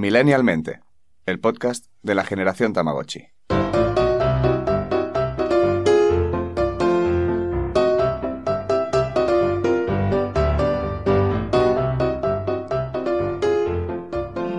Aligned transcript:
Millennialmente, 0.00 0.80
el 1.26 1.40
podcast 1.40 1.84
de 2.02 2.14
la 2.14 2.24
generación 2.24 2.72
Tamagotchi. 2.72 3.26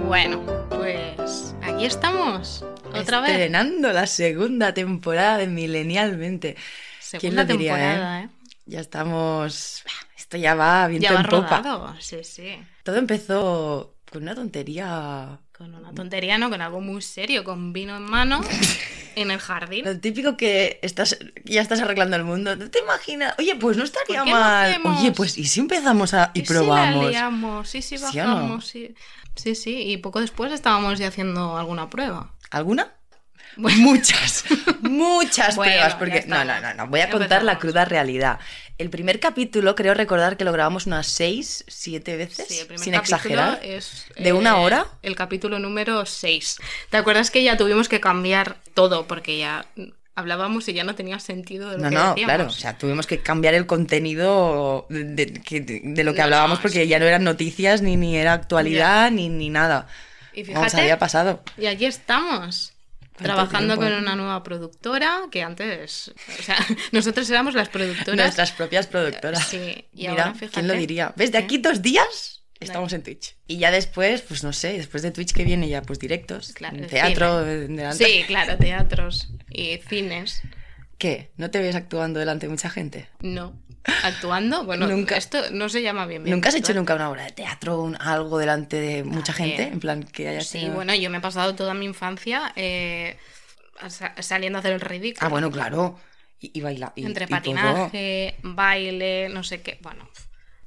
Bueno, 0.06 0.42
pues 0.70 1.56
aquí 1.64 1.86
estamos. 1.86 2.64
Otra 2.94 3.22
vez. 3.22 3.32
Estrenando 3.32 3.92
la 3.94 4.06
segunda 4.06 4.74
temporada 4.74 5.38
de 5.38 5.48
Milenialmente. 5.48 6.56
Segunda 7.00 7.20
¿Quién 7.20 7.36
lo 7.36 7.46
diría, 7.46 7.76
temporada, 7.76 8.22
¿eh? 8.22 8.30
Ya 8.68 8.80
estamos. 8.80 9.84
Esto 10.16 10.38
ya 10.38 10.54
va 10.54 10.88
viento 10.88 11.08
Ya 11.08 11.14
va 11.16 11.22
en 11.22 11.26
popa. 11.28 11.58
rodado. 11.58 11.96
Sí, 12.00 12.24
sí. 12.24 12.62
Todo 12.84 12.98
empezó 12.98 13.96
con 14.12 14.24
una 14.24 14.36
tontería. 14.36 15.40
Con 15.58 15.74
una 15.74 15.94
tontería, 15.94 16.38
¿no? 16.38 16.50
Con 16.50 16.62
algo 16.62 16.82
muy 16.82 17.02
serio, 17.02 17.46
con 17.46 17.72
vino 17.72 17.96
en 17.96 18.04
mano, 18.04 18.42
en 19.16 19.32
el 19.32 19.40
jardín. 19.40 19.86
Lo 19.86 19.98
típico 20.00 20.36
que 20.36 20.80
estás, 20.82 21.18
ya 21.46 21.62
estás 21.62 21.80
arreglando 21.80 22.18
el 22.18 22.26
mundo. 22.26 22.56
¿No 22.58 22.70
te 22.70 22.80
imaginas? 22.80 23.34
Oye, 23.40 23.56
pues 23.56 23.78
no 23.78 23.86
estaría 23.86 24.20
¿Por 24.20 24.26
qué 24.26 24.32
no 24.32 24.40
mal. 24.40 24.82
Oye, 24.98 25.12
pues 25.14 25.38
¿y 25.38 25.46
si 25.46 25.62
empezamos 25.62 26.14
a, 26.14 26.32
y 26.34 26.42
si 26.42 26.46
probamos? 26.46 27.06
la 27.06 27.10
liamos? 27.10 27.70
Sí, 27.70 27.82
sí, 27.82 27.98
¿Sí 27.98 28.20
o 28.20 28.26
no? 28.26 28.36
bajamos. 28.36 28.68
Sí, 28.68 28.96
sí, 29.36 29.56
sí. 29.56 29.92
Y 29.92 29.98
poco 29.98 30.20
después 30.20 30.52
estábamos 30.52 31.00
ya 31.00 31.08
haciendo 31.08 31.58
alguna 31.58 31.90
prueba. 31.90 32.34
¿Alguna? 32.50 32.92
Bueno. 33.56 33.78
Muchas, 33.80 34.46
muchas 34.82 35.56
Bueno, 35.56 35.72
pruebas, 35.72 35.96
porque 35.96 36.26
no, 36.28 36.44
no, 36.44 36.60
no, 36.62 36.74
no, 36.74 36.88
voy 36.88 37.02
a 37.02 37.10
contar 37.10 37.44
la 37.44 37.60
cruda 37.60 37.86
realidad. 37.86 38.40
El 38.82 38.90
primer 38.90 39.20
capítulo, 39.20 39.76
creo 39.76 39.94
recordar 39.94 40.38
que 40.38 40.44
lo 40.44 40.52
grabamos 40.52 40.88
unas 40.88 41.06
seis, 41.06 41.64
siete 41.68 42.18
veces, 42.18 42.48
Sí, 42.48 42.60
el 42.60 42.66
primer 42.66 42.84
sin 42.84 42.96
exagerar. 42.96 43.60
Es, 43.64 44.06
¿De 44.18 44.34
una 44.34 44.52
eh, 44.60 44.66
hora? 44.66 44.88
El 45.04 45.16
capítulo 45.16 45.60
número 45.60 46.04
6. 46.06 46.58
¿Te 46.90 46.98
acuerdas 46.98 47.30
que 47.30 47.44
ya 47.44 47.58
tuvimos 47.58 47.88
que 47.90 48.00
cambiar 48.00 48.58
todo? 48.74 49.06
Porque 49.06 49.38
ya 49.38 49.66
hablábamos 50.16 50.68
y 50.68 50.74
ya 50.74 50.84
no 50.84 50.96
tenía 50.96 51.20
sentido 51.20 51.70
de 51.70 51.78
lo 51.78 51.84
No, 51.84 51.90
que 51.90 51.96
no, 51.96 52.10
decíamos. 52.10 52.26
claro, 52.26 52.46
o 52.48 52.50
sea, 52.52 52.78
tuvimos 52.78 53.06
que 53.06 53.20
cambiar 53.20 53.54
el 53.54 53.68
contenido 53.68 54.88
de, 54.90 55.04
de- 55.04 55.34
que- 55.42 55.62
de 55.62 56.04
lo 56.04 56.14
que 56.14 56.18
No, 56.20 56.24
hablábamos 56.26 56.58
no, 56.58 56.62
porque 56.64 56.84
sí. 56.84 56.88
ya 56.88 56.98
no 56.98 57.06
eran 57.06 57.24
noticias, 57.24 57.84
ni, 57.84 57.98
ni 57.98 58.18
era 58.18 58.34
actualidad, 58.34 59.12
ni, 59.12 59.30
ni 59.30 59.50
nada. 59.52 59.88
Y 60.34 60.44
Vamos, 60.44 60.72
fíjate, 60.72 60.82
había 60.82 60.98
pasado. 60.98 61.44
y 61.58 61.68
aquí 61.68 61.86
estamos. 61.86 62.74
¿Cuánto 63.14 63.34
Trabajando 63.34 63.78
tiempo, 63.78 63.94
con 63.94 64.04
una 64.04 64.16
nueva 64.16 64.42
productora 64.42 65.22
que 65.32 65.44
antes, 65.44 66.14
o 66.40 66.42
sea, 66.44 66.58
nosotros 66.92 67.30
éramos 67.30 67.54
las 67.54 67.70
productoras. 67.70 68.16
Nuestras 68.16 68.52
propias 68.54 68.88
productoras. 68.88 69.48
Sí, 69.48 69.86
y 69.94 70.08
Mira, 70.08 70.12
ahora 70.12 70.34
fíjate. 70.34 70.54
¿quién 70.54 70.68
lo 70.68 70.74
diría? 70.74 71.14
¿Ves? 71.16 71.32
De 71.32 71.38
aquí 71.38 71.58
dos 71.58 71.82
días 71.82 72.42
estamos 72.60 72.94
en 72.94 73.04
Twitch. 73.04 73.36
Y 73.48 73.58
ya 73.58 73.72
después, 73.72 74.22
pues 74.22 74.44
no 74.44 74.54
sé, 74.54 74.74
después 74.78 75.04
de 75.04 75.12
Twitch 75.12 75.34
que 75.34 75.44
viene 75.44 75.68
ya, 75.68 75.82
pues 75.82 76.00
directos, 76.00 76.54
Claro, 76.54 76.78
teatro, 76.88 77.44
delante. 77.44 78.04
Sí, 78.06 78.24
claro, 78.28 78.58
teatros 78.58 79.30
y 79.50 79.78
cines. 79.90 80.42
¿Qué? 80.98 81.32
¿No 81.38 81.50
te 81.50 81.60
ves 81.60 81.76
actuando 81.76 82.20
delante 82.20 82.46
de 82.46 82.52
mucha 82.52 82.70
gente? 82.70 83.10
No. 83.20 83.60
Actuando, 84.04 84.64
bueno, 84.66 84.88
Nunca. 84.88 85.18
esto 85.18 85.42
no 85.52 85.70
se 85.70 85.82
llama 85.82 86.06
bien. 86.06 86.24
bien 86.24 86.36
¿Nunca 86.36 86.50
has 86.50 86.56
hecho 86.56 86.74
nunca 86.74 86.96
una 86.96 87.10
obra 87.10 87.24
de 87.24 87.32
teatro, 87.32 87.82
un- 87.82 87.98
algo 88.00 88.38
delante 88.38 88.80
de 88.80 89.04
mucha 89.04 89.34
También. 89.34 89.58
gente? 89.58 89.74
En 89.74 89.80
plan, 89.80 90.04
que 90.04 90.28
hayas 90.28 90.48
Sí, 90.48 90.60
tenido- 90.60 90.76
bueno, 90.76 90.94
yo 90.96 91.10
me 91.10 91.18
he 91.18 91.22
pasado 91.22 91.56
toda 91.56 91.74
mi 91.74 91.86
infancia 91.86 92.54
eh, 92.56 93.18
sa- 93.90 94.14
saliendo 94.22 94.58
a 94.58 94.60
hacer 94.60 94.74
el 94.74 94.82
ridículo. 94.82 95.26
Ah, 95.26 95.30
bueno, 95.30 95.50
claro. 95.52 96.00
Y, 96.40 96.52
y 96.60 96.60
Entre 97.06 97.26
y 97.26 97.28
todo. 97.28 97.38
patinaje, 97.38 98.36
baile, 98.44 99.30
no 99.30 99.44
sé 99.44 99.62
qué. 99.62 99.78
Bueno, 99.82 100.08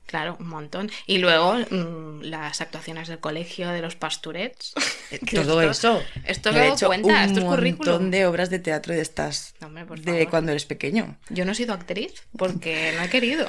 claro, 0.06 0.36
un 0.40 0.48
montón. 0.48 0.90
Y 1.06 1.18
luego 1.18 1.54
mm, 1.54 2.22
las 2.22 2.60
actuaciones 2.60 3.08
del 3.08 3.18
colegio 3.20 3.68
de 3.70 3.80
los 3.82 3.96
pasturets. 3.96 4.72
Todo 5.34 5.60
esto- 5.62 5.98
eso. 5.98 6.02
esto 6.24 6.50
Yo 6.52 6.58
he 6.60 6.68
hecho 6.68 6.86
cuenta, 6.86 7.08
un 7.08 7.14
esto 7.14 7.38
es 7.38 7.44
montón 7.44 7.56
currículum. 7.56 8.10
de 8.10 8.26
obras 8.26 8.50
de 8.50 8.58
teatro 8.58 8.94
de 8.94 9.00
estas 9.02 9.54
No, 9.60 9.66
hombre, 9.68 9.84
por 9.86 10.00
de 10.00 10.26
cuando 10.28 10.50
eres 10.52 10.64
pequeño. 10.66 11.16
Yo 11.30 11.44
no 11.44 11.52
he 11.52 11.54
sido 11.54 11.74
actriz 11.74 12.12
porque 12.36 12.92
no 12.96 13.02
he 13.04 13.08
querido. 13.08 13.46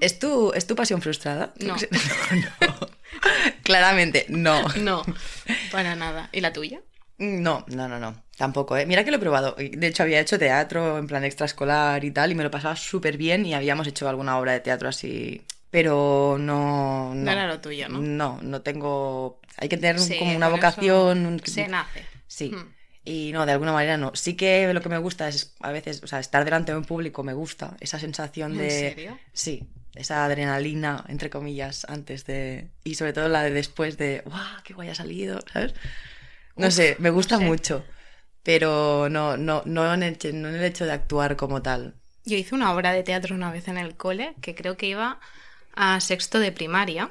¿Es 0.00 0.18
tu, 0.18 0.52
¿Es 0.54 0.66
tu 0.66 0.74
pasión 0.76 1.02
frustrada? 1.02 1.52
No. 1.58 1.76
no, 2.30 2.66
no. 2.66 2.88
Claramente, 3.62 4.26
no. 4.28 4.66
No, 4.76 5.02
para 5.72 5.94
nada. 5.96 6.28
¿Y 6.32 6.40
la 6.40 6.52
tuya? 6.52 6.80
No, 7.18 7.64
no, 7.68 7.88
no, 7.88 7.98
no. 7.98 8.22
Tampoco, 8.36 8.76
¿eh? 8.76 8.84
Mira 8.86 9.02
que 9.04 9.10
lo 9.10 9.16
he 9.16 9.20
probado. 9.20 9.54
De 9.58 9.86
hecho, 9.86 10.02
había 10.02 10.20
hecho 10.20 10.38
teatro 10.38 10.98
en 10.98 11.06
plan 11.06 11.24
extraescolar 11.24 12.04
y 12.04 12.10
tal, 12.10 12.32
y 12.32 12.34
me 12.34 12.44
lo 12.44 12.50
pasaba 12.50 12.76
súper 12.76 13.16
bien 13.16 13.46
y 13.46 13.54
habíamos 13.54 13.86
hecho 13.86 14.08
alguna 14.08 14.38
obra 14.38 14.52
de 14.52 14.60
teatro 14.60 14.88
así. 14.88 15.42
Pero 15.70 16.36
no. 16.38 17.14
No 17.14 17.30
era 17.30 17.46
lo 17.46 17.60
tuyo, 17.60 17.88
¿no? 17.88 17.98
No, 18.00 18.38
no 18.42 18.60
tengo. 18.62 19.40
Hay 19.56 19.68
que 19.68 19.78
tener 19.78 19.98
Sí, 19.98 20.18
como 20.18 20.36
una 20.36 20.48
vocación. 20.48 21.40
Se 21.44 21.66
nace. 21.66 22.04
Sí. 22.26 22.50
Hmm. 22.50 22.74
Y 23.04 23.30
no, 23.32 23.46
de 23.46 23.52
alguna 23.52 23.72
manera 23.72 23.96
no. 23.96 24.12
Sí 24.14 24.34
que 24.34 24.72
lo 24.72 24.80
que 24.82 24.88
me 24.88 24.98
gusta 24.98 25.28
es 25.28 25.54
a 25.60 25.70
veces, 25.72 26.02
o 26.02 26.06
sea, 26.06 26.18
estar 26.18 26.44
delante 26.44 26.72
de 26.72 26.78
un 26.78 26.84
público 26.84 27.22
me 27.22 27.34
gusta. 27.34 27.76
Esa 27.80 27.98
sensación 27.98 28.52
¿En 28.52 28.58
de. 28.58 28.70
serio? 28.70 29.18
Sí, 29.32 29.64
esa 29.94 30.24
adrenalina, 30.26 31.04
entre 31.08 31.30
comillas, 31.30 31.86
antes 31.88 32.26
de. 32.26 32.68
Y 32.84 32.96
sobre 32.96 33.12
todo 33.14 33.28
la 33.28 33.42
de 33.44 33.50
después 33.50 33.96
de. 33.96 34.22
¡Guau! 34.26 34.62
¡Qué 34.64 34.74
guay 34.74 34.88
ha 34.90 34.94
salido! 34.94 35.40
¿Sabes? 35.52 35.74
No 36.56 36.68
Uf, 36.68 36.74
sé, 36.74 36.96
me 36.98 37.10
gusta 37.10 37.36
no 37.36 37.42
sé. 37.42 37.44
mucho. 37.44 37.84
Pero 38.46 39.08
no, 39.08 39.36
no, 39.36 39.62
no, 39.64 39.92
en 39.92 40.04
el, 40.04 40.64
hecho 40.64 40.84
de 40.84 40.92
actuar 40.92 41.34
como 41.34 41.62
tal. 41.62 41.94
Yo 42.24 42.36
hice 42.36 42.54
una 42.54 42.72
obra 42.72 42.92
de 42.92 43.02
teatro 43.02 43.34
una 43.34 43.50
vez 43.50 43.66
en 43.66 43.76
el 43.76 43.96
cole, 43.96 44.34
que 44.40 44.54
creo 44.54 44.76
que 44.76 44.86
iba 44.86 45.18
a 45.74 46.00
sexto 46.00 46.38
de 46.38 46.52
primaria, 46.52 47.10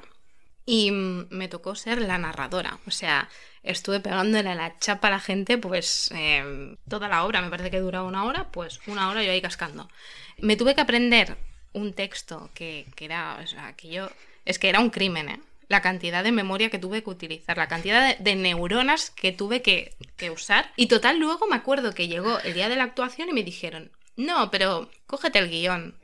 y 0.65 0.91
mm, 0.91 1.27
me 1.31 1.49
tocó 1.49 1.75
ser 1.75 1.99
la 1.99 2.17
narradora. 2.17 2.79
O 2.87 2.91
sea, 2.91 3.27
estuve 3.63 3.99
pegándole 3.99 4.55
la 4.55 4.79
chapa 4.79 5.09
a 5.09 5.11
la 5.11 5.19
gente, 5.19 5.57
pues 5.57 6.09
eh, 6.15 6.77
toda 6.87 7.09
la 7.09 7.25
obra, 7.25 7.41
me 7.41 7.49
parece 7.49 7.69
que 7.69 7.81
duraba 7.81 8.07
una 8.07 8.23
hora, 8.23 8.49
pues 8.53 8.79
una 8.87 9.09
hora 9.09 9.21
yo 9.21 9.31
ahí 9.31 9.41
cascando. 9.41 9.89
Me 10.37 10.55
tuve 10.55 10.73
que 10.73 10.79
aprender 10.79 11.35
un 11.73 11.91
texto 11.91 12.49
que, 12.53 12.85
era, 12.97 13.43
que 13.75 13.89
yo, 13.89 14.09
es 14.45 14.57
que 14.57 14.69
era 14.69 14.79
un 14.79 14.89
crimen, 14.89 15.27
¿eh? 15.27 15.39
La 15.67 15.81
cantidad 15.81 16.23
de 16.23 16.31
memoria 16.31 16.69
que 16.69 16.79
tuve 16.79 17.03
que 17.03 17.09
utilizar, 17.09 17.57
la 17.57 17.67
cantidad 17.67 18.07
de, 18.07 18.23
de 18.23 18.35
neuronas 18.35 19.09
que 19.09 19.31
tuve 19.31 19.61
que, 19.61 19.95
que 20.17 20.29
usar. 20.29 20.71
Y 20.75 20.87
total, 20.87 21.19
luego 21.19 21.47
me 21.47 21.55
acuerdo 21.55 21.93
que 21.93 22.07
llegó 22.07 22.39
el 22.39 22.53
día 22.53 22.69
de 22.69 22.75
la 22.75 22.83
actuación 22.83 23.29
y 23.29 23.33
me 23.33 23.43
dijeron, 23.43 23.91
no, 24.15 24.51
pero 24.51 24.89
cógete 25.07 25.39
el 25.39 25.49
guion 25.49 25.95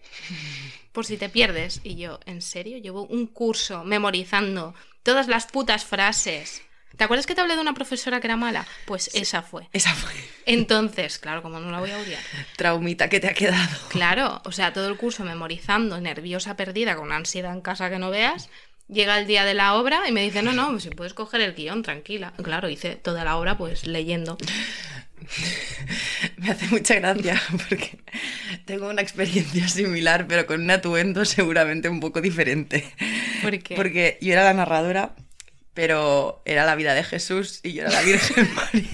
por 0.91 1.05
si 1.05 1.17
te 1.17 1.29
pierdes. 1.29 1.79
Y 1.83 1.95
yo, 1.95 2.19
¿en 2.25 2.41
serio? 2.41 2.77
Llevo 2.77 3.03
un 3.03 3.27
curso 3.27 3.83
memorizando 3.83 4.73
todas 5.03 5.27
las 5.27 5.45
putas 5.45 5.85
frases. 5.85 6.61
¿Te 6.97 7.05
acuerdas 7.05 7.25
que 7.25 7.33
te 7.35 7.41
hablé 7.41 7.55
de 7.55 7.61
una 7.61 7.73
profesora 7.73 8.19
que 8.19 8.27
era 8.27 8.35
mala? 8.35 8.67
Pues 8.85 9.09
esa 9.15 9.41
fue. 9.41 9.69
Esa 9.71 9.93
fue 9.95 10.11
Entonces, 10.45 11.19
claro, 11.19 11.41
como 11.41 11.59
no 11.59 11.71
la 11.71 11.79
voy 11.79 11.91
a 11.91 11.97
odiar. 11.97 12.21
traumita 12.57 13.07
que 13.09 13.21
te 13.21 13.29
ha 13.29 13.33
quedado. 13.33 13.77
Claro, 13.87 14.41
o 14.43 14.51
sea, 14.51 14.73
todo 14.73 14.89
el 14.89 14.97
curso 14.97 15.23
memorizando, 15.23 15.99
nerviosa, 16.01 16.57
perdida, 16.57 16.97
con 16.97 17.13
ansiedad 17.13 17.53
en 17.53 17.61
casa 17.61 17.89
que 17.89 17.97
no 17.97 18.09
veas. 18.09 18.49
Llega 18.91 19.17
el 19.17 19.25
día 19.25 19.45
de 19.45 19.53
la 19.53 19.75
obra 19.75 20.01
y 20.09 20.11
me 20.11 20.21
dice, 20.21 20.43
no, 20.43 20.51
no, 20.51 20.77
si 20.81 20.89
puedes 20.89 21.13
coger 21.13 21.39
el 21.39 21.53
guion, 21.53 21.81
tranquila. 21.81 22.33
Claro, 22.43 22.67
hice 22.69 22.97
toda 22.97 23.23
la 23.23 23.37
obra 23.37 23.57
pues 23.57 23.87
leyendo. 23.87 24.37
Me 26.37 26.51
hace 26.51 26.67
mucha 26.67 26.95
gracia 26.95 27.41
porque 27.69 27.99
tengo 28.65 28.89
una 28.89 29.01
experiencia 29.01 29.69
similar, 29.69 30.27
pero 30.27 30.45
con 30.45 30.61
un 30.61 30.71
atuendo 30.71 31.23
seguramente 31.23 31.87
un 31.87 32.01
poco 32.01 32.19
diferente. 32.19 32.83
¿Por 33.41 33.57
qué? 33.59 33.75
Porque 33.75 34.17
yo 34.19 34.33
era 34.33 34.43
la 34.43 34.53
narradora, 34.53 35.15
pero 35.73 36.41
era 36.45 36.65
la 36.65 36.75
vida 36.75 36.93
de 36.93 37.03
Jesús 37.03 37.59
y 37.63 37.73
yo 37.73 37.83
era 37.83 37.91
la 37.91 38.01
Virgen 38.01 38.53
María. 38.55 38.89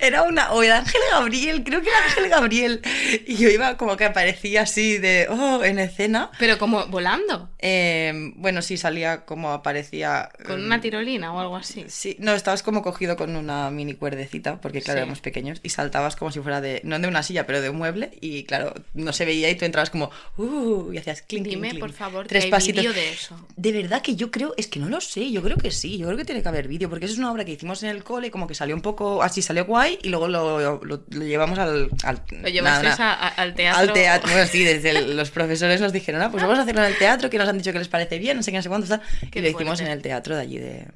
Era 0.00 0.22
una, 0.22 0.52
o 0.52 0.62
el 0.62 0.72
ángel 0.72 1.00
Gabriel, 1.10 1.62
creo 1.64 1.80
que 1.82 1.88
era 1.88 1.98
ángel 2.04 2.28
Gabriel. 2.28 2.82
Y 3.26 3.36
yo 3.36 3.48
iba 3.48 3.76
como 3.76 3.96
que 3.96 4.04
aparecía 4.04 4.62
así 4.62 4.98
de, 4.98 5.26
oh, 5.30 5.62
en 5.64 5.78
escena. 5.78 6.30
Pero 6.38 6.58
como 6.58 6.86
volando, 6.86 7.50
Eh, 7.58 8.32
bueno, 8.36 8.62
sí, 8.62 8.76
salía 8.76 9.24
como 9.24 9.50
aparecía. 9.52 10.30
con 10.46 10.60
eh, 10.60 10.64
una 10.64 10.80
tirolina 10.80 11.32
o 11.32 11.40
algo 11.40 11.56
así. 11.56 11.84
Sí, 11.88 12.16
no, 12.18 12.32
estabas 12.34 12.62
como 12.62 12.82
cogido 12.82 13.16
con 13.16 13.36
una 13.36 13.70
mini 13.70 13.94
cuerdecita, 13.94 14.60
porque 14.60 14.80
claro, 14.82 14.98
Sí. 14.98 15.02
éramos 15.02 15.20
pequeños, 15.20 15.60
y 15.62 15.68
saltabas 15.70 16.16
como 16.16 16.30
si 16.32 16.40
fuera 16.40 16.60
de, 16.60 16.80
no 16.84 16.98
de 16.98 17.08
una 17.08 17.22
silla, 17.22 17.46
pero 17.46 17.60
de 17.60 17.70
un 17.70 17.76
mueble, 17.76 18.10
y 18.20 18.44
claro, 18.44 18.74
no 18.94 19.12
se 19.12 19.24
veía 19.24 19.48
y 19.50 19.54
tú 19.56 19.64
entrabas 19.64 19.90
como, 19.90 20.10
uh, 20.36 20.92
y 20.92 20.98
hacías 20.98 21.22
clink, 21.22 21.46
Dime, 21.46 21.68
clink. 21.70 21.80
por 21.80 21.92
favor, 21.92 22.26
tres 22.26 22.42
que 22.42 22.46
hay 22.46 22.50
pasitos. 22.50 22.94
de 22.94 23.10
eso. 23.10 23.46
De 23.56 23.72
verdad 23.72 24.02
que 24.02 24.16
yo 24.16 24.30
creo, 24.30 24.54
es 24.56 24.66
que 24.66 24.80
no 24.80 24.88
lo 24.88 25.00
sé, 25.00 25.30
yo 25.30 25.42
creo 25.42 25.56
que 25.56 25.70
sí, 25.70 25.98
yo 25.98 26.09
creo 26.10 26.18
que 26.18 26.24
tiene 26.24 26.42
que 26.42 26.48
haber 26.48 26.68
vídeo, 26.68 26.88
porque 26.90 27.06
eso 27.06 27.14
es 27.14 27.18
una 27.18 27.32
obra 27.32 27.44
que 27.44 27.52
hicimos 27.52 27.82
en 27.82 27.88
el 27.90 28.04
cole, 28.04 28.30
como 28.30 28.46
que 28.46 28.54
salió 28.54 28.74
un 28.74 28.82
poco, 28.82 29.22
así 29.22 29.40
salió 29.42 29.64
guay, 29.64 29.98
y 30.02 30.08
luego 30.10 30.28
lo, 30.28 30.60
lo- 30.60 31.04
lo 31.08 31.24
llevamos 31.24 31.58
al... 31.58 31.90
al 32.04 32.22
Lo 32.30 32.48
llevasteis 32.48 32.98
nada, 32.98 33.12
a- 33.14 33.28
a- 33.28 33.28
al 33.28 33.54
teatro. 33.54 33.80
Al 33.80 33.92
teatro, 33.92 34.30
bueno, 34.32 34.46
sí, 34.46 34.64
desde 34.64 34.90
el- 34.90 35.16
los 35.16 35.30
profesores 35.30 35.80
nos 35.80 35.92
dijeron, 35.92 36.22
ah, 36.22 36.30
pues 36.30 36.42
vamos 36.42 36.58
a 36.58 36.62
hacerlo 36.62 36.82
en 36.82 36.88
el 36.92 36.98
teatro, 36.98 37.30
que 37.30 37.38
nos 37.38 37.48
han 37.48 37.58
dicho 37.58 37.72
que 37.72 37.78
les 37.78 37.88
parece 37.88 38.18
bien, 38.18 38.36
no 38.36 38.42
sé 38.42 38.50
qué, 38.50 38.58
no 38.58 38.62
sé 38.62 38.68
cuánto, 38.68 38.88
tal, 38.88 39.00
y 39.22 39.40
lo 39.40 39.48
hicimos 39.48 39.80
en 39.80 39.86
el 39.88 40.02
teatro 40.02 40.36
de 40.36 40.42
allí 40.42 40.58
de, 40.58 40.86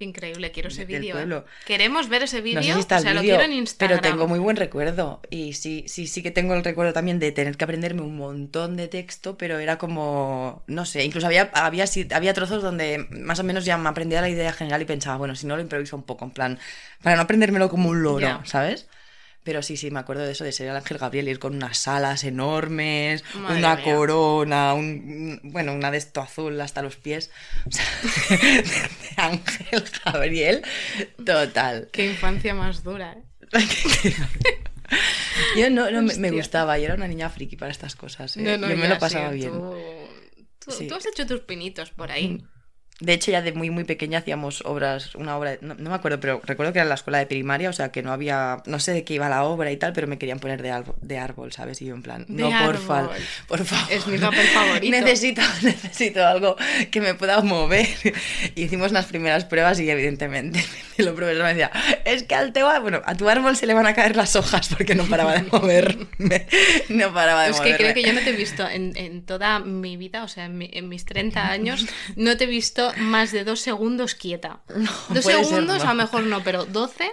Increíble, 0.00 0.50
quiero 0.50 0.70
ese 0.70 0.84
vídeo. 0.84 1.16
¿eh? 1.18 1.42
Queremos 1.64 2.08
ver 2.08 2.24
ese 2.24 2.40
vídeo. 2.40 2.60
No 2.60 2.66
sé 2.66 2.72
si 2.74 2.80
está 2.80 2.96
o 2.96 3.00
sea, 3.00 3.10
el 3.12 3.16
lo 3.16 3.22
quiero 3.22 3.42
en 3.44 3.52
Instagram. 3.52 4.00
pero 4.00 4.10
tengo 4.10 4.26
muy 4.26 4.40
buen 4.40 4.56
recuerdo. 4.56 5.20
Y 5.30 5.52
sí, 5.52 5.84
sí, 5.86 6.08
sí 6.08 6.22
que 6.22 6.32
tengo 6.32 6.54
el 6.54 6.64
recuerdo 6.64 6.92
también 6.92 7.20
de 7.20 7.30
tener 7.30 7.56
que 7.56 7.64
aprenderme 7.64 8.02
un 8.02 8.16
montón 8.16 8.76
de 8.76 8.88
texto, 8.88 9.38
pero 9.38 9.58
era 9.60 9.78
como, 9.78 10.64
no 10.66 10.84
sé, 10.84 11.04
incluso 11.04 11.26
había, 11.28 11.50
había, 11.54 11.84
había 12.12 12.34
trozos 12.34 12.60
donde 12.62 13.06
más 13.10 13.38
o 13.38 13.44
menos 13.44 13.64
ya 13.64 13.78
me 13.78 13.88
aprendía 13.88 14.20
la 14.20 14.28
idea 14.28 14.52
general 14.52 14.82
y 14.82 14.84
pensaba, 14.84 15.16
bueno, 15.16 15.36
si 15.36 15.46
no 15.46 15.54
lo 15.54 15.62
improviso 15.62 15.96
un 15.96 16.02
poco, 16.02 16.24
en 16.24 16.32
plan, 16.32 16.58
para 17.02 17.14
no 17.14 17.22
aprendérmelo 17.22 17.68
como 17.68 17.90
un 17.90 18.02
loro. 18.02 18.40
¿sabes? 18.44 18.88
Pero 19.44 19.62
sí, 19.62 19.76
sí, 19.76 19.90
me 19.90 20.00
acuerdo 20.00 20.22
de 20.24 20.32
eso, 20.32 20.42
de 20.42 20.52
ser 20.52 20.68
el 20.68 20.76
Ángel 20.76 20.96
Gabriel, 20.98 21.28
ir 21.28 21.38
con 21.38 21.54
unas 21.54 21.86
alas 21.86 22.24
enormes, 22.24 23.22
Madre 23.34 23.58
una 23.58 23.76
mía. 23.76 23.84
corona, 23.84 24.72
un, 24.74 25.38
bueno, 25.44 25.74
una 25.74 25.90
de 25.90 25.98
esto 25.98 26.22
azul 26.22 26.58
hasta 26.60 26.80
los 26.82 26.96
pies. 26.96 27.30
O 27.66 27.70
sea, 27.70 27.84
de 28.30 29.22
Ángel 29.22 29.84
Gabriel, 30.04 30.62
total. 31.24 31.88
Qué 31.92 32.06
infancia 32.06 32.54
más 32.54 32.82
dura, 32.82 33.12
¿eh? 33.12 33.22
Yo 35.56 35.70
no, 35.70 35.90
no 35.90 36.02
me, 36.02 36.30
gustaba, 36.30 36.78
yo 36.78 36.84
era 36.86 36.94
una 36.94 37.08
niña 37.08 37.28
friki 37.30 37.56
para 37.56 37.72
estas 37.72 37.96
cosas. 37.96 38.36
¿eh? 38.36 38.42
No, 38.42 38.56
no, 38.58 38.68
yo 38.68 38.76
me 38.76 38.88
lo 38.88 38.98
pasaba 38.98 39.30
bien. 39.30 39.52
Tú, 39.52 39.74
tú- 40.58 40.70
Sí. 40.70 40.86
tú 40.86 40.94
has 40.94 41.04
hecho 41.06 41.26
tus 41.26 41.40
pinitos 41.40 41.90
por 41.90 42.10
ahí. 42.10 42.42
De 43.00 43.12
hecho, 43.12 43.32
ya 43.32 43.42
de 43.42 43.52
muy, 43.52 43.70
muy 43.70 43.82
pequeña 43.82 44.18
hacíamos 44.20 44.62
obras, 44.64 45.16
una 45.16 45.36
obra, 45.36 45.58
no, 45.60 45.74
no 45.74 45.90
me 45.90 45.96
acuerdo, 45.96 46.20
pero 46.20 46.40
recuerdo 46.44 46.72
que 46.72 46.78
era 46.78 46.84
en 46.84 46.88
la 46.90 46.94
escuela 46.94 47.18
de 47.18 47.26
primaria, 47.26 47.68
o 47.68 47.72
sea, 47.72 47.90
que 47.90 48.02
no 48.04 48.12
había, 48.12 48.62
no 48.66 48.78
sé 48.78 48.92
de 48.92 49.02
qué 49.02 49.14
iba 49.14 49.28
la 49.28 49.42
obra 49.42 49.72
y 49.72 49.76
tal, 49.76 49.92
pero 49.92 50.06
me 50.06 50.16
querían 50.16 50.38
poner 50.38 50.62
de, 50.62 50.70
árbol, 50.70 50.94
de 51.00 51.18
árbol, 51.18 51.52
¿sabes? 51.52 51.82
Y 51.82 51.86
yo 51.86 51.94
en 51.96 52.02
plan, 52.02 52.24
De 52.28 52.44
no, 52.44 52.50
porfa, 52.64 53.00
árbol. 53.00 53.16
por 53.48 53.64
favor. 53.64 53.92
Es 53.92 54.06
mi 54.06 54.16
papel 54.18 54.46
favorito. 54.46 54.96
Necesito, 54.96 55.42
necesito 55.62 56.24
algo 56.24 56.56
que 56.92 57.00
me 57.00 57.14
pueda 57.14 57.40
mover. 57.40 57.88
Y 58.54 58.62
hicimos 58.64 58.92
unas 58.92 59.06
primeras 59.06 59.44
pruebas 59.44 59.80
y 59.80 59.90
evidentemente 59.90 60.64
el 60.96 61.12
profesor 61.14 61.42
me 61.42 61.48
decía, 61.54 61.72
es 62.04 62.22
que 62.22 62.36
al 62.36 62.52
teu, 62.52 62.68
bueno, 62.80 63.02
a 63.04 63.16
tu 63.16 63.28
árbol 63.28 63.56
se 63.56 63.66
le 63.66 63.74
van 63.74 63.86
a 63.86 63.94
caer 63.94 64.14
las 64.14 64.36
hojas 64.36 64.68
porque 64.68 64.94
no 64.94 65.02
paraba 65.06 65.32
de 65.34 65.42
moverme. 65.42 66.46
No 66.90 67.12
paraba 67.12 67.42
de 67.42 67.50
Es 67.50 67.56
moverme. 67.56 67.76
que 67.76 67.82
creo 67.82 67.94
que 67.94 68.02
yo 68.04 68.12
no 68.12 68.20
te 68.20 68.30
he 68.30 68.36
visto 68.36 68.68
en, 68.68 68.92
en 68.96 69.22
toda 69.26 69.58
mi 69.58 69.96
vida, 69.96 70.22
o 70.22 70.28
sea, 70.28 70.44
en, 70.44 70.56
mi- 70.58 70.70
en 70.72 70.88
mis 70.88 71.04
30 71.04 71.50
años, 71.50 71.86
no 72.14 72.36
te 72.36 72.44
he 72.44 72.46
visto 72.46 72.83
más 72.98 73.32
de 73.32 73.44
dos 73.44 73.60
segundos 73.60 74.14
quieta. 74.14 74.60
dos 75.08 75.24
ser, 75.24 75.44
segundos, 75.44 75.82
no. 75.84 75.90
a 75.90 75.94
lo 75.94 76.02
mejor 76.02 76.24
no, 76.24 76.42
pero 76.42 76.64
12 76.66 77.10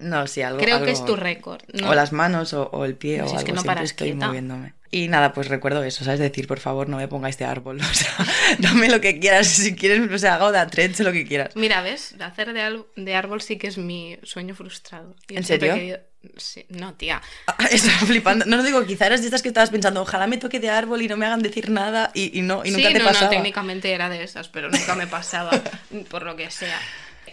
No, 0.00 0.26
sí, 0.26 0.42
algo. 0.42 0.60
creo 0.60 0.84
que 0.84 0.90
es 0.92 1.04
tu 1.04 1.16
récord. 1.16 1.62
¿no? 1.72 1.90
O 1.90 1.94
las 1.94 2.12
manos 2.12 2.52
o, 2.54 2.68
o 2.72 2.84
el 2.84 2.94
pie 2.94 3.20
o 3.20 3.24
algo. 3.24 3.38
es 3.38 3.44
que 3.44 3.52
no 3.52 3.60
siempre 3.60 3.74
paras 3.76 3.90
estoy 3.90 4.10
quieta. 4.12 4.26
moviéndome. 4.26 4.74
Y 4.90 5.08
nada, 5.08 5.34
pues 5.34 5.48
recuerdo 5.48 5.82
eso, 5.84 6.02
¿sabes? 6.02 6.18
Decir, 6.18 6.46
por 6.46 6.60
favor, 6.60 6.88
no 6.88 6.96
me 6.96 7.08
pongáis 7.08 7.36
de 7.36 7.44
árbol. 7.44 7.78
O 7.90 7.94
sea, 7.94 8.14
dame 8.58 8.88
lo 8.88 9.00
que 9.02 9.18
quieras. 9.20 9.46
Si 9.46 9.74
quieres, 9.76 10.10
o 10.10 10.18
sea, 10.18 10.36
hago 10.36 10.50
de 10.50 10.58
atrecho 10.58 11.04
lo 11.04 11.12
que 11.12 11.26
quieras. 11.26 11.54
Mira, 11.56 11.82
¿ves? 11.82 12.14
Hacer 12.20 12.54
de, 12.96 13.14
árbol 13.14 13.42
sí 13.42 13.58
que 13.58 13.66
es 13.66 13.76
mi 13.76 14.16
sueño 14.22 14.54
frustrado. 14.54 15.14
Yo 15.28 15.36
¿En 15.36 15.44
serio? 15.44 15.74
querido- 15.74 16.00
Sí, 16.36 16.66
no, 16.68 16.94
tía. 16.94 17.20
Ah, 17.46 17.56
Estoy 17.70 17.90
flipando. 18.06 18.44
No 18.46 18.56
lo 18.56 18.62
digo, 18.62 18.84
quizá 18.86 19.06
eras 19.06 19.20
de 19.20 19.26
estas 19.26 19.42
que 19.42 19.48
estabas 19.48 19.70
pensando, 19.70 20.02
ojalá 20.02 20.26
me 20.26 20.38
toque 20.38 20.60
de 20.60 20.70
árbol 20.70 21.02
y 21.02 21.08
no 21.08 21.16
me 21.16 21.26
hagan 21.26 21.42
decir 21.42 21.70
nada 21.70 22.10
y, 22.14 22.38
y 22.38 22.42
no, 22.42 22.64
y 22.64 22.70
nunca 22.70 22.88
sí, 22.88 22.92
te 22.94 22.98
no, 23.00 23.04
pasaba. 23.04 23.24
no, 23.26 23.30
técnicamente 23.30 23.92
era 23.92 24.08
de 24.08 24.22
esas, 24.22 24.48
pero 24.48 24.70
nunca 24.70 24.94
me 24.94 25.06
pasaba, 25.06 25.50
por 26.10 26.22
lo 26.22 26.36
que 26.36 26.50
sea. 26.50 26.78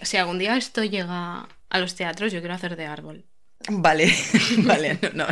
Si 0.01 0.17
algún 0.17 0.37
día 0.39 0.55
esto 0.57 0.83
llega 0.83 1.47
a 1.69 1.79
los 1.79 1.95
teatros, 1.95 2.31
yo 2.31 2.39
quiero 2.39 2.53
hacer 2.55 2.75
de 2.75 2.85
árbol. 2.85 3.25
Vale, 3.67 4.13
vale, 4.59 4.99
no, 5.01 5.09
no. 5.13 5.25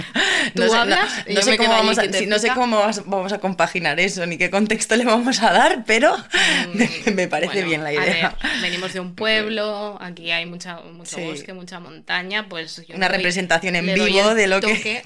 Tú 0.56 0.64
no 0.64 0.74
hablas 0.74 1.24
no 1.28 1.42
sé 1.44 1.56
cómo 1.56 1.70
vamos 1.70 2.00
a, 2.00 2.02
sí, 2.04 2.08
no 2.08 2.14
sé 2.14 2.20
quietecita. 2.26 2.54
cómo 2.56 2.80
vamos, 2.80 3.06
vamos 3.06 3.32
a 3.34 3.38
compaginar 3.40 4.00
eso, 4.00 4.26
ni 4.26 4.40
qué 4.40 4.50
contexto 4.50 4.96
le 4.96 5.06
vamos 5.06 5.42
a 5.44 5.52
dar, 5.54 5.84
pero 5.86 6.16
me, 6.74 6.90
me 7.14 7.28
parece 7.28 7.52
Mm, 7.62 7.66
Bueno, 7.66 7.68
bien 7.70 7.84
la 7.84 7.90
a 7.90 7.94
idea. 7.94 8.36
ver, 8.42 8.52
venimos 8.62 8.92
de 8.94 9.02
un 9.02 9.14
pueblo, 9.16 9.98
aquí 10.02 10.32
hay 10.32 10.48
mucha, 10.48 10.82
mucho 10.82 11.16
Sí. 11.18 11.22
bosque, 11.26 11.54
mucha 11.54 11.80
montaña, 11.80 12.50
pues 12.50 12.78
yo 12.88 12.96
Una 12.96 13.08
doy- 13.08 13.18
representación 13.18 13.76
en 13.76 13.94
vivo 13.94 14.34
de 14.34 14.48
lo 14.48 14.60
que-. 14.62 15.04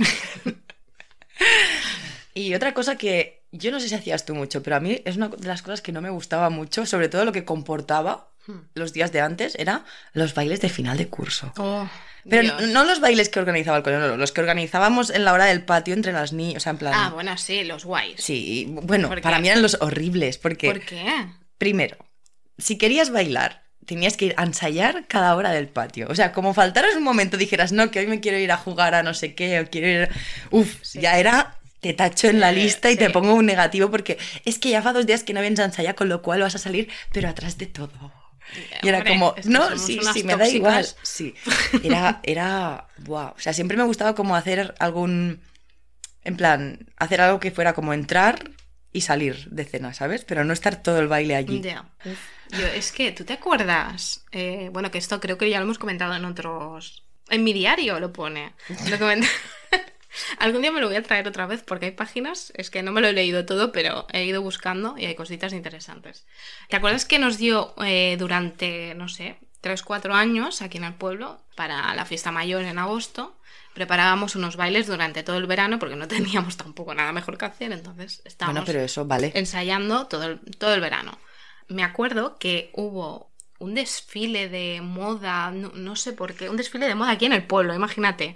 Y 2.33 2.53
otra 2.53 2.73
cosa 2.73 2.95
que 2.97 3.43
yo 3.51 3.71
no 3.71 3.79
sé 3.79 3.89
si 3.89 3.95
hacías 3.95 4.25
tú 4.25 4.35
mucho, 4.35 4.61
pero 4.63 4.75
a 4.75 4.79
mí 4.79 5.01
es 5.05 5.17
una 5.17 5.29
de 5.29 5.47
las 5.47 5.61
cosas 5.61 5.81
que 5.81 5.91
no 5.91 6.01
me 6.01 6.09
gustaba 6.09 6.49
mucho, 6.49 6.85
sobre 6.85 7.09
todo 7.09 7.25
lo 7.25 7.31
que 7.31 7.45
comportaba 7.45 8.29
Hmm. 8.47 8.61
los 8.75 8.93
días 8.93 9.11
de 9.11 9.19
antes, 9.19 9.55
era 9.59 9.83
los 10.13 10.33
bailes 10.33 10.61
de 10.61 10.69
final 10.69 10.97
de 10.97 11.09
curso. 11.09 11.51
Oh, 11.57 11.85
Pero 12.29 12.43
Dios. 12.57 12.69
no 12.71 12.83
los 12.83 12.99
bailes 12.99 13.29
que 13.29 13.39
organizaba 13.39 13.77
el 13.77 13.83
colegio, 13.83 14.07
no, 14.07 14.17
los 14.17 14.31
que 14.31 14.41
organizábamos 14.41 15.09
en 15.09 15.23
la 15.25 15.33
hora 15.33 15.45
del 15.45 15.63
patio 15.63 15.93
entre 15.93 16.11
las 16.13 16.33
niñas, 16.33 16.57
o 16.57 16.59
sea, 16.61 16.71
en 16.71 16.77
plan... 16.77 16.93
Ah, 16.95 17.09
bueno, 17.13 17.37
sí, 17.37 17.63
los 17.63 17.85
guays. 17.85 18.15
Sí, 18.21 18.65
bueno, 18.69 19.07
¿Por 19.07 19.21
para 19.21 19.39
mí 19.39 19.47
eran 19.47 19.61
los 19.61 19.77
horribles, 19.81 20.37
porque 20.37 20.67
¿Por 20.67 20.81
qué? 20.81 21.05
primero, 21.57 21.97
si 22.57 22.77
querías 22.77 23.11
bailar, 23.11 23.63
tenías 23.85 24.17
que 24.17 24.25
ir 24.25 24.33
a 24.37 24.43
ensayar 24.43 25.05
cada 25.07 25.35
hora 25.35 25.51
del 25.51 25.67
patio. 25.69 26.07
O 26.09 26.15
sea, 26.15 26.33
como 26.33 26.53
faltaras 26.53 26.95
un 26.95 27.03
momento, 27.03 27.37
dijeras, 27.37 27.71
no, 27.71 27.89
que 27.91 27.99
hoy 27.99 28.07
me 28.07 28.19
quiero 28.19 28.37
ir 28.37 28.51
a 28.51 28.57
jugar 28.57 28.93
a 28.95 29.03
no 29.03 29.13
sé 29.13 29.33
qué, 29.33 29.59
o 29.61 29.69
quiero 29.69 29.87
ir... 29.87 30.09
Uf, 30.51 30.75
Sí. 30.81 30.99
ya 30.99 31.17
era... 31.17 31.53
Te 31.79 31.93
tacho 31.93 32.27
en 32.27 32.39
la 32.39 32.51
lista 32.51 32.89
y 32.89 32.95
te 32.97 33.11
pongo 33.11 33.35
un 33.35 33.45
negativo 33.45 33.91
porque 33.91 34.17
es 34.45 34.57
que 34.57 34.71
ya 34.71 34.81
fa 34.81 34.93
dos 34.93 35.05
días 35.05 35.23
que 35.23 35.31
no 35.33 35.41
vienes 35.41 35.59
a 35.59 35.65
ensayar, 35.65 35.93
con 35.93 36.09
lo 36.09 36.23
cual 36.23 36.41
vas 36.41 36.55
a 36.55 36.57
salir, 36.57 36.89
pero 37.13 37.29
atrás 37.29 37.59
de 37.59 37.67
todo. 37.67 38.11
Y 38.81 38.87
era 38.87 38.99
Hombre, 38.99 39.13
como, 39.13 39.35
es 39.35 39.45
que 39.45 39.51
no, 39.51 39.77
sí, 39.77 39.99
sí, 40.13 40.23
me 40.23 40.35
da 40.35 40.47
igual. 40.47 40.85
Sí, 41.01 41.35
era, 41.83 42.19
era, 42.23 42.87
wow. 42.99 43.33
O 43.35 43.39
sea, 43.39 43.53
siempre 43.53 43.77
me 43.77 43.83
gustaba 43.83 44.15
como 44.15 44.35
hacer 44.35 44.73
algún, 44.79 45.41
en 46.23 46.37
plan, 46.37 46.89
hacer 46.97 47.21
algo 47.21 47.39
que 47.39 47.51
fuera 47.51 47.73
como 47.73 47.93
entrar 47.93 48.51
y 48.93 49.01
salir 49.01 49.49
de 49.49 49.65
cena, 49.65 49.93
¿sabes? 49.93 50.25
Pero 50.25 50.43
no 50.43 50.53
estar 50.53 50.81
todo 50.81 50.99
el 50.99 51.07
baile 51.07 51.35
allí. 51.35 51.61
Yo, 52.49 52.65
es 52.67 52.91
que, 52.91 53.11
¿tú 53.11 53.25
te 53.25 53.33
acuerdas? 53.33 54.23
Eh, 54.31 54.69
bueno, 54.71 54.89
que 54.89 54.97
esto 54.97 55.19
creo 55.19 55.37
que 55.37 55.49
ya 55.49 55.59
lo 55.59 55.65
hemos 55.65 55.77
comentado 55.77 56.15
en 56.15 56.25
otros... 56.25 57.03
En 57.29 57.43
mi 57.43 57.51
diario 57.51 57.99
lo 57.99 58.13
pone. 58.13 58.53
Lo 58.89 58.97
comenta- 58.97 59.27
Algún 60.39 60.61
día 60.61 60.71
me 60.71 60.81
lo 60.81 60.87
voy 60.87 60.95
a 60.95 61.03
traer 61.03 61.27
otra 61.27 61.45
vez 61.45 61.63
porque 61.63 61.85
hay 61.87 61.91
páginas, 61.91 62.51
es 62.55 62.69
que 62.69 62.83
no 62.83 62.91
me 62.91 63.01
lo 63.01 63.07
he 63.07 63.13
leído 63.13 63.45
todo, 63.45 63.71
pero 63.71 64.07
he 64.11 64.25
ido 64.25 64.41
buscando 64.41 64.95
y 64.97 65.05
hay 65.05 65.15
cositas 65.15 65.53
interesantes. 65.53 66.25
¿Te 66.69 66.75
acuerdas 66.75 67.05
que 67.05 67.19
nos 67.19 67.37
dio 67.37 67.73
eh, 67.83 68.15
durante, 68.19 68.93
no 68.95 69.07
sé, 69.07 69.37
3, 69.61 69.81
4 69.83 70.13
años 70.13 70.61
aquí 70.61 70.77
en 70.77 70.83
el 70.85 70.93
pueblo, 70.93 71.41
para 71.55 71.93
la 71.95 72.05
fiesta 72.05 72.31
mayor 72.31 72.63
en 72.63 72.77
agosto, 72.79 73.35
preparábamos 73.73 74.35
unos 74.35 74.55
bailes 74.55 74.87
durante 74.87 75.23
todo 75.23 75.37
el 75.37 75.45
verano 75.47 75.79
porque 75.79 75.95
no 75.95 76.07
teníamos 76.07 76.57
tampoco 76.57 76.93
nada 76.93 77.11
mejor 77.11 77.37
que 77.37 77.45
hacer, 77.45 77.71
entonces 77.71 78.21
estábamos 78.25 78.61
Bueno, 78.61 78.65
pero 78.65 78.81
eso, 78.85 79.05
vale. 79.05 79.31
ensayando 79.35 80.07
todo 80.07 80.23
el, 80.25 80.39
todo 80.57 80.73
el 80.73 80.81
verano. 80.81 81.19
Me 81.67 81.83
acuerdo 81.83 82.37
que 82.37 82.69
hubo 82.73 83.31
un 83.59 83.73
desfile 83.73 84.49
de 84.49 84.81
moda, 84.81 85.51
no, 85.51 85.71
no 85.73 85.95
sé 85.95 86.13
por 86.13 86.33
qué, 86.35 86.49
un 86.49 86.57
desfile 86.57 86.87
de 86.87 86.95
moda 86.95 87.11
aquí 87.11 87.25
en 87.25 87.33
el 87.33 87.45
pueblo, 87.45 87.73
imagínate. 87.73 88.35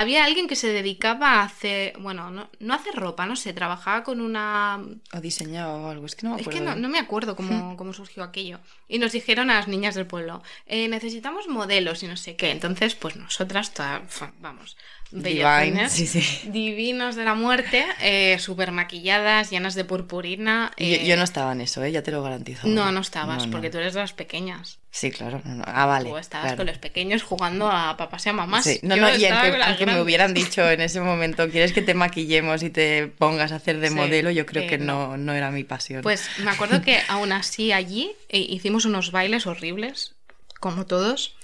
Había 0.00 0.24
alguien 0.24 0.46
que 0.46 0.54
se 0.56 0.68
dedicaba 0.72 1.34
a 1.40 1.42
hacer, 1.42 1.98
bueno, 1.98 2.30
no, 2.30 2.48
no 2.60 2.74
hacer 2.74 2.94
ropa, 2.94 3.26
no 3.26 3.34
sé, 3.34 3.52
trabajaba 3.52 4.04
con 4.04 4.20
una... 4.20 4.78
O 5.12 5.20
diseñado 5.20 5.74
o 5.82 5.90
algo, 5.90 6.06
es 6.06 6.14
que 6.14 6.24
no 6.26 6.34
me 6.34 6.40
Es 6.40 6.46
acuerdo. 6.46 6.58
que 6.60 6.64
no, 6.64 6.76
no 6.76 6.88
me 6.88 6.98
acuerdo 7.00 7.34
cómo, 7.34 7.76
cómo 7.76 7.92
surgió 7.92 8.22
aquello. 8.22 8.60
Y 8.86 8.98
nos 9.00 9.10
dijeron 9.12 9.50
a 9.50 9.54
las 9.54 9.66
niñas 9.68 9.94
del 9.96 10.06
pueblo, 10.06 10.42
"Eh, 10.66 10.86
necesitamos 10.88 11.48
modelos 11.48 12.02
y 12.02 12.06
no 12.06 12.16
sé 12.16 12.36
qué. 12.36 12.50
Entonces, 12.52 12.94
pues 12.94 13.16
nosotras, 13.16 13.74
toda- 13.74 14.02
fa- 14.08 14.32
vamos, 14.40 14.76
Divine, 15.10 15.34
bellacones, 15.36 15.92
sí, 15.92 16.06
sí. 16.06 16.50
divinos 16.50 17.16
de 17.16 17.24
la 17.24 17.34
muerte, 17.34 17.86
eh, 18.02 18.38
súper 18.38 18.72
maquilladas, 18.72 19.50
llenas 19.50 19.74
de 19.74 19.84
purpurina. 19.84 20.70
Yo, 20.76 20.84
eh, 20.84 21.06
yo 21.06 21.16
no 21.16 21.24
estaba 21.24 21.52
en 21.52 21.62
eso, 21.62 21.82
¿eh? 21.82 21.90
ya 21.92 22.02
te 22.02 22.10
lo 22.10 22.22
garantizo. 22.22 22.68
no, 22.68 22.92
no 22.92 23.00
estabas, 23.00 23.38
No, 23.38 23.46
no. 23.46 23.52
porque 23.52 23.70
tú 23.70 23.78
eres 23.78 23.94
de 23.94 24.00
las 24.00 24.12
pequeñas. 24.12 24.78
Sí, 24.90 25.10
claro. 25.10 25.40
no. 25.44 25.64
Ah, 25.66 25.86
vale. 25.86 26.10
Tú 26.10 26.16
estabas 26.18 26.48
claro. 26.48 26.56
con 26.58 26.66
los 26.66 26.78
pequeños 26.78 27.22
jugando 27.22 27.70
a 27.70 27.96
papás 27.96 28.26
y 28.26 28.28
a 28.28 28.32
mamás. 28.34 28.64
Sí, 28.64 28.80
No, 28.82 28.96
Yo 28.96 29.02
no, 29.02 29.16
y 29.16 29.24
aunque, 29.24 29.62
aunque 29.62 29.86
me 29.86 30.00
hubieran 30.00 30.34
dicho 30.34 30.68
en 30.68 30.80
ese 30.82 31.00
momento, 31.00 31.48
¿quieres 31.48 31.72
que 31.72 31.80
te 31.80 31.94
maquillemos 31.94 32.62
y 32.62 32.68
te 32.68 33.06
pongas 33.06 33.52
a 33.52 33.56
hacer 33.56 33.80
de 33.80 33.90
modelo? 33.90 34.30
Yo 34.30 34.44
creo 34.44 34.68
que 34.68 34.76
no, 34.76 35.16
no 35.16 35.32
era 35.32 35.50
mi 35.50 35.64
pasión. 35.64 36.02
Pues 36.02 36.28
me 36.44 36.50
acuerdo 36.50 36.82
que 36.82 36.98
aún 37.08 37.32
así 37.32 37.72
allí 37.72 38.12
eh, 38.28 38.40
hicimos 38.40 38.84
unos 38.84 39.10
bailes 39.10 39.46
horribles, 39.46 40.14
como 40.60 40.84
todos, 40.84 41.34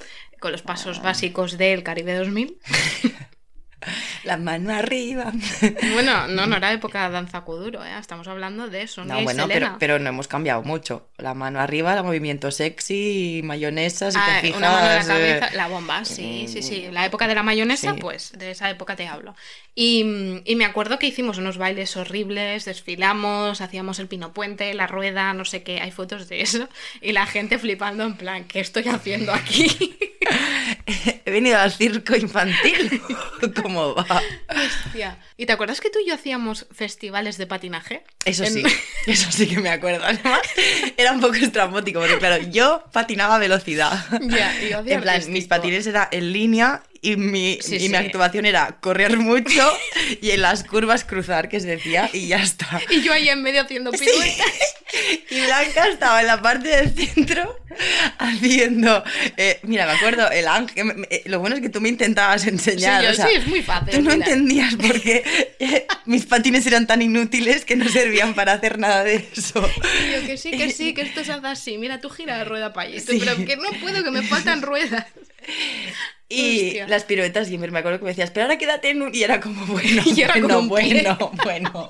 con 0.40 0.52
los 0.52 0.60
pasos 0.62 1.00
básicos 1.00 1.56
del 1.56 1.82
Caribe 1.82 2.14
2000. 2.14 2.58
La 4.24 4.36
mano 4.36 4.72
arriba. 4.74 5.32
Bueno, 5.92 6.26
no, 6.28 6.46
no 6.46 6.56
era 6.56 6.72
época 6.72 7.06
de 7.06 7.12
danza 7.12 7.42
kuduro, 7.42 7.84
¿eh? 7.84 7.92
estamos 7.98 8.26
hablando 8.28 8.68
de 8.68 8.86
Sonia 8.86 9.14
No, 9.14 9.22
bueno, 9.22 9.46
pero, 9.48 9.76
pero 9.78 9.98
no 9.98 10.08
hemos 10.08 10.28
cambiado 10.28 10.62
mucho. 10.62 11.08
La 11.18 11.34
mano 11.34 11.60
arriba, 11.60 11.94
el 11.94 12.02
movimiento 12.04 12.50
sexy, 12.50 13.40
mayonesa, 13.44 14.10
si 14.10 14.18
Ah, 14.20 14.38
te 14.40 14.46
fijas. 14.48 14.58
una 14.58 14.70
mano 14.70 14.90
en 15.00 15.08
la 15.08 15.18
eh, 15.48 15.50
la 15.54 15.68
bomba, 15.68 16.04
sí, 16.04 16.46
sí, 16.48 16.62
sí. 16.62 16.88
La 16.90 17.04
época 17.06 17.26
de 17.28 17.34
la 17.34 17.42
mayonesa, 17.42 17.92
Sí. 17.94 17.98
pues 18.00 18.32
de 18.38 18.50
esa 18.50 18.70
época 18.70 18.96
te 18.96 19.06
hablo. 19.06 19.34
Y, 19.74 20.40
y 20.44 20.56
me 20.56 20.64
acuerdo 20.64 20.98
que 20.98 21.06
hicimos 21.06 21.38
unos 21.38 21.58
bailes 21.58 21.96
horribles, 21.96 22.64
desfilamos, 22.64 23.60
hacíamos 23.60 23.98
el 23.98 24.06
pino 24.08 24.32
puente, 24.32 24.72
la 24.74 24.86
rueda, 24.86 25.32
no 25.34 25.44
sé 25.44 25.62
qué, 25.62 25.80
hay 25.80 25.90
fotos 25.90 26.28
de 26.28 26.40
eso. 26.42 26.68
Y 27.00 27.12
la 27.12 27.26
gente 27.26 27.58
flipando 27.58 28.04
en 28.04 28.14
plan, 28.16 28.44
¿qué 28.44 28.60
estoy 28.60 28.88
haciendo 28.88 29.32
aquí? 29.32 29.96
venido 31.26 31.58
al 31.58 31.72
circo 31.72 32.14
infantil. 32.16 33.00
¿Cómo 33.74 33.94
va? 33.94 34.22
Hostia. 34.86 35.18
¿Y 35.36 35.46
te 35.46 35.52
acuerdas 35.52 35.80
que 35.80 35.90
tú 35.90 35.98
y 35.98 36.08
yo 36.08 36.14
hacíamos 36.14 36.66
festivales 36.72 37.36
de 37.38 37.46
patinaje? 37.46 38.04
Eso 38.24 38.44
En- 38.44 38.52
sí, 38.52 38.62
eso 39.06 39.30
sí 39.32 39.46
que 39.48 39.58
me 39.60 39.70
acuerdo. 39.70 40.04
Además, 40.04 40.40
era 40.96 41.12
un 41.12 41.20
poco 41.20 41.34
estrambótico, 41.34 42.00
porque 42.00 42.18
claro, 42.18 42.42
yo 42.50 42.84
patinaba 42.92 43.36
a 43.36 43.38
velocidad. 43.38 43.92
Ya, 44.22 44.54
y 44.62 44.70
yo 44.70 44.78
hacía 44.78 44.94
En 44.94 45.00
plan, 45.02 45.14
artístico. 45.16 45.32
mis 45.32 45.46
patines 45.46 45.86
era 45.86 46.08
en 46.10 46.32
línea 46.32 46.82
y 47.12 47.16
mi, 47.16 47.58
Sí, 47.62 47.76
y 47.76 47.80
sí. 47.80 47.88
mi 47.88 47.96
actuación 47.96 48.46
era 48.46 48.78
correr 48.80 49.16
mucho 49.18 49.70
y 50.22 50.30
en 50.30 50.42
las 50.42 50.64
curvas 50.64 51.04
cruzar, 51.04 51.48
que 51.48 51.60
se 51.60 51.68
decía, 51.68 52.08
y 52.12 52.26
ya 52.28 52.38
está. 52.42 52.80
Y 52.90 53.02
yo 53.02 53.12
ahí 53.12 53.28
en 53.28 53.42
medio 53.42 53.62
haciendo 53.62 53.90
piruetas. 53.92 54.46
Y 55.28 55.40
Blanca 55.40 55.88
estaba 55.88 56.20
en 56.20 56.28
la 56.28 56.40
parte 56.40 56.68
del 56.68 56.94
centro 56.94 57.58
haciendo. 58.18 59.02
eh, 59.36 59.58
mira, 59.64 59.86
me 59.86 59.92
acuerdo, 59.92 60.30
el 60.30 60.46
ángel. 60.46 60.84
me- 60.84 61.08
lo 61.24 61.40
bueno 61.40 61.56
es 61.56 61.62
que 61.62 61.68
tú 61.68 61.80
me 61.80 61.88
intentabas 61.88 62.46
enseñar. 62.46 63.00
Sí, 63.00 63.06
yo 63.06 63.10
o 63.12 63.14
sea, 63.14 63.26
sí, 63.26 63.34
es 63.34 63.46
muy 63.48 63.60
fácil, 63.62 63.90
Tú 63.92 64.02
no 64.02 64.10
mira. 64.14 64.26
entendías 64.26 64.76
por 64.76 65.00
qué 65.00 65.56
eh, 65.58 65.86
mis 66.04 66.26
patines 66.26 66.64
eran 66.68 66.86
tan 66.86 67.02
inútiles 67.02 67.64
que 67.64 67.74
no 67.74 67.88
servían 67.88 68.34
para 68.34 68.52
hacer 68.52 68.78
nada 68.78 69.02
de 69.02 69.26
eso. 69.36 69.68
Y 70.08 70.12
yo 70.20 70.26
que 70.28 70.36
sí, 70.36 70.50
que 70.52 70.70
sí, 70.70 70.94
que 70.94 71.02
esto 71.02 71.24
se 71.24 71.32
hace 71.32 71.46
así. 71.48 71.76
Mira, 71.78 72.00
tú 72.00 72.08
gira 72.10 72.38
la 72.38 72.44
rueda 72.44 72.72
para 72.72 72.90
Sí. 72.90 73.18
Pero 73.18 73.36
que 73.44 73.56
no 73.56 73.70
puedo, 73.80 74.04
que 74.04 74.10
me 74.12 74.22
faltan 74.22 74.62
ruedas. 74.62 75.06
Y 76.34 76.66
Hostia. 76.68 76.88
las 76.88 77.04
piruetas 77.04 77.48
siempre 77.48 77.70
me 77.70 77.78
acuerdo 77.78 77.98
que 77.98 78.04
me 78.04 78.10
decías, 78.10 78.30
pero 78.30 78.44
ahora 78.44 78.58
quédate 78.58 78.90
en 78.90 79.02
un... 79.02 79.14
Y 79.14 79.22
era 79.22 79.40
como, 79.40 79.64
bueno, 79.66 80.02
Y 80.06 80.20
era 80.22 80.34
bueno, 80.34 80.48
como 80.48 80.68
bueno, 80.68 81.16
bueno. 81.44 81.88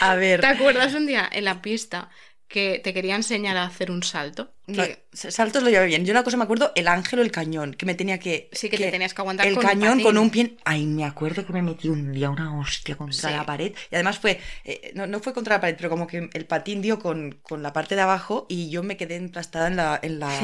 A 0.00 0.14
ver. 0.14 0.40
¿Te 0.40 0.46
acuerdas 0.46 0.94
un 0.94 1.06
día 1.06 1.28
en 1.30 1.44
la 1.44 1.60
pista 1.62 2.08
que 2.48 2.80
te 2.82 2.94
quería 2.94 3.14
enseñar 3.14 3.56
a 3.58 3.64
hacer 3.64 3.90
un 3.90 4.02
salto? 4.02 4.52
No, 4.66 4.82
Que- 4.82 5.04
saltos 5.12 5.62
lo 5.62 5.68
llevo 5.70 5.84
bien. 5.86 6.04
Yo 6.04 6.12
una 6.12 6.24
cosa 6.24 6.36
me 6.38 6.44
acuerdo, 6.44 6.72
el 6.74 6.88
ángel 6.88 7.18
o 7.18 7.22
el 7.22 7.30
cañón, 7.30 7.74
que 7.74 7.84
me 7.86 7.94
tenía 7.94 8.18
que... 8.18 8.48
Sí, 8.52 8.68
que 8.70 8.76
te 8.78 8.90
tenías 8.90 9.12
que 9.14 9.20
aguantar 9.22 9.46
El 9.46 9.54
con 9.54 9.64
un 9.64 9.70
cañón 9.70 9.90
patín. 9.92 10.04
con 10.04 10.18
un 10.18 10.30
pie... 10.30 10.56
Ay, 10.64 10.86
me 10.86 11.04
acuerdo 11.04 11.46
que 11.46 11.52
me 11.52 11.62
metí 11.62 11.88
un 11.88 12.12
día 12.12 12.30
una 12.30 12.58
hostia 12.58 12.96
contra 12.96 13.30
Sí. 13.30 13.34
la 13.36 13.44
pared. 13.46 13.72
Y 13.90 13.94
además 13.94 14.18
fue... 14.18 14.40
eh, 14.64 14.92
no, 14.94 15.06
no 15.06 15.20
fue 15.20 15.32
contra 15.34 15.56
la 15.56 15.60
pared, 15.60 15.74
pero 15.76 15.88
como 15.90 16.06
que 16.06 16.28
el 16.32 16.46
patín 16.46 16.80
dio 16.82 16.98
con, 16.98 17.38
con 17.42 17.62
la 17.62 17.72
parte 17.72 17.94
de 17.94 18.00
abajo 18.02 18.46
y 18.48 18.70
yo 18.70 18.82
me 18.82 18.96
quedé 18.96 19.16
emplastada 19.16 19.68
en 19.68 19.76
la... 19.76 19.98
En 20.02 20.18
la 20.18 20.30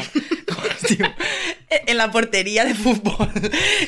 en 1.87 1.97
la 1.97 2.11
portería 2.11 2.65
de 2.65 2.75
fútbol. 2.75 3.31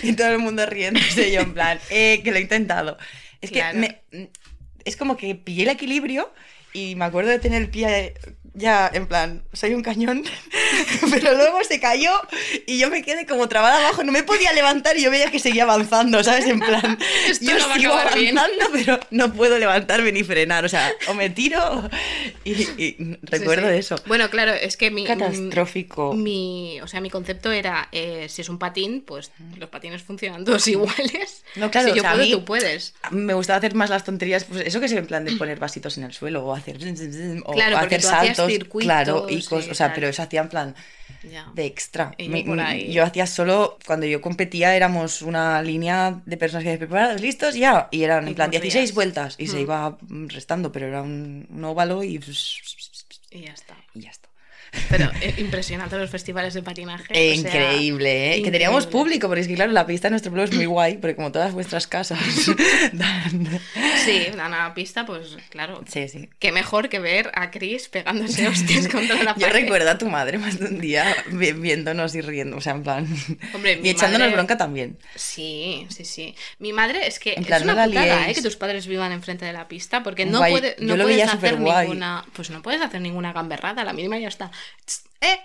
Y 0.03 0.13
todo 0.15 0.29
el 0.29 0.39
mundo 0.39 0.65
riéndose. 0.67 1.29
y 1.29 1.33
Yo 1.33 1.41
en 1.41 1.55
plan, 1.55 1.79
eh, 1.91 2.21
que 2.25 2.31
lo 2.31 2.39
he 2.39 2.41
intentado. 2.41 2.97
Es 3.41 3.51
Claro. 3.51 3.81
que 3.81 4.03
me- 4.13 4.31
es 4.85 4.97
como 4.97 5.17
que 5.17 5.35
pillé 5.35 5.65
el 5.65 5.71
equilibrio 5.71 6.33
y 6.77 6.95
me 6.97 7.05
acuerdo 7.07 7.31
de 7.31 7.39
tener 7.39 7.63
el 7.63 7.71
pie 7.71 8.15
ya 8.59 8.91
en 8.93 9.07
plan, 9.07 9.43
soy 9.53 9.75
un 9.75 9.83
cañón, 9.83 10.25
pero 11.11 11.35
luego 11.35 11.59
se 11.63 11.79
cayó 11.79 12.11
y 12.67 12.79
yo 12.79 12.89
me 12.89 13.03
quedé 13.03 13.27
como 13.27 13.49
trabada 13.51 13.79
abajo, 13.79 14.03
no 14.03 14.13
me 14.13 14.23
podía 14.23 14.51
levantar 14.55 14.97
y 14.97 15.03
yo 15.03 15.11
veía 15.11 15.31
que 15.31 15.39
seguía 15.39 15.65
avanzando, 15.65 16.25
¿sabes? 16.25 16.47
En 16.47 16.61
plan, 16.61 16.99
Esto 17.29 17.45
yo 17.45 17.59
no 17.59 17.75
sigo 17.75 17.93
acabar 17.93 18.19
bien. 18.19 18.39
avanzando, 18.39 18.67
pero 18.73 19.01
no 19.11 19.31
puedo 19.35 19.59
levantarme 19.59 20.11
ni 20.11 20.25
frenar, 20.25 20.65
o 20.65 20.71
sea, 20.71 20.91
o 21.09 21.13
me 21.13 21.29
tiro 21.29 21.87
y, 22.45 22.53
y 22.83 22.97
recuerdo 23.21 23.67
Sí, 23.69 23.75
sí. 23.75 23.79
eso. 23.79 23.97
Bueno, 24.07 24.31
claro, 24.31 24.53
es 24.55 24.79
que 24.79 24.91
mi. 24.91 25.05
Catastrófico. 25.05 26.15
Mi, 26.15 26.81
o 26.81 26.89
sea, 26.89 27.03
mi 27.03 27.11
concepto 27.11 27.53
era: 27.53 27.91
eh, 27.93 28.27
si 28.31 28.41
es 28.41 28.49
un 28.49 28.59
patín, 28.59 29.03
pues 29.07 29.33
los 29.59 29.69
patines 29.69 30.03
funcionan 30.03 30.47
todos 30.47 30.67
iguales. 30.69 31.45
No, 31.57 31.71
claro, 31.71 31.89
si 31.91 31.95
yo 31.95 32.01
o 32.01 32.05
sea, 32.05 32.13
a 32.13 32.15
puedo, 32.15 32.25
mí- 32.25 32.33
tú 32.33 32.45
puedes. 32.47 32.95
Me 33.11 33.35
gustaba 33.35 33.59
hacer 33.59 33.75
más 33.75 33.91
las 33.91 34.03
tonterías, 34.05 34.45
pues 34.45 34.67
eso 34.67 34.81
que 34.81 34.87
es 34.87 34.93
en 34.93 35.07
plan 35.07 35.27
de 35.27 35.33
poner 35.37 35.59
vasitos 35.59 35.99
en 35.99 36.05
el 36.05 36.15
suelo 36.15 36.43
o 36.43 36.55
hacer, 36.55 36.66
o 37.45 37.53
Claro, 37.53 37.77
hacer 37.79 38.01
tú 38.01 38.09
hacías 38.09 38.37
saltos, 38.37 38.47
circuitos 38.53 38.87
claro, 38.87 39.27
y 39.29 39.43
cosas, 39.43 39.71
o 39.71 39.75
sea, 39.75 39.87
tal. 39.89 39.95
pero 39.95 40.09
eso 40.09 40.23
hacía 40.23 40.41
en 40.43 40.49
plan 40.49 40.75
de 41.55 41.65
extra. 41.67 42.15
Yo 42.93 43.03
hacía 43.03 43.27
solo, 43.27 43.79
cuando 43.87 44.07
yo 44.07 44.21
competía 44.21 44.77
éramos 44.77 45.23
una 45.23 45.61
línea 45.63 46.21
de 46.25 46.37
personas 46.37 46.63
que 46.65 46.71
decían, 46.71 46.89
preparados, 46.89 47.21
listos, 47.21 47.55
ya, 47.55 47.89
y 47.91 48.03
eran 48.05 48.27
Y 48.27 48.29
en 48.31 48.35
plan 48.35 48.49
corrías. 48.49 48.63
16 48.63 48.95
vueltas 48.95 49.35
y 49.39 49.47
se 49.49 49.57
Mm. 49.57 49.61
iba 49.61 49.99
restando, 50.29 50.71
pero 50.73 50.87
era 50.87 51.03
un, 51.03 51.47
un 51.51 51.65
óvalo 51.65 52.03
y, 52.03 52.21
Y 53.31 53.41
ya 53.43 53.53
está. 53.53 53.77
y 53.95 54.01
ya 54.03 54.11
está. 54.11 54.29
Pero 54.91 55.11
eh, 55.21 55.35
impresionante 55.39 55.97
los 55.97 56.11
festivales 56.11 56.55
de 56.55 56.63
patinaje. 56.63 57.13
O 57.13 57.15
sea, 57.17 57.35
increíble, 57.35 58.37
¿eh? 58.37 58.43
Que 58.43 58.51
teníamos 58.51 58.85
increíble. 58.85 59.03
público, 59.05 59.27
porque 59.29 59.41
es 59.43 59.49
que 59.49 59.55
claro, 59.55 59.73
la 59.73 59.87
pista 59.87 60.09
de 60.09 60.11
nuestro 60.11 60.31
pueblo 60.33 60.45
es 60.45 60.55
muy 60.55 60.67
guay, 60.67 60.99
porque 60.99 61.17
como 61.17 61.33
todas 61.33 61.53
vuestras 61.55 61.87
casas 61.87 62.19
dan... 62.93 63.61
Sí, 64.05 64.27
dan 64.37 64.55
a 64.55 64.69
la 64.69 64.75
pista, 64.75 65.07
pues 65.07 65.37
claro. 65.51 65.83
Sí, 65.91 66.09
sí. 66.09 66.29
Qué 66.39 66.53
mejor 66.53 66.89
que 66.89 66.99
ver 66.99 67.31
a 67.35 67.51
Chris 67.51 67.89
pegándose 67.89 68.47
hostias 68.49 68.89
contra 68.89 69.17
la 69.23 69.35
Yo 69.35 69.47
pared. 69.47 69.63
recuerdo 69.63 69.91
a 69.91 69.99
tu 69.99 70.09
madre 70.09 70.39
más 70.39 70.59
de 70.59 70.67
un 70.67 70.81
día 70.81 71.15
vi- 71.33 71.53
viéndonos 71.53 72.15
y 72.15 72.21
riendo, 72.21 72.57
o 72.57 72.61
sea, 72.61 72.73
en 72.73 72.83
plan... 72.83 73.07
Hombre, 73.55 73.81
y 73.83 73.89
echándonos 73.89 74.27
madre- 74.29 74.35
bronca 74.35 74.57
también. 74.57 74.99
Sí, 75.15 75.87
sí, 75.91 76.05
sí. 76.05 76.35
Mi 76.59 76.73
madre 76.73 77.07
es 77.07 77.19
que 77.19 77.35
En 77.35 77.45
plan, 77.45 77.61
es 77.63 77.65
una 77.65 77.75
no 77.87 77.91
putada. 77.93 78.31
¿eh? 78.31 78.35
que 78.35 78.43
tus 78.43 78.57
padres 78.57 78.87
vivan 78.87 79.13
enfrente 79.13 79.45
de 79.45 79.53
la 79.53 79.69
pista, 79.69 80.03
porque 80.03 80.27
no, 80.27 80.39
Guay, 80.39 80.53
puede, 80.53 80.77
yo 80.79 80.87
no 80.87 80.97
lo 80.97 81.05
puedes 81.05 81.29
hacer 81.29 81.59
ninguna, 81.61 82.25
pues 82.35 82.51
no 82.51 82.63
puedes 82.63 82.81
hacer 82.83 83.01
ninguna 83.01 83.33
gamberrada, 83.33 83.85
la 83.85 83.93
mínima 83.93 84.19
ya 84.19 84.29
está. 84.29 84.51
Eh, 85.21 85.39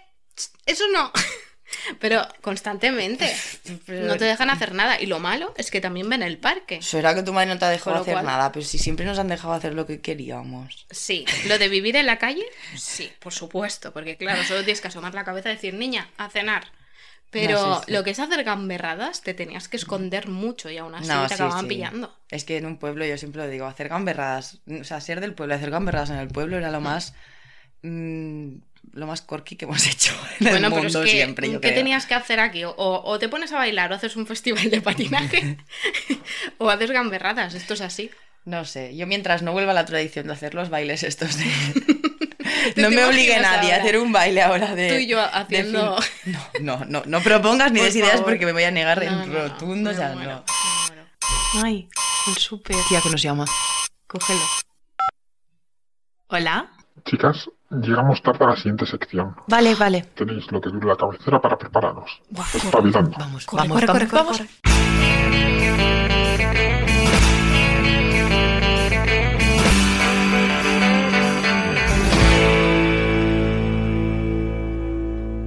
eso 0.65 0.83
no. 0.93 1.11
Pero 1.99 2.27
constantemente 2.41 3.33
no 3.87 4.17
te 4.17 4.25
dejan 4.25 4.49
hacer 4.49 4.73
nada 4.73 4.99
y 4.99 5.05
lo 5.05 5.19
malo 5.19 5.53
es 5.57 5.71
que 5.71 5.79
también 5.79 6.09
ven 6.09 6.21
el 6.21 6.37
parque. 6.37 6.75
Eso 6.75 6.99
era 6.99 7.15
que 7.15 7.23
tu 7.23 7.31
madre 7.31 7.47
no 7.47 7.57
te 7.57 7.65
ha 7.65 7.69
dejado 7.69 7.95
hacer 8.01 8.13
cual- 8.15 8.25
nada, 8.25 8.51
pero 8.51 8.65
si 8.65 8.77
siempre 8.77 9.05
nos 9.05 9.17
han 9.19 9.29
dejado 9.29 9.53
hacer 9.53 9.73
lo 9.73 9.85
que 9.87 10.01
queríamos. 10.01 10.85
Sí, 10.91 11.25
lo 11.47 11.57
de 11.57 11.69
vivir 11.69 11.95
en 11.95 12.05
la 12.07 12.17
calle, 12.17 12.45
sí, 12.77 13.09
por 13.19 13.33
supuesto, 13.33 13.93
porque 13.93 14.17
claro, 14.17 14.43
solo 14.43 14.63
tienes 14.63 14.81
que 14.81 14.89
asomar 14.89 15.13
la 15.13 15.23
cabeza 15.23 15.49
y 15.49 15.55
decir, 15.55 15.73
niña, 15.73 16.09
a 16.17 16.29
cenar. 16.29 16.71
Pero 17.29 17.65
No, 17.65 17.75
sí, 17.79 17.83
sí. 17.87 17.93
lo 17.93 18.03
que 18.03 18.09
es 18.09 18.19
hacer 18.19 18.43
gamberradas, 18.43 19.21
te 19.21 19.33
tenías 19.33 19.69
que 19.69 19.77
esconder 19.77 20.27
mucho 20.27 20.69
y 20.69 20.77
aún 20.77 20.93
así 20.93 21.07
No, 21.07 21.25
te 21.25 21.35
acababan 21.35 21.61
sí. 21.61 21.67
pillando. 21.67 22.13
Es 22.29 22.43
que 22.43 22.57
en 22.57 22.65
un 22.65 22.77
pueblo, 22.77 23.05
yo 23.05 23.17
siempre 23.17 23.41
lo 23.43 23.47
digo, 23.49 23.65
hacer 23.65 23.87
gamberradas, 23.87 24.59
o 24.69 24.83
sea, 24.83 24.99
ser 24.99 25.21
del 25.21 25.33
pueblo 25.33 25.55
y 25.55 25.57
hacer 25.57 25.69
gamberradas 25.71 26.09
en 26.09 26.17
el 26.17 26.27
pueblo 26.27 26.57
era 26.57 26.69
lo 26.69 26.81
más. 26.81 27.13
mm, 27.83 28.55
lo 28.93 29.07
más 29.07 29.21
corky 29.21 29.55
que 29.55 29.65
hemos 29.65 29.85
hecho 29.87 30.13
en 30.39 30.49
Bueno, 30.49 30.67
el 30.67 30.73
pero 30.73 30.87
es 30.87 30.93
mundo 30.93 31.01
que, 31.05 31.11
siempre, 31.11 31.47
yo 31.51 31.61
¿qué 31.61 31.69
creo. 31.69 31.79
tenías 31.79 32.05
que 32.05 32.13
hacer 32.13 32.39
aquí? 32.39 32.63
O, 32.65 32.73
o 32.77 33.19
te 33.19 33.29
pones 33.29 33.51
a 33.53 33.57
bailar 33.57 33.91
o 33.91 33.95
haces 33.95 34.15
un 34.15 34.27
festival 34.27 34.69
de 34.69 34.81
patinaje 34.81 35.57
o 36.57 36.69
haces 36.69 36.91
gamberradas, 36.91 37.53
esto 37.53 37.73
es 37.73 37.81
así. 37.81 38.11
No 38.43 38.65
sé, 38.65 38.95
yo 38.95 39.05
mientras 39.07 39.43
no 39.43 39.51
vuelva 39.51 39.71
la 39.73 39.85
tradición 39.85 40.25
de 40.27 40.33
hacer 40.33 40.55
los 40.55 40.69
bailes 40.69 41.03
estos 41.03 41.37
de... 41.37 41.45
¿Tú 42.75 42.81
no 42.81 42.89
me 42.91 43.03
obligue 43.05 43.39
nadie 43.39 43.71
a 43.73 43.77
hacer 43.77 43.97
un 43.99 44.11
baile 44.11 44.41
ahora 44.41 44.73
de... 44.75 44.89
Tú 44.89 44.95
y 44.95 45.07
yo 45.07 45.19
haciendo- 45.21 45.97
No, 46.25 46.79
no, 46.79 46.85
no, 46.85 47.03
no 47.05 47.21
propongas 47.21 47.71
ni 47.71 47.79
Por 47.79 47.85
des 47.87 47.95
ideas 47.97 48.11
favor. 48.13 48.25
porque 48.25 48.45
me 48.47 48.51
voy 48.51 48.63
a 48.63 48.71
negar 48.71 49.03
No, 49.03 49.23
en 49.23 49.31
no, 49.31 49.39
rotundo, 49.47 49.91
o 49.91 49.93
sea, 49.93 50.13
muero, 50.13 50.43
no. 51.53 51.63
Ay, 51.63 51.87
el 52.27 52.33
súper. 52.37 52.75
Tía, 52.89 52.99
que 53.01 53.09
nos 53.09 53.21
llama. 53.21 53.45
Cógelo. 54.07 54.41
Hola. 56.27 56.71
Chicas, 57.05 57.49
llegamos 57.71 58.21
tarde 58.21 58.45
a 58.45 58.49
la 58.49 58.55
siguiente 58.55 58.85
sección. 58.85 59.35
Vale, 59.47 59.75
vale. 59.75 60.01
Tenéis 60.15 60.51
lo 60.51 60.59
que 60.61 60.69
dure 60.69 60.87
la 60.87 60.95
cabecera 60.95 61.39
para 61.41 61.57
prepararos. 61.57 62.21
Buah, 62.29 62.45
Espabilando. 62.53 63.15
Vamos, 63.17 63.45
Corre, 63.45 63.67
vamos, 63.67 63.85
corre, 63.85 63.87
vamos, 63.87 64.09
corre, 64.09 64.23
vamos. 64.23 64.37
corre. 64.37 65.61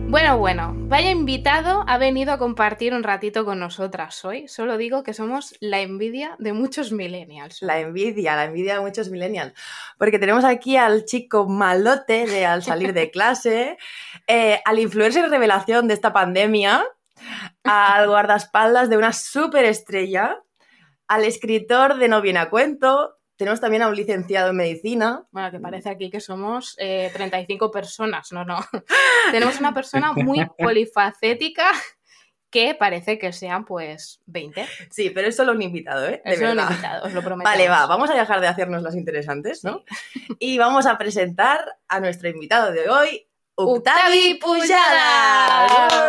Bueno, 0.09 0.39
bueno, 0.39 0.75
vaya 0.87 1.11
invitado 1.11 1.85
ha 1.87 1.99
venido 1.99 2.33
a 2.33 2.39
compartir 2.39 2.95
un 2.95 3.03
ratito 3.03 3.45
con 3.45 3.59
nosotras 3.59 4.25
hoy. 4.25 4.49
Solo 4.49 4.77
digo 4.77 5.03
que 5.03 5.15
somos 5.15 5.57
la 5.61 5.81
envidia 5.81 6.37
de 6.39 6.53
muchos 6.53 6.93
millennials. 6.93 7.63
La 7.63 7.81
envidia, 7.81 8.37
la 8.37 8.45
envidia 8.45 8.75
de 8.75 8.81
muchos 8.81 9.11
millennials. 9.11 9.55
Porque 9.99 10.19
tenemos 10.19 10.45
aquí 10.45 10.77
al 10.77 11.05
chico 11.05 11.49
malote 11.49 12.27
de 12.27 12.47
al 12.47 12.63
salir 12.63 12.93
de 12.93 13.11
clase, 13.13 13.79
eh, 14.27 14.61
al 14.65 14.79
influencer 14.79 15.29
revelación 15.31 15.89
de 15.89 15.95
esta 15.95 16.13
pandemia, 16.13 16.85
al 17.65 18.07
guardaespaldas 18.07 18.91
de 18.91 18.97
una 18.97 19.13
superestrella, 19.13 20.43
al 21.09 21.25
escritor 21.25 21.97
de 21.97 22.09
No 22.09 22.21
viene 22.21 22.41
a 22.41 22.51
cuento. 22.51 23.17
Tenemos 23.37 23.61
también 23.61 23.83
a 23.83 23.89
un 23.89 23.97
licenciado 23.97 24.51
en 24.51 24.57
medicina. 24.57 25.25
Bueno, 25.33 25.51
que 25.51 25.59
parece 25.59 25.91
aquí 25.91 26.09
que 26.11 26.21
somos 26.21 26.77
eh, 26.79 27.11
35 27.13 27.71
personas, 27.71 28.31
no, 28.33 28.45
no. 28.45 28.59
Tenemos 29.33 29.59
una 29.59 29.75
persona 29.75 30.13
muy 30.13 30.47
polifacética 30.59 31.71
que 32.51 32.77
parece 32.77 33.19
que 33.19 33.33
sean 33.33 33.65
pues 33.65 34.21
20. 34.27 34.65
Sí, 34.91 35.11
pero 35.11 35.27
es 35.27 35.35
solo 35.35 35.51
un 35.51 35.63
invitado, 35.63 36.07
¿eh? 36.07 36.23
De 36.25 36.35
Eso 36.35 36.43
lo 36.45 36.51
he 36.51 36.55
verdad. 36.55 36.71
invitado, 36.71 37.07
os 37.07 37.13
lo 37.13 37.23
prometo. 37.23 37.51
Vale, 37.51 37.69
va, 37.69 37.87
vamos 37.87 38.09
a 38.11 38.15
dejar 38.15 38.41
de 38.41 38.47
hacernos 38.47 38.83
las 38.83 38.95
interesantes, 38.95 39.65
¿no? 39.65 39.83
Y 40.39 40.57
vamos 40.59 40.87
a 40.87 40.97
presentar 40.97 41.59
a 41.89 41.99
nuestro 41.99 42.29
invitado 42.29 42.71
de 42.71 42.89
hoy, 42.89 43.27
Octavi. 43.57 44.35
Pujada. 44.41 46.09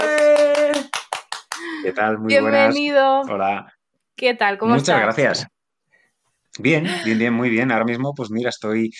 ¿Qué 1.83 1.91
tal? 1.93 2.19
Muy 2.19 2.27
Bienvenido. 2.27 3.23
buenas. 3.23 3.33
Hola. 3.33 3.73
¿Qué 4.15 4.35
tal? 4.35 4.59
¿Cómo 4.59 4.75
Muchas 4.75 4.89
estás? 4.89 5.01
gracias. 5.01 5.47
Bien, 6.59 6.97
bien, 7.01 7.17
bien, 7.17 7.33
muy 7.33 7.49
bien. 7.49 7.71
Ahora 7.71 7.85
mismo, 7.85 8.13
pues 8.13 8.31
mira, 8.31 8.49
estoy 8.49 8.91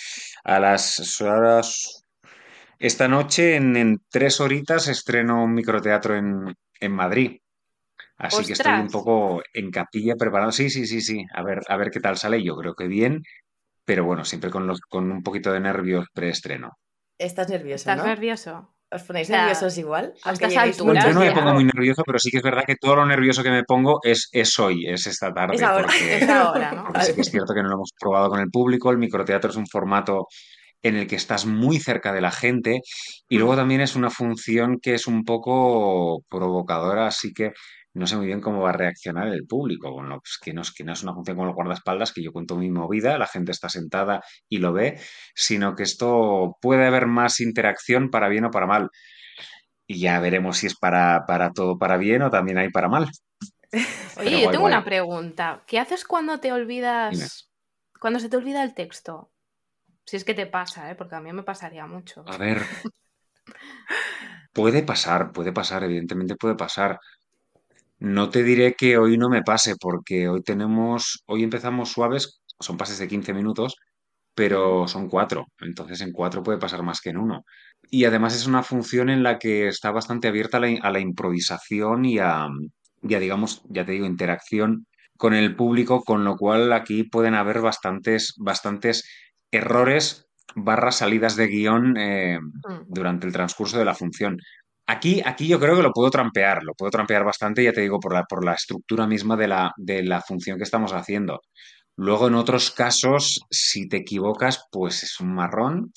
a 0.44 0.60
las 0.60 1.20
horas. 1.20 2.02
Esta 2.78 3.08
noche, 3.08 3.56
en, 3.56 3.76
en 3.76 3.98
tres 4.10 4.40
horitas, 4.40 4.88
estreno 4.88 5.44
un 5.44 5.54
microteatro 5.54 6.16
en, 6.16 6.54
en 6.80 6.92
Madrid. 6.92 7.38
Así 8.18 8.46
que 8.46 8.52
estoy 8.54 8.78
un 8.78 8.90
poco 8.90 9.42
en 9.54 9.70
capilla 9.70 10.16
preparado. 10.16 10.52
Sí, 10.52 10.70
sí, 10.70 10.86
sí, 10.86 11.00
sí. 11.02 11.24
A 11.34 11.42
ver, 11.44 11.60
a 11.68 11.76
ver 11.76 11.90
qué 11.90 12.00
tal 12.00 12.16
sale. 12.18 12.42
Yo 12.44 12.56
creo 12.56 12.74
que 12.74 12.88
bien, 12.88 13.22
pero 13.84 14.04
bueno, 14.04 14.24
siempre 14.24 14.50
con, 14.50 14.66
los, 14.66 14.80
con 14.82 15.10
un 15.12 15.22
poquito 15.24 15.52
de 15.52 15.60
nervios 15.60 16.06
preestreno. 16.14 16.72
Estás 17.18 17.50
nervioso, 17.50 17.90
¿Estás 17.90 17.94
¿no? 17.94 18.06
nervioso? 18.10 18.74
¿Os 18.92 19.02
ponéis 19.02 19.28
nerviosos 19.28 19.76
igual? 19.78 20.14
a 20.24 20.32
estas 20.32 20.56
alturas 20.56 21.04
yo 21.04 21.12
no 21.12 21.20
me 21.20 21.32
pongo 21.32 21.54
muy 21.54 21.64
nervioso, 21.64 22.02
pero 22.06 22.18
sí 22.20 22.30
que 22.30 22.36
es 22.36 22.42
verdad 22.42 22.62
que 22.66 22.76
todo 22.76 22.94
lo 22.96 23.04
nervioso 23.06 23.42
que 23.42 23.50
me 23.50 23.64
pongo 23.64 23.98
es, 24.04 24.28
es 24.32 24.56
hoy, 24.60 24.86
es 24.86 25.06
esta 25.08 25.32
tarde. 25.34 25.56
Es 25.56 25.62
ahora. 25.62 25.86
porque- 25.86 26.16
Es 26.22 26.28
ahora, 26.28 26.72
¿no? 26.72 26.84
Porque 26.84 27.00
sí 27.02 27.14
que 27.14 27.20
es 27.22 27.30
cierto 27.30 27.52
que 27.52 27.62
no 27.62 27.68
lo 27.68 27.74
hemos 27.74 27.90
probado 27.98 28.28
con 28.30 28.40
el 28.40 28.48
público. 28.50 28.90
El 28.92 28.98
microteatro 28.98 29.50
es 29.50 29.56
un 29.56 29.66
formato 29.66 30.28
en 30.82 30.94
el 30.94 31.06
que 31.08 31.16
estás 31.16 31.46
muy 31.46 31.80
cerca 31.80 32.12
de 32.12 32.20
la 32.20 32.30
gente 32.30 32.80
y 33.28 33.38
luego 33.38 33.56
también 33.56 33.80
es 33.80 33.96
una 33.96 34.08
función 34.10 34.78
que 34.80 34.94
es 34.94 35.08
un 35.08 35.24
poco 35.24 36.20
provocadora, 36.28 37.08
así 37.08 37.32
que 37.32 37.50
no 37.96 38.06
sé 38.06 38.16
muy 38.16 38.26
bien 38.26 38.40
cómo 38.40 38.60
va 38.62 38.70
a 38.70 38.72
reaccionar 38.72 39.28
el 39.28 39.46
público, 39.46 39.92
con 39.94 40.08
lo 40.08 40.20
que 40.42 40.52
no 40.52 40.62
es, 40.62 40.72
que 40.72 40.84
no 40.84 40.92
es 40.92 41.02
una 41.02 41.14
función 41.14 41.36
con 41.36 41.46
los 41.46 41.54
guardaespaldas, 41.54 42.12
que 42.12 42.22
yo 42.22 42.32
cuento 42.32 42.56
mi 42.56 42.70
movida, 42.70 43.18
la 43.18 43.26
gente 43.26 43.52
está 43.52 43.68
sentada 43.68 44.22
y 44.48 44.58
lo 44.58 44.72
ve, 44.72 45.00
sino 45.34 45.74
que 45.74 45.82
esto 45.84 46.56
puede 46.60 46.86
haber 46.86 47.06
más 47.06 47.40
interacción 47.40 48.10
para 48.10 48.28
bien 48.28 48.44
o 48.44 48.50
para 48.50 48.66
mal. 48.66 48.90
Y 49.88 50.00
ya 50.00 50.20
veremos 50.20 50.58
si 50.58 50.66
es 50.66 50.76
para, 50.76 51.24
para 51.26 51.52
todo 51.52 51.78
para 51.78 51.96
bien 51.96 52.22
o 52.22 52.30
también 52.30 52.58
hay 52.58 52.70
para 52.70 52.88
mal. 52.88 53.08
Oye, 54.16 54.30
Pero 54.30 54.38
yo 54.38 54.40
guay, 54.40 54.50
tengo 54.50 54.64
guay. 54.64 54.74
una 54.74 54.84
pregunta. 54.84 55.64
¿Qué 55.66 55.78
haces 55.78 56.04
cuando 56.04 56.40
te 56.40 56.52
olvidas, 56.52 57.10
Dime. 57.10 57.26
cuando 58.00 58.20
se 58.20 58.28
te 58.28 58.36
olvida 58.36 58.62
el 58.62 58.74
texto? 58.74 59.32
Si 60.06 60.16
es 60.16 60.24
que 60.24 60.34
te 60.34 60.46
pasa, 60.46 60.90
¿eh? 60.90 60.94
Porque 60.96 61.16
a 61.16 61.20
mí 61.20 61.32
me 61.32 61.42
pasaría 61.44 61.86
mucho. 61.86 62.24
A 62.26 62.36
ver. 62.38 62.62
Puede 64.52 64.82
pasar, 64.82 65.32
puede 65.32 65.52
pasar, 65.52 65.84
evidentemente 65.84 66.36
puede 66.36 66.54
pasar. 66.56 66.98
No 67.98 68.30
te 68.30 68.42
diré 68.42 68.74
que 68.74 68.98
hoy 68.98 69.16
no 69.18 69.28
me 69.28 69.42
pase, 69.42 69.74
porque 69.80 70.28
hoy 70.28 70.42
tenemos, 70.42 71.22
hoy 71.26 71.42
empezamos 71.42 71.90
suaves, 71.92 72.42
son 72.60 72.76
pases 72.76 72.98
de 72.98 73.08
15 73.08 73.32
minutos, 73.32 73.76
pero 74.34 74.86
son 74.86 75.08
cuatro, 75.08 75.46
entonces 75.60 76.00
en 76.02 76.12
cuatro 76.12 76.42
puede 76.42 76.58
pasar 76.58 76.82
más 76.82 77.00
que 77.00 77.10
en 77.10 77.16
uno. 77.18 77.44
Y 77.90 78.04
además 78.04 78.34
es 78.34 78.46
una 78.46 78.62
función 78.62 79.08
en 79.08 79.22
la 79.22 79.38
que 79.38 79.68
está 79.68 79.90
bastante 79.92 80.28
abierta 80.28 80.58
a 80.58 80.60
la, 80.60 80.78
a 80.82 80.90
la 80.90 81.00
improvisación 81.00 82.04
y 82.04 82.18
a, 82.18 82.48
y 83.02 83.14
a, 83.14 83.20
digamos, 83.20 83.62
ya 83.68 83.84
te 83.86 83.92
digo, 83.92 84.06
interacción 84.06 84.86
con 85.16 85.32
el 85.34 85.56
público, 85.56 86.02
con 86.04 86.24
lo 86.24 86.36
cual 86.36 86.72
aquí 86.74 87.04
pueden 87.04 87.34
haber 87.34 87.60
bastantes, 87.62 88.34
bastantes 88.36 89.08
errores 89.50 90.26
barra 90.54 90.92
salidas 90.92 91.36
de 91.36 91.46
guion 91.48 91.96
eh, 91.96 92.38
Mm. 92.40 92.84
durante 92.88 93.26
el 93.26 93.32
transcurso 93.32 93.78
de 93.78 93.84
la 93.84 93.94
función. 93.94 94.38
Aquí, 94.86 95.20
aquí 95.24 95.48
yo 95.48 95.58
creo 95.58 95.76
que 95.76 95.82
lo 95.82 95.92
puedo 95.92 96.10
trampear, 96.10 96.62
lo 96.62 96.72
puedo 96.74 96.90
trampear 96.90 97.24
bastante, 97.24 97.64
ya 97.64 97.72
te 97.72 97.80
digo, 97.80 97.98
por 97.98 98.14
la, 98.14 98.24
por 98.24 98.44
la 98.44 98.54
estructura 98.54 99.06
misma 99.06 99.36
de 99.36 99.48
la, 99.48 99.72
de 99.76 100.02
la 100.04 100.20
función 100.20 100.58
que 100.58 100.64
estamos 100.64 100.92
haciendo. 100.92 101.40
Luego, 101.96 102.28
en 102.28 102.34
otros 102.34 102.70
casos, 102.70 103.40
si 103.50 103.88
te 103.88 103.96
equivocas, 103.98 104.66
pues 104.70 105.02
es 105.02 105.18
un 105.20 105.34
marrón 105.34 105.92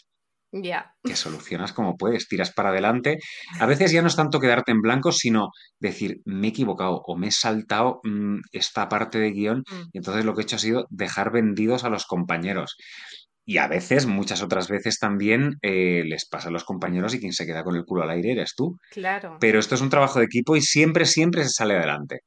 Ya. 0.51 0.93
que 1.03 1.15
solucionas 1.15 1.73
como 1.73 1.97
puedes, 1.97 2.27
tiras 2.27 2.51
para 2.53 2.69
adelante. 2.69 3.19
A 3.59 3.65
veces 3.67 3.91
ya 3.91 4.01
no 4.01 4.07
es 4.07 4.15
tanto 4.15 4.39
quedarte 4.39 4.71
en 4.71 4.81
blanco, 4.81 5.11
sino 5.11 5.49
decir, 5.79 6.21
me 6.25 6.47
he 6.47 6.49
equivocado 6.49 7.01
o 7.05 7.15
me 7.17 7.27
he 7.27 7.31
saltado 7.31 7.99
mm, 8.03 8.37
esta 8.53 8.89
parte 8.89 9.19
de 9.19 9.31
guion 9.31 9.57
Mm. 9.69 9.89
y 9.93 9.97
entonces 9.99 10.25
lo 10.25 10.33
que 10.33 10.41
he 10.41 10.43
hecho 10.43 10.55
ha 10.55 10.59
sido 10.59 10.85
dejar 10.89 11.31
vendidos 11.31 11.83
a 11.83 11.89
los 11.89 12.05
compañeros. 12.05 12.75
Y 13.45 13.57
a 13.57 13.67
veces, 13.67 14.05
muchas 14.05 14.43
otras 14.43 14.67
veces 14.67 14.99
también, 14.99 15.55
eh, 15.61 16.03
les 16.05 16.27
pasa 16.27 16.49
a 16.49 16.51
los 16.51 16.63
compañeros 16.63 17.13
y 17.13 17.19
quien 17.19 17.33
se 17.33 17.45
queda 17.45 17.63
con 17.63 17.75
el 17.75 17.85
culo 17.85 18.03
al 18.03 18.11
aire 18.11 18.33
eres 18.33 18.53
tú. 18.55 18.77
Claro. 18.91 19.37
Pero 19.39 19.59
esto 19.59 19.75
es 19.75 19.81
un 19.81 19.89
trabajo 19.89 20.19
de 20.19 20.25
equipo 20.25 20.55
y 20.55 20.61
siempre, 20.61 21.05
siempre 21.05 21.43
se 21.43 21.49
sale 21.49 21.75
adelante. 21.75 22.21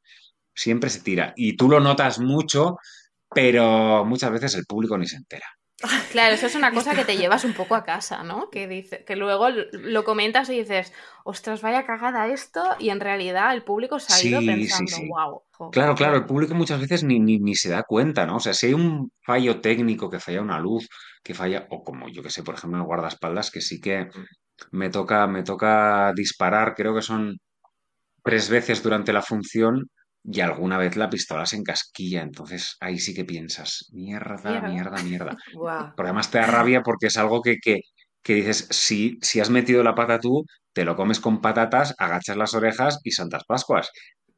Siempre 0.54 0.90
se 0.90 1.00
tira. 1.00 1.33
Y 1.37 1.57
tú 1.57 1.69
lo 1.69 1.81
notas 1.81 2.19
mucho, 2.19 2.76
pero 3.35 4.04
muchas 4.04 4.33
veces 4.33 4.54
el 4.54 4.64
público 4.66 4.99
ni 4.99 5.07
se 5.07 5.16
entera. 5.16 5.47
Claro, 6.10 6.34
eso 6.34 6.46
es 6.46 6.54
una 6.54 6.70
cosa 6.74 6.94
que 6.94 7.04
te 7.04 7.16
llevas 7.16 7.44
un 7.44 7.54
poco 7.54 7.74
a 7.74 7.84
casa, 7.84 8.22
¿no? 8.22 8.50
Que, 8.50 8.68
dice, 8.68 9.04
que 9.04 9.16
luego 9.16 9.48
lo 9.72 10.04
comentas 10.04 10.48
y 10.48 10.58
dices, 10.60 10.92
ostras, 11.24 11.62
vaya 11.62 11.84
cagada 11.84 12.28
esto, 12.28 12.62
y 12.78 12.90
en 12.90 13.00
realidad 13.00 13.52
el 13.54 13.62
público 13.62 13.98
se 13.98 14.12
ha 14.12 14.22
ido 14.22 14.40
Sí, 14.40 14.46
sí, 14.46 14.56
pensando, 14.56 14.96
sí. 14.96 15.08
wow. 15.08 15.42
Claro, 15.70 15.94
claro, 15.94 16.16
el 16.16 16.26
público 16.26 16.54
muchas 16.54 16.80
veces 16.80 17.04
ni, 17.04 17.20
ni, 17.20 17.38
ni 17.38 17.54
se 17.54 17.70
da 17.70 17.82
cuenta, 17.84 18.26
¿no? 18.26 18.36
O 18.36 18.40
sea, 18.40 18.52
si 18.52 18.66
hay 18.66 18.74
un 18.74 19.12
fallo 19.22 19.60
técnico, 19.60 20.10
que 20.10 20.18
falla 20.18 20.42
una 20.42 20.58
luz, 20.58 20.88
que 21.22 21.34
falla, 21.34 21.66
o 21.70 21.84
como 21.84 22.08
yo 22.08 22.22
que 22.22 22.30
sé, 22.30 22.42
por 22.42 22.54
ejemplo, 22.56 22.78
en 22.78 22.82
el 22.82 22.86
guardaespaldas, 22.86 23.50
que 23.50 23.60
sí 23.60 23.80
que 23.80 24.08
me 24.72 24.90
toca, 24.90 25.26
me 25.26 25.42
toca 25.44 26.12
disparar, 26.14 26.74
creo 26.74 26.94
que 26.94 27.02
son 27.02 27.38
tres 28.24 28.48
veces 28.48 28.82
durante 28.82 29.12
la 29.12 29.22
función 29.22 29.88
y 30.25 30.41
alguna 30.41 30.79
vez 30.79 30.97
la 30.97 31.11
pistola 31.11 31.47
se 31.47 31.56
encasquilla. 31.56 32.23
Entonces 32.23 32.76
ahí 32.80 32.99
sí 32.99 33.15
que 33.15 33.25
piensas, 33.25 33.89
mierda, 33.93 34.61
Mierda. 34.61 35.02
mierda. 35.02 35.37
Porque 35.97 36.08
además 36.08 36.30
te 36.30 36.39
da 36.39 36.47
rabia 36.47 36.82
porque 36.82 37.06
es 37.08 37.17
algo 37.17 37.43
que, 37.43 37.56
que, 37.63 37.80
que 38.23 38.35
dices, 38.35 38.69
si, 38.71 39.19
si 39.23 39.41
has 39.41 39.50
metido 39.50 39.82
la 39.82 39.95
pata 39.95 40.19
tú, 40.19 40.45
te 40.73 40.85
lo 40.85 40.97
comes 40.97 41.21
con 41.21 41.41
patatas, 41.41 41.95
agachas 41.99 42.37
las 42.37 42.54
orejas 42.54 42.99
y 43.04 43.11
Santas 43.13 43.45
Pascuas. 43.47 43.91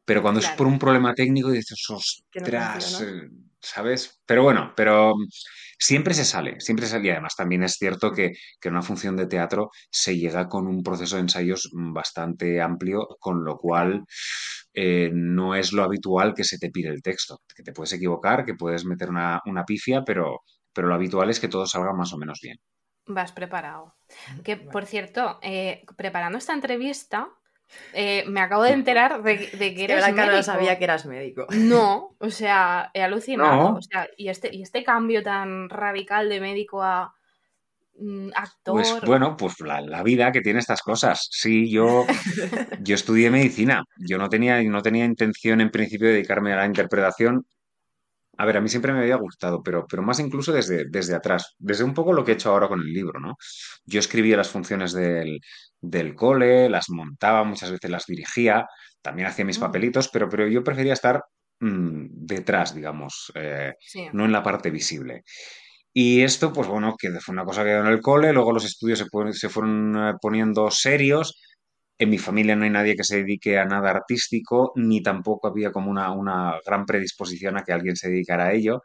Pero 0.05 0.23
cuando 0.23 0.40
es 0.40 0.49
por 0.51 0.66
un 0.66 0.79
problema 0.79 1.14
técnico 1.14 1.51
dices, 1.51 1.79
no 1.88 1.97
ostras, 1.97 2.97
funciona. 2.97 3.25
eh, 3.25 3.29
¿sabes? 3.61 4.20
Pero 4.27 4.42
bueno, 4.42 4.73
pero 4.77 5.14
mm, 5.16 5.27
siempre 5.79 6.12
se 6.14 6.25
sale, 6.25 6.61
siempre 6.61 6.87
se 6.87 6.92
sale. 6.92 7.07
Y 7.09 7.11
además 7.11 7.35
también 7.37 7.62
es 7.62 7.75
cierto 7.79 8.12
que, 8.12 8.33
que 8.61 8.68
en 8.68 8.75
una 8.75 8.83
función 8.83 9.16
de 9.16 9.27
teatro 9.27 9.70
se 9.90 10.16
llega 10.18 10.49
con 10.49 10.66
un 10.66 10.83
proceso 10.83 11.16
de 11.16 11.23
ensayos 11.23 11.70
mm, 11.73 11.92
bastante 11.94 12.61
amplio, 12.61 13.07
con 13.20 13.44
lo 13.44 13.57
cual 13.59 14.05
eh, 14.74 15.10
no 15.12 15.54
es 15.54 15.72
lo 15.72 15.84
habitual 15.84 16.34
que 16.34 16.44
se 16.44 16.58
te 16.58 16.70
pide 16.70 16.88
el 16.88 17.02
texto. 17.02 17.38
Que 17.54 17.62
te 17.62 17.72
puedes 17.72 17.92
equivocar, 17.92 18.44
que 18.44 18.54
puedes 18.54 18.84
meter 18.84 19.08
una, 19.08 19.40
una 19.46 19.64
pifia, 19.64 20.02
pero, 20.04 20.40
pero 20.72 20.88
lo 20.88 20.94
habitual 20.94 21.30
es 21.30 21.40
que 21.40 21.48
todo 21.48 21.66
salga 21.66 21.92
más 21.92 22.12
o 22.12 22.18
menos 22.18 22.40
bien. 22.42 22.58
Vas 23.06 23.32
preparado. 23.32 23.94
Que, 24.42 24.56
por 24.56 24.87
cierto, 24.87 25.38
eh, 25.42 25.84
preparando 25.96 26.38
esta 26.38 26.54
entrevista, 26.54 27.28
eh, 27.92 28.24
me 28.26 28.40
acabo 28.40 28.62
de 28.62 28.72
enterar 28.72 29.22
de, 29.22 29.37
de 29.37 29.74
que 29.74 29.84
eres 29.84 29.98
Blanca 29.98 30.26
no 30.26 30.32
médico. 30.32 30.42
sabía 30.42 30.78
que 30.78 30.84
eras 30.84 31.06
médico. 31.06 31.46
No, 31.50 32.16
o 32.18 32.30
sea, 32.30 32.90
he 32.94 33.02
alucinado. 33.02 33.70
No. 33.70 33.76
O 33.76 33.82
sea, 33.82 34.08
y 34.16 34.28
este, 34.28 34.54
y 34.54 34.62
este 34.62 34.84
cambio 34.84 35.22
tan 35.22 35.68
radical 35.68 36.28
de 36.28 36.40
médico 36.40 36.82
a 36.82 37.13
actor. 38.35 38.74
Pues 38.74 39.00
bueno, 39.07 39.37
pues 39.37 39.61
la, 39.61 39.80
la 39.80 40.02
vida 40.02 40.33
que 40.33 40.40
tiene 40.40 40.59
estas 40.61 40.83
cosas. 40.83 41.28
Sí, 41.30 41.70
yo, 41.70 42.07
yo 42.80 42.94
estudié 42.94 43.30
medicina. 43.30 43.85
Yo 43.98 44.18
no 44.18 44.28
tenía, 44.28 44.62
no 44.64 44.83
tenía 44.83 45.04
intención 45.04 45.61
en 45.61 45.70
principio 45.70 46.09
de 46.09 46.14
dedicarme 46.14 46.52
a 46.52 46.57
la 46.57 46.66
interpretación. 46.66 47.46
A 48.37 48.46
ver, 48.46 48.57
a 48.57 48.61
mí 48.61 48.68
siempre 48.68 48.92
me 48.92 48.98
había 49.00 49.14
gustado, 49.16 49.62
pero, 49.62 49.87
pero 49.88 50.02
más 50.02 50.18
incluso 50.18 50.52
desde, 50.52 50.87
desde 50.90 51.14
atrás, 51.14 51.54
desde 51.59 51.85
un 51.85 51.94
poco 51.94 52.12
lo 52.12 52.24
que 52.24 52.33
he 52.33 52.35
hecho 52.35 52.50
ahora 52.50 52.66
con 52.66 52.80
el 52.80 52.92
libro, 52.92 53.20
¿no? 53.20 53.37
Yo 53.85 54.00
escribía 54.00 54.37
las 54.37 54.48
funciones 54.50 54.92
del, 54.92 55.38
del 55.80 56.16
cole, 56.16 56.68
las 56.68 56.90
montaba, 56.90 57.44
muchas 57.44 57.70
veces 57.70 57.90
las 57.92 58.07
dirigía, 58.07 58.66
también 59.02 59.28
hacía 59.28 59.44
mis 59.44 59.59
Mm. 59.59 59.61
papelitos, 59.62 60.09
pero, 60.09 60.28
pero 60.28 60.48
yo 60.48 60.64
prefería 60.64 60.94
estar 60.94 61.22
mm, 61.61 62.07
detrás, 62.11 62.74
digamos, 62.74 63.30
eh, 63.37 63.74
Sí. 63.78 64.09
no 64.12 64.24
en 64.24 64.33
la 64.33 64.42
parte 64.42 64.70
visible. 64.72 65.22
Y 65.96 66.22
esto, 66.22 66.52
pues 66.52 66.66
bueno, 66.66 66.96
que 66.98 67.09
fue 67.20 67.33
una 67.33 67.44
cosa 67.44 67.62
que 67.62 67.70
quedó 67.70 67.83
en 67.83 67.87
el 67.87 68.00
cole, 68.00 68.33
luego 68.33 68.50
los 68.52 68.64
estudios 68.64 68.98
se, 68.98 69.48
fueron 69.48 69.96
eh, 69.96 70.12
poniendo 70.20 70.68
serios. 70.72 71.40
En 71.96 72.11
mi 72.11 72.18
familia 72.18 72.57
no 72.57 72.64
hay 72.64 72.70
nadie 72.70 72.96
que 72.96 73.04
se 73.04 73.18
dedique 73.18 73.59
a 73.59 73.64
nada 73.64 73.90
artístico, 73.90 74.72
ni 74.74 75.00
tampoco 75.02 75.46
había 75.46 75.70
como 75.70 75.92
una, 75.92 76.11
una 76.11 76.59
gran 76.66 76.85
predisposición 76.85 77.57
a 77.57 77.62
que 77.62 77.72
alguien 77.72 77.94
se 77.94 78.11
dedicara 78.11 78.46
a 78.46 78.52
ello. 78.52 78.83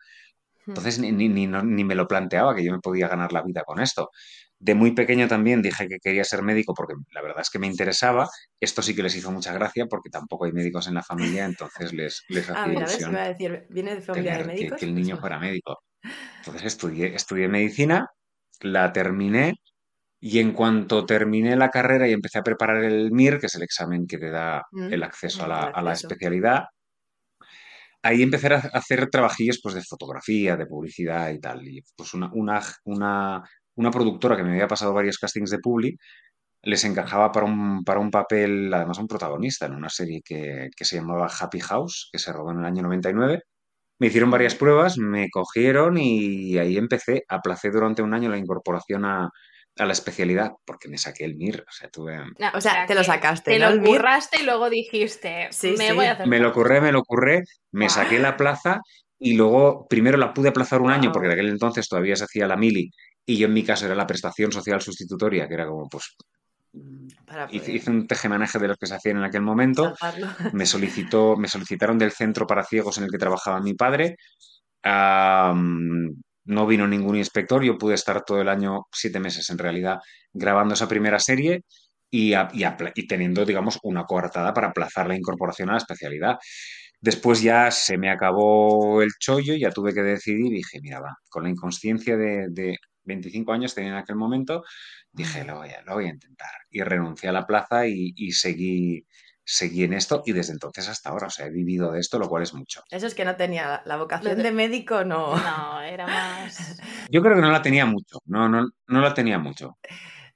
Mm. 0.67 0.71
Entonces 0.71 0.99
ni, 0.99 1.11
ni, 1.11 1.29
ni, 1.29 1.47
ni 1.47 1.83
me 1.83 1.95
lo 1.95 2.07
planteaba 2.07 2.55
que 2.55 2.63
yo 2.63 2.71
me 2.71 2.79
podía 2.79 3.07
ganar 3.07 3.33
la 3.33 3.41
vida 3.41 3.63
con 3.63 3.79
esto. 3.79 4.11
De 4.59 4.75
muy 4.75 4.91
pequeño 4.91 5.27
también 5.27 5.63
dije 5.63 5.87
que 5.87 5.97
quería 5.99 6.23
ser 6.23 6.43
médico 6.43 6.75
porque 6.75 6.93
la 7.11 7.23
verdad 7.23 7.41
es 7.41 7.49
que 7.49 7.57
me 7.57 7.65
interesaba. 7.65 8.29
Esto 8.59 8.83
sí 8.83 8.95
que 8.95 9.01
les 9.01 9.15
hizo 9.15 9.31
mucha 9.31 9.51
gracia 9.51 9.87
porque 9.87 10.11
tampoco 10.11 10.45
hay 10.45 10.51
médicos 10.51 10.87
en 10.87 10.93
la 10.93 11.01
familia, 11.01 11.45
entonces 11.45 11.91
les, 11.91 12.23
les 12.29 12.47
Ah, 12.51 12.65
hacía 12.65 12.67
mira, 12.67 12.81
ves, 12.81 12.91
ilusión 12.91 13.15
a 13.15 13.27
decir, 13.29 13.65
viene 13.69 13.95
de 13.95 14.01
familia 14.01 14.33
de 14.33 14.41
que, 14.41 14.47
médicos. 14.47 14.79
que 14.79 14.85
el 14.85 14.93
niño 14.93 15.17
fuera 15.17 15.39
médico. 15.39 15.79
Entonces 16.39 16.63
estudié, 16.63 17.15
estudié 17.15 17.47
medicina, 17.47 18.07
la 18.61 18.91
terminé 18.93 19.55
y 20.19 20.39
en 20.39 20.53
cuanto 20.53 21.05
terminé 21.05 21.55
la 21.55 21.69
carrera 21.69 22.07
y 22.07 22.13
empecé 22.13 22.39
a 22.39 22.43
preparar 22.43 22.83
el 22.83 23.11
MIR, 23.11 23.39
que 23.39 23.47
es 23.47 23.55
el 23.55 23.63
examen 23.63 24.05
que 24.07 24.17
te 24.17 24.29
da 24.29 24.63
Mm, 24.71 24.93
el 24.93 25.03
acceso 25.03 25.45
a 25.45 25.47
la, 25.47 25.71
a 25.73 25.93
especialidad, 25.93 26.65
ahí 28.01 28.21
empecé 28.21 28.47
a 28.53 28.57
hacer 28.73 29.09
trabajillos 29.09 29.59
pues, 29.61 29.75
de 29.75 29.83
fotografía, 29.83 30.55
de 30.57 30.65
publicidad 30.65 31.31
y 31.31 31.39
tal. 31.39 31.67
Y 31.67 31.83
pues 31.95 32.13
una, 32.13 32.29
una, 32.33 32.61
una, 32.85 33.43
una 33.75 33.91
productora 33.91 34.35
que 34.37 34.43
me 34.43 34.51
había 34.51 34.67
pasado 34.67 34.93
varios 34.93 35.17
castings 35.17 35.51
de 35.51 35.59
publi 35.59 35.97
les 36.63 36.83
encajaba 36.83 37.31
para 37.31 37.45
un, 37.45 37.83
para 37.85 37.99
un 38.01 38.11
papel, 38.11 38.73
además 38.73 38.99
un 38.99 39.07
protagonista, 39.07 39.65
en 39.65 39.75
una 39.75 39.89
serie 39.89 40.21
que, 40.23 40.69
que 40.75 40.85
se 40.85 40.97
llamaba 40.97 41.27
Happy 41.27 41.59
House, 41.61 42.09
que 42.11 42.19
se 42.19 42.33
rodó 42.33 42.51
en 42.51 42.59
el 42.59 42.65
año 42.65 42.83
99. 42.83 43.43
Me 43.99 44.07
hicieron 44.07 44.31
varias 44.31 44.55
pruebas, 44.55 44.97
me 44.97 45.29
cogieron 45.29 45.97
y 45.97 46.57
ahí 46.57 46.77
empecé. 46.77 47.23
Aplacé 47.27 47.69
durante 47.69 48.01
un 48.01 48.13
año 48.13 48.29
la 48.29 48.37
incorporación 48.37 49.05
a, 49.05 49.29
a 49.77 49.85
la 49.85 49.91
especialidad, 49.93 50.51
porque 50.65 50.89
me 50.89 50.97
saqué 50.97 51.25
el 51.25 51.35
MIR, 51.35 51.61
o 51.67 51.71
sea, 51.71 51.89
tuve... 51.89 52.17
No, 52.17 52.47
O 52.53 52.61
sea, 52.61 52.85
te 52.85 52.95
lo 52.95 53.03
sacaste, 53.03 53.51
Te 53.51 53.59
¿no? 53.59 53.71
lo 53.71 53.83
curraste 53.83 54.41
y 54.41 54.45
luego 54.45 54.69
dijiste, 54.69 55.47
Sí, 55.51 55.75
me 55.77 55.89
sí. 55.89 55.93
voy 55.95 56.05
a 56.05 56.13
hacer. 56.13 56.27
Me 56.27 56.39
lo 56.39 56.51
curré, 56.53 56.81
me 56.81 56.91
lo 56.91 57.03
curré, 57.03 57.43
me 57.71 57.89
saqué 57.89 58.19
la 58.19 58.35
plaza 58.37 58.79
y 59.19 59.35
luego 59.35 59.85
primero 59.89 60.17
la 60.17 60.33
pude 60.33 60.49
aplazar 60.49 60.81
un 60.81 60.91
año 60.91 61.11
porque 61.11 61.27
de 61.27 61.33
aquel 61.33 61.49
entonces 61.49 61.87
todavía 61.89 62.15
se 62.15 62.23
hacía 62.23 62.47
la 62.47 62.55
mili 62.55 62.89
y 63.25 63.37
yo 63.37 63.47
en 63.47 63.53
mi 63.53 63.63
caso 63.63 63.85
era 63.85 63.95
la 63.95 64.07
prestación 64.07 64.51
social 64.51 64.81
sustitutoria, 64.81 65.47
que 65.47 65.53
era 65.55 65.67
como 65.67 65.87
pues 65.89 66.15
Para 67.25 67.45
hice, 67.51 67.59
poder 67.65 67.75
hice 67.75 67.91
un 67.91 68.07
tejemaneje 68.07 68.59
de 68.59 68.67
los 68.67 68.77
que 68.77 68.87
se 68.87 68.95
hacían 68.95 69.17
en 69.17 69.23
aquel 69.23 69.41
momento. 69.41 69.93
Me 70.53 70.65
solicitó, 70.65 71.35
me 71.37 71.47
solicitaron 71.47 71.97
del 71.97 72.11
centro 72.11 72.45
para 72.47 72.63
ciegos 72.63 72.97
en 72.97 73.05
el 73.05 73.11
que 73.11 73.17
trabajaba 73.17 73.61
mi 73.61 73.73
padre. 73.73 74.15
No 76.45 76.65
vino 76.65 76.87
ningún 76.87 77.15
inspector, 77.17 77.63
yo 77.63 77.77
pude 77.77 77.93
estar 77.95 78.23
todo 78.23 78.41
el 78.41 78.49
año, 78.49 78.83
siete 78.91 79.19
meses 79.19 79.49
en 79.49 79.57
realidad, 79.59 79.99
grabando 80.33 80.73
esa 80.73 80.87
primera 80.87 81.19
serie 81.19 81.61
y, 82.09 82.33
a- 82.33 82.49
y 82.95 83.07
teniendo, 83.07 83.45
digamos, 83.45 83.77
una 83.83 84.05
coartada 84.05 84.53
para 84.53 84.69
aplazar 84.69 85.07
la 85.07 85.15
incorporación 85.15 85.69
a 85.69 85.73
la 85.73 85.77
especialidad. 85.79 86.37
Después 87.01 87.41
ya 87.41 87.71
se 87.71 87.97
me 87.97 88.09
acabó 88.11 89.01
el 89.03 89.09
chollo, 89.19 89.55
ya 89.55 89.69
tuve 89.71 89.93
que 89.93 90.01
decidir 90.01 90.47
y 90.47 90.55
dije, 90.57 90.79
mira, 90.81 90.99
va, 91.01 91.15
con 91.29 91.43
la 91.43 91.49
inconsciencia 91.49 92.17
de, 92.17 92.47
de 92.49 92.75
25 93.09 93.51
años 93.51 93.75
tenía 93.75 93.91
en 93.91 93.97
aquel 93.97 94.15
momento, 94.15 94.63
dije, 95.11 95.43
lo 95.43 95.57
voy 95.57 95.69
a, 95.71 95.81
lo 95.83 95.95
voy 95.95 96.05
a 96.05 96.09
intentar. 96.09 96.51
Y 96.69 96.81
renuncié 96.81 97.27
a 97.29 97.33
la 97.33 97.45
plaza 97.45 97.85
y, 97.87 98.13
y 98.15 98.31
seguí, 98.31 99.05
seguí 99.43 99.83
en 99.83 99.93
esto 99.93 100.23
y 100.25 100.31
desde 100.31 100.53
entonces 100.53 100.87
hasta 100.87 101.09
ahora, 101.09 101.27
o 101.27 101.29
sea, 101.29 101.47
he 101.47 101.51
vivido 101.51 101.91
de 101.91 101.99
esto, 101.99 102.17
lo 102.19 102.29
cual 102.29 102.43
es 102.43 102.53
mucho. 102.53 102.81
Eso 102.89 103.05
es 103.07 103.15
que 103.15 103.25
no 103.25 103.35
tenía 103.35 103.81
la, 103.85 103.97
vocación 103.97 104.37
de- 104.37 104.43
de 104.43 104.51
médico, 104.51 105.03
no. 105.03 105.35
No, 105.35 105.81
era 105.81 106.07
más. 106.07 106.79
Yo 107.11 107.21
creo 107.21 107.35
que 107.35 107.41
no 107.41 107.51
la 107.51 107.61
tenía 107.61 107.85
mucho, 107.85 108.19
no, 108.25 108.47
no, 108.47 108.67
no 108.87 109.01
la 109.01 109.13
tenía 109.13 109.37
mucho. 109.39 109.77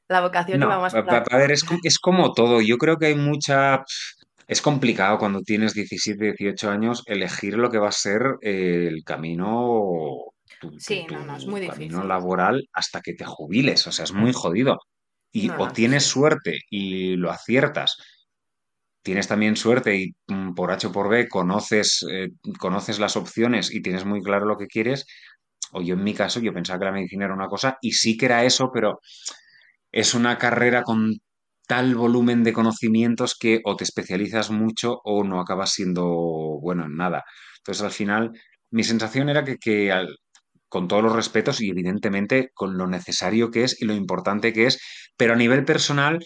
La 0.10 0.22
vocación 0.22 0.60
No, 0.60 0.66
iba 0.68 0.80
más 0.80 0.94
a, 0.94 0.98
a- 1.00 1.38
ver, 1.38 1.52
es, 1.52 1.64
es 1.84 1.98
como 2.00 2.34
todo. 2.34 2.62
Yo 2.62 2.78
creo 2.78 2.98
que 2.98 3.08
hay 3.08 3.16
mucha... 3.16 3.84
Es 4.48 4.62
complicado 4.62 5.18
cuando 5.18 5.42
tienes 5.42 5.74
17, 5.74 6.34
18 6.38 6.70
años 6.70 7.02
elegir 7.06 7.56
lo 7.56 7.70
que 7.72 7.78
va 7.80 7.88
a 7.88 7.92
ser 7.94 8.22
eh, 8.42 8.88
el 8.92 9.04
camino, 9.06 10.33
tu, 10.64 10.72
tu- 10.86 11.00
Sí, 11.00 11.08
no, 11.10 11.26
no, 11.26 11.36
es 11.38 11.48
muy 11.48 11.62
camino 11.64 12.00
difícil. 12.00 12.08
laboral 12.08 12.68
hasta 12.74 13.02
que 13.02 13.14
te 13.14 13.26
jubiles. 13.26 13.88
O 13.88 13.92
sea, 13.92 14.06
es 14.06 14.14
muy 14.14 14.34
jodido. 14.34 14.80
Y 15.32 15.54
No, 15.54 15.58
o 15.58 15.68
tienes 15.70 16.06
suerte 16.06 16.60
y 16.70 17.16
lo 17.18 17.32
aciertas. 17.32 17.98
Tienes 19.04 19.28
también 19.28 19.58
suerte 19.58 19.96
y 19.98 20.16
mm, 20.28 20.54
por 20.54 20.72
H 20.72 20.88
o 20.88 20.92
por 20.92 21.10
B 21.10 21.28
conoces, 21.28 22.06
eh, 22.10 22.30
conoces 22.60 23.00
las 23.00 23.18
opciones 23.18 23.74
y 23.74 23.82
tienes 23.82 24.06
muy 24.06 24.22
claro 24.22 24.46
lo 24.46 24.58
que 24.58 24.68
quieres. 24.68 25.06
O 25.74 25.82
yo 25.82 25.96
en 25.96 26.04
mi 26.04 26.14
caso, 26.14 26.40
yo 26.40 26.54
pensaba 26.54 26.80
que 26.80 26.86
la 26.86 26.92
medicina 26.94 27.26
era 27.26 27.34
una 27.34 27.48
cosa 27.48 27.78
y 27.82 27.92
sí 27.94 28.16
que 28.18 28.26
era 28.28 28.46
eso, 28.46 28.72
pero 28.74 29.00
es 29.92 30.14
una 30.16 30.38
carrera 30.40 30.84
con 30.84 31.14
tal 31.68 31.96
volumen 31.96 32.44
de 32.44 32.54
conocimientos 32.54 33.36
que 33.40 33.62
o 33.66 33.76
te 33.78 33.84
especializas 33.86 34.52
mucho 34.52 35.00
o 35.06 35.24
no 35.24 35.40
acabas 35.42 35.72
siendo 35.72 36.06
bueno 36.62 36.86
en 36.86 36.96
nada. 36.98 37.24
Entonces, 37.60 37.84
al 37.84 37.92
final, 37.92 38.32
mi 38.72 38.84
sensación 38.84 39.30
era 39.30 39.44
que, 39.46 39.58
que 39.58 39.92
al- 39.92 40.18
con 40.74 40.88
todos 40.88 41.04
los 41.04 41.14
respetos 41.16 41.62
y 41.62 41.70
evidentemente 41.70 42.50
con 42.56 42.80
lo 42.80 42.88
necesario 42.88 43.52
que 43.52 43.64
es 43.64 43.80
y 43.80 43.86
lo 43.86 43.94
importante 43.94 44.54
que 44.54 44.66
es, 44.66 44.82
pero 45.16 45.34
a 45.34 45.36
nivel 45.36 45.66
personal, 45.66 46.18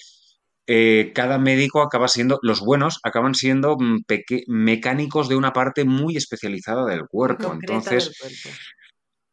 eh, 0.68 1.12
cada 1.14 1.38
médico 1.38 1.82
acaba 1.82 2.08
siendo, 2.08 2.40
los 2.44 2.62
buenos 2.62 3.02
acaban 3.04 3.36
siendo 3.36 3.76
mm, 3.78 4.06
mecánicos 4.48 5.28
de 5.28 5.36
una 5.36 5.52
parte 5.52 5.84
muy 5.84 6.16
especializada 6.16 6.86
del 6.86 7.08
cuerpo. 7.10 7.50
concreta 7.50 7.74
Entonces, 7.76 8.06
del 8.06 8.16
cuerpo. 8.42 8.58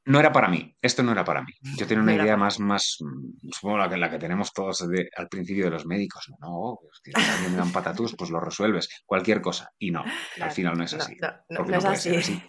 no 0.07 0.19
era 0.19 0.33
para 0.33 0.49
mí, 0.49 0.75
esto 0.83 1.05
no 1.05 1.13
era 1.13 1.25
para 1.25 1.43
mí. 1.43 1.53
Yo 1.79 1.87
tenía 1.87 2.03
una 2.03 2.17
No 2.17 2.21
idea 2.21 2.37
más, 2.37 2.59
más, 2.59 2.97
mm, 2.99 3.51
supongo 3.53 3.79
la 3.79 3.89
que, 3.89 3.97
la 3.97 4.11
que 4.11 4.19
tenemos 4.19 4.53
todos 4.53 4.89
de- 4.89 5.09
al 5.17 5.29
principio 5.29 5.67
de 5.67 5.71
los 5.71 5.87
médicos. 5.87 6.25
No, 6.41 6.77
pues, 6.81 6.99
que 7.05 7.13
si 7.13 7.31
alguien 7.31 7.53
me 7.53 7.59
dan 7.59 7.71
patatús, 7.71 8.17
pues 8.19 8.31
lo 8.31 8.41
resuelves, 8.41 8.89
cualquier 9.07 9.41
cosa. 9.41 9.69
Y 9.79 9.93
no, 9.93 10.03
al 10.41 10.51
final 10.59 10.77
no 10.77 10.83
es 10.83 10.95
así. 10.95 11.15
no, 11.21 11.29
no, 11.51 11.57
porque 11.59 11.73
no 11.73 11.79
es 11.79 11.85
así. 11.85 12.43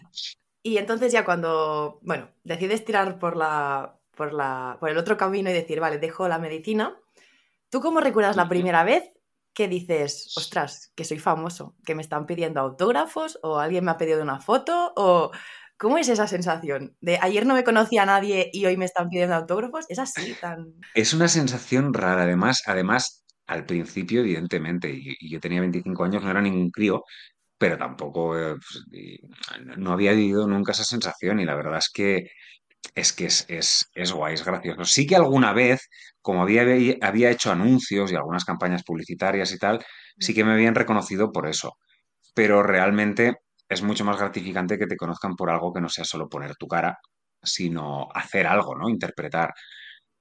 Y 0.66 0.80
entonces 0.80 1.14
ya 1.14 1.24
cuando, 1.24 2.00
bueno, 2.02 2.32
decides 2.44 2.84
tirar 2.84 3.20
por 3.20 3.38
la, 3.38 4.00
por 4.18 4.34
la, 4.34 4.78
por 4.80 4.90
el 4.90 4.98
otro 4.98 5.16
camino 5.16 5.52
y 5.52 5.54
decir, 5.54 5.80
vale, 5.80 6.00
dejo 6.00 6.28
la 6.28 6.40
medicina, 6.40 7.00
¿tú 7.70 7.82
cómo 7.82 8.00
recuerdas 8.00 8.36
la 8.36 8.50
primera 8.50 8.84
vez 8.84 9.04
que 9.54 9.68
dices, 9.68 10.34
ostras, 10.36 10.92
que 10.96 11.04
soy 11.06 11.20
famoso, 11.20 11.76
que 11.86 11.94
me 11.94 12.02
están 12.02 12.26
pidiendo 12.26 12.62
autógrafos 12.62 13.38
o 13.44 13.60
alguien 13.60 13.86
me 13.86 13.92
ha 13.92 13.98
pedido 14.00 14.24
una 14.24 14.40
foto 14.40 14.92
o 14.96 15.30
cómo 15.78 16.00
es 16.00 16.10
esa 16.10 16.26
sensación 16.26 16.98
de 17.00 17.20
ayer 17.22 17.46
no 17.46 17.54
me 17.54 17.64
conocía 17.64 18.02
a 18.02 18.08
nadie 18.08 18.50
y 18.52 18.66
hoy 18.66 18.76
me 18.76 18.86
están 18.86 19.10
pidiendo 19.10 19.36
autógrafos? 19.36 19.86
Es 19.88 20.00
así 20.00 20.34
tan 20.42 20.74
Es 20.96 21.14
una 21.14 21.28
sensación 21.28 21.94
rara, 21.94 22.24
además, 22.24 22.64
además, 22.66 23.24
al 23.46 23.68
principio, 23.68 24.22
evidentemente, 24.22 24.90
y, 24.90 25.16
y 25.20 25.30
yo 25.30 25.40
tenía 25.40 25.60
25 25.62 26.06
años, 26.06 26.24
no 26.24 26.32
era 26.32 26.42
ningún 26.42 26.72
crío, 26.72 27.04
pero 27.58 27.78
tampoco 27.78 28.38
eh, 28.38 28.56
pues, 28.56 28.84
no 29.78 29.94
había 29.94 30.12
vivido 30.14 30.48
nunca 30.48 30.72
esa 30.74 30.84
sensación 30.84 31.40
y 31.40 31.46
la 31.46 31.56
verdad 31.56 31.78
es 31.80 31.90
que 31.94 32.30
es 32.96 33.14
que 33.14 33.26
es, 33.26 33.46
es, 33.50 33.90
es 33.94 34.12
guay, 34.12 34.36
es 34.36 34.46
gracioso. 34.46 34.86
Sí 34.86 35.08
que 35.08 35.16
alguna 35.16 35.54
vez, 35.54 35.90
como 36.22 36.44
había, 36.44 36.64
había 37.02 37.32
hecho 37.32 37.52
anuncios 37.52 38.12
y 38.12 38.16
algunas 38.16 38.46
campañas 38.46 38.84
publicitarias 38.84 39.52
y 39.54 39.58
tal, 39.60 39.84
sí 40.20 40.34
que 40.34 40.46
me 40.46 40.54
habían 40.54 40.76
reconocido 40.76 41.32
por 41.32 41.48
eso, 41.48 41.78
pero 42.36 42.64
realmente 42.64 43.38
es 43.70 43.82
mucho 43.84 44.06
más 44.06 44.18
gratificante 44.20 44.78
que 44.78 44.88
te 44.88 44.98
conozcan 44.98 45.36
por 45.36 45.50
algo 45.50 45.74
que 45.74 45.82
no 45.82 45.90
sea 45.90 46.06
solo 46.06 46.30
poner 46.30 46.56
tu 46.58 46.68
cara, 46.68 47.00
sino 47.44 48.08
hacer 48.14 48.48
algo, 48.48 48.76
¿no? 48.76 48.90
Interpretar. 48.90 49.54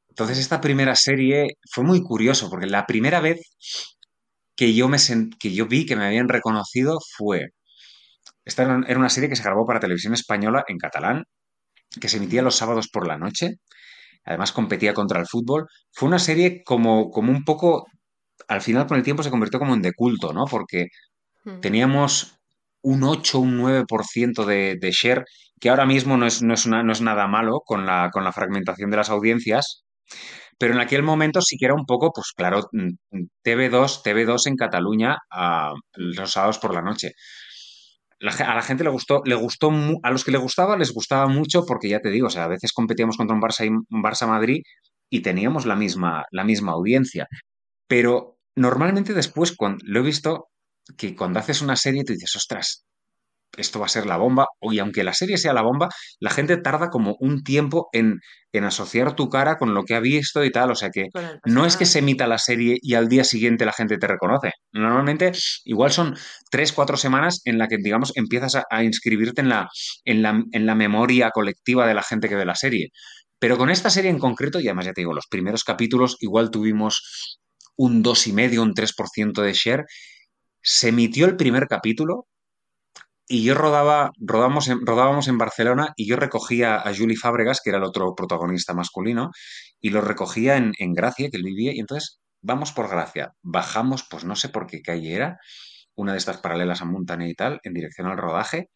Entonces, 0.09 0.39
esta 0.39 0.61
primera 0.61 0.95
serie 0.97 1.59
fue 1.71 1.85
muy 1.85 2.03
curioso, 2.03 2.49
porque 2.51 2.67
la 2.67 2.87
primera 2.87 3.21
vez 3.21 3.41
que 4.57 4.75
yo, 4.75 4.89
me 4.89 4.99
sen- 4.99 5.37
que 5.39 5.53
yo 5.53 5.67
vi 5.67 5.87
que 5.87 5.97
me 5.97 6.07
habían 6.07 6.29
reconocido 6.29 6.99
fue, 7.17 7.49
esta 8.45 8.63
era 8.63 8.99
una 8.99 9.09
serie 9.09 9.29
que 9.29 9.37
se 9.37 9.43
grabó 9.43 9.67
para 9.67 9.81
televisión 9.81 10.15
española 10.15 10.65
en 10.69 10.79
catalán, 10.79 11.25
que 12.01 12.09
se 12.09 12.19
emitía 12.19 12.43
los 12.43 12.57
sábados 12.57 12.89
por 12.93 13.07
la 13.07 13.19
noche, 13.19 13.55
además 14.25 14.53
competía 14.53 14.95
contra 14.95 15.21
el 15.21 15.27
fútbol. 15.27 15.67
Fue 15.93 16.09
una 16.09 16.19
serie 16.19 16.63
como, 16.65 17.11
como 17.11 17.33
un 17.33 17.45
poco, 17.45 17.87
al 18.49 18.61
final 18.63 18.87
con 18.87 18.97
el 18.99 19.05
tiempo 19.05 19.23
se 19.23 19.31
convirtió 19.31 19.59
como 19.59 19.75
en 19.75 19.83
de 19.83 19.93
culto, 19.95 20.33
¿no? 20.33 20.45
Porque 20.47 20.87
Mm. 21.45 21.61
teníamos 21.61 22.37
un 22.83 23.03
8, 23.05 23.39
un 23.41 23.57
9% 23.59 24.47
de, 24.47 24.77
de 24.81 24.91
share, 24.93 25.25
que 25.61 25.71
ahora 25.71 25.87
mismo 25.87 26.17
no 26.17 26.27
es, 26.27 26.43
no 26.43 26.55
es, 26.55 26.67
una- 26.67 26.83
no 26.83 26.93
es 26.93 27.01
nada 27.03 27.27
malo 27.29 27.61
con 27.65 27.87
la, 27.87 28.11
con 28.13 28.25
la 28.25 28.33
fragmentación 28.33 28.91
de 28.91 28.97
las 28.99 29.11
audiencias, 29.11 29.85
pero 30.59 30.75
en 30.75 30.81
aquel 30.81 31.03
momento 31.03 31.41
sí 31.43 31.57
que 31.57 31.67
era 31.67 31.75
un 31.75 31.87
poco, 31.87 32.13
pues 32.13 32.33
claro, 32.37 32.69
mm, 32.73 32.91
TV2, 33.45 34.03
TV2 34.03 34.47
en 34.47 34.57
Cataluña 34.57 35.19
a 35.31 35.75
los 35.95 36.33
sábados 36.33 36.59
por 36.59 36.75
la 36.75 36.83
noche. 36.83 37.13
A 38.21 38.55
la 38.55 38.63
gente 38.63 38.85
le 38.85 38.91
gustó, 38.91 39.23
le 39.25 39.35
gustó, 39.35 39.71
a 40.03 40.11
los 40.11 40.25
que 40.25 40.31
le 40.31 40.39
gustaba, 40.39 40.79
les 40.79 40.93
gustaba 40.93 41.27
mucho 41.27 41.67
porque 41.67 41.89
ya 41.89 42.01
te 42.01 42.11
digo, 42.11 42.29
o 42.29 42.31
sea, 42.31 42.45
a 42.45 42.49
veces 42.49 42.73
competíamos 42.73 43.17
contra 43.17 43.35
un 43.35 43.43
Barça 43.43 43.67
y 43.67 43.69
un 43.69 44.03
Barça 44.03 44.27
Madrid 44.27 44.63
y 45.11 45.21
teníamos 45.21 45.67
la 45.67 45.77
misma, 45.77 46.25
la 46.31 46.45
misma 46.45 46.73
audiencia. 46.73 47.27
Pero 47.87 48.39
normalmente 48.57 49.13
después, 49.15 49.55
cuando 49.57 49.79
lo 49.85 50.01
he 50.01 50.03
visto, 50.03 50.49
que 50.97 51.15
cuando 51.15 51.39
haces 51.39 51.61
una 51.63 51.77
serie 51.77 52.05
tú 52.05 52.13
dices, 52.13 52.35
ostras, 52.37 52.85
esto 53.57 53.79
va 53.79 53.87
a 53.87 53.89
ser 53.89 54.07
la 54.07 54.17
bomba, 54.17 54.47
y 54.63 54.79
aunque 54.79 55.05
la 55.05 55.15
serie 55.15 55.39
sea 55.39 55.53
la 55.53 55.63
bomba, 55.63 55.89
la 56.21 56.31
gente 56.31 56.57
tarda 56.57 56.91
como 56.91 57.17
un 57.21 57.43
tiempo 57.43 57.89
en, 57.93 58.21
en 58.53 58.65
asociar 58.65 59.15
tu 59.15 59.29
cara 59.29 59.57
con 59.59 59.75
lo 59.75 59.85
que 59.85 59.95
ha 59.95 60.01
visto 60.01 60.45
y 60.45 60.51
tal, 60.51 60.71
o 60.71 60.75
sea 60.75 60.91
que 60.91 61.09
no 61.45 61.67
es 61.67 61.77
que 61.77 61.87
se 61.87 62.01
emita 62.01 62.27
la 62.27 62.39
serie 62.39 62.79
y 62.81 62.95
al 62.95 63.09
día 63.09 63.25
siguiente 63.25 63.65
la 63.65 63.73
gente 63.73 63.99
te 63.99 64.07
reconoce. 64.07 64.53
Normalmente, 64.73 65.33
igual 65.65 65.93
son 65.93 66.17
tres, 66.51 66.73
cuatro 66.73 66.97
semanas 66.97 67.41
en 67.45 67.59
la 67.59 67.69
que, 67.69 67.77
digamos, 67.79 68.13
empiezas 68.17 68.57
a, 68.57 68.65
a 68.71 68.85
inscribirte 68.85 69.41
en 69.41 69.49
la, 69.49 69.69
en, 70.05 70.23
la, 70.23 70.43
en 70.53 70.67
la 70.67 70.75
memoria 70.75 71.31
colectiva 71.31 71.87
de 71.87 71.95
la 71.95 72.03
gente 72.03 72.29
que 72.29 72.37
ve 72.37 72.45
la 72.45 72.55
serie. 72.55 72.91
Pero 73.39 73.59
con 73.59 73.71
esta 73.71 73.91
serie 73.91 74.11
en 74.11 74.19
concreto, 74.19 74.61
y 74.61 74.69
además 74.69 74.87
ya 74.87 74.93
te 74.93 75.03
digo, 75.03 75.13
los 75.13 75.27
primeros 75.29 75.65
capítulos 75.65 76.17
igual 76.21 76.51
tuvimos 76.51 77.39
un 77.77 78.03
2,5, 78.03 78.59
un 78.59 78.75
3% 78.75 79.43
de 79.43 79.53
share. 79.53 79.85
Se 80.63 80.89
emitió 80.89 81.27
el 81.27 81.37
primer 81.37 81.67
capítulo 81.67 82.27
y 83.29 83.45
yo 83.45 83.55
rodaba, 83.55 84.11
rodamos 84.19 84.69
en- 84.69 84.85
rodábamos 84.87 85.29
en 85.29 85.39
Barcelona 85.39 85.93
y 85.97 86.07
yo 86.09 86.17
recogía 86.17 86.77
a 86.77 86.95
Juli 86.95 87.17
Fábregas, 87.17 87.61
que 87.63 87.71
era 87.71 87.79
el 87.79 87.85
otro 87.85 88.15
protagonista 88.15 88.75
masculino, 88.75 89.31
y 89.81 89.91
lo 89.91 90.01
recogía 90.01 90.57
en, 90.57 90.73
Gracia, 90.95 91.31
que 91.31 91.37
él 91.39 91.43
vivía, 91.45 91.73
y 91.75 91.81
entonces 91.81 92.21
vamos 92.43 92.73
por 92.73 92.89
Gracia, 92.89 93.33
bajamos, 93.43 94.07
pues 94.11 94.25
no 94.25 94.37
sé 94.37 94.49
por 94.51 94.67
qué 94.67 94.83
calle 94.83 95.15
era, 95.15 95.39
una 95.95 96.13
de 96.13 96.19
estas 96.19 96.39
paralelas 96.39 96.83
a 96.83 96.87
Montaner 96.87 97.29
y 97.29 97.35
tal, 97.35 97.61
en 97.63 97.73
dirección 97.75 98.09
al 98.09 98.19
rodaje. 98.19 98.69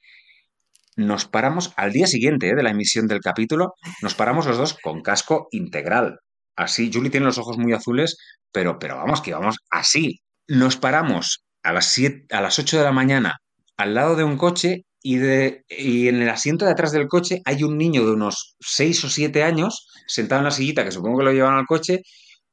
Nos 0.97 1.27
paramos 1.27 1.73
al 1.77 1.93
día 1.93 2.07
siguiente 2.07 2.49
eh, 2.49 2.55
de 2.55 2.63
la 2.63 2.71
emisión 2.71 3.07
del 3.07 3.21
capítulo, 3.21 3.75
nos 4.03 4.15
paramos 4.15 4.47
los 4.47 4.57
dos 4.59 4.77
con 4.83 5.03
casco 5.03 5.49
integral. 5.53 6.19
Así, 6.57 6.91
Julie 6.93 7.11
tiene 7.11 7.27
los 7.27 7.39
ojos 7.39 7.57
muy 7.59 7.73
azules, 7.73 8.17
pero, 8.53 8.79
pero 8.79 8.97
vamos, 8.97 9.21
que 9.21 9.33
vamos 9.33 9.59
así. 9.71 10.21
Nos 10.49 10.77
paramos 10.77 11.45
a 11.63 11.73
las, 11.73 11.87
siete, 11.87 12.35
a 12.35 12.41
las 12.41 12.59
8 12.59 12.79
de 12.79 12.85
la 12.85 12.93
mañana 12.93 13.37
al 13.79 13.95
lado 13.95 14.17
de 14.17 14.25
un 14.25 14.37
coche 14.37 14.85
y, 15.03 15.17
de, 15.17 15.65
y 15.69 16.09
en 16.09 16.23
el 16.23 16.29
asiento 16.29 16.65
de 16.67 16.73
atrás 16.73 16.93
del 16.93 17.09
coche 17.09 17.41
hay 17.45 17.63
un 17.65 17.79
niño 17.79 18.05
de 18.05 18.13
unos 18.13 18.57
6 18.61 19.05
o 19.05 19.11
7 19.11 19.43
años 19.45 19.87
sentado 20.07 20.41
en 20.41 20.47
la 20.47 20.51
sillita, 20.51 20.85
que 20.85 20.93
supongo 20.93 21.19
que 21.19 21.25
lo 21.25 21.33
llevan 21.33 21.57
al 21.57 21.67
coche, 21.67 22.03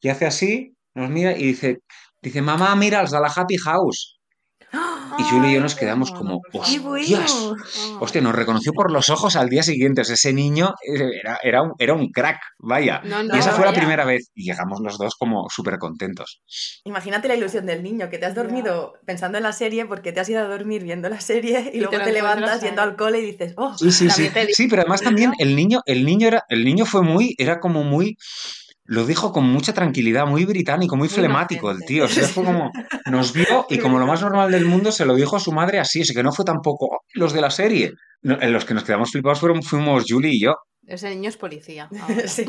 y 0.02 0.10
hace 0.10 0.26
así, 0.26 0.76
nos 0.94 1.10
mira 1.10 1.38
y 1.38 1.44
dice, 1.46 1.80
dice, 2.22 2.42
mamá, 2.42 2.76
mira, 2.76 3.02
els 3.02 3.12
de 3.12 3.20
la 3.22 3.32
Happy 3.36 3.58
House. 3.58 4.15
Y 5.18 5.24
Julie 5.24 5.52
y 5.52 5.54
yo 5.56 5.62
nos 5.62 5.76
quedamos 5.76 6.12
como, 6.12 6.42
¡Qué 6.52 6.80
bueno! 6.80 7.02
¡hostias! 7.02 7.54
Hostia, 8.00 8.22
nos 8.22 8.36
reconoció 8.36 8.74
por 8.74 8.92
los 8.92 9.10
ojos 9.10 9.36
al 9.36 9.50
día 9.50 9.64
siguiente. 9.64 10.02
O 10.02 10.04
sea, 10.04 10.16
ese 10.16 10.34
niño 10.34 10.74
era, 10.82 11.38
era, 11.44 11.62
un, 11.62 11.74
era 11.80 11.94
un 11.94 12.12
crack, 12.12 12.40
vaya. 12.60 13.02
No, 13.04 13.24
no, 13.24 13.36
y 13.36 13.40
esa 13.40 13.52
fue 13.52 13.66
la 13.66 13.74
primera 13.74 14.06
vez. 14.06 14.30
Y 14.34 14.46
llegamos 14.46 14.80
los 14.82 14.98
dos 14.98 15.16
como 15.16 15.48
súper 15.50 15.78
contentos. 15.78 16.42
Imagínate 16.84 17.28
la 17.28 17.36
ilusión 17.36 17.66
del 17.66 17.84
niño, 17.84 18.10
que 18.10 18.18
te 18.18 18.26
has 18.26 18.36
dormido 18.36 18.94
pensando 19.06 19.38
en 19.38 19.44
la 19.44 19.54
serie 19.54 19.86
porque 19.86 20.12
te 20.12 20.20
has 20.20 20.30
ido 20.30 20.42
a 20.42 20.48
dormir 20.48 20.84
viendo 20.84 21.10
la 21.10 21.20
serie 21.20 21.72
y, 21.74 21.78
Y 21.78 21.80
luego 21.82 22.04
te 22.04 22.12
levantas 22.12 22.62
yendo 22.62 22.82
al 22.82 22.96
cole 22.96 23.20
y 23.20 23.26
dices, 23.26 23.54
oh, 23.58 23.76
Sí, 23.78 23.92
sí, 23.92 24.10
sí. 24.10 24.30
Sí, 24.54 24.68
pero 24.68 24.82
además 24.82 25.02
también 25.02 25.34
el 25.40 25.56
niño, 25.56 25.82
el 25.86 26.06
niño 26.06 26.28
era, 26.28 26.44
el 26.50 26.66
niño 26.66 26.86
fue 26.86 27.02
muy, 27.02 27.36
era 27.38 27.60
como 27.60 27.84
muy, 27.84 28.18
lo 28.86 29.06
dijo 29.06 29.32
con 29.32 29.46
mucha 29.46 29.74
tranquilidad, 29.74 30.26
muy 30.28 30.46
británico, 30.46 30.96
muy 30.96 31.08
Muy 31.08 31.16
flemático 31.16 31.72
el 31.72 31.80
tío. 31.86 32.06
O 32.06 32.08
sea, 32.08 32.28
fue 32.28 32.44
como, 32.46 32.72
nos 33.10 33.34
vio 33.34 33.66
y 33.70 33.80
como 33.80 33.98
lo 34.00 34.06
más 34.08 34.22
normal 34.22 34.52
del 34.52 34.66
mundo 34.66 34.92
se 34.92 35.06
lo 35.06 35.16
dijo 35.16 35.36
a 35.36 35.40
su 35.40 35.52
madre 35.52 35.80
así, 35.80 36.02
así 36.02 36.14
que 36.14 36.24
no 36.24 36.32
fue 36.32 36.46
tampoco 36.46 36.86
"Oh, 36.92 36.98
los 37.14 37.34
de 37.34 37.42
la 37.42 37.50
serie. 37.50 37.94
No, 38.22 38.42
en 38.42 38.54
los 38.54 38.64
que 38.66 38.74
nos 38.74 38.84
quedamos 38.84 39.12
flipados 39.12 39.40
fueron, 39.40 39.62
fuimos 39.64 40.06
Julie 40.08 40.32
y 40.34 40.42
yo. 40.42 40.56
Ese 40.88 41.10
niño 41.10 41.30
es 41.30 41.38
policía. 41.38 41.90
ahora. 42.02 42.28
sí, 42.28 42.46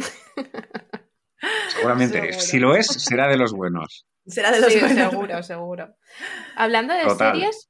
Seguramente, 1.69 2.19
Seguro. 2.21 2.41
si 2.41 2.59
lo 2.59 2.77
es, 2.77 2.87
será 2.87 3.29
de 3.29 3.37
los 3.37 3.53
buenos. 3.53 4.07
será 4.27 4.51
de 4.51 4.61
los 4.61 4.73
Sí, 4.73 4.81
buenos. 4.81 5.11
seguro, 5.11 5.43
seguro. 5.43 5.89
Hablando 6.57 6.95
de 6.95 7.05
Total. 7.05 7.33
series, 7.35 7.69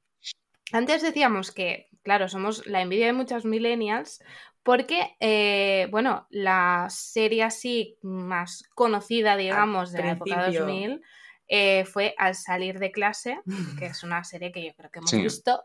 antes 0.71 1.01
decíamos 1.01 1.51
que, 1.51 1.87
claro, 2.03 2.27
somos 2.29 2.65
la 2.65 2.81
envidia 2.81 3.07
de 3.07 3.13
muchos 3.13 3.45
millennials, 3.45 4.19
porque, 4.67 5.15
eh, 5.21 5.87
bueno, 5.91 6.27
la 6.29 6.87
serie 6.89 7.43
así 7.43 7.97
más 8.01 8.63
conocida, 8.75 9.37
digamos, 9.37 9.93
de 9.93 9.99
la 10.01 10.11
época 10.11 10.41
principio. 10.41 10.65
2000 10.65 11.01
eh, 11.47 11.85
fue 11.85 12.13
Al 12.17 12.35
salir 12.35 12.77
de 12.77 12.91
clase, 12.91 13.39
que 13.79 13.85
es 13.97 14.03
una 14.03 14.25
serie 14.25 14.51
que 14.51 14.65
yo 14.65 14.73
creo 14.75 14.91
que 14.91 14.99
hemos 14.99 15.09
Sí. 15.11 15.21
visto 15.21 15.63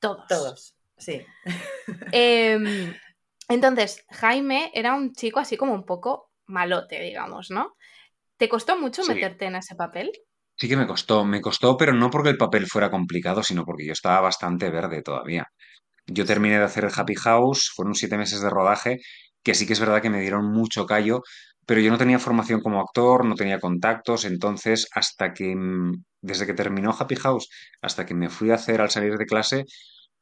todos. 0.00 0.26
Todos, 0.26 0.74
sí. 0.98 1.24
Em, 2.12 2.92
entonces, 3.48 4.04
Jaime 4.10 4.72
era 4.74 4.96
un 4.96 5.12
chico 5.12 5.38
así 5.38 5.56
como 5.56 5.72
un 5.72 5.86
poco 5.86 6.32
malote, 6.46 7.00
digamos, 7.00 7.52
¿no? 7.52 7.76
¿Te 8.36 8.48
costó 8.48 8.76
mucho 8.76 9.04
Sí. 9.04 9.14
meterte 9.14 9.44
en 9.44 9.54
ese 9.54 9.76
papel? 9.76 10.10
Sí 10.56 10.68
que 10.68 10.76
me 10.76 10.88
costó, 10.88 11.24
me 11.24 11.40
costó, 11.40 11.76
pero 11.76 11.92
no 11.92 12.10
porque 12.10 12.30
el 12.30 12.36
papel 12.36 12.66
fuera 12.66 12.90
complicado, 12.90 13.44
sino 13.44 13.64
porque 13.64 13.86
yo 13.86 13.92
estaba 13.92 14.20
bastante 14.20 14.70
verde 14.70 15.02
todavía. 15.02 15.46
Yo 16.10 16.24
terminé 16.26 16.58
de 16.58 16.64
hacer 16.64 16.84
el 16.84 16.92
Happy 16.94 17.14
House, 17.16 17.70
fueron 17.74 17.94
siete 17.94 18.16
meses 18.18 18.40
de 18.42 18.50
rodaje, 18.50 18.98
que 19.42 19.54
sí 19.54 19.66
que 19.66 19.72
es 19.74 19.80
verdad 19.80 20.02
que 20.02 20.10
me 20.10 20.20
dieron 20.20 20.46
mucho 20.52 20.86
callo, 20.86 21.22
pero 21.66 21.80
yo 21.80 21.90
no 21.90 21.98
tenía 21.98 22.18
formación 22.18 22.60
como 22.60 22.80
actor, 22.80 23.24
no 23.24 23.34
tenía 23.36 23.60
contactos, 23.60 24.24
entonces 24.24 24.88
hasta 24.94 25.32
que, 25.34 25.54
mm, 25.56 26.02
desde 26.22 26.46
que 26.46 26.54
terminó 26.54 26.94
Happy 26.98 27.16
House 27.16 27.48
hasta 27.82 28.06
que 28.06 28.14
me 28.14 28.28
fui 28.30 28.50
a 28.50 28.54
hacer 28.56 28.80
al 28.80 28.90
salir 28.90 29.16
de 29.16 29.26
clase, 29.26 29.64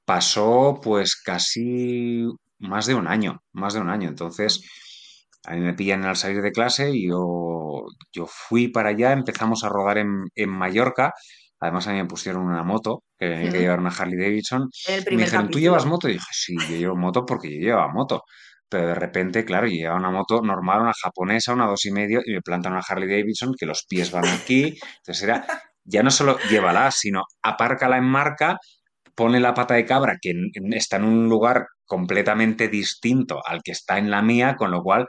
pasó 0.05 0.81
pues 0.83 1.17
casi 1.17 2.25
más 2.59 2.87
de 2.87 2.95
un 2.95 3.07
año, 3.09 3.43
más 3.53 3.75
de 3.75 3.81
un 3.81 3.89
año. 3.91 4.09
Entonces, 4.09 4.63
a 5.45 5.55
mí 5.55 5.61
me 5.61 5.75
pillan 5.75 6.05
al 6.05 6.17
salir 6.17 6.43
de 6.43 6.53
clase 6.53 6.91
y 6.91 7.09
yo, 7.09 7.85
yo 8.13 8.27
fui 8.27 8.69
para 8.69 8.91
allá, 8.91 9.13
empezamos 9.13 9.65
a 9.65 9.69
rodar 9.69 9.99
en, 9.99 10.25
en 10.35 10.51
Mallorca. 10.51 11.15
Además, 11.61 11.87
a 11.89 11.93
mí 11.93 11.99
me 11.99 12.07
pusieron 12.07 12.43
una 12.43 12.63
moto, 12.63 13.03
que 13.19 13.27
tenía 13.29 13.51
que 13.51 13.59
llevar 13.59 13.81
una 13.81 13.91
Harley 13.91 14.19
Davidson. 14.19 14.69
El 14.87 15.17
Me 15.17 15.25
dijeron, 15.25 15.51
¿tú 15.51 15.59
llevas 15.59 15.87
moto? 15.87 16.09
Y 16.09 16.13
dije, 16.15 16.27
sí, 16.31 16.55
yo 16.69 16.77
llevo 16.77 16.97
moto 16.97 17.27
porque 17.27 17.53
yo 17.53 17.61
llevaba 17.61 17.93
moto. 17.93 18.23
Pero 18.69 18.89
de 18.89 18.95
repente, 18.95 19.45
claro, 19.45 19.67
yo 19.67 19.75
llevaba 19.75 19.99
una 19.99 20.11
moto 20.11 20.41
normal, 20.43 20.83
una 20.83 20.93
japonesa, 20.93 21.55
una 21.55 21.67
dos 21.67 21.85
y 21.87 21.91
medio, 21.91 22.21
y 22.25 22.33
me 22.33 22.43
plantan 22.43 22.73
una 22.73 22.83
Harley 22.87 23.09
Davidson, 23.09 23.55
que 23.59 23.67
los 23.67 23.85
pies 23.89 24.13
van 24.13 24.27
aquí. 24.27 24.79
Entonces 24.99 25.23
era, 25.23 25.47
ya 25.85 26.03
no 26.03 26.11
solo 26.11 26.39
llévala, 26.51 26.91
sino 26.91 27.23
apárcala 27.43 27.97
en 27.97 28.05
marca, 28.05 28.59
pone 29.15 29.41
la 29.41 29.55
pata 29.55 29.75
de 29.75 29.85
cabra, 29.85 30.17
que 30.21 30.33
está 30.73 30.97
en 30.97 31.05
un 31.05 31.29
lugar 31.29 31.67
completamente 31.87 32.69
distinto 32.69 33.41
al 33.45 33.63
que 33.65 33.73
está 33.73 33.99
en 33.99 34.11
la 34.11 34.23
mía, 34.23 34.55
con 34.57 34.71
lo 34.71 34.83
cual 34.83 35.07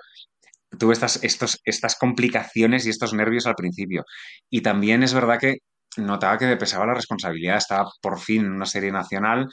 tuve 0.79 0.93
estas, 0.93 1.23
estos, 1.23 1.59
estas 1.63 1.95
complicaciones 1.95 2.85
y 2.85 2.89
estos 2.89 3.13
nervios 3.13 3.45
al 3.45 3.55
principio. 3.55 4.03
Y 4.49 4.61
también 4.61 5.03
es 5.03 5.13
verdad 5.13 5.39
que 5.39 5.57
notaba 5.97 6.37
que 6.37 6.45
me 6.47 6.57
pesaba 6.57 6.85
la 6.85 6.93
responsabilidad. 6.93 7.57
Estaba 7.57 7.89
por 8.01 8.19
fin 8.19 8.45
en 8.45 8.51
una 8.53 8.65
serie 8.65 8.91
nacional, 8.91 9.47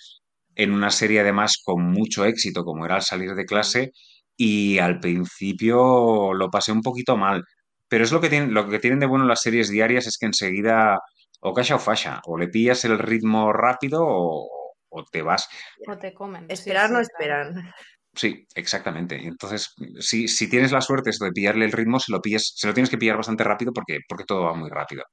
en 0.54 0.72
una 0.72 0.90
serie 0.90 1.20
además 1.20 1.60
con 1.64 1.82
mucho 1.84 2.24
éxito, 2.24 2.64
como 2.64 2.84
era 2.86 2.96
al 2.96 3.02
salir 3.02 3.34
de 3.34 3.44
clase, 3.46 3.92
y 4.36 4.78
al 4.78 5.00
principio 5.00 6.34
lo 6.34 6.50
pasé 6.50 6.72
un 6.72 6.82
poquito 6.82 7.16
mal. 7.16 7.44
Pero 7.88 8.04
es 8.04 8.12
lo 8.12 8.20
que 8.20 8.28
tienen, 8.28 8.54
lo 8.54 8.68
que 8.68 8.78
tienen 8.78 9.00
de 9.00 9.06
bueno 9.06 9.24
las 9.26 9.40
series 9.42 9.68
diarias 9.70 10.06
es 10.06 10.18
que 10.18 10.26
enseguida 10.26 10.98
o 11.40 11.54
caixa 11.54 11.76
o 11.76 11.78
falla, 11.78 12.20
o 12.26 12.36
le 12.38 12.48
pillas 12.48 12.84
el 12.84 12.98
ritmo 12.98 13.52
rápido 13.52 14.00
o, 14.02 14.48
o 14.88 15.04
te 15.04 15.22
vas. 15.22 15.48
¿O 15.86 15.96
te 15.98 16.12
comen? 16.14 16.50
Sí, 16.54 16.54
Esperar 16.54 16.88
sí, 16.88 16.92
no 16.94 16.98
claro. 16.98 17.02
esperan. 17.02 17.72
Sí, 18.14 18.46
exactamente. 18.54 19.16
Entonces, 19.16 19.74
si, 20.00 20.26
si 20.28 20.48
tienes 20.48 20.72
la 20.72 20.80
suerte 20.80 21.10
esto 21.10 21.26
de 21.26 21.32
pillarle 21.32 21.66
el 21.66 21.72
ritmo, 21.72 22.00
se 22.00 22.12
lo 22.12 22.20
pillas, 22.22 22.52
se 22.56 22.66
lo 22.66 22.74
tienes 22.74 22.90
que 22.90 22.98
pillar 22.98 23.16
bastante 23.16 23.44
rápido 23.44 23.72
porque, 23.72 24.00
porque 24.08 24.24
todo 24.24 24.44
va 24.44 24.54
muy 24.54 24.70
rápido. 24.70 25.04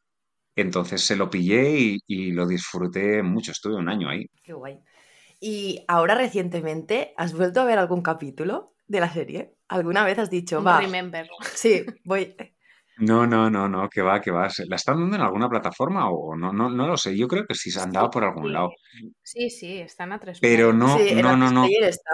Entonces 0.56 1.02
se 1.02 1.16
lo 1.16 1.30
pillé 1.30 1.80
y, 1.80 2.00
y 2.08 2.32
lo 2.32 2.46
disfruté 2.48 3.24
mucho. 3.24 3.52
Estuve 3.52 3.76
un 3.76 3.89
año 3.89 4.10
ahí. 4.10 4.26
Qué 4.44 4.54
guay. 4.54 4.80
Y 5.39 5.84
ahora 5.88 6.16
recientemente, 6.16 7.13
¿has 7.18 7.34
vuelto 7.34 7.62
a 7.62 7.66
ver 7.66 7.78
algún 7.80 8.02
capítulo 8.02 8.74
de 8.88 9.00
la 9.00 9.12
serie? 9.12 9.56
¿Alguna 9.68 10.06
vez 10.06 10.20
has 10.20 10.30
dicho, 10.30 10.63
va, 10.63 10.80
remember. 10.80 11.28
sí, 11.56 11.86
voy... 12.06 12.36
No, 12.98 13.26
no, 13.26 13.50
no, 13.50 13.68
no, 13.68 13.89
que 13.89 14.02
va, 14.04 14.22
que 14.22 14.30
va. 14.32 14.50
¿Se- 14.50 14.66
¿La 14.68 14.76
están 14.76 15.00
dando 15.00 15.16
en 15.16 15.22
alguna 15.24 15.50
plataforma 15.50 16.10
o 16.10 16.36
no? 16.36 16.54
No, 16.54 16.70
no 16.70 16.88
lo 16.88 16.96
sé. 16.96 17.18
Yo 17.18 17.28
creo 17.28 17.44
que 17.46 17.56
sí 17.56 17.72
se 17.72 17.82
han 17.82 17.92
dado 17.92 18.10
por 18.12 18.24
algún 18.24 18.46
Sí. 18.48 18.52
lado. 18.54 18.70
Sí, 19.24 19.50
sí, 19.50 19.80
están 19.80 20.12
a 20.13 20.20
tres 20.20 20.39
Pero 20.39 20.74
no, 20.74 20.98
sí, 21.00 21.16
no, 21.22 21.36
no, 21.36 21.52
no. 21.52 21.66
Está. 21.82 22.12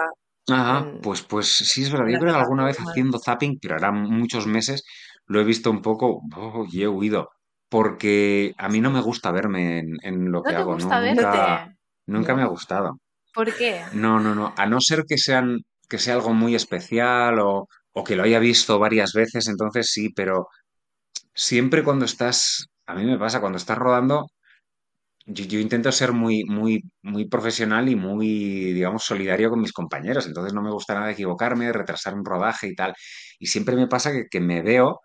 Ajá, 0.48 0.88
en- 0.88 1.00
pues, 1.02 1.22
pues 1.22 1.48
sí 1.48 1.82
es 1.82 1.92
verdad. 1.92 2.08
Yo 2.08 2.18
creo 2.18 2.32
que 2.32 2.40
alguna 2.40 2.64
vez 2.64 2.78
haciendo 2.78 3.18
zapping, 3.18 3.58
pero 3.60 3.74
ahora 3.74 3.92
muchos 3.92 4.46
meses, 4.46 4.82
lo 5.26 5.40
he 5.40 5.44
visto 5.44 5.70
un 5.70 5.82
poco 5.82 6.22
oh, 6.34 6.64
y 6.70 6.82
he 6.82 6.88
huido. 6.88 7.28
Porque 7.70 8.54
a 8.58 8.68
mí 8.70 8.80
no 8.82 8.92
me 8.92 9.02
gusta 9.02 9.32
verme 9.32 9.80
en, 9.80 9.96
en 10.02 10.32
lo 10.32 10.44
¿No 10.44 10.50
que 10.50 10.54
te 10.54 10.62
hago. 10.62 10.74
gusta 10.74 10.96
no, 10.96 11.00
verte? 11.00 11.22
nunca, 11.22 11.74
nunca 12.06 12.34
me 12.36 12.42
ha 12.42 12.46
gustado. 12.46 13.00
¿Por 13.32 13.54
qué? 13.56 13.82
No, 13.92 14.20
no, 14.20 14.34
no. 14.34 14.54
A 14.56 14.66
no 14.66 14.80
ser 14.80 15.04
que 15.08 15.18
sean, 15.18 15.60
que 15.88 15.98
sea 15.98 16.14
algo 16.14 16.34
muy 16.34 16.54
especial 16.54 17.38
o, 17.40 17.68
o 17.92 18.04
que 18.04 18.16
lo 18.16 18.22
haya 18.24 18.38
visto 18.40 18.78
varias 18.78 19.12
veces, 19.14 19.48
entonces 19.48 19.90
sí, 19.92 20.10
pero 20.10 20.48
siempre 21.34 21.84
cuando 21.84 22.04
estás, 22.06 22.66
a 22.86 22.94
mí 22.96 23.04
me 23.06 23.18
pasa, 23.18 23.40
cuando 23.40 23.58
estás 23.58 23.78
rodando, 23.78 24.26
yo, 25.26 25.44
yo 25.44 25.58
intento 25.60 25.92
ser 25.92 26.12
muy, 26.12 26.44
muy, 26.44 26.82
muy 27.02 27.28
profesional 27.28 27.88
y 27.88 27.96
muy, 27.96 28.72
digamos, 28.72 29.04
solidario 29.04 29.50
con 29.50 29.60
mis 29.60 29.72
compañeros. 29.72 30.26
Entonces 30.26 30.52
no 30.54 30.62
me 30.62 30.70
gusta 30.72 30.94
nada 30.94 31.10
equivocarme, 31.12 31.72
retrasar 31.72 32.14
un 32.14 32.24
rodaje 32.24 32.68
y 32.68 32.74
tal. 32.74 32.94
Y 33.38 33.46
siempre 33.46 33.76
me 33.76 33.86
pasa 33.88 34.12
que, 34.12 34.26
que 34.30 34.40
me 34.40 34.62
veo 34.62 35.00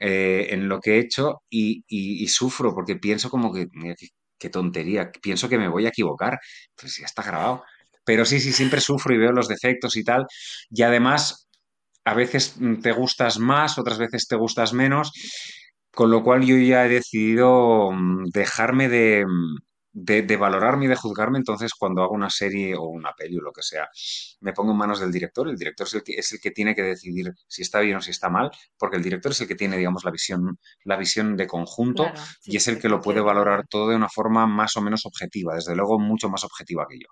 eh, 0.00 0.48
en 0.50 0.68
lo 0.68 0.80
que 0.80 0.96
he 0.96 0.98
hecho 1.00 1.42
y, 1.50 2.26
sufro 2.28 2.74
porque 2.74 2.96
pienso 2.96 3.30
como 3.30 3.52
que, 3.52 3.68
qué 4.38 4.48
tontería, 4.50 5.10
pienso 5.22 5.48
que 5.48 5.58
me 5.58 5.68
voy 5.68 5.86
a 5.86 5.90
equivocar. 5.90 6.38
Pues 6.74 6.98
ya 6.98 7.06
está 7.06 7.22
grabado. 7.22 7.64
Pero 8.04 8.24
sí, 8.24 8.40
sí, 8.40 8.52
siempre 8.52 8.80
sufro 8.80 9.14
y 9.14 9.18
veo 9.18 9.32
los 9.32 9.48
defectos 9.48 9.96
y 9.96 10.04
tal. 10.04 10.26
Y 10.70 10.82
además, 10.82 11.48
a 12.04 12.14
veces 12.14 12.56
mm, 12.58 12.80
te 12.82 12.92
gustas 12.92 13.38
más, 13.38 13.78
otras 13.78 13.98
veces 13.98 14.26
te 14.28 14.36
gustas 14.36 14.72
menos. 14.72 15.12
Con 15.92 16.10
lo 16.10 16.22
cual 16.24 16.44
yo 16.44 16.56
ya 16.56 16.86
he 16.86 16.88
decidido 16.88 17.90
mm, 17.92 18.30
dejarme 18.32 18.88
de, 18.88 19.26
mm, 19.26 19.56
de, 19.92 20.22
de 20.22 20.36
valorarme 20.36 20.84
y 20.86 20.88
de 20.88 20.96
juzgarme. 20.96 21.38
Entonces, 21.38 21.72
cuando 21.74 22.02
hago 22.02 22.14
una 22.14 22.30
serie 22.30 22.74
o 22.76 22.84
una 22.84 23.12
peli 23.12 23.38
o 23.38 23.42
lo 23.42 23.52
que 23.52 23.62
sea, 23.62 23.88
me 24.40 24.52
pongo 24.52 24.72
en 24.72 24.78
manos 24.78 25.00
del 25.00 25.12
director. 25.12 25.48
El 25.48 25.56
director 25.56 25.86
es 25.86 25.94
el 25.94 26.02
que, 26.02 26.12
es 26.14 26.32
el 26.32 26.40
que 26.40 26.50
tiene 26.50 26.74
que 26.74 26.82
decidir 26.82 27.32
si 27.48 27.62
está 27.62 27.80
bien 27.80 27.96
o 27.96 28.00
si 28.00 28.10
está 28.10 28.28
mal, 28.28 28.50
porque 28.78 28.96
el 28.96 29.02
director 29.02 29.32
es 29.32 29.40
el 29.40 29.48
que 29.48 29.54
tiene, 29.54 29.76
digamos, 29.76 30.04
la 30.04 30.10
visión, 30.10 30.58
la 30.84 30.96
visión 30.96 31.36
de 31.36 31.46
conjunto 31.46 32.04
Claro. 32.04 32.20
y 32.44 32.56
es 32.56 32.68
el 32.68 32.78
que 32.80 32.88
lo 32.88 33.00
puede 33.00 33.20
valorar 33.20 33.66
todo 33.68 33.88
de 33.88 33.96
una 33.96 34.08
forma 34.08 34.46
más 34.46 34.76
o 34.76 34.80
menos 34.80 35.06
objetiva, 35.06 35.54
desde 35.54 35.74
luego 35.74 35.98
mucho 35.98 36.28
más 36.28 36.44
objetiva 36.44 36.86
que 36.88 36.98
yo. 36.98 37.06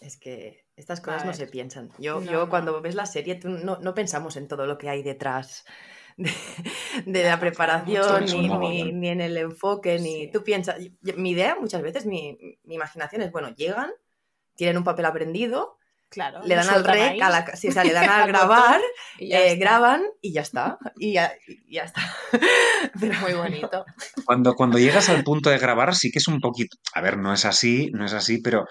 Es 0.00 0.16
que 0.16 0.64
estas 0.76 1.00
cosas 1.00 1.24
no 1.24 1.34
se 1.34 1.46
piensan. 1.46 1.90
Yo, 1.98 2.20
No, 2.20 2.30
yo 2.32 2.48
cuando 2.48 2.80
ves 2.80 2.94
la 2.94 3.06
serie, 3.06 3.34
tú 3.34 3.48
no, 3.50 3.78
no 3.78 3.94
pensamos 3.94 4.36
en 4.36 4.48
todo 4.48 4.66
lo 4.66 4.78
que 4.78 4.88
hay 4.88 5.02
detrás 5.02 5.64
de, 6.16 6.30
de 7.06 7.24
la 7.24 7.38
preparación, 7.40 8.22
mucho, 8.22 8.36
ni, 8.38 8.48
ni, 8.48 8.92
ni 8.92 9.08
en 9.08 9.20
el 9.20 9.36
enfoque, 9.36 9.98
ni 9.98 10.22
Sí. 10.26 10.30
tú 10.32 10.42
piensas. 10.44 10.76
mi 11.16 11.30
idea, 11.30 11.56
muchas 11.60 11.82
veces, 11.82 12.06
mi, 12.06 12.38
mi 12.64 12.74
imaginación 12.74 13.22
es, 13.22 13.32
bueno, 13.32 13.54
llegan, 13.54 13.90
tienen 14.56 14.76
un 14.78 14.84
papel 14.84 15.04
aprendido, 15.06 15.78
Claro. 16.08 16.40
le 16.44 16.54
dan 16.54 16.68
al 16.68 16.84
rec, 16.84 17.12
ahí 17.12 17.20
a 17.22 17.30
la, 17.30 17.56
sí, 17.56 17.68
o 17.68 17.72
sea, 17.72 17.84
le 17.84 17.92
dan 17.94 18.08
al 18.10 18.28
grabar, 18.28 18.80
y 19.18 19.32
eh, 19.32 19.56
graban 19.56 20.02
y 20.20 20.32
ya 20.34 20.42
está. 20.42 20.76
Y 20.98 21.14
ya, 21.14 21.32
y 21.48 21.74
ya 21.74 21.84
está. 21.84 22.02
Pero 23.00 23.18
Muy 23.20 23.32
bonito. 23.32 23.84
Cuando, 24.26 24.54
cuando 24.54 24.78
llegas 24.78 25.08
al 25.08 25.24
punto 25.24 25.48
de 25.48 25.56
grabar, 25.58 25.94
sí 25.94 26.10
que 26.10 26.18
es 26.18 26.28
un 26.28 26.40
poquito. 26.40 26.76
A 26.94 27.00
ver, 27.00 27.16
no 27.16 27.32
es 27.32 27.46
así, 27.46 27.90
no 27.94 28.04
es 28.04 28.12
así, 28.12 28.42
pero 28.42 28.66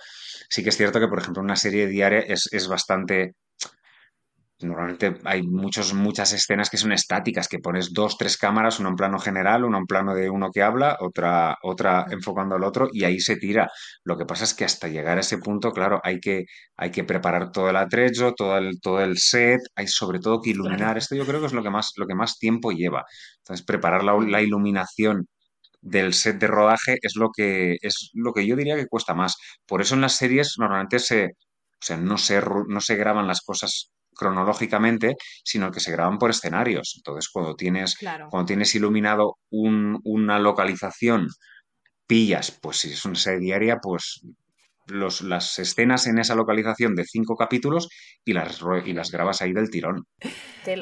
sí 0.49 0.61
que 0.61 0.69
es 0.69 0.77
cierto 0.77 0.99
que, 0.99 1.07
por 1.07 1.19
ejemplo, 1.19 1.41
una 1.41 1.55
serie 1.55 1.87
diaria 1.87 2.19
es, 2.19 2.47
es 2.51 2.67
bastante. 2.67 3.33
Normalmente 4.63 5.15
hay 5.25 5.43
muchos, 5.43 5.93
muchas 5.93 6.33
escenas 6.33 6.69
que 6.69 6.77
son 6.77 6.91
estáticas, 6.91 7.47
que 7.47 7.59
pones 7.59 7.93
dos, 7.93 8.17
tres 8.17 8.37
cámaras, 8.37 8.79
una 8.79 8.89
en 8.89 8.95
plano 8.95 9.19
general, 9.19 9.63
una 9.65 9.77
en 9.79 9.85
plano 9.85 10.13
de 10.13 10.29
uno 10.29 10.49
que 10.51 10.61
habla, 10.61 10.97
otra, 10.99 11.57
otra 11.63 12.05
enfocando 12.09 12.55
al 12.55 12.63
otro, 12.63 12.87
y 12.91 13.03
ahí 13.03 13.19
se 13.19 13.37
tira. 13.37 13.69
Lo 14.03 14.17
que 14.17 14.25
pasa 14.25 14.43
es 14.43 14.53
que 14.53 14.65
hasta 14.65 14.87
llegar 14.87 15.17
a 15.17 15.21
ese 15.21 15.37
punto, 15.37 15.71
claro, 15.71 15.99
hay 16.03 16.19
que, 16.19 16.45
hay 16.77 16.91
que 16.91 17.03
preparar 17.03 17.51
todo 17.51 17.69
el 17.69 17.75
atrecho, 17.77 18.33
todo 18.33 18.57
el, 18.57 18.79
todo 18.81 19.01
el 19.01 19.17
set, 19.17 19.61
hay 19.75 19.87
sobre 19.87 20.19
todo 20.19 20.41
que 20.41 20.51
iluminar. 20.51 20.97
Esto 20.97 21.15
yo 21.15 21.25
creo 21.25 21.39
que 21.39 21.47
es 21.47 21.53
lo 21.53 21.63
que 21.63 21.69
más, 21.69 21.91
lo 21.97 22.07
que 22.07 22.15
más 22.15 22.37
tiempo 22.37 22.71
lleva. 22.71 23.03
Entonces, 23.39 23.65
preparar 23.65 24.03
la, 24.03 24.17
la 24.17 24.41
iluminación 24.41 25.27
del 25.81 26.13
set 26.13 26.39
de 26.39 26.47
rodaje 26.47 26.97
es 27.01 27.15
lo 27.15 27.29
que, 27.35 27.77
es 27.81 28.11
lo 28.13 28.33
que 28.33 28.45
yo 28.45 28.55
diría 28.55 28.75
que 28.75 28.87
cuesta 28.87 29.13
más. 29.13 29.35
Por 29.65 29.81
eso 29.81 29.95
en 29.95 30.01
las 30.01 30.15
series 30.15 30.55
normalmente 30.59 30.99
se, 30.99 31.25
o 31.25 31.29
sea, 31.79 31.97
no 31.97 32.17
se, 32.17 32.41
no 32.67 32.81
se 32.81 32.95
graban 32.95 33.27
las 33.27 33.41
cosas 33.41 33.91
cronológicamente, 34.15 35.15
sino 35.43 35.71
que 35.71 35.79
se 35.79 35.91
graban 35.91 36.17
por 36.17 36.29
escenarios. 36.29 36.93
Entonces, 36.97 37.29
cuando 37.29 37.55
tienes, 37.55 37.95
Claro. 37.97 38.27
cuando 38.29 38.47
tienes 38.47 38.73
iluminado 38.75 39.37
un- 39.49 39.99
una 40.03 40.39
localización, 40.39 41.27
pillas, 42.07 42.51
pues 42.61 42.77
si 42.77 42.91
es 42.91 43.05
una 43.05 43.15
serie 43.15 43.39
diaria, 43.39 43.77
pues 43.81 44.21
los, 44.87 45.21
las 45.21 45.57
escenas 45.59 46.07
en 46.07 46.19
esa 46.19 46.35
localización 46.35 46.95
de 46.95 47.05
cinco 47.05 47.35
capítulos 47.37 47.87
y 48.25 48.33
las, 48.33 48.59
y 48.85 48.93
las 48.93 49.11
grabas 49.11 49.41
ahí 49.41 49.53
del 49.53 49.69
tirón. 49.69 50.05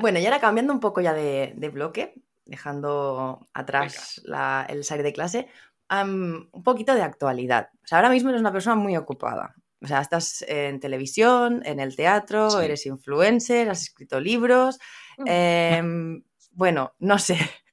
Bueno, 0.01 0.19
y 0.19 0.25
ahora 0.25 0.39
cambiando 0.39 0.73
un 0.73 0.79
poco 0.79 1.01
ya 1.01 1.13
de, 1.13 1.53
de 1.55 1.69
bloque, 1.69 2.13
dejando 2.45 3.47
atrás 3.53 4.19
la- 4.25 4.65
el 4.67 4.83
salir 4.83 5.03
de 5.03 5.13
clase, 5.13 5.47
un 5.91 6.49
poquito 6.63 6.93
de 6.95 7.03
actualidad. 7.03 7.69
O 7.83 7.87
sea, 7.87 7.99
ahora 7.99 8.09
mismo 8.09 8.29
eres 8.29 8.41
una 8.41 8.51
persona 8.51 8.75
muy 8.75 8.97
ocupada. 8.97 9.53
O 9.81 9.87
sea, 9.87 10.01
estás 10.01 10.43
en 10.47 10.79
televisión, 10.79 11.61
en 11.65 11.79
el 11.79 11.95
teatro, 11.95 12.49
Sí. 12.49 12.65
eres 12.65 12.85
influencer, 12.85 13.69
has 13.69 13.81
escrito 13.83 14.19
libros. 14.19 14.77
em, 15.25 16.23
bueno, 16.51 16.93
no 16.99 17.17
sé. 17.19 17.37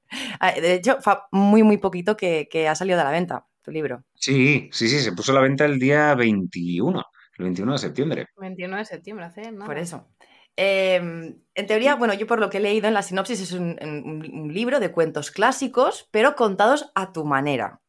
Ah, 0.41 0.53
De 0.53 0.75
hecho, 0.75 0.99
muy, 1.33 1.63
muy 1.65 1.79
poquito 1.79 2.17
que, 2.17 2.49
que 2.51 2.69
ha 2.69 2.75
salido 2.77 2.97
de 2.97 3.03
la 3.05 3.11
venta 3.11 3.45
tu 3.63 3.73
libro. 3.73 4.05
Sí, 4.15 4.69
sí, 4.73 4.89
sí, 4.89 5.01
se 5.01 5.11
puso 5.13 5.33
a 5.33 5.35
la 5.35 5.41
venta 5.41 5.65
el 5.65 5.81
día 5.81 6.15
21, 6.15 7.03
el 7.39 7.45
21 7.45 7.73
de 7.73 7.79
septiembre. 7.79 8.27
21 8.37 8.77
de 8.77 8.85
septiembre, 8.85 9.25
hace 9.27 9.51
nada. 9.51 9.67
Por 9.67 9.79
eso. 9.79 10.09
Em, 10.55 11.41
en 11.55 11.67
teoría, 11.67 11.97
bueno, 11.97 12.15
yo 12.15 12.27
por 12.29 12.39
lo 12.39 12.49
que 12.49 12.59
he 12.59 12.61
leído 12.61 12.87
en 12.89 12.95
la 12.95 13.03
sinopsis 13.03 13.41
es 13.41 13.53
un, 13.53 13.77
un- 13.83 14.31
un 14.33 14.55
libro 14.55 14.79
de 14.81 14.93
cuentos 14.93 15.31
clásicos, 15.33 16.09
pero 16.13 16.37
contados 16.37 16.91
a 16.95 17.13
tu 17.13 17.25
manera. 17.25 17.81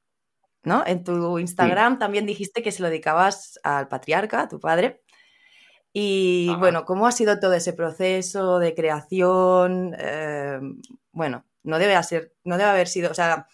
¿No? 0.68 0.84
En 0.86 1.02
tu 1.06 1.40
Instagram 1.40 1.98
también 1.98 2.26
dijiste 2.26 2.62
que 2.62 2.74
se 2.74 2.82
lo 2.82 2.90
dedicabas 2.90 3.58
al 3.64 3.88
patriarca, 3.88 4.42
a 4.42 4.50
tu 4.50 4.60
padre. 4.60 5.02
Y 5.94 6.50
Ajá. 6.50 6.60
bueno, 6.60 6.84
¿cómo 6.84 7.08
ha 7.08 7.14
sido 7.14 7.40
todo 7.40 7.54
ese 7.54 7.72
proceso 7.72 8.60
de 8.60 8.76
creación? 8.76 9.96
Em, 9.98 10.82
bueno, 11.14 11.46
no 11.64 11.80
debe 11.80 12.04
ser, 12.04 12.36
no 12.44 12.58
debe 12.58 12.70
haber 12.70 12.90
sido, 12.90 13.12
o 13.12 13.14
sea, 13.14 13.48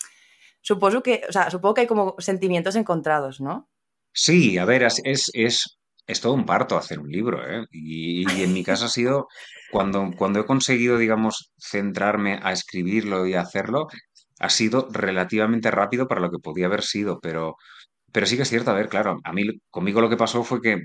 supongo 0.61 1.03
que, 1.03 1.21
o 1.29 1.31
sea, 1.31 1.51
supongo 1.51 1.75
que 1.75 1.81
hay 1.81 1.87
como 1.87 2.15
sentimientos 2.17 2.75
encontrados, 2.75 3.39
¿no? 3.39 3.69
Sí, 4.11 4.57
a 4.57 4.65
ver, 4.65 4.81
es, 4.81 4.99
es, 5.03 5.29
es, 5.33 5.77
es 6.07 6.19
todo 6.19 6.33
un 6.33 6.47
parto 6.47 6.77
hacer 6.77 6.99
un 6.99 7.11
libro, 7.11 7.47
¿eh? 7.47 7.67
Y, 7.71 8.25
y 8.39 8.43
en 8.43 8.53
mi 8.53 8.63
caso 8.63 8.85
ha 8.85 8.89
sido 8.89 9.27
cuando, 9.71 10.09
cuando 10.17 10.39
he 10.39 10.45
conseguido, 10.47 10.97
digamos, 10.97 11.53
centrarme 11.59 12.39
a 12.41 12.51
escribirlo 12.51 13.27
y 13.27 13.35
hacerlo, 13.35 13.87
ha 14.43 14.49
sido 14.49 14.89
relativamente 14.91 15.71
rápido 15.71 16.07
para 16.07 16.19
lo 16.19 16.29
que 16.29 16.37
podía 16.37 16.65
haber 16.65 16.83
sido, 16.83 17.19
pero, 17.21 17.55
pero 18.11 18.25
sí 18.25 18.35
que 18.35 18.43
es 18.43 18.49
cierto, 18.49 18.71
a 18.71 18.73
ver, 18.73 18.89
claro, 18.89 19.19
a 19.23 19.31
mí 19.31 19.43
conmigo 19.69 20.01
lo 20.01 20.09
que 20.09 20.17
pasó 20.17 20.43
fue 20.43 20.61
que 20.61 20.79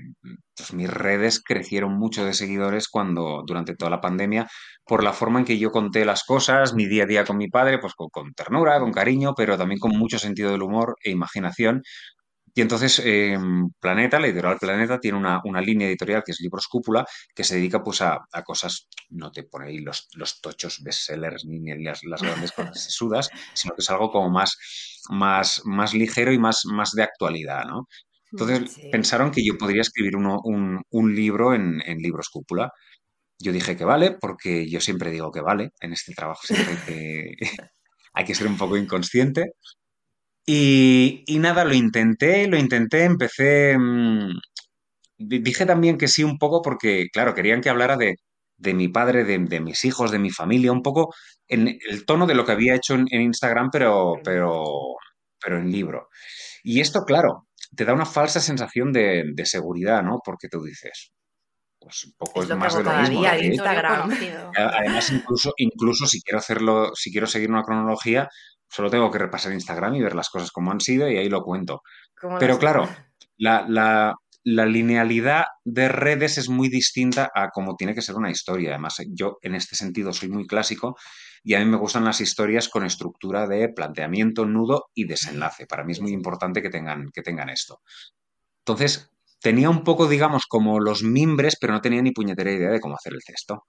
pues, 0.55 0.73
mis 0.73 0.89
redes 0.89 1.43
crecieron 1.43 1.93
mucho 1.99 2.25
de 2.25 2.33
seguidores 2.33 2.87
cuando, 2.87 3.43
durante 3.45 3.75
toda 3.75 3.91
la 3.91 3.99
pandemia, 3.99 4.47
por 4.85 5.03
la 5.03 5.11
forma 5.11 5.39
en 5.39 5.45
que 5.45 5.59
yo 5.59 5.71
conté 5.71 6.05
las 6.05 6.23
cosas, 6.23 6.73
mi 6.73 6.87
día 6.87 7.03
a 7.03 7.07
día 7.07 7.25
con 7.25 7.37
mi 7.37 7.49
padre, 7.49 7.79
pues 7.79 7.93
con, 7.95 8.07
con 8.09 8.33
ternura, 8.33 8.79
con 8.79 8.93
cariño, 8.93 9.33
pero 9.35 9.57
también 9.57 9.79
con 9.79 9.91
mucho 9.91 10.19
sentido 10.19 10.51
del 10.51 10.63
humor 10.63 10.95
e 11.03 11.11
imaginación. 11.11 11.83
Y 12.53 12.61
entonces 12.61 13.01
eh, 13.05 13.37
Planeta, 13.79 14.19
la 14.19 14.27
editorial 14.27 14.57
Planeta, 14.59 14.99
tiene 14.99 15.17
una, 15.17 15.41
una 15.45 15.61
línea 15.61 15.87
editorial 15.87 16.23
que 16.25 16.31
es 16.31 16.39
Libros 16.41 16.67
Cúpula, 16.67 17.05
que 17.35 17.43
se 17.43 17.55
dedica 17.55 17.83
pues 17.83 18.01
a, 18.01 18.19
a 18.31 18.43
cosas, 18.43 18.87
no 19.09 19.31
te 19.31 19.43
pone 19.43 19.67
ahí 19.67 19.79
los, 19.79 20.07
los 20.15 20.41
tochos 20.41 20.81
bestsellers 20.83 21.45
ni, 21.45 21.59
ni 21.59 21.83
las, 21.83 22.03
las 22.03 22.23
grandes 22.23 22.51
cosas 22.51 22.83
sesudas, 22.83 23.29
sino 23.53 23.73
que 23.75 23.81
es 23.81 23.89
algo 23.89 24.11
como 24.11 24.29
más, 24.29 24.57
más, 25.09 25.61
más 25.65 25.93
ligero 25.93 26.31
y 26.33 26.39
más, 26.39 26.61
más 26.65 26.91
de 26.91 27.03
actualidad, 27.03 27.65
¿no? 27.65 27.87
Entonces 28.31 28.71
Sí. 28.75 28.81
pensaron 28.91 29.31
que 29.31 29.43
yo 29.45 29.57
podría 29.57 29.81
escribir 29.81 30.15
uno- 30.15 30.39
un, 30.43 30.81
un 30.91 31.15
libro 31.15 31.53
en, 31.53 31.81
en 31.85 31.97
Libros 31.99 32.29
Cúpula. 32.29 32.71
Yo 33.39 33.51
dije 33.53 33.77
que 33.77 33.85
vale, 33.85 34.17
porque 34.19 34.69
yo 34.69 34.81
siempre 34.81 35.11
digo 35.11 35.31
que 35.31 35.41
vale. 35.41 35.71
En 35.81 35.93
este 35.93 36.13
trabajo 36.13 36.41
siempre 36.45 36.75
que, 36.85 37.33
hay 38.13 38.25
que 38.25 38.35
ser 38.35 38.47
un 38.47 38.57
poco 38.57 38.77
inconsciente. 38.77 39.53
Y, 40.45 41.23
y 41.27 41.39
nada, 41.39 41.63
lo 41.65 41.73
intenté, 41.73 42.47
lo 42.47 42.57
intenté, 42.57 43.03
empecé. 43.03 43.77
mm, 43.77 44.39
di- 45.17 45.39
dije 45.39 45.65
también 45.65 45.97
que 45.97 46.07
sí 46.07 46.23
un 46.23 46.37
poco 46.37 46.61
porque, 46.61 47.07
claro, 47.13 47.33
querían 47.35 47.61
que 47.61 47.69
hablara 47.69 47.97
de, 47.97 48.15
de 48.57 48.73
mi 48.73 48.87
padre, 48.89 49.23
de, 49.25 49.37
de 49.39 49.59
mis 49.61 49.85
hijos, 49.85 50.11
de 50.11 50.19
mi 50.19 50.31
familia, 50.31 50.71
un 50.71 50.81
poco 50.83 51.13
en 51.47 51.77
el 51.89 52.05
tono 52.05 52.25
de 52.27 52.35
lo 52.35 52.45
que 52.45 52.51
había 52.53 52.75
hecho 52.75 52.95
en, 52.95 53.07
en 53.11 53.21
Instagram, 53.21 53.69
pero, 53.71 54.15
pero, 54.23 54.63
pero 55.43 55.57
en 55.57 55.71
libro. 55.71 56.09
Y 56.63 56.81
esto, 56.81 57.03
claro, 57.05 57.47
te 57.75 57.85
da 57.85 57.93
una 57.93 58.05
falsa 58.05 58.39
sensación 58.39 58.91
de, 58.93 59.25
de 59.33 59.45
seguridad, 59.45 60.03
¿no? 60.03 60.19
Porque 60.23 60.47
tú 60.49 60.63
dices, 60.63 61.11
pues 61.79 62.03
un 62.05 62.13
poco 62.17 62.41
Es 62.43 62.49
es 62.49 62.55
más 62.57 62.73
hago 62.75 62.83
de 62.83 62.83
lo 62.83 62.91
mismo. 63.01 63.21
hecho. 63.35 63.45
Instagram. 63.53 64.09
Además, 64.55 65.11
incluso, 65.11 65.53
incluso 65.57 66.05
si 66.07 66.21
quiero 66.21 66.39
hacerlo, 66.39 66.91
si 66.95 67.11
quiero 67.11 67.27
seguir 67.27 67.49
una 67.49 67.63
cronología, 67.63 68.27
solo 68.69 68.89
tengo 68.89 69.09
que 69.11 69.17
repasar 69.19 69.53
Instagram 69.53 69.95
y 69.95 70.01
ver 70.01 70.15
las 70.15 70.29
cosas 70.29 70.51
como 70.51 70.71
han 70.71 70.79
sido 70.79 71.09
y 71.09 71.17
ahí 71.17 71.29
lo 71.29 71.41
cuento. 71.43 71.81
¿Cómo 72.19 72.33
lo 72.35 72.39
Pero 72.39 72.59
claro, 72.59 72.89
la, 73.37 73.65
la- 73.67 74.15
la 74.43 74.65
linealidad 74.65 75.43
de 75.65 75.89
redes 75.89 76.37
es 76.37 76.47
muy 76.49 76.69
distinta 76.69 77.29
a 77.35 77.49
cómo 77.49 77.75
tiene 77.75 77.93
que 77.93 78.01
ser 78.01 78.15
una 78.15 78.31
historia. 78.31 78.69
Además, 78.69 78.95
yo 79.09 79.37
en 79.41 79.53
este 79.53 79.75
sentido 79.75 80.13
soy 80.13 80.29
muy 80.29 80.47
clásico 80.47 80.95
y 81.43 81.53
a 81.55 81.59
mí 81.59 81.65
me 81.65 81.75
gustan 81.77 82.05
las 82.05 82.21
historias 82.21 82.69
con 82.69 82.85
estructura 82.85 83.47
de 83.47 83.67
planteamiento, 83.69 84.45
nudo 84.45 84.85
y 84.93 85.05
desenlace. 85.05 85.67
Para 85.67 85.83
mí 85.83 85.91
es 85.91 86.01
muy 86.01 86.11
importante 86.13 86.61
que 86.61 86.69
tengan, 86.69 87.09
que 87.13 87.21
tengan 87.21 87.49
esto. 87.49 87.81
Entonces, 88.65 89.11
tenía 89.41 89.69
un 89.69 89.83
poco, 89.83 90.07
digamos, 90.07 90.45
como 90.47 90.79
los 90.79 91.03
mimbres, 91.03 91.57
pero 91.59 91.73
no 91.73 91.81
tenía 91.81 92.01
ni 92.01 92.11
puñetera 92.11 92.51
idea 92.51 92.69
de 92.71 92.79
cómo 92.79 92.95
hacer 92.95 93.13
el 93.13 93.23
texto. 93.25 93.65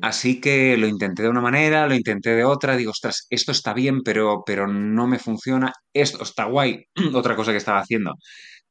Así 0.00 0.40
que 0.40 0.76
lo 0.76 0.86
intenté 0.86 1.22
de 1.22 1.28
una 1.30 1.40
manera, 1.40 1.86
lo 1.86 1.94
intenté 1.94 2.30
de 2.30 2.44
otra, 2.44 2.76
digo, 2.76 2.90
ostras, 2.92 3.26
esto 3.30 3.52
está 3.52 3.72
bien, 3.74 4.02
pero, 4.02 4.42
pero 4.46 4.66
no 4.68 5.06
me 5.06 5.18
funciona, 5.18 5.72
esto 5.92 6.22
está 6.22 6.44
guay, 6.44 6.84
otra 7.14 7.34
cosa 7.36 7.50
que 7.52 7.58
estaba 7.58 7.80
haciendo, 7.80 8.14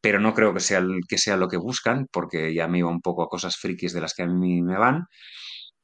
pero 0.02 0.20
no 0.20 0.34
creo 0.34 0.54
que 0.54 0.60
sea, 0.62 0.84
que 1.10 1.18
sea 1.18 1.38
lo 1.38 1.48
que 1.50 1.58
buscan, 1.58 2.08
porque 2.12 2.54
ya 2.54 2.68
me 2.68 2.80
iba 2.80 2.90
un 2.90 3.02
poco 3.02 3.24
a 3.24 3.30
cosas 3.30 3.58
frikis 3.58 3.94
de 3.94 4.02
las 4.02 4.14
que 4.14 4.24
a 4.24 4.28
mí 4.28 4.62
me 4.62 4.78
van, 4.78 5.06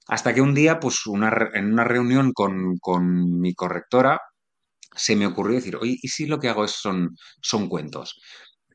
hasta 0.08 0.34
que 0.34 0.42
un 0.42 0.54
día, 0.54 0.80
pues 0.80 1.06
una 1.08 1.32
en 1.54 1.74
una 1.74 1.84
reunión 1.84 2.34
con, 2.34 2.78
con 2.80 3.40
mi 3.40 3.54
correctora, 3.54 4.20
se 4.96 5.16
me 5.16 5.28
ocurrió 5.28 5.56
decir, 5.56 5.78
oye, 5.78 5.98
¿y 6.02 6.08
si 6.10 6.26
lo 6.28 6.40
que 6.40 6.50
hago 6.50 6.66
es, 6.66 6.72
son, 6.72 7.16
son 7.42 7.70
cuentos? 7.70 8.20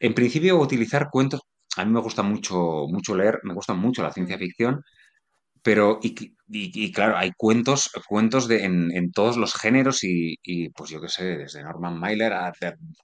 En 0.00 0.14
principio, 0.14 0.58
utilizar 0.58 1.08
cuentos, 1.10 1.40
a 1.76 1.84
mí 1.84 1.92
me 1.92 2.00
gusta 2.00 2.22
mucho, 2.22 2.86
mucho 2.88 3.14
leer, 3.16 3.40
me 3.44 3.54
gusta 3.54 3.74
mucho 3.74 4.02
la 4.02 4.12
ciencia 4.12 4.38
ficción, 4.38 4.82
pero, 5.66 5.98
y, 6.02 6.14
y- 6.48 6.86
y 6.86 6.92
claro, 6.92 7.18
hay 7.18 7.32
cuentos, 7.36 7.90
cuentos 8.08 8.48
de, 8.48 8.64
en, 8.64 8.92
en 8.96 9.10
todos 9.12 9.36
los 9.36 9.54
géneros 9.54 10.04
y, 10.04 10.36
y, 10.44 10.70
pues 10.70 10.90
yo 10.90 11.00
qué 11.00 11.08
sé, 11.08 11.24
desde 11.38 11.62
Norman 11.64 11.98
Mailer 11.98 12.32
a, 12.34 12.48
a 12.48 12.52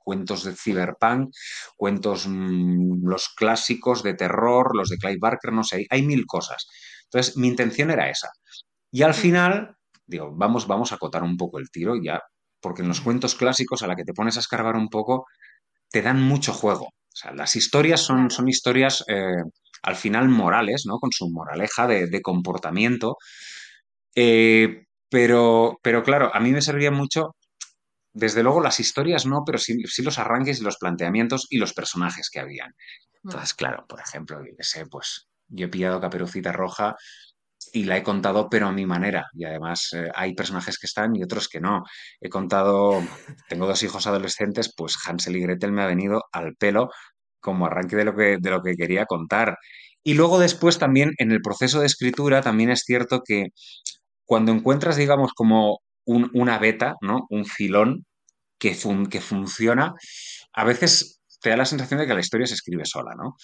cuentos 0.04 0.44
de 0.44 0.54
cyberpunk, 0.56 1.30
cuentos, 1.76 2.26
mm, 2.28 3.06
los 3.08 3.28
clásicos 3.30 4.02
de 4.04 4.14
terror, 4.14 4.76
los 4.76 4.90
de 4.90 4.98
Clive 4.98 5.18
Barker, 5.20 5.52
no 5.52 5.64
sé, 5.64 5.76
hay, 5.78 5.86
hay 5.90 6.02
mil 6.06 6.24
cosas. 6.26 6.66
Entonces, 7.06 7.36
mi 7.36 7.48
intención 7.48 7.90
era 7.90 8.08
esa. 8.10 8.28
Y 8.90 9.02
al 9.02 9.14
final, 9.14 9.76
digo, 10.06 10.30
vamos, 10.34 10.66
vamos 10.68 10.92
a 10.92 10.96
acotar 10.96 11.22
un 11.24 11.36
poco 11.36 11.58
el 11.58 11.70
tiro 11.70 11.94
ya, 12.02 12.20
porque 12.60 12.82
en 12.82 12.88
los 12.88 13.00
cuentos 13.02 13.34
clásicos 13.36 13.82
a 13.82 13.86
la 13.88 13.96
que 13.96 14.04
te 14.04 14.14
pones 14.14 14.36
a 14.36 14.40
escarbar 14.40 14.76
un 14.76 14.88
poco, 14.90 15.26
te 15.90 16.02
dan 16.02 16.22
mucho 16.22 16.52
juego. 16.52 16.86
O 16.86 17.16
sea, 17.16 17.32
las 17.34 17.56
historias 17.56 18.00
son, 18.00 18.30
son 18.30 18.48
historias 18.48 19.04
eh, 19.08 19.34
al 19.82 19.96
final 19.96 20.28
morales, 20.28 20.84
¿no? 20.86 20.98
Con 20.98 21.10
su 21.12 21.30
moraleja 21.30 21.86
de, 21.86 22.06
de 22.06 22.22
comportamiento. 22.22 23.16
Eh, 24.14 24.84
pero, 25.08 25.78
pero 25.82 26.02
claro, 26.02 26.30
a 26.34 26.40
mí 26.40 26.52
me 26.52 26.62
servía 26.62 26.90
mucho, 26.90 27.36
desde 28.12 28.42
luego 28.42 28.60
las 28.60 28.80
historias 28.80 29.26
no, 29.26 29.42
pero 29.44 29.58
sí, 29.58 29.76
sí 29.86 30.02
los 30.02 30.18
arranques 30.18 30.60
y 30.60 30.64
los 30.64 30.78
planteamientos 30.78 31.46
y 31.50 31.58
los 31.58 31.74
personajes 31.74 32.30
que 32.30 32.40
habían. 32.40 32.74
Entonces, 33.24 33.54
claro, 33.54 33.84
por 33.88 34.00
ejemplo, 34.00 34.40
yo 34.44 34.52
sé, 34.60 34.86
pues 34.86 35.28
yo 35.48 35.66
he 35.66 35.68
pillado 35.68 36.00
Caperucita 36.00 36.52
Roja 36.52 36.96
y 37.72 37.84
la 37.84 37.96
he 37.96 38.02
contado, 38.02 38.48
pero 38.50 38.66
a 38.66 38.72
mi 38.72 38.86
manera. 38.86 39.26
Y 39.34 39.44
además 39.44 39.90
eh, 39.92 40.10
hay 40.14 40.34
personajes 40.34 40.78
que 40.78 40.86
están 40.86 41.14
y 41.16 41.22
otros 41.22 41.48
que 41.48 41.60
no. 41.60 41.84
He 42.20 42.28
contado, 42.28 43.02
tengo 43.48 43.66
dos 43.66 43.82
hijos 43.82 44.06
adolescentes, 44.06 44.72
pues 44.76 44.96
Hansel 45.06 45.36
y 45.36 45.42
Gretel 45.42 45.72
me 45.72 45.82
ha 45.82 45.86
venido 45.86 46.24
al 46.32 46.54
pelo 46.56 46.90
como 47.42 47.66
arranque 47.66 47.96
de 47.96 48.06
lo 48.06 48.16
que, 48.16 48.38
de 48.40 48.50
lo 48.50 48.62
que 48.62 48.76
quería 48.76 49.06
contar. 49.06 49.58
Y 50.04 50.14
luego 50.14 50.40
después 50.40 50.78
también 50.80 51.12
en 51.18 51.32
el 51.32 51.42
proceso 51.42 51.80
de 51.80 51.86
escritura 51.88 52.42
también 52.42 52.70
es 52.70 52.82
cierto 52.86 53.22
que 53.26 53.48
cuando 54.24 54.52
encuentras, 54.52 54.96
digamos, 54.96 55.32
como 55.34 55.80
un- 56.04 56.30
una 56.34 56.58
beta, 56.58 56.94
¿no? 57.00 57.26
Un 57.30 57.44
filón 57.46 58.04
que, 58.58 58.74
fun- 58.74 59.08
que 59.08 59.20
funciona, 59.20 59.94
a 60.52 60.64
veces 60.64 61.20
te 61.42 61.50
da 61.50 61.56
la 61.58 61.66
sensación 61.66 62.00
de 62.00 62.06
que 62.06 62.14
la 62.14 62.20
historia 62.20 62.46
se 62.46 62.54
escribe 62.54 62.84
sola, 62.86 63.14
¿no? 63.16 63.36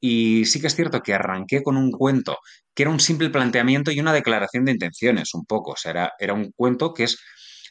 Y 0.00 0.44
sí 0.46 0.60
que 0.60 0.68
es 0.68 0.76
cierto 0.76 1.02
que 1.02 1.14
arranqué 1.14 1.62
con 1.62 1.76
un 1.76 1.90
cuento 1.92 2.38
que 2.74 2.84
era 2.84 2.90
un 2.92 3.00
simple 3.00 3.30
planteamiento 3.30 3.90
y 3.92 4.00
una 4.00 4.12
declaración 4.12 4.64
de 4.66 4.72
intenciones, 4.72 5.34
un 5.34 5.44
poco. 5.46 5.72
O 5.72 5.76
sea, 5.76 5.92
era, 5.92 6.12
era 6.20 6.34
un 6.34 6.52
cuento 6.56 6.94
que 6.94 7.04
es 7.04 7.18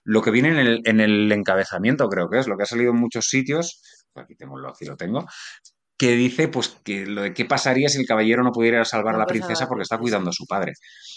lo 0.03 0.21
que 0.21 0.31
viene 0.31 0.49
en 0.49 0.57
el, 0.59 0.81
en 0.85 0.99
el 1.01 1.31
encabezamiento, 1.31 2.09
creo 2.09 2.29
que 2.29 2.39
es, 2.39 2.47
lo 2.47 2.57
que 2.57 2.63
ha 2.63 2.65
salido 2.67 2.91
en 2.91 2.99
muchos 2.99 3.27
sitios, 3.29 3.81
aquí, 4.15 4.35
tengo, 4.35 4.57
aquí 4.67 4.85
lo 4.85 4.95
tengo, 4.95 5.25
que 5.97 6.15
dice 6.15 6.47
pues 6.47 6.77
que 6.83 7.05
lo 7.05 7.21
de 7.21 7.33
qué 7.33 7.45
pasaría 7.45 7.89
si 7.89 7.99
el 7.99 8.05
caballero 8.07 8.43
no 8.43 8.51
pudiera 8.51 8.83
salvar 8.85 9.15
a 9.15 9.19
la 9.19 9.25
princesa 9.25 9.67
porque 9.67 9.83
está 9.83 9.97
cuidando 9.97 10.29
a 10.31 10.33
su 10.33 10.45
padre. 10.45 10.73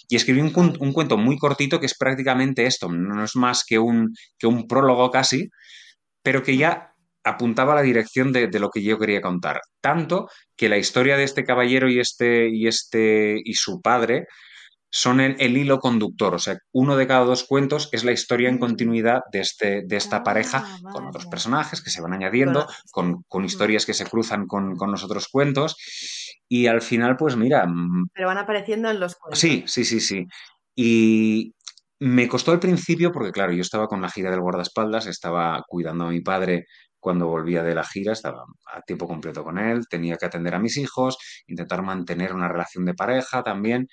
Y 0.09 0.17
escribí 0.17 0.41
un, 0.41 0.53
un 0.55 0.93
cuento 0.93 1.17
muy 1.17 1.39
cortito 1.39 1.81
que 1.81 1.87
es 1.87 1.97
prácticamente 1.97 2.67
esto, 2.67 2.89
no 2.89 3.25
es 3.25 3.37
más 3.37 3.65
que 3.65 3.79
un, 3.79 4.15
que 4.39 4.47
un 4.47 4.67
prólogo 4.69 5.11
casi, 5.11 5.49
pero 6.23 6.43
que 6.43 6.57
ya 6.57 6.93
apuntaba 7.25 7.73
a 7.73 7.77
la 7.77 7.83
dirección 7.83 8.33
de, 8.33 8.47
de 8.49 8.61
lo 8.61 8.71
que 8.71 8.83
yo 8.83 8.99
quería 8.99 9.21
contar. 9.21 9.61
Tanto 9.81 10.29
que 10.57 10.69
la 10.69 10.79
historia 10.79 11.17
de 11.17 11.25
este 11.25 11.45
caballero 11.45 11.89
y 11.89 11.99
este 11.99 12.49
y 12.49 12.69
este 12.69 13.37
y 13.45 13.55
su 13.55 13.81
padre 13.83 14.27
son 14.91 15.21
el, 15.21 15.37
el 15.41 15.57
hilo 15.57 15.79
conductor. 15.79 16.35
O 16.35 16.39
sea, 16.39 16.57
uno 16.73 16.97
de 16.97 17.07
cada 17.07 17.25
dos 17.25 17.45
cuentos 17.45 17.89
es 17.93 18.05
la 18.05 18.13
historia 18.13 18.49
en 18.49 18.59
continuidad 18.59 19.21
de, 19.33 19.41
este, 19.41 19.83
de 19.87 19.97
esta 19.97 20.19
Ah, 20.19 20.23
pareja 20.25 20.65
con 20.89 21.07
otros 21.07 21.27
personajes 21.27 21.83
que 21.83 21.91
se 21.91 22.01
van 22.01 22.13
añadiendo, 22.15 22.67
Con- 22.91 23.23
con, 23.29 23.45
historias 23.45 23.85
que 23.87 23.95
se 23.95 24.07
cruzan 24.07 24.47
con, 24.47 24.77
con 24.77 24.91
los 24.91 25.05
otros 25.05 25.29
cuentos. 25.29 25.77
Y 26.49 26.67
al 26.67 26.81
final, 26.83 27.17
pues 27.17 27.37
mira, 27.37 27.67
mm, 27.67 28.07
Pero 28.15 28.29
van 28.29 28.39
apareciendo 28.39 28.91
en 28.91 29.01
los 29.01 29.15
cuentos. 29.17 29.39
Sí, 29.39 29.65
sí, 29.67 29.85
sí, 29.85 30.01
sí. 30.01 30.27
Y 30.75 31.53
me 31.99 32.29
costó 32.29 32.53
al 32.53 32.61
principio 32.61 33.11
porque, 33.13 33.33
claro, 33.33 33.53
yo 33.53 33.63
estaba 33.63 33.87
con 33.89 34.01
la 34.03 34.11
gira 34.11 34.31
del 34.31 34.41
guardaespaldas, 34.41 35.07
estaba 35.07 35.63
cuidando 35.67 36.05
a 36.07 36.11
mi 36.11 36.21
padre 36.21 36.67
cuando 36.99 37.29
volvía 37.29 37.63
de 37.63 37.75
la 37.75 37.85
gira, 37.85 38.13
estaba 38.13 38.45
a 38.73 38.81
tiempo 38.83 39.07
completo 39.07 39.45
con 39.45 39.59
él, 39.59 39.87
tenía 39.89 40.17
que 40.17 40.27
atender 40.27 40.55
a 40.55 40.59
mis 40.59 40.77
hijos, 40.77 41.17
intentar 41.47 41.83
mantener 41.83 42.33
una 42.35 42.49
relación 42.49 42.85
de 42.85 42.95
pareja 42.95 43.43
también. 43.45 43.87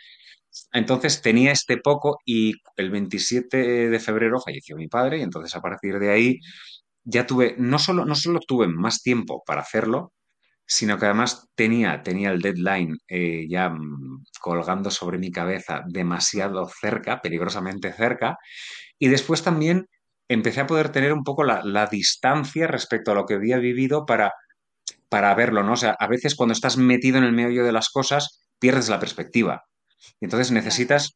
Entonces 0.74 1.22
tenía 1.22 1.52
este 1.52 1.78
poco 1.78 2.18
y 2.26 2.54
el 2.78 2.92
27 2.92 3.90
de 3.90 4.00
febrero 4.00 4.40
falleció 4.42 4.76
mi 4.76 4.88
padre 4.88 5.20
y 5.20 5.22
entonces 5.22 5.56
a 5.56 5.62
partir 5.62 6.00
de 6.00 6.12
ahí 6.12 6.40
ya 7.04 7.26
tuve, 7.28 7.56
no 7.58 7.80
solo, 7.80 8.06
no 8.06 8.16
solo 8.16 8.40
tuve 8.48 8.68
más 8.68 9.02
tiempo 9.02 9.44
para 9.46 9.62
hacerlo, 9.62 10.14
sino 10.66 10.98
que 10.98 11.06
además 11.06 11.50
tenía, 11.56 12.04
tenía 12.04 12.32
el 12.32 12.42
deadline 12.42 12.98
eh, 13.08 13.46
ya 13.50 13.70
mm, 13.70 14.24
colgando 14.42 14.92
sobre 14.92 15.18
mi 15.18 15.32
cabeza 15.32 15.84
demasiado 15.88 16.68
cerca, 16.70 17.22
peligrosamente 17.22 17.94
cerca, 17.94 18.38
y 19.00 19.10
después 19.10 19.44
también 19.44 19.88
empecé 20.30 20.62
a 20.62 20.68
poder 20.68 20.90
tener 20.90 21.14
un 21.14 21.24
poco 21.24 21.44
la, 21.44 21.62
la 21.64 21.88
distancia 21.88 22.68
respecto 22.68 23.12
a 23.12 23.16
lo 23.16 23.26
que 23.26 23.36
había 23.36 23.58
vivido 23.60 24.06
para, 24.06 24.34
para 25.10 25.34
verlo, 25.36 25.64
¿no? 25.64 25.74
O 25.74 25.78
sea, 25.78 25.96
a 26.00 26.08
veces 26.08 26.36
cuando 26.36 26.54
estás 26.54 26.78
metido 26.78 27.18
en 27.18 27.24
el 27.26 27.34
meollo 27.34 27.64
de 27.66 27.72
las 27.72 27.90
cosas, 27.90 28.46
pierdes 28.60 28.90
la 28.90 29.00
perspectiva. 29.00 29.64
Y 30.20 30.26
entonces 30.26 30.52
necesitas 30.52 31.12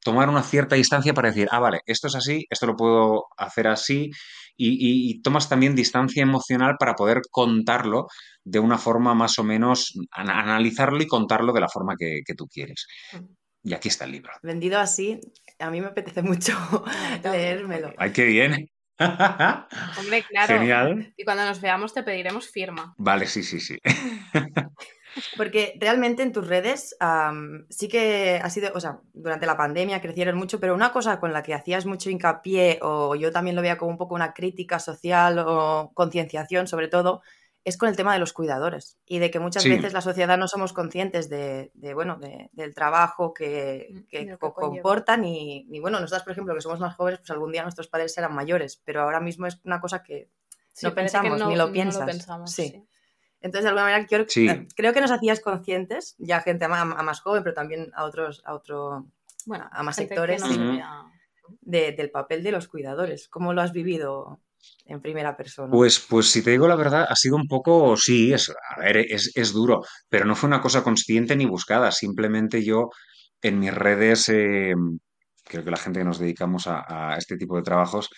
tomar 0.00 0.28
una 0.28 0.42
cierta 0.42 0.76
distancia 0.76 1.12
para 1.12 1.28
decir, 1.28 1.48
ah, 1.50 1.58
vale, 1.58 1.80
esto 1.86 2.06
es 2.06 2.14
así, 2.14 2.46
esto 2.50 2.66
lo 2.66 2.76
puedo 2.76 3.24
hacer 3.36 3.66
así, 3.66 4.10
y, 4.56 4.68
y- 4.70 5.10
y 5.10 5.22
tomas 5.22 5.48
también 5.48 5.74
distancia 5.74 6.22
emocional 6.22 6.76
para 6.78 6.94
poder 6.94 7.20
contarlo 7.30 8.06
de 8.44 8.58
una 8.60 8.78
forma 8.78 9.14
más 9.14 9.38
o 9.38 9.44
menos, 9.44 9.92
an- 10.12 10.30
analizarlo 10.30 11.02
y 11.02 11.06
contarlo 11.06 11.52
de 11.52 11.60
la 11.60 11.68
forma 11.68 11.94
que, 11.98 12.20
que 12.24 12.34
tú 12.34 12.46
quieres. 12.46 12.86
Y 13.64 13.74
aquí 13.74 13.88
está 13.88 14.04
el 14.04 14.12
libro. 14.12 14.30
Vendido 14.42 14.78
así, 14.78 15.18
a 15.58 15.70
mí 15.70 15.80
me 15.80 15.88
apetece 15.88 16.22
mucho 16.22 16.56
leérmelo. 17.24 17.92
¡Ay, 17.98 18.12
qué 18.12 18.24
bien! 18.24 18.68
Hombre, 18.98 20.24
claro. 20.28 20.54
Genial. 20.58 21.12
Y 21.16 21.24
cuando 21.24 21.44
nos 21.44 21.60
veamos 21.60 21.92
te 21.92 22.02
pediremos 22.02 22.48
firma. 22.50 22.94
Vale, 22.98 23.26
sí, 23.26 23.42
sí, 23.42 23.60
sí. 23.60 23.76
Porque 25.36 25.76
realmente 25.80 26.22
en 26.22 26.32
tus 26.32 26.46
redes 26.46 26.96
am, 27.00 27.66
sí 27.70 27.88
que 27.88 28.40
ha 28.42 28.50
sido, 28.50 28.70
o 28.74 28.80
sea, 28.80 29.00
durante 29.12 29.46
la 29.46 29.56
pandemia 29.56 30.00
crecieron 30.00 30.36
mucho, 30.36 30.60
pero 30.60 30.74
una 30.74 30.92
cosa 30.92 31.20
con 31.20 31.32
la 31.32 31.42
que 31.42 31.54
hacías 31.54 31.86
mucho 31.86 32.10
hincapié, 32.10 32.78
o 32.82 33.14
yo 33.14 33.30
también 33.32 33.56
lo 33.56 33.62
veía 33.62 33.78
como 33.78 33.90
un 33.90 33.98
poco 33.98 34.14
una 34.14 34.32
crítica 34.34 34.78
social 34.78 35.38
o 35.40 35.90
concienciación 35.94 36.66
sobre 36.66 36.88
todo, 36.88 37.22
es 37.64 37.76
con 37.76 37.88
el 37.90 37.96
tema 37.96 38.14
de 38.14 38.18
los 38.18 38.32
cuidadores 38.32 38.98
y 39.04 39.18
de 39.18 39.30
que 39.30 39.40
muchas 39.40 39.62
Sí. 39.64 39.68
veces 39.68 39.92
la 39.92 40.00
sociedad 40.00 40.38
no 40.38 40.48
somos 40.48 40.72
conscientes 40.72 41.28
de, 41.28 41.70
de, 41.74 41.92
bueno, 41.92 42.16
de- 42.16 42.48
del 42.52 42.74
trabajo 42.74 43.34
que, 43.34 43.88
Mm, 43.90 43.98
que 44.08 44.24
lo 44.24 44.38
comportan 44.54 45.24
y, 45.24 45.66
y, 45.70 45.78
bueno, 45.80 46.00
nosotras, 46.00 46.22
por 46.22 46.32
ejemplo, 46.32 46.54
que 46.54 46.62
somos 46.62 46.80
más 46.80 46.94
jóvenes, 46.96 47.18
pues 47.20 47.30
algún 47.30 47.52
día 47.52 47.62
nuestros 47.64 47.88
padres 47.88 48.14
serán 48.14 48.34
mayores, 48.34 48.80
pero 48.84 49.02
ahora 49.02 49.20
mismo 49.20 49.46
es 49.46 49.60
una 49.64 49.80
cosa 49.80 50.02
que 50.02 50.30
Sí, 50.72 50.86
no 50.86 50.92
que 50.92 50.96
pensamos 51.02 51.40
no- 51.40 51.48
ni 51.48 51.56
no 51.56 51.66
lo 51.66 51.72
piensas. 51.72 52.06
pensamos, 52.06 52.52
sí. 52.52 52.82
Entonces, 53.40 53.64
de 53.64 53.68
alguna 53.68 53.84
manera, 53.84 54.24
Sí. 54.28 54.48
eh, 54.48 54.66
creo 54.74 54.92
que 54.92 55.00
nos 55.00 55.10
hacías 55.10 55.40
conscientes, 55.40 56.16
ya 56.18 56.40
gente 56.40 56.64
a, 56.64 56.68
más 56.68 57.20
joven, 57.20 57.42
pero 57.42 57.54
también 57.54 57.90
a 57.94 58.04
otros, 58.04 58.42
a 58.44 58.54
otro, 58.54 59.06
bueno, 59.46 59.68
a 59.70 59.82
más 59.82 59.96
Gente 59.96 60.14
sectores, 60.14 60.42
no 60.42 60.80
de- 61.60 61.92
del 61.92 62.10
papel 62.10 62.42
de 62.42 62.52
los 62.52 62.68
cuidadores. 62.68 63.28
¿Cómo 63.28 63.52
lo 63.54 63.62
has 63.62 63.72
vivido 63.72 64.40
en 64.84 65.00
primera 65.00 65.36
persona? 65.36 65.70
Pues, 65.70 65.98
pues 65.98 66.30
si 66.30 66.42
te 66.42 66.50
digo 66.50 66.68
la 66.68 66.76
verdad, 66.76 67.06
ha 67.08 67.16
sido 67.16 67.36
un 67.36 67.46
poco, 67.48 67.96
sí, 67.96 68.32
es, 68.32 68.50
a 68.50 68.80
ver, 68.80 68.98
es, 68.98 69.32
es 69.34 69.52
duro, 69.52 69.82
pero 70.08 70.24
no 70.26 70.34
fue 70.34 70.48
una 70.48 70.60
cosa 70.60 70.82
consciente 70.82 71.36
ni 71.36 71.46
buscada. 71.46 71.90
Simplemente 71.92 72.62
yo 72.64 72.90
en 73.40 73.60
mis 73.60 73.72
redes, 73.72 74.28
eh, 74.28 74.74
creo 75.44 75.64
que 75.64 75.70
la 75.70 75.76
gente 75.78 76.00
que 76.00 76.04
nos 76.04 76.18
dedicamos 76.18 76.66
a, 76.66 76.84
a 77.14 77.16
este 77.16 77.36
tipo 77.38 77.56
de 77.56 77.62
trabajos, 77.62 78.10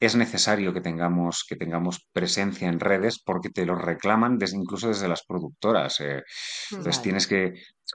es 0.00 0.14
necesario 0.16 0.72
que 0.72 0.80
tengamos, 0.80 1.44
que 1.48 1.56
tengamos 1.56 2.06
presencia 2.12 2.68
en 2.68 2.78
redes 2.80 3.20
porque 3.24 3.50
te 3.50 3.66
lo 3.66 3.74
reclaman 3.74 4.38
desde, 4.38 4.56
incluso 4.58 4.88
desde 4.88 5.08
las 5.08 5.24
productoras. 5.26 6.00
eh. 6.00 6.22
Entonces 6.70 6.96
Vale. 6.96 7.02
tienes 7.02 7.26
que, 7.26 7.54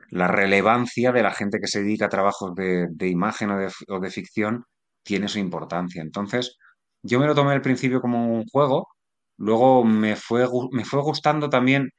la 0.10 0.28
relevancia 0.28 1.12
de 1.12 1.24
la 1.24 1.32
gente 1.32 1.60
que 1.60 1.68
se 1.68 1.82
dedica 1.84 2.06
a 2.06 2.10
trabajos 2.10 2.54
de, 2.56 2.88
de 2.91 3.08
imagen 3.10 3.51
o 3.51 3.58
de, 3.58 3.72
o 3.89 3.99
de 3.99 4.10
ficción 4.12 4.64
tiene 5.04 5.28
su 5.28 5.39
importancia. 5.39 6.01
Entonces, 6.01 6.58
yo 7.04 7.20
me 7.20 7.28
lo 7.28 7.36
tomé 7.36 7.54
al 7.54 7.62
principio 7.62 8.01
como 8.01 8.34
un 8.34 8.45
juego, 8.45 8.88
luego 9.38 9.84
me 9.84 10.16
fue, 10.16 10.47
me 10.72 10.86
fue 10.86 11.01
gustando 11.01 11.49
también. 11.49 11.89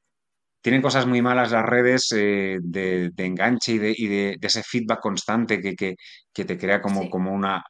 Tienen 0.63 0.83
cosas 0.83 1.07
muy 1.07 1.21
malas 1.23 1.53
las 1.53 1.65
redes 1.67 2.11
eh, 2.17 2.59
de, 2.63 3.11
de 3.13 3.27
enganche 3.27 3.73
y, 3.73 3.79
de, 3.79 3.95
y 3.97 4.07
de- 4.09 4.37
de 4.41 4.47
ese 4.47 4.63
feedback 4.63 5.01
constante 5.01 5.61
que, 5.61 5.75
que- 5.75 5.97
que 6.33 6.45
te 6.47 6.57
crea 6.59 6.81
como, 6.83 7.03
Sí. 7.03 7.11
como 7.11 7.33
una, 7.33 7.63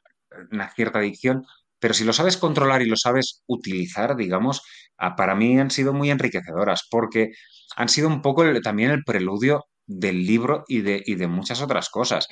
una 0.51 0.69
cierta 0.71 0.99
adicción. 0.99 1.43
Pero 1.79 1.93
si 1.93 2.03
lo 2.03 2.13
sabes 2.13 2.37
controlar 2.37 2.81
y 2.81 2.87
lo 2.87 2.95
sabes 2.97 3.43
utilizar, 3.47 4.15
digamos, 4.15 4.61
ah, 4.97 5.15
para 5.15 5.35
mí 5.35 5.59
han 5.59 5.71
sido 5.71 5.93
muy 5.93 6.09
enriquecedoras 6.09 6.87
porque 6.89 7.31
han 7.75 7.89
sido 7.89 8.07
un 8.07 8.21
poco 8.21 8.43
también 8.61 8.91
el 8.91 9.03
preludio 9.03 9.65
del 9.85 10.25
libro 10.25 10.63
y 10.67 10.81
de, 10.81 11.03
y 11.05 11.15
de 11.15 11.27
muchas 11.27 11.61
otras 11.61 11.89
cosas. 11.89 12.27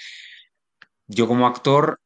Yo 1.07 1.27
como 1.27 1.47
actor 1.47 1.99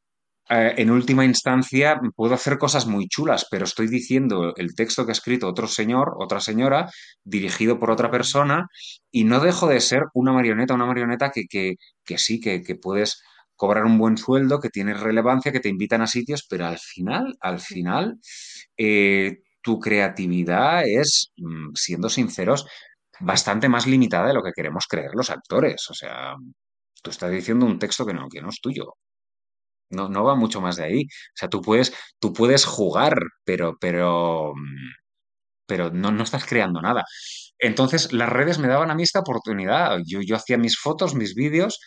eh, 0.49 0.75
en 0.77 0.91
última 0.91 1.25
instancia 1.25 1.99
puedo 2.15 2.33
hacer 2.33 2.57
cosas 2.57 2.88
muy 2.88 3.07
chulas, 3.07 3.47
pero 3.51 3.65
estoy 3.65 3.88
diciendo 3.88 4.53
el 4.55 4.75
texto 4.75 5.05
que 5.05 5.11
ha 5.11 5.13
escrito 5.13 5.47
otro 5.47 5.67
señor, 5.67 6.13
otra 6.19 6.39
señora, 6.39 6.89
dirigido 7.23 7.79
por 7.79 7.91
otra 7.91 8.09
persona, 8.11 8.67
y 9.11 9.25
no 9.25 9.39
dejo 9.41 9.67
de 9.67 9.81
ser 9.81 10.03
una 10.13 10.31
marioneta, 10.33 10.73
una 10.73 10.85
marioneta 10.85 11.31
que, 11.31 11.43
que, 11.49 11.75
que 12.05 12.17
sí, 12.17 12.39
que, 12.39 12.63
que 12.63 12.75
puedes 12.75 13.21
cobrar 13.58 13.86
un 13.86 13.97
buen 13.97 14.18
sueldo, 14.18 14.60
que 14.60 14.70
tienes 14.70 14.99
relevancia, 15.01 15.51
que 15.51 15.60
te 15.60 15.70
invitan 15.70 16.01
a 16.01 16.08
sitios, 16.08 16.45
pero 16.49 16.68
al 16.68 16.78
final, 16.80 17.36
al 17.41 17.60
final, 17.60 18.20
eh, 18.78 19.39
tu 19.62 19.80
creatividad 19.80 20.84
es, 20.88 21.32
mm, 21.38 21.74
siendo 21.76 22.10
sinceros, 22.10 22.66
bastante 23.20 23.70
más 23.70 23.88
limitada 23.88 24.28
de 24.28 24.34
lo 24.36 24.43
que 24.43 24.53
queremos 24.55 24.86
creer 24.88 25.12
los 25.14 25.30
actores. 25.30 25.89
O 25.89 25.93
sea, 25.93 26.36
tú 27.03 27.10
estás 27.12 27.32
diciendo 27.32 27.66
un 27.66 27.80
texto 27.80 28.05
que 28.05 28.14
no, 28.14 28.28
que 28.30 28.41
no 28.41 28.49
es 28.49 28.62
tuyo. 28.62 28.95
No, 29.89 30.10
no 30.10 30.24
va 30.24 30.36
mucho 30.36 30.62
más 30.62 30.76
de 30.78 30.84
ahí. 30.86 31.01
O 31.03 31.36
sea, 31.36 31.49
tú 31.49 31.62
puedes, 31.62 31.93
tú 32.20 32.34
puedes 32.34 32.66
jugar, 32.66 33.16
pero, 33.45 33.78
pero, 33.80 34.53
mm, 34.55 34.91
pero 35.68 35.91
no, 35.91 36.12
no 36.12 36.24
estás 36.24 36.45
creando 36.45 36.82
nada. 36.82 37.03
Entonces, 37.60 38.14
las 38.14 38.30
redes 38.30 38.60
me 38.60 38.68
daban 38.68 38.91
a 38.91 38.95
mí 38.95 39.03
esta 39.03 39.20
oportunidad. 39.22 39.99
Yo, 40.05 40.22
yo 40.22 40.36
hacía 40.36 40.58
mis 40.58 40.78
fotos, 40.80 41.16
mis 41.16 41.36
vídeos, 41.36 41.80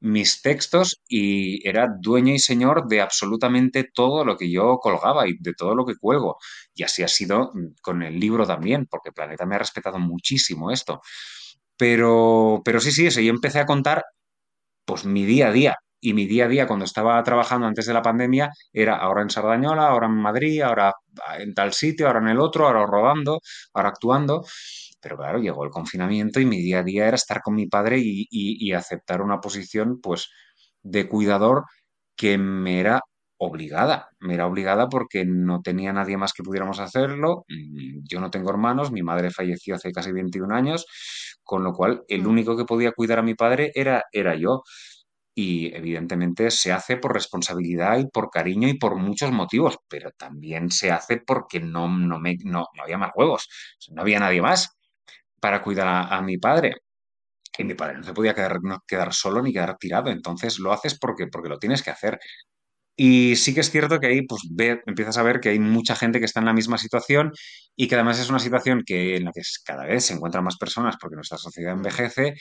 mis 0.00 0.42
textos 0.42 1.00
y 1.08 1.66
era 1.66 1.88
dueño 2.00 2.34
y 2.34 2.38
señor 2.38 2.86
de 2.88 3.00
absolutamente 3.00 3.84
todo 3.94 4.24
lo 4.24 4.36
que 4.36 4.50
yo 4.50 4.78
colgaba 4.78 5.26
y 5.28 5.36
de 5.40 5.54
todo 5.54 5.74
lo 5.74 5.86
que 5.86 5.96
cuelgo. 5.96 6.36
Y 6.74 6.82
así 6.84 7.02
ha 7.02 7.08
sido 7.08 7.50
mm, 7.54 7.74
con 7.82 8.02
el 8.02 8.18
libro 8.20 8.46
también, 8.46 8.86
porque 8.86 9.12
Planeta 9.12 9.46
me 9.46 9.56
ha 9.56 9.58
respetado 9.58 9.98
muchísimo 9.98 10.70
esto. 10.70 11.00
Pero, 11.76 12.62
pero 12.64 12.80
sí, 12.80 12.92
sí, 12.92 13.06
eso. 13.06 13.20
Yo 13.20 13.30
empecé 13.32 13.60
a 13.60 13.66
contar 13.66 14.04
pues 14.84 15.04
mi 15.04 15.24
día 15.24 15.48
a 15.48 15.52
día. 15.52 15.76
Y 16.04 16.12
mi 16.14 16.26
día 16.26 16.44
a 16.46 16.48
día, 16.48 16.66
cuando 16.66 16.84
estaba 16.84 17.22
trabajando 17.22 17.66
antes 17.66 17.86
de 17.86 17.94
la 17.94 18.02
pandemia, 18.02 18.50
era 18.72 18.96
ahora 18.96 19.22
en 19.22 19.30
Sardañola, 19.30 19.88
ahora 19.88 20.06
en 20.06 20.14
Madrid, 20.16 20.60
ahora 20.62 20.92
en 21.38 21.54
tal 21.54 21.72
sitio, 21.72 22.06
ahora 22.06 22.20
en 22.20 22.28
el 22.28 22.40
otro, 22.40 22.66
ahora 22.66 22.86
rodando, 22.86 23.40
ahora 23.74 23.88
actuando. 23.90 24.44
Pero 25.00 25.16
claro, 25.16 25.38
llegó 25.38 25.64
el 25.64 25.70
confinamiento 25.70 26.40
y 26.40 26.46
mi 26.46 26.58
día 26.60 26.80
a 26.80 26.82
día 26.82 27.06
era 27.06 27.16
estar 27.16 27.40
con 27.42 27.54
mi 27.54 27.66
padre 27.66 27.98
y, 27.98 28.26
y- 28.30 28.68
y 28.68 28.72
aceptar 28.72 29.22
una 29.22 29.40
posición, 29.40 30.00
pues, 30.00 30.28
de 30.82 31.08
cuidador 31.08 31.64
que 32.16 32.38
me 32.38 32.80
era 32.80 33.00
obligada. 33.38 34.08
Me 34.20 34.34
era 34.34 34.46
obligada 34.46 34.88
porque 34.88 35.24
no 35.26 35.60
tenía 35.62 35.92
nadie 35.92 36.16
más 36.16 36.32
que 36.32 36.42
pudiéramos 36.42 36.78
hacerlo. 36.80 37.44
Mm, 37.48 38.00
Yo 38.08 38.20
no 38.20 38.30
tengo 38.30 38.50
hermanos, 38.50 38.92
mi 38.92 39.02
madre 39.02 39.30
falleció 39.30 39.74
hace 39.74 39.92
casi 39.92 40.12
21 40.12 40.52
años, 40.52 40.86
con 41.42 41.62
lo 41.64 41.72
cual 41.72 42.04
el 42.08 42.22
Mm. 42.22 42.26
único 42.28 42.56
que 42.56 42.64
podía 42.64 42.92
cuidar 42.92 43.18
a 43.18 43.22
mi 43.22 43.34
padre 43.34 43.72
era, 43.74 44.04
era 44.12 44.34
yo. 44.36 44.62
Y 45.36 45.74
evidentemente 45.74 46.50
se 46.50 46.72
hace 46.72 46.96
por 46.96 47.12
responsabilidad 47.14 47.98
y 47.98 48.06
por 48.08 48.30
cariño 48.30 48.68
y 48.68 48.78
por 48.78 48.96
muchos 48.96 49.32
motivos, 49.32 49.78
pero 49.88 50.10
también 50.12 50.70
se 50.70 50.92
hace 50.92 51.18
porque 51.18 51.60
no, 51.60 51.88
no, 51.88 52.20
me, 52.20 52.36
no, 52.44 52.66
no 52.74 52.82
había 52.84 52.98
más 52.98 53.10
huevos, 53.16 53.48
no 53.90 54.02
había 54.02 54.20
nadie 54.20 54.42
más 54.42 54.70
para 55.40 55.62
cuidar 55.62 55.88
a, 55.88 56.02
a 56.16 56.22
mi 56.22 56.38
padre. 56.38 56.74
Y 57.58 57.64
mi 57.64 57.74
padre 57.74 57.98
no 57.98 58.04
se 58.04 58.12
podía 58.14 58.34
quedar, 58.34 58.58
no 58.62 58.80
quedar 58.86 59.14
solo 59.14 59.40
ni 59.42 59.52
quedar 59.52 59.76
tirado, 59.78 60.10
entonces 60.10 60.58
lo 60.58 60.72
haces 60.72 60.98
porque, 60.98 61.28
porque 61.28 61.48
lo 61.48 61.58
tienes 61.58 61.82
que 61.82 61.90
hacer. 61.90 62.18
Y 62.96 63.36
sí 63.36 63.54
que 63.54 63.60
es 63.60 63.70
cierto 63.72 63.98
que 64.00 64.06
ahí 64.08 64.22
pues 64.26 64.42
ve- 64.50 64.82
empiezas 64.86 65.18
a 65.18 65.22
ver 65.24 65.40
que 65.40 65.48
hay 65.50 65.58
mucha 65.58 65.96
gente 65.96 66.20
que 66.20 66.26
está 66.26 66.40
en 66.40 66.46
la 66.46 66.52
misma 66.52 66.78
situación 66.78 67.32
y 67.76 67.88
que 67.88 67.96
además 67.96 68.20
es 68.20 68.30
una 68.30 68.38
situación 68.38 68.82
que, 68.86 69.16
en 69.16 69.24
la 69.24 69.32
que 69.32 69.42
cada 69.64 69.84
vez 69.86 70.06
se 70.06 70.14
encuentran 70.14 70.44
más 70.44 70.56
personas 70.58 70.96
porque 71.00 71.16
nuestra 71.16 71.38
sociedad 71.38 71.72
envejece 71.74 72.34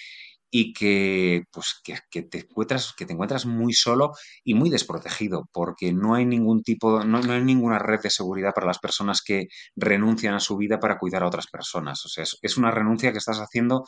y 0.56 0.72
que 0.72 1.46
pues 1.52 1.82
que, 1.84 2.22
te 2.22 2.38
encuentras, 2.38 2.94
que 2.96 3.08
te 3.08 3.14
encuentras 3.14 3.48
muy 3.48 3.74
solo 3.74 4.12
y 4.44 4.54
muy 4.54 4.70
desprotegido 4.70 5.50
porque 5.52 5.92
no 5.94 6.14
hay 6.14 6.28
ningún 6.28 6.62
tipo, 6.62 7.04
no, 7.04 7.22
no 7.22 7.34
hay 7.34 7.44
ninguna 7.44 7.80
red 7.80 8.02
de 8.02 8.12
seguridad 8.12 8.54
para 8.54 8.68
las 8.68 8.78
personas 8.78 9.24
que 9.24 9.48
renuncian 9.76 10.36
a 10.36 10.40
su 10.40 10.56
vida 10.56 10.80
para 10.80 11.00
cuidar 11.00 11.24
a 11.24 11.28
otras 11.28 11.48
personas. 11.48 12.06
O 12.06 12.10
sea, 12.10 12.24
es, 12.24 12.38
es 12.44 12.56
una 12.58 12.70
renuncia 12.70 13.12
que 13.12 13.18
estás 13.18 13.40
haciendo 13.40 13.84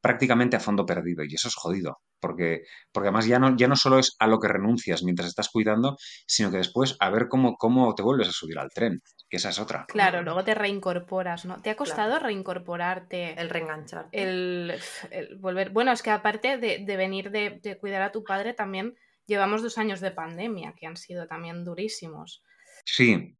prácticamente 0.00 0.56
a 0.56 0.60
fondo 0.60 0.86
perdido 0.86 1.24
y 1.24 1.34
eso 1.34 1.48
es 1.48 1.54
jodido, 1.54 1.98
porque, 2.20 2.62
porque 2.92 3.08
además 3.08 3.26
ya 3.26 3.38
no, 3.38 3.56
ya 3.56 3.68
no 3.68 3.76
solo 3.76 3.98
es 3.98 4.14
a 4.18 4.26
lo 4.26 4.38
que 4.38 4.48
renuncias 4.48 5.02
mientras 5.02 5.28
estás 5.28 5.48
cuidando, 5.48 5.96
sino 6.26 6.50
que 6.50 6.58
después 6.58 6.96
a 7.00 7.10
ver 7.10 7.28
cómo, 7.28 7.56
cómo 7.56 7.94
te 7.94 8.02
vuelves 8.02 8.28
a 8.28 8.32
subir 8.32 8.58
al 8.58 8.70
tren, 8.70 9.00
que 9.28 9.36
esa 9.36 9.50
es 9.50 9.58
otra. 9.58 9.84
Claro, 9.88 10.22
luego 10.22 10.44
te 10.44 10.54
reincorporas, 10.54 11.44
¿no? 11.44 11.60
¿Te 11.60 11.70
ha 11.70 11.76
costado 11.76 12.10
Claro. 12.12 12.26
reincorporarte? 12.26 13.40
El 13.40 13.50
reenganchar. 13.50 14.08
el, 14.12 14.74
el 15.10 15.36
volver. 15.36 15.70
Bueno, 15.70 15.92
es 15.92 16.02
que 16.02 16.10
aparte 16.10 16.58
de, 16.58 16.84
de 16.84 16.96
venir 16.96 17.30
de, 17.30 17.58
de 17.62 17.78
cuidar 17.78 18.02
a 18.02 18.12
tu 18.12 18.24
padre, 18.24 18.54
también 18.54 18.94
llevamos 19.26 19.62
dos 19.62 19.78
años 19.78 20.00
de 20.00 20.10
pandemia, 20.10 20.74
que 20.76 20.86
han 20.86 20.96
sido 20.96 21.26
también 21.26 21.64
durísimos. 21.64 22.42
Sí, 22.84 23.36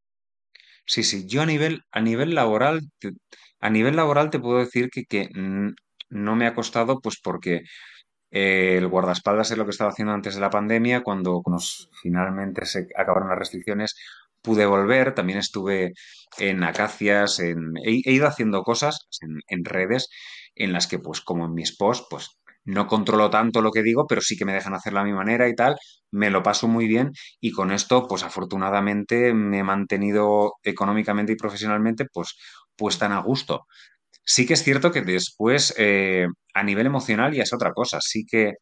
sí, 0.86 1.02
sí. 1.02 1.26
Yo 1.26 1.42
a 1.42 1.46
nivel, 1.46 1.82
a 1.92 2.00
nivel 2.00 2.34
laboral, 2.34 2.80
te- 2.98 3.12
a 3.60 3.70
nivel 3.70 3.96
laboral 3.96 4.30
te 4.30 4.40
puedo 4.40 4.58
decir 4.58 4.88
que, 4.90 5.04
que 5.04 5.28
no 6.10 6.36
me 6.36 6.46
ha 6.46 6.54
costado, 6.54 7.00
pues 7.00 7.20
porque 7.22 7.62
eh, 8.30 8.76
el 8.78 8.88
guardaespaldas 8.88 9.50
es 9.50 9.58
lo 9.58 9.64
que 9.64 9.70
estaba 9.70 9.90
haciendo 9.90 10.12
antes 10.12 10.34
de 10.34 10.40
la 10.40 10.50
pandemia, 10.50 11.02
cuando 11.02 11.42
finalmente 12.02 12.66
se 12.66 12.88
acabaron 12.96 13.28
las 13.28 13.38
restricciones, 13.38 13.94
pude 14.42 14.66
volver. 14.66 15.14
También 15.14 15.38
estuve 15.38 15.92
en 16.38 16.62
Acacias, 16.64 17.40
en, 17.40 17.72
he, 17.84 18.12
ido 18.12 18.26
haciendo 18.26 18.62
cosas 18.62 19.08
en, 19.20 19.40
en 19.48 19.64
redes 19.64 20.08
en 20.54 20.72
las 20.72 20.86
que, 20.86 20.98
pues, 20.98 21.20
como 21.20 21.46
en 21.46 21.54
mis 21.54 21.76
posts, 21.76 22.06
pues 22.10 22.38
no 22.64 22.86
controlo 22.86 23.30
tanto 23.30 23.62
lo 23.62 23.70
que 23.70 23.82
digo, 23.82 24.06
pero 24.06 24.20
sí 24.20 24.36
que 24.36 24.44
me 24.44 24.52
dejan 24.52 24.74
hacerlo 24.74 25.00
a 25.00 25.04
mi 25.04 25.12
manera 25.12 25.48
y 25.48 25.54
tal. 25.54 25.76
Me 26.10 26.28
lo 26.30 26.42
paso 26.42 26.68
muy 26.68 26.86
bien 26.86 27.12
y 27.40 27.50
con 27.52 27.72
esto, 27.72 28.06
pues 28.06 28.24
afortunadamente 28.24 29.32
me 29.32 29.60
he 29.60 29.64
mantenido 29.64 30.52
económicamente 30.62 31.32
y 31.32 31.36
profesionalmente, 31.36 32.04
pues, 32.12 32.36
pues 32.76 32.98
tan 32.98 33.12
a 33.12 33.20
gusto. 33.20 33.66
Sí 34.30 34.44
que 34.46 34.52
es 34.52 34.62
cierto 34.62 34.92
que 34.92 35.00
después, 35.00 35.74
eh, 35.78 36.26
a 36.52 36.62
nivel 36.62 36.84
emocional, 36.84 37.32
ya 37.32 37.44
es 37.44 37.52
otra 37.54 37.72
cosa. 37.72 37.98
Sí 38.02 38.26
que 38.26 38.52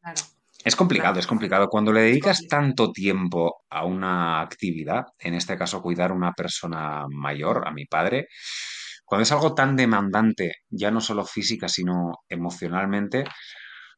Claro. 0.00 0.20
es 0.64 0.76
complicado, 0.76 1.14
Claro. 1.14 1.20
es 1.20 1.26
complicado. 1.26 1.68
Cuando 1.68 1.92
le 1.92 2.02
dedicas 2.02 2.46
tanto 2.48 2.92
tiempo 2.92 3.64
a 3.68 3.84
una 3.84 4.40
actividad, 4.40 5.06
en 5.18 5.34
este 5.34 5.58
caso 5.58 5.82
cuidar 5.82 6.12
a 6.12 6.14
una 6.14 6.32
persona 6.34 7.06
mayor, 7.10 7.66
a 7.66 7.72
mi 7.72 7.84
padre, 7.86 8.28
cuando 9.04 9.24
es 9.24 9.32
algo 9.32 9.56
tan 9.56 9.74
demandante, 9.74 10.58
ya 10.70 10.92
no 10.92 11.00
solo 11.00 11.24
física, 11.24 11.68
sino 11.68 12.18
emocionalmente, 12.28 13.24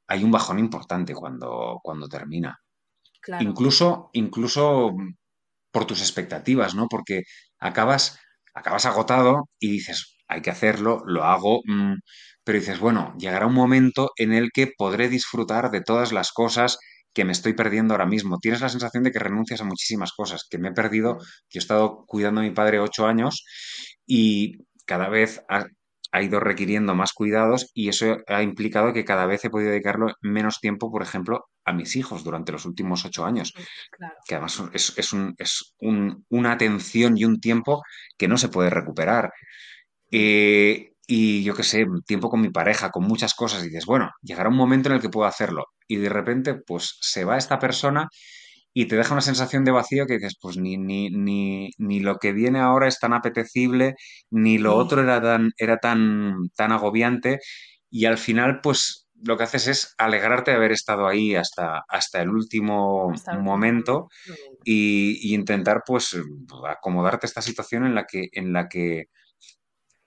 hay 0.07 0.25
un 0.25 0.31
bajón 0.31 0.59
importante 0.59 1.13
cuando, 1.15 1.81
cuando 1.83 2.09
termina. 2.09 2.59
Claro. 3.21 3.45
Incluso, 3.45 4.09
incluso 4.15 4.95
por 5.71 5.85
tus 5.85 6.01
expectativas, 6.01 6.75
¿no? 6.75 6.89
Porque 6.89 7.25
acabas, 7.59 8.19
acabas 8.55 8.87
agotado 8.87 9.51
y 9.59 9.71
dices, 9.71 10.14
hay 10.29 10.43
que 10.43 10.51
hacerlo, 10.51 11.03
lo 11.07 11.25
hago, 11.25 11.61
mm, 11.67 11.95
pero 12.45 12.59
dices, 12.59 12.79
bueno, 12.81 13.15
llegará 13.19 13.47
un 13.47 13.55
momento 13.55 14.11
en 14.17 14.33
el 14.33 14.51
que 14.53 14.69
podré 14.77 15.09
disfrutar 15.09 15.71
de 15.71 15.81
todas 15.83 16.13
las 16.13 16.33
cosas 16.33 16.79
que 17.15 17.25
me 17.25 17.33
estoy 17.33 17.53
perdiendo 17.55 17.95
ahora 17.95 18.07
mismo. 18.07 18.39
Tienes 18.41 18.61
la 18.61 18.69
sensación 18.69 19.05
de 19.05 19.13
que 19.13 19.19
renuncias 19.21 19.61
a 19.61 19.65
muchísimas 19.65 20.13
cosas, 20.13 20.47
que 20.51 20.59
me 20.59 20.69
he 20.69 20.73
perdido, 20.73 21.19
que 21.49 21.59
he 21.59 21.61
estado 21.61 22.05
cuidando 22.07 22.41
a 22.41 22.45
mi 22.45 22.51
padre 22.51 22.81
ocho 22.81 23.07
años 23.07 23.45
y 24.07 24.59
cada 24.87 25.09
vez 25.09 25.43
ha, 25.49 25.67
ha 26.13 26.23
ido 26.23 26.41
requiriendo 26.41 26.95
más 26.95 27.13
cuidados 27.13 27.71
y 27.75 27.89
eso 27.89 28.19
ha 28.29 28.43
implicado 28.43 28.93
que 28.93 29.05
cada 29.05 29.27
vez 29.27 29.45
he 29.45 29.51
podido 29.51 29.71
dedicarlo 29.71 30.13
menos 30.21 30.61
tiempo, 30.61 30.91
por 30.91 31.03
ejemplo, 31.03 31.45
a 31.65 31.73
mis 31.73 31.97
hijos 31.97 32.25
durante 32.25 32.53
los 32.53 32.67
últimos 32.67 33.05
ocho 33.05 33.25
años 33.25 33.53
Claro. 33.91 34.15
que 34.27 34.35
además 34.35 34.63
es, 34.75 34.93
es 34.99 35.13
un- 35.13 35.35
es 35.39 35.75
un- 35.81 36.25
una 36.29 36.53
atención 36.53 37.17
y 37.17 37.25
un 37.25 37.41
tiempo 37.41 37.83
que 38.19 38.29
no 38.29 38.37
se 38.39 38.49
puede 38.49 38.71
recuperar. 38.71 39.33
Eh, 40.17 40.93
y 41.07 41.43
yo 41.45 41.55
qué 41.55 41.63
sé, 41.65 41.87
tiempo 42.07 42.31
con 42.31 42.41
mi 42.41 42.51
pareja, 42.51 42.91
con 42.91 43.05
muchas 43.05 43.35
cosas, 43.35 43.63
y 43.65 43.69
dices, 43.69 43.87
bueno, 43.87 44.11
llegará 44.23 44.49
un 44.51 44.57
momento 44.57 44.89
en 44.89 44.95
el 44.97 45.01
que 45.03 45.09
puedo 45.11 45.27
hacerlo. 45.27 45.67
Y 45.89 45.97
de 45.97 46.09
repente, 46.09 46.55
pues 46.55 46.97
se 47.01 47.25
va 47.25 47.37
esta 47.39 47.59
persona 47.59 48.09
y 48.73 48.87
te 48.87 48.97
deja 48.97 49.13
una 49.15 49.21
sensación 49.23 49.65
de 49.65 49.73
vacío 49.73 50.07
que 50.07 50.15
dices, 50.15 50.37
pues 50.41 50.57
ni, 50.59 50.77
ni, 50.79 51.11
ni, 51.11 51.71
ni 51.79 52.01
lo 52.01 52.17
que 52.19 52.33
viene 52.33 52.61
ahora 52.61 52.89
es 52.89 52.99
tan 53.01 53.13
apetecible, 53.15 53.95
ni 54.31 54.59
lo 54.59 54.73
Sí. 54.73 54.79
otro 54.81 55.03
era 55.03 55.21
tan, 55.23 55.51
era 55.59 55.79
tan, 55.79 56.35
tan 56.57 56.73
agobiante, 56.73 57.39
y 57.91 58.07
al 58.07 58.19
final, 58.19 58.61
pues 58.63 59.07
lo 59.23 59.37
que 59.37 59.45
haces 59.45 59.69
es 59.69 59.95
alegrarte 59.99 60.51
de 60.51 60.57
haber 60.59 60.73
estado 60.73 61.07
ahí 61.07 61.35
hasta, 61.37 61.83
hasta 61.89 62.21
el 62.23 62.31
último 62.31 63.13
Hasta 63.13 63.33
el 63.33 63.39
último 63.39 63.53
momento 63.53 64.09
y, 64.65 65.19
y 65.31 65.35
intentar, 65.35 65.83
pues, 65.87 66.17
acomodarte 66.69 67.27
a 67.27 67.29
esta 67.29 67.43
situación 67.43 67.87
en 67.87 67.95
la 67.95 68.05
que, 68.07 68.29
en 68.33 68.53
la 68.53 68.69
que 68.69 69.05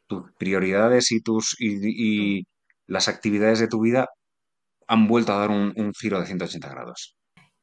tus 0.07 0.31
prioridades 0.37 1.11
y 1.11 1.21
tus 1.21 1.55
y, 1.59 2.39
y 2.39 2.47
las 2.87 3.07
actividades 3.07 3.59
de 3.59 3.67
tu 3.67 3.81
vida 3.81 4.07
han 4.87 5.07
vuelto 5.07 5.33
a 5.33 5.39
dar 5.39 5.49
un, 5.51 5.73
un 5.75 5.93
giro 5.93 6.19
de 6.19 6.25
180 6.27 6.69
grados. 6.69 7.15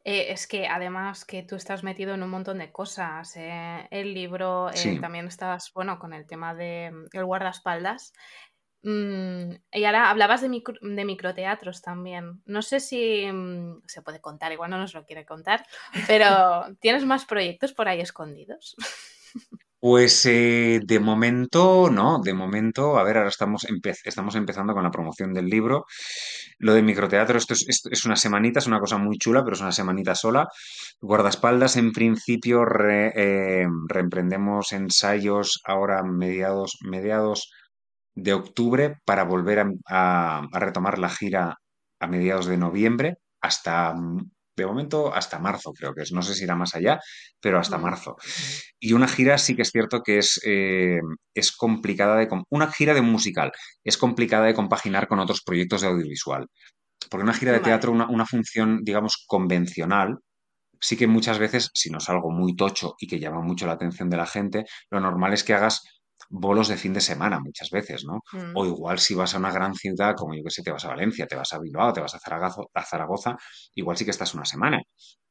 Eh, 0.04 0.32
es 0.32 0.46
que 0.46 0.66
además 0.66 1.24
que 1.24 1.42
tú 1.42 1.56
estás 1.56 1.82
metido 1.82 2.12
en 2.12 2.22
un 2.22 2.28
montón 2.30 2.58
de 2.58 2.70
cosas. 2.70 3.34
eh, 3.36 3.88
El 3.90 4.12
libro, 4.12 4.68
eh, 4.70 4.76
Sí. 4.76 5.00
también 5.00 5.26
estás, 5.26 5.70
bueno, 5.74 5.98
con 5.98 6.12
el 6.12 6.26
tema 6.26 6.54
de 6.54 6.90
mm, 6.92 7.16
el 7.16 7.24
guardaespaldas. 7.24 8.12
Mm, 8.82 9.52
y 9.72 9.84
ahora 9.86 10.10
hablabas 10.10 10.42
de, 10.42 10.50
micro- 10.50 10.78
de 10.82 11.04
microteatros 11.06 11.80
también. 11.80 12.42
No 12.44 12.60
sé 12.60 12.80
si 12.80 13.24
mm, 13.32 13.80
se 13.86 14.02
puede 14.02 14.20
contar, 14.20 14.52
igual 14.52 14.70
no 14.70 14.76
nos 14.78 14.92
lo 14.92 15.06
quiere 15.06 15.24
contar, 15.24 15.64
pero 16.06 16.66
¿tienes 16.80 17.06
más 17.06 17.24
proyectos 17.24 17.72
por 17.72 17.88
ahí 17.88 18.00
escondidos? 18.02 18.76
Pues 19.84 20.24
eh, 20.24 20.80
de 20.82 20.98
momento, 20.98 21.90
no, 21.90 22.18
de 22.22 22.32
momento, 22.32 22.96
a 22.98 23.02
ver, 23.04 23.18
ahora 23.18 23.28
estamos, 23.28 23.66
estamos 24.04 24.34
empezando 24.34 24.72
con 24.72 24.82
la 24.82 24.90
promoción 24.90 25.34
del 25.34 25.44
libro. 25.46 25.84
Lo 26.58 26.72
de 26.72 26.80
microteatro, 26.82 27.36
esto 27.36 27.52
es, 27.52 27.66
esto 27.68 27.90
es 27.92 28.06
una 28.06 28.16
semanita, 28.16 28.60
es 28.60 28.66
una 28.66 28.80
cosa 28.80 28.96
muy 28.96 29.18
chula, 29.18 29.44
pero 29.44 29.54
es 29.56 29.60
una 29.60 29.72
semanita 29.72 30.14
sola. 30.14 30.48
Guardaespaldas, 31.02 31.76
en 31.76 31.92
principio, 31.92 32.62
eh, 32.88 33.66
reemprendemos 33.88 34.72
ensayos 34.72 35.60
ahora 35.66 36.02
mediados, 36.02 36.78
mediados 36.80 37.50
de 38.14 38.32
octubre 38.34 38.96
para 39.04 39.24
volver 39.24 39.60
a, 39.60 39.70
a- 39.88 40.48
a 40.52 40.58
retomar 40.60 40.98
la 40.98 41.10
gira 41.10 41.58
a 42.00 42.06
mediados 42.06 42.46
de 42.46 42.56
noviembre 42.58 43.18
hasta, 43.42 43.94
mm, 43.94 44.30
de 44.56 44.66
momento, 44.66 45.14
hasta 45.14 45.38
marzo, 45.38 45.72
creo 45.72 45.94
que 45.94 46.02
es. 46.02 46.12
No 46.12 46.22
sé 46.22 46.34
si 46.34 46.44
irá 46.44 46.54
más 46.54 46.74
allá, 46.74 47.00
pero 47.40 47.58
hasta 47.58 47.78
marzo. 47.78 48.16
Y 48.78 48.92
una 48.92 49.08
gira 49.08 49.38
sí 49.38 49.56
que 49.56 49.62
es 49.62 49.70
cierto 49.70 50.02
que 50.02 50.18
es, 50.18 50.40
eh, 50.44 51.00
es 51.34 51.52
complicada 51.52 52.16
de... 52.16 52.28
Una 52.50 52.70
gira 52.70 52.94
de 52.94 53.00
un 53.00 53.10
musical 53.10 53.52
es 53.82 53.96
complicada 53.96 54.46
de 54.46 54.54
compaginar 54.54 55.08
con 55.08 55.18
otros 55.18 55.42
proyectos 55.42 55.82
de 55.82 55.88
audiovisual. 55.88 56.46
Porque 57.10 57.24
una 57.24 57.34
gira 57.34 57.52
de 57.52 57.60
teatro, 57.60 57.92
una, 57.92 58.08
una 58.08 58.26
función, 58.26 58.80
digamos, 58.82 59.24
convencional, 59.26 60.18
sí 60.80 60.96
que 60.96 61.06
muchas 61.06 61.38
veces, 61.38 61.70
si 61.74 61.90
no 61.90 61.98
es 61.98 62.08
algo 62.08 62.30
muy 62.30 62.54
tocho 62.56 62.94
y 62.98 63.06
que 63.06 63.18
llama 63.18 63.40
mucho 63.40 63.66
la 63.66 63.72
atención 63.72 64.10
de 64.10 64.16
la 64.16 64.26
gente, 64.26 64.64
lo 64.90 65.00
normal 65.00 65.32
es 65.32 65.44
que 65.44 65.54
hagas 65.54 65.82
bolos 66.28 66.68
de 66.68 66.76
fin 66.76 66.92
de 66.92 67.00
semana 67.00 67.40
muchas 67.40 67.70
veces, 67.70 68.04
¿no? 68.04 68.20
Mm. 68.32 68.56
O 68.56 68.66
igual 68.66 68.98
si 68.98 69.14
vas 69.14 69.34
a 69.34 69.38
una 69.38 69.52
gran 69.52 69.74
ciudad, 69.74 70.14
como 70.16 70.34
yo 70.34 70.42
que 70.42 70.50
sé, 70.50 70.62
te 70.62 70.70
vas 70.70 70.84
a 70.84 70.88
Valencia, 70.88 71.26
te 71.26 71.36
vas 71.36 71.52
a 71.52 71.58
Bilbao, 71.58 71.92
te 71.92 72.00
vas 72.00 72.14
a 72.14 72.18
Zaragoza, 72.18 72.62
a 72.74 72.82
Zaragoza, 72.82 73.36
igual 73.74 73.96
sí 73.96 74.04
que 74.04 74.10
estás 74.10 74.34
una 74.34 74.44
semana 74.44 74.80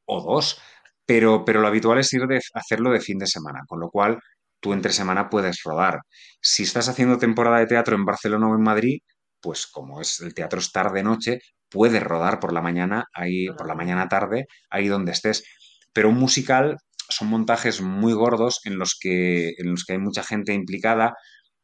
o 0.06 0.20
dos, 0.22 0.60
pero, 1.06 1.44
pero 1.44 1.60
lo 1.60 1.68
habitual 1.68 1.98
es 1.98 2.12
ir 2.12 2.26
de 2.26 2.40
hacerlo 2.54 2.90
de 2.90 3.00
fin 3.00 3.18
de 3.18 3.26
semana, 3.26 3.60
con 3.66 3.80
lo 3.80 3.90
cual 3.90 4.18
tú 4.60 4.72
entre 4.72 4.92
semana 4.92 5.28
puedes 5.28 5.62
rodar. 5.62 6.00
Si 6.40 6.62
estás 6.62 6.88
haciendo 6.88 7.18
temporada 7.18 7.58
de 7.58 7.66
teatro 7.66 7.96
en 7.96 8.04
Barcelona 8.04 8.48
o 8.48 8.54
en 8.54 8.62
Madrid, 8.62 8.98
pues 9.40 9.66
como 9.66 10.00
es 10.00 10.20
el 10.20 10.34
teatro 10.34 10.58
es 10.58 10.72
tarde-noche, 10.72 11.40
puedes 11.68 12.02
rodar 12.02 12.40
por 12.40 12.52
la 12.52 12.62
mañana, 12.62 13.04
ahí, 13.12 13.48
por 13.48 13.66
la 13.68 13.74
mañana 13.74 14.08
tarde, 14.08 14.46
ahí 14.70 14.88
donde 14.88 15.12
estés. 15.12 15.44
Pero 15.92 16.08
un 16.08 16.16
musical 16.16 16.78
son 17.08 17.28
montajes 17.28 17.80
muy 17.80 18.12
gordos 18.12 18.60
en 18.64 18.78
los 18.78 18.96
que, 19.00 19.50
en 19.58 19.70
los 19.72 19.84
que 19.84 19.94
hay 19.94 19.98
mucha 19.98 20.22
gente 20.22 20.52
implicada. 20.54 21.14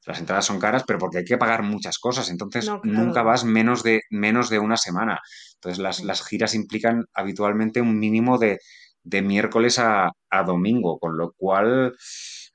Las 0.07 0.19
entradas 0.19 0.47
son 0.47 0.59
caras, 0.59 0.85
pero 0.87 0.99
porque 0.99 1.19
hay 1.19 1.25
que 1.25 1.37
pagar 1.39 1.63
muchas 1.63 1.99
cosas. 1.99 2.31
Entonces, 2.31 2.67
No, 2.67 2.81
claro. 2.81 2.99
nunca 2.99 3.23
vas 3.23 3.45
menos 3.45 3.83
de, 3.83 4.03
menos 4.11 4.49
de 4.51 4.59
una 4.59 4.77
semana. 4.77 5.21
Entonces, 5.57 5.79
las, 5.79 6.01
las 6.03 6.25
giras 6.27 6.55
implican 6.55 7.05
habitualmente 7.15 7.81
un 7.83 7.99
mínimo 7.99 8.39
de, 8.39 8.59
de 9.03 9.23
miércoles 9.23 9.79
a, 9.79 10.11
a 10.31 10.43
domingo, 10.45 10.99
con 10.99 11.17
lo 11.19 11.33
cual 11.37 11.95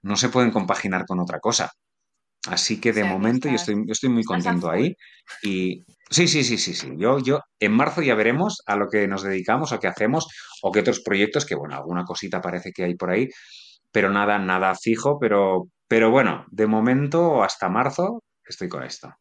no 0.01 0.15
se 0.17 0.29
pueden 0.29 0.51
compaginar 0.51 1.05
con 1.05 1.19
otra 1.19 1.39
cosa. 1.39 1.71
Así 2.47 2.79
que 2.79 2.93
de 2.93 3.01
O 3.01 3.03
sea, 3.03 3.11
que 3.11 3.17
momento 3.17 3.49
yo 3.49 3.55
estoy, 3.55 3.75
yo 3.75 3.91
estoy 3.91 4.09
muy 4.09 4.23
a 4.23 4.25
contento 4.25 4.69
ahí. 4.69 4.95
Y 5.41 5.83
sí, 6.09 6.27
sí, 6.27 6.43
sí, 6.43 6.57
sí, 6.57 6.73
sí. 6.73 6.91
Yo, 6.97 7.19
yo 7.19 7.39
en 7.59 7.71
marzo 7.71 8.01
ya 8.01 8.15
veremos 8.15 8.61
a 8.65 8.75
lo 8.75 8.89
que 8.89 9.07
nos 9.07 9.23
dedicamos 9.23 9.71
o 9.71 9.79
qué 9.79 9.87
hacemos 9.87 10.27
o 10.61 10.71
qué 10.71 10.81
otros 10.81 10.99
proyectos, 11.01 11.45
que 11.45 11.55
bueno, 11.55 11.75
alguna 11.75 12.03
cosita 12.03 12.41
parece 12.41 12.71
que 12.71 12.83
hay 12.83 12.95
por 12.95 13.09
ahí, 13.11 13.29
pero 13.91 14.09
nada, 14.09 14.37
nada 14.37 14.75
fijo, 14.75 15.17
pero, 15.19 15.67
pero 15.87 16.11
bueno, 16.11 16.45
de 16.51 16.67
momento 16.67 17.43
hasta 17.43 17.69
marzo 17.69 18.23
estoy 18.47 18.69
con 18.69 18.83
esto. 18.83 19.13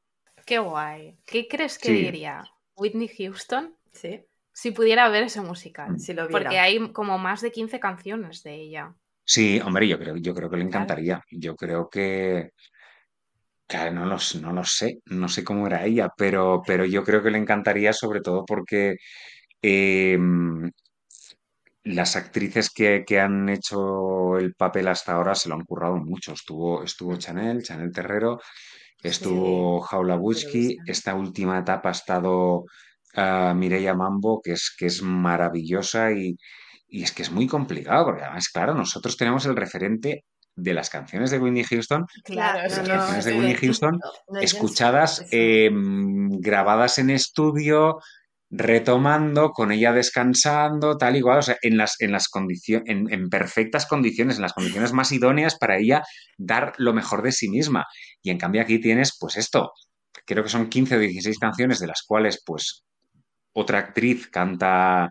Qué 0.44 0.58
guay. 0.58 1.16
¿Qué 1.24 1.48
crees 1.48 1.78
que 1.78 1.88
Sí. 1.88 1.94
diría 1.94 2.44
Whitney 2.76 3.08
Houston 3.08 3.74
Sí, 3.92 4.20
si 4.52 4.72
pudiera 4.72 5.08
ver 5.08 5.22
ese 5.24 5.40
musical? 5.40 5.92
Mm. 5.92 5.98
si 5.98 6.12
lo 6.12 6.26
viera. 6.26 6.42
Porque 6.44 6.58
hay 6.58 6.92
como 6.92 7.16
más 7.16 7.40
de 7.40 7.52
15 7.52 7.78
canciones 7.80 8.42
de 8.42 8.54
ella. 8.54 8.94
Sí, 9.24 9.60
hombre, 9.64 9.88
yo 9.88 9.98
creo, 9.98 10.16
yo 10.16 10.34
creo 10.34 10.50
que 10.50 10.56
le 10.58 10.64
encantaría. 10.64 11.22
Yo 11.30 11.56
creo 11.56 11.88
que, 11.88 12.50
claro, 13.66 13.92
no 13.92 14.06
lo, 14.06 14.16
s- 14.16 14.40
no 14.40 14.52
lo 14.52 14.64
sé, 14.64 14.98
no 15.06 15.28
sé 15.28 15.44
cómo 15.44 15.66
era 15.66 15.84
ella, 15.84 16.08
pero, 16.16 16.62
pero 16.66 16.84
yo 16.84 17.04
creo 17.04 17.22
que 17.22 17.30
le 17.30 17.38
encantaría 17.38 17.92
sobre 17.92 18.20
todo 18.20 18.44
porque 18.44 18.96
eh, 19.62 20.18
las 21.84 22.16
actrices 22.16 22.70
que, 22.70 23.04
que 23.06 23.20
han 23.20 23.48
hecho 23.48 24.38
el 24.38 24.54
papel 24.54 24.88
hasta 24.88 25.12
ahora 25.12 25.34
se 25.34 25.48
lo 25.48 25.54
han 25.54 25.64
currado 25.64 25.96
mucho. 25.96 26.32
Estuvo, 26.32 26.82
estuvo 26.82 27.16
Chanel, 27.16 27.62
Chanel 27.62 27.92
Terrero, 27.92 28.40
estuvo 29.02 29.80
Jaula 29.82 30.14
Eurovisión. 30.14 30.86
esta 30.86 31.14
última 31.14 31.58
etapa 31.60 31.90
ha 31.90 31.92
estado 31.92 32.64
ah, 33.16 33.54
Mireia 33.56 33.94
Mambo, 33.94 34.40
que 34.42 34.52
es, 34.52 34.74
que 34.78 34.86
es 34.86 35.02
maravillosa 35.02 36.12
y, 36.12 36.36
y 36.88 37.02
es 37.04 37.12
que 37.12 37.22
es 37.22 37.30
muy 37.32 37.46
complicado, 37.48 38.06
porque 38.06 38.24
además, 38.24 38.48
claro, 38.50 38.74
nosotros 38.74 39.16
tenemos 39.16 39.46
el 39.46 39.56
referente 39.56 40.24
de 40.56 40.72
las 40.74 40.88
canciones 40.90 41.30
de 41.30 41.38
Whitney 41.38 41.64
Houston, 41.64 42.06
Claro, 42.24 42.62
las 42.62 42.78
canciones 42.78 43.24
de. 43.24 43.32
Whitney 43.34 43.54
Houston, 43.54 43.98
No, 44.28 44.40
escuchadas, 44.40 45.20
es- 45.20 45.28
eh, 45.32 45.70
grabadas 45.72 46.98
en 46.98 47.10
estudio, 47.10 47.98
retomando, 48.50 49.50
con 49.50 49.72
ella 49.72 49.92
descansando, 49.92 50.96
tal 50.96 51.16
igual, 51.16 51.38
o 51.38 51.42
sea, 51.42 51.56
en 51.62 51.76
las, 51.76 51.96
en 52.00 52.12
las 52.12 52.28
condiciones, 52.28 52.88
en, 52.88 53.12
en 53.12 53.28
perfectas 53.28 53.84
condiciones, 53.86 54.36
en 54.36 54.42
las 54.42 54.52
condiciones 54.52 54.92
más 54.92 55.10
idóneas 55.10 55.56
para 55.58 55.76
ella 55.78 56.02
dar 56.38 56.72
lo 56.78 56.92
mejor 56.92 57.22
de 57.22 57.32
sí 57.32 57.48
misma. 57.48 57.84
Y 58.22 58.30
en 58.30 58.38
cambio 58.38 58.62
aquí 58.62 58.78
tienes, 58.80 59.16
pues 59.18 59.36
esto, 59.36 59.72
creo 60.24 60.44
que 60.44 60.50
son 60.50 60.68
15 60.68 60.96
o 60.96 60.98
16 61.00 61.38
canciones, 61.38 61.80
de 61.80 61.88
las 61.88 62.02
cuales, 62.06 62.42
pues, 62.46 62.84
otra 63.54 63.78
actriz 63.80 64.28
canta 64.28 65.10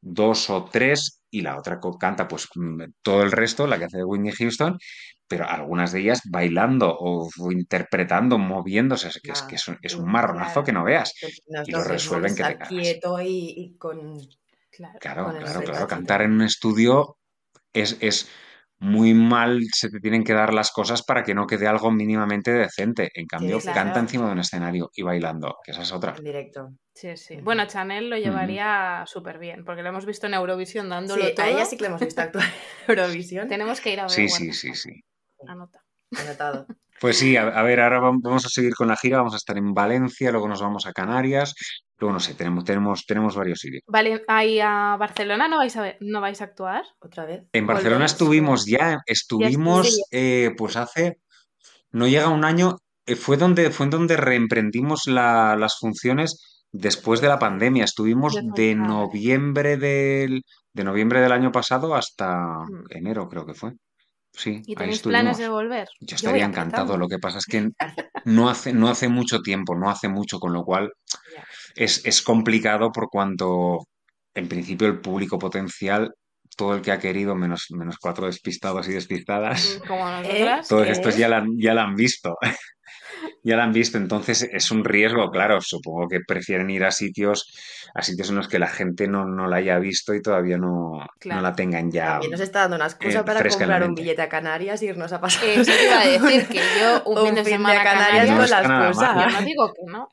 dos 0.00 0.48
o 0.48 0.64
tres 0.64 1.19
y 1.30 1.40
la 1.42 1.56
otra 1.58 1.78
canta 1.98 2.26
pues 2.28 2.48
mm, 2.54 2.82
todo 3.02 3.22
el 3.22 3.32
resto, 3.32 3.66
la 3.66 3.78
que 3.78 3.84
hace 3.84 3.98
de 3.98 4.04
Whitney 4.04 4.32
Houston, 4.32 4.78
pero 5.28 5.48
algunas 5.48 5.92
de 5.92 6.00
ellas 6.00 6.20
bailando 6.28 6.96
o, 6.98 7.28
interpretando, 7.52 8.36
moviéndose, 8.38 9.08
es 9.08 9.20
que 9.22 9.30
es, 9.32 9.42
que 9.42 9.54
es, 9.54 9.68
un- 9.68 9.78
es 9.82 9.94
un 9.94 10.00
Claro. 10.02 10.12
marronazo 10.12 10.64
que 10.64 10.72
no 10.72 10.82
veas. 10.84 11.12
Y 11.66 11.70
lo 11.70 11.84
resuelven 11.84 12.34
que 12.34 12.42
te 12.42 12.52
cagas. 12.54 12.68
quieto 12.68 13.20
y, 13.20 13.54
y 13.56 13.76
con... 13.76 14.18
Claro. 14.70 14.98
Claro, 15.00 15.24
Con 15.24 15.64
claro, 15.64 15.86
cantar 15.86 16.22
en 16.22 16.32
un 16.32 16.42
estudio 16.42 17.16
es, 17.72 17.96
es 18.00 18.28
muy 18.80 19.12
mal, 19.14 19.60
se 19.72 19.90
te 19.90 20.00
tienen 20.00 20.24
que 20.24 20.32
dar 20.32 20.52
las 20.54 20.70
cosas 20.72 21.02
para 21.02 21.22
que 21.22 21.34
no 21.34 21.46
quede 21.46 21.66
algo 21.66 21.90
mínimamente 21.90 22.52
decente. 22.52 23.10
En 23.14 23.26
cambio, 23.26 23.58
claro. 23.60 23.78
canta 23.78 24.00
encima 24.00 24.26
de 24.26 24.32
un 24.32 24.38
escenario 24.40 24.90
y 24.94 25.02
bailando, 25.02 25.56
que 25.64 25.72
esa 25.72 25.82
es 25.82 25.92
otra. 25.92 26.14
en 26.16 26.24
directo. 26.24 26.70
Sí, 26.94 27.16
sí. 27.16 27.36
Bueno, 27.42 27.66
Chanel 27.66 28.10
lo 28.10 28.16
llevaría 28.16 29.04
súper 29.06 29.38
bien, 29.38 29.64
porque 29.64 29.82
lo 29.82 29.90
hemos 29.90 30.06
visto 30.06 30.26
en 30.26 30.34
Eurovisión 30.34 30.88
dándolo 30.88 31.24
Sí, 31.26 31.34
todo. 31.34 31.46
a 31.46 31.48
ella 31.50 31.64
sí 31.64 31.76
que 31.76 31.82
le 31.82 31.88
hemos 31.88 32.00
visto 32.00 32.20
actuar 32.22 32.44
en 32.88 32.98
Eurovisión. 32.98 33.48
Tenemos 33.48 33.80
que 33.80 33.92
ir 33.92 34.00
a 34.00 34.04
ver. 34.04 34.10
Sí, 34.10 34.28
sí, 34.28 34.52
sí, 34.52 34.74
sí. 34.74 34.90
Anota. 35.46 35.80
Anotado. 36.18 36.66
Pues 37.00 37.16
sí, 37.18 37.36
a, 37.36 37.48
a 37.48 37.62
ver, 37.62 37.80
ahora 37.80 38.00
vam- 38.00 38.20
vamos 38.22 38.44
a 38.44 38.48
seguir 38.50 38.74
con 38.74 38.88
la 38.88 38.96
gira, 38.96 39.18
vamos 39.18 39.32
a 39.34 39.38
estar 39.38 39.56
en 39.56 39.72
Valencia, 39.72 40.30
luego 40.30 40.48
nos 40.48 40.60
vamos 40.60 40.86
a 40.86 40.92
Canarias, 40.92 41.54
luego 42.00 42.14
no 42.14 42.20
sé, 42.20 42.34
tenemos, 42.34 42.64
tenemos, 42.64 43.04
tenemos 43.06 43.36
varios 43.36 43.60
sitios. 43.60 43.82
Vale, 43.86 44.24
ahí 44.26 44.58
a 44.60 44.96
Barcelona 44.98 45.46
no 45.48 45.58
vais 45.58 45.76
a 45.76 45.82
ver, 45.82 45.96
no 46.00 46.20
vais 46.20 46.40
a 46.40 46.44
actuar. 46.44 46.82
Otra 47.00 47.26
vez. 47.26 47.44
En 47.52 47.66
Barcelona 47.66 47.96
Volvemos. 48.06 48.12
estuvimos 48.12 48.66
ya, 48.66 48.98
estuvimos 49.06 50.00
eh, 50.10 50.50
pues 50.56 50.76
hace, 50.76 51.18
no 51.92 52.06
llega 52.08 52.28
un 52.28 52.44
año, 52.44 52.76
eh, 53.06 53.16
fue 53.16 53.36
donde, 53.36 53.70
fue 53.70 53.84
en 53.84 53.90
donde 53.90 54.16
reemprendimos 54.16 55.06
la- 55.06 55.56
las 55.56 55.78
funciones 55.78 56.64
después 56.72 57.20
de 57.20 57.28
la 57.28 57.38
pandemia. 57.38 57.84
Estuvimos 57.84 58.34
de 58.54 58.74
noviembre 58.74 59.76
del, 59.76 60.42
de 60.72 60.84
noviembre 60.84 61.20
del 61.20 61.32
año 61.32 61.50
pasado 61.52 61.94
hasta 61.94 62.36
Mm. 62.60 62.84
enero, 62.90 63.28
creo 63.28 63.44
que 63.44 63.54
fue. 63.54 63.72
Sí, 64.32 64.62
¿Y 64.64 64.76
tenéis 64.76 65.00
planes 65.02 65.38
de 65.38 65.48
volver? 65.48 65.88
Yo 66.00 66.14
estaría 66.14 66.44
encantado, 66.44 66.96
lo 66.96 67.08
que 67.08 67.18
pasa 67.18 67.38
es 67.38 67.46
que 67.46 67.70
no 68.24 68.48
hace, 68.48 68.72
no 68.72 68.88
hace 68.88 69.08
mucho 69.08 69.40
tiempo, 69.40 69.74
no 69.74 69.90
hace 69.90 70.08
mucho, 70.08 70.38
con 70.38 70.52
lo 70.52 70.62
cual. 70.62 70.92
es, 71.74 72.04
es 72.04 72.22
complicado 72.22 72.90
por 72.92 73.08
cuanto, 73.08 73.78
en 74.34 74.48
principio, 74.48 74.86
el 74.88 75.00
público 75.00 75.38
potencial, 75.38 76.12
todo 76.56 76.74
el 76.74 76.82
que 76.82 76.92
ha 76.92 76.98
querido, 76.98 77.34
menos, 77.34 77.66
menos 77.70 77.96
cuatro 77.98 78.26
despistados 78.26 78.88
y 78.88 78.92
despistadas, 78.92 79.80
Mm, 79.84 79.86
Como 79.88 80.10
nosotras. 80.10 80.68
todos 80.68 80.86
¿Qué? 80.86 80.92
estos 80.92 81.16
ya 81.16 81.28
la, 81.28 81.38
han- 81.38 81.56
ya 81.58 81.74
la 81.74 81.82
han 81.84 81.94
visto. 81.96 82.36
Ya 83.42 83.56
la 83.56 83.64
han 83.64 83.72
visto, 83.72 83.96
entonces 83.98 84.42
es 84.50 84.70
un 84.70 84.84
riesgo, 84.84 85.30
claro. 85.30 85.60
Supongo 85.60 86.08
que 86.08 86.20
prefieren 86.26 86.68
ir 86.70 86.84
a 86.84 86.90
sitios, 86.90 87.54
a 87.94 88.02
sitios 88.02 88.28
en 88.30 88.36
los 88.36 88.48
que 88.48 88.58
la 88.58 88.66
gente 88.68 89.08
no, 89.08 89.24
no 89.26 89.46
la 89.46 89.56
haya 89.56 89.78
visto 89.78 90.14
y 90.14 90.20
todavía 90.22 90.58
no, 90.58 91.06
Claro. 91.18 91.40
no 91.40 91.48
la 91.48 91.54
tengan 91.54 91.90
ya. 91.90 92.12
También 92.12 92.32
nos 92.32 92.40
está 92.40 92.60
dando 92.60 92.76
una 92.76 92.86
excusa 92.86 93.20
eh, 93.20 93.24
para 93.24 93.46
comprar 93.46 93.82
un 93.84 93.94
billete 93.94 94.22
a 94.22 94.28
Canarias 94.28 94.82
y 94.82 94.86
irnos 94.86 95.12
a 95.12 95.20
pasar. 95.20 95.44
Eso 95.48 95.70
te 95.72 95.84
iba 95.86 96.00
a 96.00 96.06
decir, 96.06 96.46
que 96.48 96.60
yo 96.80 97.02
un, 97.06 97.18
Un 97.20 97.26
fin 97.26 97.34
de 97.36 97.44
semana 97.44 97.80
a 97.80 97.84
Canarias 97.84 98.26
Canarias, 98.26 98.30
No 98.30 98.36
con 98.36 98.50
la 98.50 98.86
excusa. 98.88 99.14
yo 99.30 99.38
no 99.40 99.46
digo 99.46 99.72
que 99.72 99.92
no. 99.92 100.08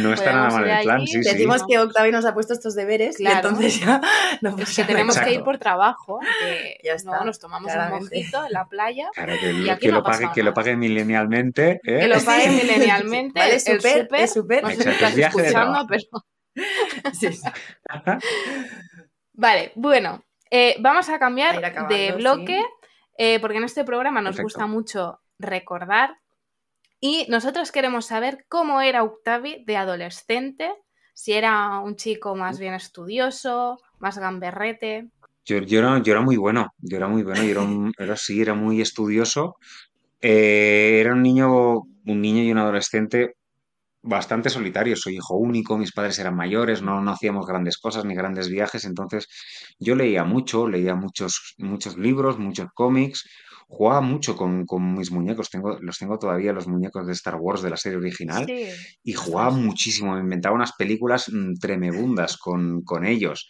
No 0.00 0.12
está 0.12 0.32
nada 0.32 0.50
mal 0.50 0.68
el 0.68 0.82
plan, 0.82 0.96
allí, 0.96 1.06
sí, 1.06 1.22
sí. 1.22 1.30
Decimos 1.32 1.60
sí. 1.60 1.66
que 1.70 1.78
Octavio 1.78 2.10
nos 2.10 2.24
ha 2.24 2.34
puesto 2.34 2.52
estos 2.52 2.74
deberes 2.74 3.20
y 3.20 3.26
entonces 3.26 3.78
ya 3.80 4.00
no 4.40 4.56
que 4.56 4.84
tenemos 4.84 5.16
que 5.18 5.34
ir 5.34 5.44
por 5.44 5.58
trabajo. 5.58 6.18
Que 6.40 6.78
Ya 6.82 6.96
no, 7.04 7.24
nos 7.24 7.38
tomamos 7.38 7.70
claramente. 7.72 8.04
un 8.16 8.20
mojito 8.22 8.46
en 8.46 8.52
la 8.52 8.64
playa. 8.66 9.08
Claro, 9.14 9.34
que, 9.40 9.50
Y 9.52 9.64
lo- 9.64 9.72
aquí 9.72 9.80
que 9.82 9.88
no 9.88 9.94
lo 9.94 10.00
ha 10.00 10.04
pasado 10.04 10.22
pague, 10.28 10.34
que 10.34 10.42
lo 10.42 10.54
pague 10.54 10.76
milenialmente. 10.76 11.70
¿eh? 11.84 12.00
Que 12.00 12.08
lo 12.08 12.18
Sí. 12.18 12.26
paguen 12.26 12.56
milenialmente. 12.56 13.38
Vale, 13.40 13.54
el 13.54 13.60
súper, 13.60 14.02
súper. 14.02 14.20
es 14.20 14.32
súper. 14.32 14.62
No 14.64 14.70
sé 14.70 14.82
si 14.82 14.88
estás 14.88 15.16
escuchando, 15.18 15.86
pero. 15.88 16.02
Sí. 17.12 17.28
Vale, 19.34 19.72
bueno. 19.74 20.24
eh, 20.50 20.76
vamos 20.80 21.08
a 21.08 21.18
cambiar 21.18 21.64
acabando, 21.64 21.94
de 21.94 22.12
bloque. 22.12 22.58
sí. 22.60 22.88
eh, 23.18 23.40
porque 23.40 23.58
en 23.58 23.64
este 23.64 23.84
programa 23.84 24.20
nos 24.20 24.36
Perfecto. 24.36 24.42
gusta 24.44 24.66
mucho 24.66 25.20
recordar. 25.38 26.16
Y 27.02 27.26
nosotros 27.28 27.72
queremos 27.72 28.06
saber 28.06 28.46
cómo 28.48 28.80
era 28.80 29.02
Octavi 29.02 29.64
de 29.66 29.76
adolescente. 29.76 30.72
Si 31.14 31.32
era 31.32 31.80
un 31.80 31.96
chico 31.96 32.34
más 32.36 32.58
bien 32.60 32.74
estudioso, 32.74 33.78
más 33.98 34.16
gamberrete. 34.18 35.10
Yo, 35.44 35.58
yo 35.58 35.80
era, 35.80 36.00
yo 36.00 36.12
era 36.12 36.22
muy 36.22 36.36
bueno, 36.36 36.68
yo 36.78 36.96
era 36.96 37.08
muy 37.08 37.24
bueno, 37.24 37.42
yo 37.42 37.50
era, 37.50 37.60
un- 37.60 37.92
era 37.98 38.16
sí, 38.16 38.40
era 38.40 38.54
muy 38.54 38.80
estudioso. 38.80 39.56
Eh, 40.20 40.98
era 41.00 41.14
un 41.14 41.22
niño, 41.22 41.74
un 41.80 42.20
niño 42.22 42.42
y 42.44 42.52
un 42.52 42.58
adolescente 42.58 43.36
bastante 44.02 44.50
solitario. 44.50 44.96
Soy 44.96 45.16
hijo 45.16 45.36
único, 45.36 45.78
mis 45.78 45.92
padres 45.92 46.18
eran 46.18 46.36
mayores, 46.36 46.82
no, 46.82 47.00
no 47.00 47.12
hacíamos 47.12 47.46
grandes 47.46 47.78
cosas 47.78 48.04
ni 48.04 48.14
grandes 48.14 48.48
viajes, 48.48 48.84
entonces 48.84 49.28
yo 49.78 49.94
leía 49.94 50.24
mucho, 50.24 50.68
leía 50.68 50.94
muchos, 50.94 51.54
muchos 51.58 51.96
libros, 51.96 52.38
muchos 52.38 52.68
cómics, 52.74 53.28
jugaba 53.72 54.02
mucho 54.02 54.36
con, 54.36 54.66
con 54.66 54.94
mis 54.94 55.10
muñecos, 55.10 55.48
tengo, 55.48 55.78
los 55.80 55.98
tengo 55.98 56.18
todavía, 56.18 56.52
los 56.52 56.68
muñecos 56.68 57.06
de 57.06 57.14
Star 57.14 57.36
Wars 57.36 57.62
de 57.62 57.70
la 57.70 57.78
serie 57.78 57.98
original. 57.98 58.44
Sí. 58.46 58.66
y 59.02 59.12
jugaba 59.14 59.50
muchísimo, 59.50 60.14
me 60.14 60.20
inventaba 60.20 60.54
unas 60.54 60.72
películas 60.72 61.30
mm, 61.32 61.54
tremebundas 61.54 62.36
con, 62.36 62.82
con 62.82 63.06
ellos. 63.06 63.48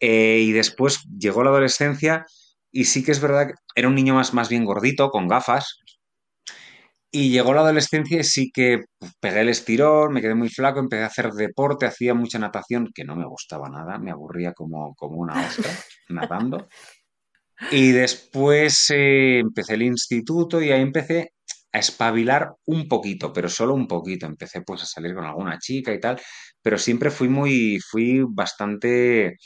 Eh, 0.00 0.40
y 0.42 0.52
después 0.52 1.02
llegó 1.18 1.42
la 1.42 1.50
adolescencia 1.50 2.26
y 2.70 2.84
sí 2.84 3.02
que 3.02 3.12
es 3.12 3.20
verdad 3.20 3.48
que 3.48 3.54
era 3.74 3.88
un 3.88 3.94
niño 3.94 4.14
más, 4.14 4.34
más 4.34 4.50
bien 4.50 4.66
gordito, 4.66 5.08
con 5.08 5.28
gafas, 5.28 5.78
Y 7.10 7.30
llegó 7.30 7.54
la 7.54 7.62
adolescencia 7.62 8.20
y 8.20 8.24
sí 8.24 8.50
que 8.52 8.84
pues, 8.98 9.12
pegué 9.18 9.40
el 9.40 9.48
estirón, 9.48 10.12
me 10.12 10.20
quedé 10.20 10.34
muy 10.34 10.50
flaco, 10.50 10.78
empecé 10.78 11.04
a 11.04 11.06
hacer 11.06 11.30
deporte, 11.32 11.86
hacía 11.86 12.12
mucha 12.12 12.38
natación, 12.38 12.90
que 12.94 13.04
no 13.04 13.16
me 13.16 13.26
gustaba 13.26 13.70
nada, 13.70 13.98
me 13.98 14.10
aburría 14.10 14.52
como, 14.52 14.94
como 14.94 15.16
una 15.16 15.40
ostra 15.40 15.72
nadando. 16.10 16.68
Y 17.72 17.90
después 17.90 18.90
eh, 18.90 19.40
empecé 19.40 19.74
el 19.74 19.82
instituto 19.82 20.62
y 20.62 20.70
ahí 20.70 20.80
empecé 20.80 21.32
a 21.72 21.78
espabilar 21.78 22.54
un 22.66 22.88
poquito, 22.88 23.32
pero 23.32 23.48
solo 23.48 23.74
un 23.74 23.86
poquito. 23.86 24.26
Empecé 24.26 24.62
pues 24.62 24.82
a 24.82 24.86
salir 24.86 25.14
con 25.14 25.24
alguna 25.24 25.58
chica 25.58 25.92
y 25.92 26.00
tal, 26.00 26.20
pero 26.62 26.78
siempre 26.78 27.10
fui 27.10 27.28
muy, 27.28 27.78
fui 27.80 28.22
bastante, 28.28 29.36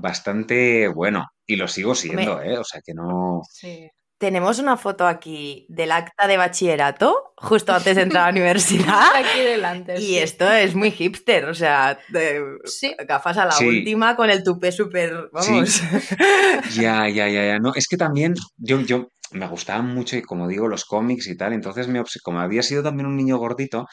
bastante 0.00 0.88
bueno. 0.88 1.26
Y 1.46 1.56
lo 1.56 1.68
sigo 1.68 1.94
siendo, 1.94 2.34
Hombre. 2.34 2.54
¿eh? 2.54 2.58
O 2.58 2.64
sea 2.64 2.80
que 2.84 2.92
no... 2.94 3.40
Sí. 3.50 3.88
Tenemos 4.18 4.58
una 4.58 4.78
foto 4.78 5.06
aquí 5.06 5.66
del 5.68 5.92
acta 5.92 6.26
de 6.26 6.38
bachillerato, 6.38 7.34
justo 7.36 7.74
antes 7.74 7.96
de 7.96 8.02
entrar 8.02 8.22
a 8.22 8.26
la 8.26 8.30
universidad. 8.40 9.02
Aquí 9.14 9.40
delante. 9.40 9.94
Y 10.00 10.06
sí. 10.06 10.18
esto 10.18 10.50
es 10.50 10.74
muy 10.74 10.90
hipster, 10.90 11.44
o 11.46 11.54
sea, 11.54 11.98
de- 12.08 12.42
Sí. 12.64 12.94
gafas 13.06 13.36
a 13.36 13.44
la 13.44 13.52
Sí. 13.52 13.66
última 13.66 14.16
con 14.16 14.30
el 14.30 14.42
tupé 14.42 14.72
súper, 14.72 15.28
vamos. 15.32 15.80
Ya, 16.74 17.08
ya, 17.08 17.28
ya, 17.28 17.44
ya. 17.46 17.58
No, 17.58 17.72
es 17.74 17.86
que 17.88 17.96
también 17.96 18.34
yo, 18.56 18.80
yo 18.80 19.08
me 19.32 19.46
gustaban 19.48 19.92
mucho, 19.94 20.16
y 20.16 20.22
como 20.22 20.48
digo, 20.48 20.68
los 20.68 20.84
cómics 20.84 21.26
y 21.26 21.36
tal. 21.36 21.52
Entonces, 21.52 21.88
me 21.88 22.00
obs- 22.00 22.20
como 22.22 22.40
había 22.40 22.62
sido 22.62 22.82
también 22.82 23.06
un 23.06 23.16
niño 23.16 23.36
gordito, 23.36 23.86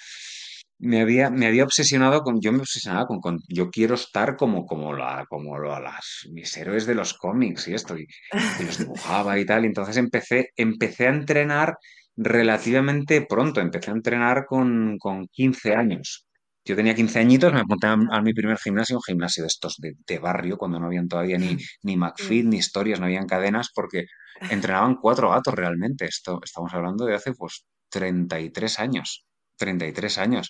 me 0.84 1.02
había, 1.02 1.30
me 1.30 1.48
había 1.48 1.64
obsesionado 1.64 2.22
con, 2.24 2.40
yo 2.42 2.52
me 2.54 2.60
obsesionaba 2.60 3.08
con, 3.08 3.20
con- 3.22 3.40
yo 3.48 3.70
quiero 3.72 3.96
estar 3.96 4.36
como, 4.38 4.66
como, 4.66 4.94
la, 4.96 5.26
como 5.30 5.58
lo- 5.60 5.80
las, 5.80 6.28
mis 6.32 6.56
héroes 6.58 6.86
de 6.86 6.96
los 6.96 7.14
cómics 7.16 7.68
y 7.68 7.74
esto, 7.74 7.98
y, 7.98 8.08
y 8.56 8.64
los 8.64 8.78
dibujaba 8.80 9.40
y 9.40 9.46
tal. 9.46 9.64
Y 9.64 9.68
entonces 9.68 9.98
empecé, 9.98 10.50
empecé 10.56 11.08
a 11.08 11.12
entrenar 11.12 11.76
relativamente 12.16 13.22
pronto, 13.26 13.60
empecé 13.62 13.92
a 13.92 13.94
entrenar 13.94 14.46
con, 14.46 14.98
con 15.00 15.28
15 15.28 15.74
años. 15.76 16.26
Yo 16.66 16.76
tenía 16.78 16.96
15 16.96 17.20
añitos, 17.20 17.52
me 17.54 17.60
apunté 17.62 17.88
a, 17.88 17.94
a 17.94 18.22
mi 18.22 18.34
primer 18.34 18.58
gimnasio, 18.58 18.96
un 18.98 19.02
gimnasio 19.04 19.44
de 19.44 19.48
estos 19.48 19.76
de, 19.80 19.94
de 20.08 20.20
barrio, 20.20 20.58
cuando 20.58 20.80
no 20.80 20.86
habían 20.88 21.08
todavía 21.08 21.38
ni, 21.38 21.58
ni 21.84 21.98
McFit, 21.98 22.46
ni 22.46 22.58
historias, 22.58 23.00
no 23.00 23.06
habían 23.06 23.28
cadenas, 23.28 23.70
porque 23.74 24.06
entrenaban 24.48 24.96
cuatro 24.96 25.30
gatos 25.32 25.54
realmente. 25.56 26.06
Esto 26.06 26.40
estamos 26.44 26.74
hablando 26.74 27.06
de 27.06 27.16
hace 27.16 27.34
pues 27.34 27.66
33 27.90 28.80
años. 28.80 29.26
33 29.58 30.18
años. 30.18 30.50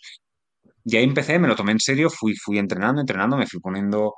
Y 0.85 0.97
ahí 0.97 1.03
empecé, 1.03 1.39
me 1.39 1.47
lo 1.47 1.55
tomé 1.55 1.71
en 1.73 1.79
serio, 1.79 2.09
fui, 2.09 2.35
fui 2.35 2.57
entrenando, 2.59 3.01
entrenando, 3.01 3.37
me 3.37 3.47
fui 3.47 3.59
poniendo 3.59 4.13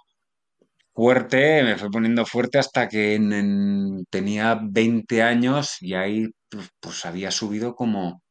fuerte, 0.93 1.63
me 1.63 1.77
fui 1.77 1.89
poniendo 1.89 2.25
fuerte 2.25 2.57
hasta 2.59 2.87
que 2.89 3.15
en- 3.15 3.33
en- 3.33 4.05
tenía 4.09 4.59
20 4.63 5.21
años 5.23 5.77
y 5.81 5.93
ahí 5.95 6.27
pues, 6.49 6.69
pues 6.79 7.05
había 7.05 7.31
subido 7.31 7.75
como, 7.75 8.21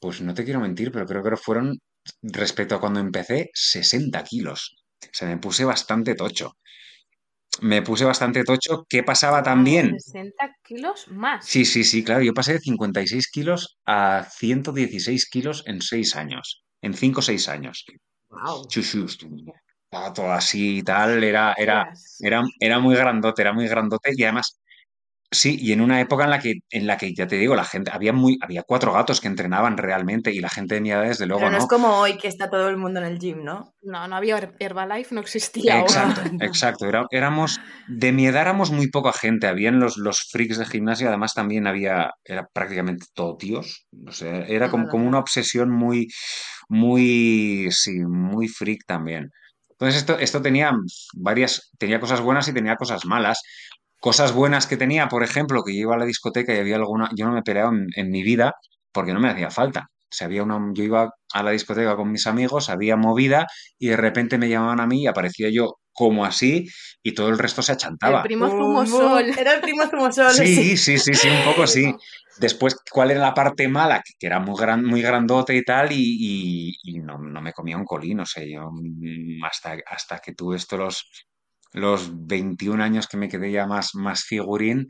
pues 0.00 0.20
no 0.20 0.34
te 0.34 0.44
quiero 0.44 0.60
mentir, 0.60 0.90
pero 0.92 1.06
creo 1.06 1.22
que 1.22 1.36
fueron, 1.36 1.78
respecto 2.22 2.74
a 2.74 2.80
cuando 2.80 3.00
empecé, 3.00 3.50
60 3.54 4.22
kilos. 4.24 4.76
O 5.04 5.08
sea, 5.12 5.28
me 5.28 5.38
puse 5.38 5.64
bastante 5.64 6.14
tocho. 6.14 6.52
Me 7.62 7.82
puse 7.82 8.04
bastante 8.04 8.44
tocho. 8.44 8.84
¿Qué 8.88 9.02
pasaba 9.02 9.42
también? 9.42 9.98
60 9.98 10.54
kilos 10.62 11.08
más. 11.08 11.44
Sí, 11.46 11.64
sí, 11.64 11.84
sí, 11.84 12.02
claro. 12.04 12.22
Yo 12.22 12.34
pasé 12.34 12.54
de 12.54 12.60
56 12.60 13.28
kilos 13.30 13.78
a 13.86 14.26
116 14.30 15.28
kilos 15.28 15.62
en 15.66 15.80
6 15.82 16.16
años. 16.16 16.64
En 16.86 16.94
5 16.94 17.18
o 17.18 17.22
6 17.22 17.48
años. 17.48 17.84
Wow. 18.30 18.68
Chuchus. 18.68 19.18
Todo 20.14 20.30
así 20.30 20.78
y 20.78 20.82
tal. 20.82 21.24
Era, 21.24 21.52
era, 21.58 21.92
era, 22.20 22.44
era 22.60 22.78
muy 22.78 22.94
grandote, 22.94 23.42
era 23.42 23.52
muy 23.52 23.66
grandote. 23.66 24.12
Y 24.16 24.22
además, 24.22 24.60
sí, 25.30 25.56
y 25.60 25.72
en 25.72 25.80
una 25.80 26.00
época 26.00 26.24
en 26.24 26.30
la 26.30 26.38
que, 26.38 26.54
en 26.70 26.86
la 26.86 26.96
que 26.96 27.14
ya 27.14 27.26
te 27.26 27.36
digo, 27.36 27.54
la 27.56 27.64
gente, 27.64 27.90
había 27.92 28.12
muy, 28.12 28.38
había 28.40 28.62
cuatro 28.62 28.92
gatos 28.92 29.20
que 29.20 29.28
entrenaban 29.28 29.76
realmente, 29.76 30.32
y 30.32 30.40
la 30.40 30.48
gente 30.48 30.76
de 30.76 30.80
mi 30.80 30.90
edad, 30.90 31.02
desde 31.04 31.26
luego, 31.26 31.42
Pero 31.42 31.50
no 31.52 31.58
no. 31.58 31.64
es 31.64 31.66
como 31.68 31.88
hoy 31.98 32.16
que 32.18 32.28
está 32.28 32.48
todo 32.50 32.68
el 32.68 32.76
mundo 32.76 33.00
en 33.00 33.06
el 33.06 33.18
gym, 33.18 33.44
¿no? 33.44 33.74
No, 33.82 34.06
no 34.08 34.16
había 34.16 34.38
Her- 34.38 34.54
Herbalife, 34.58 35.14
no 35.14 35.20
existía. 35.20 35.80
Exacto, 35.80 36.20
exacto. 36.40 36.86
Era- 36.86 37.06
éramos, 37.10 37.56
de 37.88 38.12
mi 38.12 38.26
edad 38.26 38.42
éramos 38.42 38.70
muy 38.70 38.88
poca 38.88 39.12
gente. 39.12 39.46
Habían 39.46 39.80
los, 39.80 39.96
los 39.96 40.18
freaks 40.30 40.58
de 40.58 40.66
gimnasio, 40.66 41.08
además 41.08 41.34
también 41.34 41.66
había, 41.66 42.10
era 42.24 42.46
prácticamente 42.52 43.06
todo 43.14 43.36
tíos. 43.36 43.86
O 44.06 44.12
sea, 44.12 44.40
era 44.46 44.70
como, 44.70 44.84
Hola. 44.84 44.90
como 44.92 45.06
una 45.08 45.18
obsesión 45.18 45.70
muy, 45.70 46.08
muy, 46.68 47.68
sí, 47.70 47.98
muy 48.00 48.48
freak 48.48 48.80
también. 48.86 49.30
Entonces 49.70 50.00
esto, 50.00 50.18
esto 50.18 50.40
tenía 50.40 50.72
varias, 51.14 51.70
tenía 51.78 52.00
cosas 52.00 52.20
buenas 52.20 52.48
y 52.48 52.54
tenía 52.54 52.76
cosas 52.76 53.04
malas. 53.04 53.42
Cosas 54.00 54.32
buenas 54.32 54.66
que 54.66 54.76
tenía, 54.76 55.08
por 55.08 55.22
ejemplo, 55.22 55.62
que 55.64 55.74
yo 55.74 55.80
iba 55.80 55.94
a 55.94 55.98
la 55.98 56.04
discoteca 56.04 56.54
y 56.54 56.58
había 56.58 56.76
alguna, 56.76 57.10
yo 57.16 57.26
no 57.26 57.32
me 57.32 57.40
he 57.40 57.42
peleado 57.42 57.70
en, 57.72 57.86
en 57.96 58.10
mi 58.10 58.22
vida 58.22 58.54
porque 58.92 59.12
no 59.12 59.20
me 59.20 59.30
hacía 59.30 59.50
falta. 59.50 59.88
O 59.90 60.08
sea, 60.16 60.26
había 60.28 60.42
una, 60.44 60.60
yo 60.74 60.84
iba 60.84 61.10
a 61.32 61.42
la 61.42 61.50
discoteca 61.50 61.96
con 61.96 62.12
mis 62.12 62.26
amigos, 62.26 62.70
había 62.70 62.96
movida 62.96 63.46
y 63.78 63.88
de 63.88 63.96
repente 63.96 64.38
me 64.38 64.48
llamaban 64.48 64.80
a 64.80 64.86
mí 64.86 65.02
y 65.02 65.06
aparecía 65.06 65.48
yo 65.50 65.74
como 65.92 66.24
así 66.24 66.66
y 67.02 67.12
todo 67.14 67.28
el 67.30 67.38
resto 67.38 67.62
se 67.62 67.72
El 67.72 67.76
achantaba. 67.76 68.22
primo 68.22 68.46
Bum, 68.46 68.58
bum. 68.58 68.86
Zumosol. 68.86 69.38
Era 69.38 69.54
el 69.54 69.60
primo 69.60 69.82
Zumosol. 69.86 70.30
Sí, 70.32 70.76
sí, 70.76 70.98
sí, 70.98 71.14
sí, 71.14 71.28
un 71.28 71.42
poco 71.44 71.66
sí. 71.66 71.92
Después, 72.38 72.76
¿cuál 72.90 73.10
era 73.12 73.20
la 73.20 73.34
parte 73.34 73.66
mala? 73.66 74.02
Que 74.18 74.26
era 74.26 74.38
muy, 74.38 74.54
gran, 74.60 74.84
muy 74.84 75.00
grandote 75.00 75.56
y 75.56 75.64
tal, 75.64 75.90
y, 75.90 75.96
y- 75.98 76.74
y 76.82 76.98
no, 77.00 77.18
no 77.18 77.40
me 77.40 77.52
comía 77.54 77.78
un 77.78 77.84
colín, 77.86 78.20
o 78.20 78.26
sea, 78.26 78.44
yo 78.44 78.70
mm, 78.70 79.42
hasta, 79.44 79.76
hasta 79.90 80.18
que 80.18 80.34
tuve 80.34 80.56
estos 80.56 80.78
los, 80.78 81.10
los 81.76 82.10
21 82.26 82.80
años 82.80 83.06
que 83.06 83.16
me 83.18 83.28
quedé 83.28 83.52
ya 83.52 83.66
más, 83.66 83.90
más 83.94 84.24
figurín, 84.24 84.86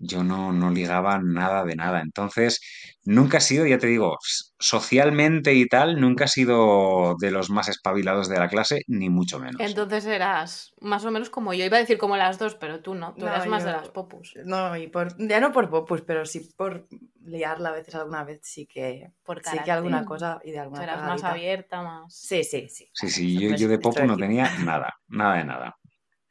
yo 0.00 0.22
no, 0.24 0.52
no 0.52 0.70
ligaba 0.70 1.18
nada 1.22 1.64
de 1.64 1.74
nada. 1.76 2.00
Entonces, 2.00 2.60
nunca 3.04 3.38
he 3.38 3.40
sido, 3.40 3.66
ya 3.66 3.78
te 3.78 3.88
digo, 3.88 4.16
socialmente 4.58 5.52
y 5.54 5.66
tal, 5.66 6.00
nunca 6.00 6.24
he 6.24 6.28
sido 6.28 7.14
de 7.20 7.30
los 7.30 7.50
más 7.50 7.68
espabilados 7.68 8.28
de 8.28 8.38
la 8.38 8.48
clase, 8.48 8.82
ni 8.86 9.10
mucho 9.10 9.38
menos. 9.38 9.60
Entonces 9.60 10.04
eras 10.06 10.72
más 10.80 11.04
o 11.04 11.10
menos 11.10 11.30
como 11.30 11.52
yo. 11.54 11.64
Iba 11.64 11.76
a 11.76 11.80
decir 11.80 11.98
como 11.98 12.16
las 12.16 12.38
dos, 12.38 12.54
pero 12.54 12.80
tú 12.80 12.94
no. 12.94 13.14
Tú 13.14 13.26
No, 13.26 13.28
eras 13.28 13.48
más 13.48 13.64
de 13.64 13.70
yo- 13.70 13.76
las 13.76 13.88
popus. 13.88 14.34
No, 14.44 14.76
y 14.76 14.88
por, 14.88 15.14
ya 15.18 15.40
no 15.40 15.52
por 15.52 15.68
popus, 15.68 16.02
pero 16.02 16.24
sí 16.24 16.48
por 16.56 16.86
liarla 17.24 17.70
a 17.70 17.72
veces 17.72 17.94
alguna 17.94 18.24
vez, 18.24 18.40
sí 18.42 18.66
que, 18.66 19.08
Por 19.24 19.42
sí 19.44 19.58
que 19.64 19.70
alguna 19.72 20.04
cosa 20.04 20.38
y 20.44 20.50
de 20.52 20.56
Tú 20.58 20.62
alguna 20.62 20.84
eras 20.84 21.02
más 21.04 21.24
abierta, 21.24 21.82
más. 21.82 22.14
Sí, 22.14 22.44
sí, 22.44 22.68
sí. 22.68 22.88
Sí, 22.92 23.08
sí, 23.10 23.40
yo, 23.40 23.54
yo 23.56 23.68
de 23.68 23.78
popo 23.78 24.00
no 24.04 24.16
tenía 24.16 24.50
nada, 24.64 24.92
nada 25.08 25.36
de 25.36 25.44
nada. 25.44 25.74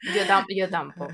Yo, 0.02 0.24
tam- 0.26 0.46
yo 0.56 0.70
tampoco. 0.70 1.14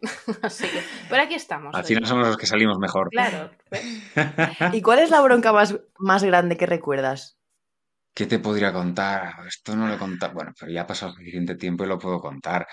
Así 0.42 0.68
que. 0.68 0.82
Pero 1.08 1.22
aquí 1.22 1.34
estamos. 1.34 1.74
Al 1.74 1.80
oye. 1.80 1.88
final 1.88 2.06
somos 2.06 2.26
los 2.28 2.36
que 2.36 2.46
salimos 2.46 2.78
mejor. 2.78 3.08
Claro. 3.10 3.50
¿Y 4.72 4.82
cuál 4.82 4.98
es 5.00 5.10
la 5.10 5.20
bronca 5.20 5.52
más, 5.52 5.78
más 5.98 6.22
grande 6.24 6.56
que 6.56 6.66
recuerdas? 6.66 7.38
¿Qué 8.14 8.26
te 8.26 8.38
podría 8.38 8.72
contar? 8.72 9.34
Esto 9.46 9.76
no 9.76 9.86
lo 9.86 9.94
he 9.94 9.98
contado. 9.98 10.32
Bueno, 10.34 10.52
pero 10.58 10.72
ya 10.72 10.82
ha 10.82 10.86
pasado 10.86 11.12
suficiente 11.12 11.54
tiempo 11.56 11.84
y 11.84 11.88
lo 11.88 11.98
puedo 11.98 12.20
contar. 12.20 12.66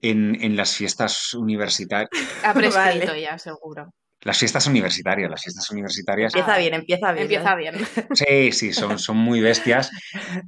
En, 0.00 0.36
en 0.42 0.56
las 0.56 0.76
fiestas 0.76 1.34
universitarias, 1.34 2.08
Ha 2.44 2.54
prescrito 2.54 3.06
Vale. 3.08 3.20
ya, 3.20 3.36
seguro. 3.38 3.92
las 4.22 4.38
fiestas 4.38 4.66
universitarias, 4.68 5.28
las 5.30 5.42
fiestas 5.42 5.68
universitarias, 5.70 6.32
Empieza 6.34 6.54
Ah, 6.54 6.58
bien, 6.58 6.74
empieza 6.74 7.12
bien. 7.12 7.22
Empieza 7.24 7.54
bien. 7.56 7.74
sí, 8.12 8.52
sí, 8.52 8.72
son, 8.72 8.98
son 9.00 9.16
muy 9.16 9.40
bestias. 9.40 9.90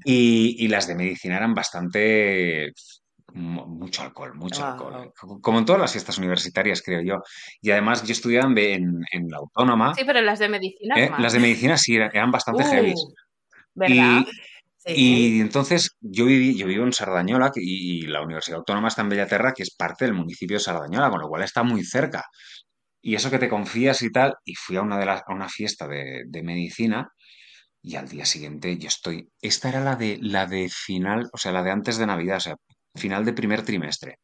Y, 0.04 0.54
y 0.64 0.68
las 0.68 0.86
de 0.86 0.94
medicina 0.94 1.36
eran 1.36 1.54
bastante, 1.54 2.72
mucho 3.34 4.02
alcohol, 4.02 4.34
mucho 4.34 4.60
Wow. 4.62 4.70
alcohol. 4.72 5.12
Como- 5.18 5.40
Como 5.40 5.58
en 5.58 5.64
todas 5.64 5.80
las 5.80 5.92
fiestas 5.92 6.18
universitarias, 6.18 6.82
creo 6.82 7.02
yo. 7.02 7.22
Y 7.60 7.70
además 7.70 8.02
yo 8.04 8.12
estudiaba 8.12 8.48
en, 8.50 9.00
en- 9.12 9.28
la 9.28 9.38
autónoma. 9.38 9.94
Sí, 9.94 10.02
pero 10.06 10.20
las 10.20 10.38
de 10.38 10.48
medicina. 10.48 10.94
¿eh? 10.96 11.10
Las 11.18 11.32
de 11.32 11.38
medicina 11.40 11.76
sí 11.76 11.96
eran, 11.96 12.10
eran 12.12 12.30
bastante 12.30 12.62
Uh, 12.64 12.66
heavy. 12.66 12.94
¿Verdad? 13.74 14.20
Y, 14.26 14.26
Sí. 14.82 15.36
Y 15.36 15.40
entonces 15.42 15.94
yo 16.00 16.24
viví, 16.24 16.56
yo 16.56 16.66
vivo 16.66 16.84
en 16.86 16.94
Sardañola 16.94 17.52
y 17.54 18.06
la 18.06 18.22
Universidad 18.22 18.56
Autónoma 18.60 18.88
está 18.88 19.02
en 19.02 19.10
Bellaterra, 19.10 19.52
que 19.52 19.62
es 19.62 19.74
parte 19.76 20.06
del 20.06 20.14
municipio 20.14 20.56
de 20.56 20.62
Sardañola, 20.64 21.10
con 21.10 21.20
lo 21.20 21.28
cual 21.28 21.42
está 21.42 21.62
muy 21.62 21.84
cerca. 21.84 22.24
Y 23.02 23.14
eso 23.14 23.30
que 23.30 23.38
te 23.38 23.48
confías 23.50 24.00
y 24.00 24.10
tal, 24.10 24.36
y 24.42 24.54
fui 24.54 24.76
a 24.76 24.82
una, 24.82 24.98
de 24.98 25.04
las, 25.04 25.20
a 25.26 25.34
una 25.34 25.50
fiesta 25.50 25.86
de, 25.86 26.22
de 26.26 26.42
medicina 26.42 27.10
y 27.82 27.96
al 27.96 28.08
día 28.08 28.24
siguiente 28.24 28.78
yo 28.78 28.88
estoy... 28.88 29.28
Esta 29.42 29.68
era 29.68 29.80
la 29.80 29.96
de, 29.96 30.18
la 30.22 30.46
de 30.46 30.70
final, 30.70 31.28
o 31.30 31.36
sea, 31.36 31.52
la 31.52 31.62
de 31.62 31.70
antes 31.72 31.98
de 31.98 32.06
Navidad, 32.06 32.38
o 32.38 32.40
sea, 32.40 32.56
final 32.94 33.24
de 33.24 33.32
primer 33.32 33.64
trimestre. 33.64 34.18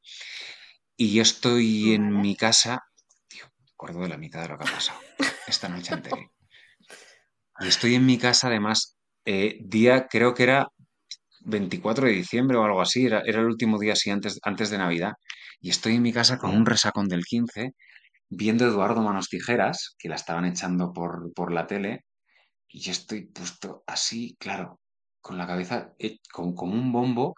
Y 0.97 1.15
yo 1.15 1.23
estoy 1.23 1.95
en 1.95 2.21
mi 2.21 2.37
casa, 2.37 2.81
tío, 3.29 3.45
me 3.59 3.71
acuerdo 3.73 4.01
de 4.01 4.09
la 4.09 4.17
mitad 4.17 4.43
de 4.43 4.49
lo 4.49 4.59
que 4.59 4.69
ha 4.69 4.73
pasado 4.73 5.01
esta 5.47 5.69
noche 5.69 5.95
entera. 5.95 6.31
Y 7.61 7.69
estoy 7.69 7.95
en 7.95 8.07
mi 8.07 8.19
casa, 8.19 8.49
además, 8.49 8.97
eh, 9.25 9.59
día, 9.61 10.07
creo 10.09 10.35
que 10.35 10.45
era 10.45 10.69
24 11.41 12.07
de 12.07 12.13
diciembre 12.13 12.57
o 12.57 12.65
algo 12.65 12.81
así, 12.81 13.07
era, 13.07 13.21
era 13.21 13.41
el 13.41 13.47
último 13.47 13.79
día 13.79 13.93
así 13.95 14.11
antes, 14.11 14.39
antes 14.43 14.71
de 14.71 14.79
Navidad, 14.79 15.13
y 15.61 15.71
estoy 15.71 15.95
en 15.95 16.03
mi 16.03 16.13
casa 16.13 16.39
con 16.39 16.55
un 16.55 16.67
resacón 16.67 17.09
del 17.09 17.25
15, 17.25 17.73
viendo 18.29 18.67
Eduardo 18.67 19.03
Manos 19.03 19.29
Tijeras, 19.29 19.95
que 19.99 20.09
la 20.09 20.17
estaban 20.17 20.45
echando 20.45 20.93
por, 20.93 21.33
por 21.35 21.53
la 21.53 21.67
tele, 21.67 22.05
y 22.69 22.81
yo 22.81 22.93
estoy 22.93 23.27
puesto 23.27 23.85
así, 23.87 24.37
claro, 24.39 24.81
con 25.21 25.39
la 25.39 25.47
cabeza 25.47 25.95
eh, 25.99 26.19
con, 26.33 26.55
como 26.55 26.75
un 26.75 26.93
bombo, 26.93 27.35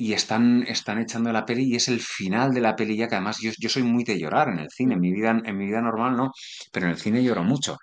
y 0.00 0.14
están, 0.14 0.64
están 0.66 0.98
echando 0.98 1.30
la 1.30 1.44
peli, 1.44 1.64
y 1.64 1.76
es 1.76 1.88
el 1.88 2.00
final 2.00 2.54
de 2.54 2.62
la 2.62 2.74
peli 2.74 2.96
ya, 2.96 3.06
que 3.06 3.16
además 3.16 3.38
yo, 3.42 3.50
yo 3.58 3.68
soy 3.68 3.82
muy 3.82 4.02
de 4.02 4.18
llorar 4.18 4.48
en 4.48 4.58
el 4.60 4.70
cine, 4.70 4.94
en 4.94 5.00
mi 5.00 5.12
vida, 5.12 5.30
en 5.44 5.58
mi 5.58 5.66
vida 5.66 5.82
normal 5.82 6.16
no, 6.16 6.32
pero 6.72 6.86
en 6.86 6.92
el 6.92 6.98
cine 6.98 7.22
lloro 7.22 7.44
mucho. 7.44 7.76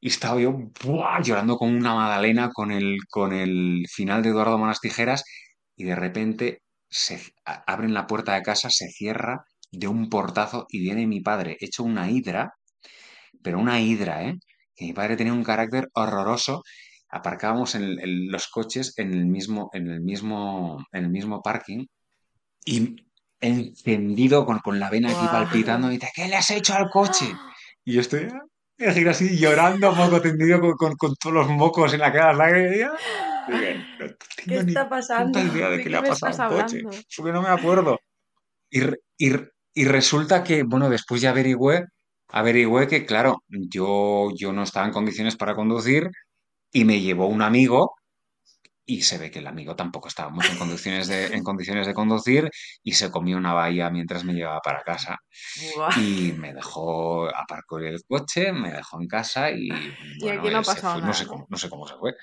Y 0.00 0.08
estaba 0.08 0.40
yo 0.40 0.52
¡buah! 0.84 1.20
llorando 1.22 1.56
como 1.56 1.72
una 1.76 1.94
magdalena 1.94 2.50
con 2.52 2.70
el, 2.72 2.98
con 3.10 3.32
el 3.32 3.86
final 3.90 4.22
de 4.22 4.30
Eduardo 4.30 4.58
Manos 4.58 4.80
Tijeras 4.80 5.24
y 5.76 5.84
de 5.84 5.96
repente 5.96 6.62
se 6.88 7.20
abren 7.44 7.94
la 7.94 8.06
puerta 8.06 8.34
de 8.34 8.42
casa, 8.42 8.70
se 8.70 8.88
cierra 8.90 9.44
de 9.72 9.88
un 9.88 10.08
portazo 10.10 10.66
y 10.70 10.80
viene 10.80 11.06
mi 11.08 11.20
padre 11.20 11.56
hecho 11.60 11.82
una 11.82 12.10
hidra, 12.10 12.52
pero 13.42 13.58
una 13.58 13.80
hidra, 13.80 14.24
¿eh? 14.28 14.34
Que 14.76 14.86
mi 14.86 14.92
padre 14.92 15.16
tenía 15.16 15.32
un 15.32 15.44
carácter 15.44 15.88
horroroso. 15.94 16.62
Aparcábamos 17.10 17.74
en, 17.74 17.98
en 18.00 18.30
los 18.30 18.48
coches 18.48 18.94
en 18.98 19.12
el 19.14 19.26
mismo, 19.26 19.70
en 19.72 19.88
el 19.90 20.00
mismo, 20.00 20.84
en 20.92 21.04
el 21.04 21.10
mismo 21.10 21.40
parking 21.42 21.86
y 22.64 22.96
encendido 23.40 24.44
con, 24.44 24.58
con 24.58 24.78
la 24.80 24.90
vena 24.90 25.08
aquí 25.10 25.26
Guau. 25.26 25.44
palpitando 25.44 25.88
y 25.90 25.94
dice, 25.96 26.10
¿qué 26.14 26.28
le 26.28 26.36
has 26.36 26.50
hecho 26.50 26.74
al 26.74 26.90
coche? 26.90 27.26
Y 27.84 27.94
yo 27.94 28.00
estoy 28.02 28.28
así 29.08 29.38
llorando, 29.38 29.92
moco 29.94 30.20
tendido 30.20 30.60
con, 30.60 30.74
con- 30.76 30.96
con 30.96 31.14
todos 31.14 31.34
los 31.34 31.48
mocos 31.48 31.94
en 31.94 32.00
la 32.00 32.12
cara, 32.12 32.52
digo, 32.70 32.90
no 34.46 34.54
ni 34.62 34.68
está 34.68 34.88
pasando? 34.88 35.40
idea 35.40 35.70
de 35.70 35.78
¿De 35.78 35.78
qué 35.78 35.84
qué 35.84 35.90
le 35.90 35.96
ha 35.96 36.02
pasado 36.02 36.42
al 36.58 36.62
coche. 36.62 36.82
Porque 37.16 37.32
no 37.32 37.40
me 37.42 37.48
acuerdo. 37.48 37.98
Y, 38.70 38.82
y, 39.16 39.32
y 39.74 39.84
resulta 39.86 40.44
que, 40.44 40.64
bueno, 40.64 40.90
después 40.90 41.22
ya 41.22 41.30
averigüé, 41.30 41.86
averigüé 42.28 42.86
que, 42.86 43.06
claro, 43.06 43.42
yo, 43.48 44.28
yo 44.36 44.52
no 44.52 44.62
estaba 44.64 44.84
en 44.86 44.92
condiciones 44.92 45.36
para 45.36 45.54
conducir 45.54 46.10
y 46.72 46.84
me 46.84 47.00
llevó 47.00 47.26
un 47.26 47.42
amigo 47.42 47.94
y 48.88 49.02
se 49.02 49.18
ve 49.18 49.30
que 49.30 49.40
el 49.40 49.46
amigo 49.46 49.76
tampoco 49.76 50.08
estaba 50.08 50.30
mucho 50.30 50.50
en 50.50 50.58
condiciones 50.58 51.08
de, 51.08 51.26
en 51.26 51.44
condiciones 51.44 51.86
de 51.86 51.92
conducir 51.92 52.48
y 52.82 52.92
se 52.92 53.10
comió 53.10 53.36
una 53.36 53.52
valla 53.52 53.90
mientras 53.90 54.24
me 54.24 54.32
llevaba 54.32 54.60
para 54.60 54.82
casa. 54.82 55.18
Y 55.98 56.32
me 56.32 56.54
dejó, 56.54 57.28
aparcó 57.28 57.78
el 57.80 58.02
coche, 58.08 58.50
me 58.50 58.72
dejó 58.72 58.98
en 58.98 59.06
casa 59.06 59.50
y 59.50 59.68
bueno, 60.20 60.40
aquí 60.40 60.50
no 60.50 60.64
se 60.64 60.80
fue. 60.80 61.02
No 61.02 61.12
sé 61.12 61.26
cómo, 61.26 61.46
no 61.50 61.58
sé 61.58 61.68
cómo 61.68 61.86
se 61.86 61.96
fue. 61.96 62.14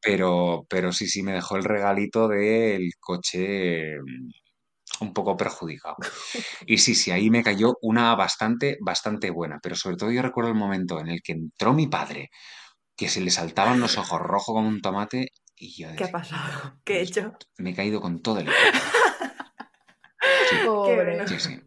Pero, 0.00 0.64
pero 0.66 0.92
sí, 0.92 1.06
sí, 1.06 1.22
me 1.22 1.32
dejó 1.32 1.56
el 1.56 1.64
regalito 1.64 2.26
del 2.26 2.90
coche 2.98 3.98
mm, 4.00 4.30
un 5.02 5.12
poco 5.12 5.36
perjudicado. 5.36 5.96
Y 6.66 6.78
sí, 6.78 6.94
sí, 6.94 7.10
ahí 7.10 7.28
me 7.28 7.42
cayó 7.42 7.76
una 7.82 8.14
bastante, 8.14 8.78
bastante 8.80 9.28
buena. 9.28 9.58
Pero 9.62 9.74
sobre 9.76 9.96
todo 9.96 10.10
yo 10.10 10.22
recuerdo 10.22 10.50
el 10.50 10.56
momento 10.56 11.00
en 11.00 11.08
el 11.08 11.20
que 11.20 11.32
entró 11.32 11.74
mi 11.74 11.86
padre, 11.86 12.30
que 12.98 13.08
se 13.08 13.22
le 13.22 13.30
saltaban 13.30 13.80
los 13.80 13.96
ojos 13.96 14.20
rojos 14.20 14.54
como 14.56 14.68
un 14.68 14.82
tomate 14.82 15.32
y 15.56 15.80
yo 15.80 15.88
¿Qué 15.88 16.04
ha 16.04 16.08
decía, 16.08 16.12
pasado? 16.12 16.78
¿Qué 16.84 16.98
he 16.98 17.02
hecho? 17.02 17.32
me 17.56 17.70
he 17.70 17.74
caído 17.74 18.02
con 18.02 18.20
todo 18.20 18.40
el... 18.40 18.48
Pobre. 20.64 21.26
Sí, 21.28 21.38
sí. 21.38 21.60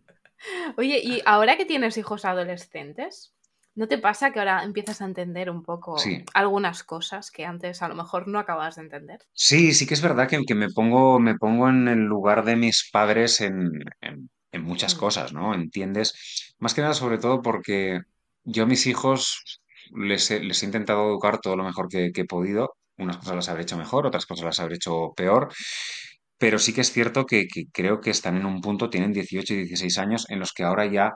Oye, 0.77 0.99
y 1.03 1.21
ahora 1.25 1.57
que 1.57 1.65
tienes 1.65 1.97
hijos 1.97 2.25
adolescentes, 2.25 3.33
¿no 3.75 3.87
te 3.87 3.97
pasa 3.97 4.31
que 4.31 4.39
ahora 4.39 4.63
empiezas 4.63 5.01
a 5.01 5.05
entender 5.05 5.49
un 5.49 5.63
poco 5.63 5.97
Sí. 5.97 6.23
algunas 6.33 6.83
cosas 6.83 7.31
que 7.31 7.45
antes 7.45 7.81
a 7.81 7.87
lo 7.87 7.95
mejor 7.95 8.27
no 8.27 8.39
acababas 8.39 8.75
de 8.75 8.83
entender? 8.83 9.19
Sí, 9.33 9.73
sí 9.73 9.85
que 9.87 9.93
es 9.93 10.01
verdad 10.01 10.27
que, 10.27 10.43
que 10.45 10.55
me 10.55 10.69
pongo, 10.69 11.19
me 11.19 11.35
pongo 11.37 11.69
en 11.69 11.87
el 11.87 11.99
lugar 11.99 12.43
de 12.43 12.55
mis 12.55 12.89
padres 12.91 13.41
en, 13.41 13.69
en- 14.01 14.29
en 14.51 14.63
muchas 14.63 14.95
Mm. 14.95 14.99
cosas, 14.99 15.33
¿no? 15.33 15.53
¿Entiendes? 15.53 16.55
Más 16.59 16.73
que 16.73 16.81
nada, 16.81 16.93
sobre 16.93 17.17
todo 17.19 17.41
porque 17.41 18.01
yo 18.43 18.63
a 18.63 18.67
mis 18.67 18.85
hijos 18.87 19.61
les 19.95 20.31
he, 20.31 20.39
les 20.41 20.61
he 20.63 20.65
intentado 20.65 21.07
educar 21.09 21.39
todo 21.39 21.55
lo 21.55 21.63
mejor 21.63 21.87
que, 21.89 22.11
que 22.13 22.21
he 22.21 22.25
podido. 22.25 22.75
Unas 22.97 23.17
cosas 23.17 23.35
las 23.35 23.49
habré 23.49 23.63
hecho 23.63 23.77
mejor, 23.77 24.05
otras 24.07 24.25
cosas 24.25 24.45
las 24.45 24.59
habré 24.59 24.75
hecho 24.75 25.13
peor. 25.15 25.49
Pero 26.37 26.57
sí 26.59 26.73
que 26.73 26.81
es 26.81 26.91
cierto 26.91 27.25
que, 27.25 27.47
que 27.47 27.65
creo 27.71 28.01
que 28.01 28.09
están 28.09 28.35
en 28.37 28.45
un 28.45 28.61
punto, 28.61 28.89
tienen 28.89 29.13
18 29.13 29.53
y 29.53 29.57
16 29.57 29.97
años, 29.99 30.25
en 30.29 30.39
los 30.39 30.53
que 30.53 30.63
ahora 30.63 30.85
ya 30.87 31.13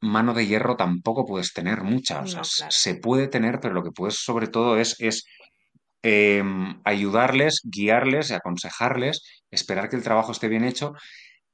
mano 0.00 0.34
de 0.34 0.46
hierro 0.46 0.76
tampoco 0.76 1.26
puedes 1.26 1.52
tener 1.52 1.82
mucha. 1.82 2.22
O 2.22 2.26
sea, 2.26 2.38
No, 2.38 2.42
s- 2.42 2.56
claro. 2.58 2.72
se 2.72 2.94
puede 2.96 3.28
tener, 3.28 3.60
pero 3.60 3.74
lo 3.74 3.82
que 3.84 3.92
puedes 3.92 4.16
sobre 4.16 4.48
todo 4.48 4.78
es, 4.78 4.96
es 5.00 5.24
eh, 6.02 6.42
ayudarles, 6.84 7.60
guiarles, 7.64 8.32
aconsejarles, 8.32 9.22
esperar 9.50 9.88
que 9.88 9.96
el 9.96 10.02
trabajo 10.02 10.32
esté 10.32 10.48
bien 10.48 10.64
hecho 10.64 10.94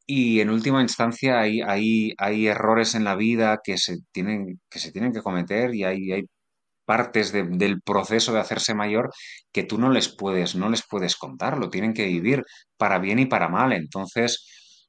y 0.07 0.41
en 0.41 0.51
última 0.51 0.83
instancia 0.83 1.41
hay, 1.41 1.61
hay, 1.63 2.13
hay 2.19 2.47
errores 2.49 2.95
en 2.95 3.05
la 3.05 3.17
vida 3.17 3.61
que 3.65 3.79
se 3.79 3.99
tienen 4.13 4.61
que, 4.71 4.79
se 4.79 4.93
tienen 4.93 5.13
que 5.13 5.23
cometer 5.23 5.75
y 5.75 5.85
hay, 5.85 6.13
hay 6.13 6.23
partes 6.87 7.33
de- 7.33 7.45
del 7.45 7.83
proceso 7.83 8.33
de 8.33 8.41
hacerse 8.41 8.75
mayor 8.75 9.11
que 9.53 9.65
tú 9.65 9.79
no 9.79 9.91
les 9.91 10.09
puedes, 10.17 10.55
no 10.57 10.71
les 10.71 10.83
puedes 10.89 11.17
contar, 11.17 11.59
lo 11.59 11.71
tienen 11.71 11.95
que 11.95 12.07
vivir 12.07 12.45
para 12.79 12.99
bien 12.99 13.19
y 13.19 13.27
para 13.27 13.49
mal. 13.49 13.73
Entonces, 13.73 14.47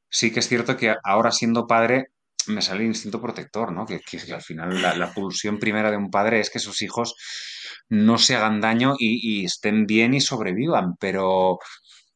sí 0.09 0.31
que 0.31 0.39
es 0.41 0.47
cierto 0.49 0.77
que 0.77 0.95
ahora 1.03 1.31
siendo 1.31 1.67
padre 1.67 2.07
me 2.47 2.61
sale 2.61 2.81
el 2.81 2.87
instinto 2.87 3.21
protector, 3.21 3.73
¿no? 3.73 3.85
Que, 3.85 3.99
que 3.99 4.19
al 4.33 4.41
final 4.41 4.81
la, 4.81 4.95
la 4.95 5.13
pulsión 5.13 5.59
primera 5.59 5.91
de 5.91 5.97
un 5.97 6.09
padre 6.09 6.39
es 6.39 6.49
que 6.49 6.59
sus 6.59 6.81
hijos 6.81 7.15
no 7.89 8.17
se 8.17 8.35
hagan 8.35 8.61
daño 8.61 8.95
y, 8.97 9.41
y 9.41 9.45
estén 9.45 9.85
bien 9.85 10.13
y 10.13 10.21
sobrevivan. 10.21 10.95
Pero, 10.99 11.59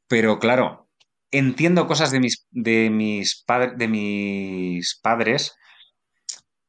pero 0.08 0.40
claro, 0.40 0.90
entiendo 1.32 1.88
cosas 1.88 2.12
de 2.12 2.20
mis, 2.20 2.48
de 2.52 2.90
mis, 2.92 3.44
pad- 3.46 3.76
de 3.78 3.88
mis 3.88 5.00
padres 5.02 5.54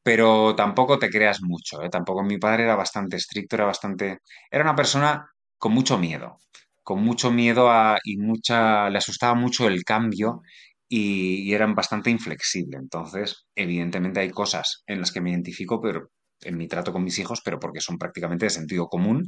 pero 0.03 0.55
tampoco 0.55 0.99
te 0.99 1.09
creas 1.09 1.41
mucho, 1.41 1.81
¿eh? 1.81 1.89
Tampoco 1.89 2.23
mi 2.23 2.37
padre 2.37 2.63
era 2.63 2.75
bastante 2.75 3.17
estricto, 3.17 3.55
era 3.55 3.65
bastante... 3.65 4.19
Era 4.51 4.63
una 4.63 4.75
persona 4.75 5.29
con 5.57 5.73
mucho 5.73 5.97
miedo, 5.97 6.39
con 6.83 7.03
mucho 7.03 7.31
miedo 7.31 7.71
a, 7.71 7.97
y 8.03 8.17
mucha... 8.17 8.89
Le 8.89 8.97
asustaba 8.97 9.33
mucho 9.35 9.67
el 9.67 9.83
cambio 9.83 10.41
y, 10.89 11.53
eran 11.53 11.75
bastante 11.75 12.09
inflexible. 12.09 12.77
Entonces, 12.77 13.45
evidentemente 13.55 14.19
hay 14.19 14.29
cosas 14.31 14.83
en 14.87 14.99
las 14.99 15.11
que 15.11 15.21
me 15.21 15.31
identifico, 15.31 15.81
pero 15.81 16.09
en 16.41 16.57
mi 16.57 16.67
trato 16.67 16.91
con 16.93 17.03
mis 17.03 17.17
hijos, 17.19 17.41
pero 17.43 17.59
porque 17.59 17.79
son 17.79 17.97
prácticamente 17.97 18.45
de 18.45 18.49
sentido 18.49 18.87
común, 18.87 19.27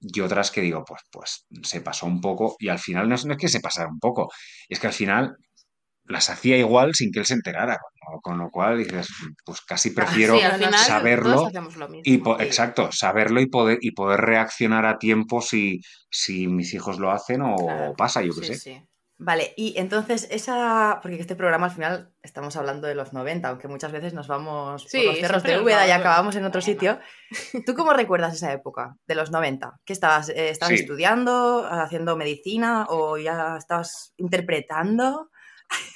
y 0.00 0.20
otras 0.20 0.50
que 0.50 0.60
digo, 0.60 0.84
pues, 0.86 1.02
pues 1.10 1.46
se 1.62 1.80
pasó 1.80 2.06
un 2.06 2.20
poco, 2.20 2.56
y 2.58 2.68
al 2.68 2.78
final 2.78 3.08
no 3.08 3.16
no 3.24 3.32
es 3.32 3.38
que 3.38 3.48
se 3.48 3.60
pasara 3.60 3.88
un 3.88 3.98
poco, 3.98 4.30
es 4.68 4.78
que 4.78 4.86
al 4.88 4.92
final 4.92 5.36
las 6.06 6.28
hacía 6.30 6.56
igual 6.58 6.94
sin 6.94 7.10
que 7.12 7.20
él 7.20 7.26
se 7.26 7.34
enterara, 7.34 7.78
con, 8.00 8.20
con 8.20 8.38
lo 8.38 8.50
cual 8.50 8.78
dices, 8.78 9.08
pues 9.44 9.60
casi 9.62 9.90
prefiero 9.90 10.36
sí, 10.36 10.42
al 10.42 10.52
final 10.58 10.74
saberlo 10.74 11.34
todos 11.34 11.48
hacemos 11.48 11.76
lo 11.76 11.88
mismo. 11.88 12.02
y 12.04 12.18
po- 12.18 12.36
Sí. 12.38 12.44
exacto, 12.44 12.90
saberlo 12.92 13.40
y 13.40 13.46
poder 13.46 13.78
y 13.80 13.92
poder 13.92 14.20
reaccionar 14.20 14.84
a 14.86 14.98
tiempo 14.98 15.40
si, 15.40 15.80
si 16.10 16.46
mis 16.46 16.74
hijos 16.74 16.98
lo 16.98 17.10
hacen 17.10 17.40
o 17.42 17.56
Claro, 17.56 17.94
pasa, 17.96 18.22
yo 18.22 18.32
qué 18.34 18.46
sí, 18.46 18.54
sé. 18.54 18.56
sí. 18.58 18.82
Vale, 19.16 19.54
y 19.56 19.74
entonces 19.78 20.26
esa, 20.32 20.98
porque 21.00 21.20
este 21.20 21.36
programa 21.36 21.66
al 21.66 21.72
final 21.72 22.12
estamos 22.20 22.56
hablando 22.56 22.88
de 22.88 22.96
los 22.96 23.12
90, 23.12 23.48
aunque 23.48 23.68
muchas 23.68 23.92
veces 23.92 24.12
nos 24.12 24.26
vamos 24.26 24.84
por 24.90 25.04
los 25.04 25.18
cerros 25.20 25.42
de 25.44 25.60
Úbeda 25.60 25.86
y 25.86 25.92
acabamos 25.92 26.34
en 26.34 26.44
otro 26.44 26.60
Bueno. 26.60 26.72
sitio. 26.74 26.98
¿Tú 27.64 27.74
cómo 27.74 27.92
recuerdas 27.92 28.34
esa 28.34 28.52
época 28.52 28.96
de 29.06 29.14
los 29.14 29.30
90? 29.30 29.78
¿Qué 29.84 29.92
estabas, 29.92 30.30
eh, 30.30 30.50
estabas 30.50 30.74
Sí. 30.74 30.80
estudiando, 30.82 31.64
haciendo 31.70 32.16
medicina 32.16 32.86
o 32.88 33.16
ya 33.16 33.56
estabas 33.56 34.12
interpretando? 34.16 35.30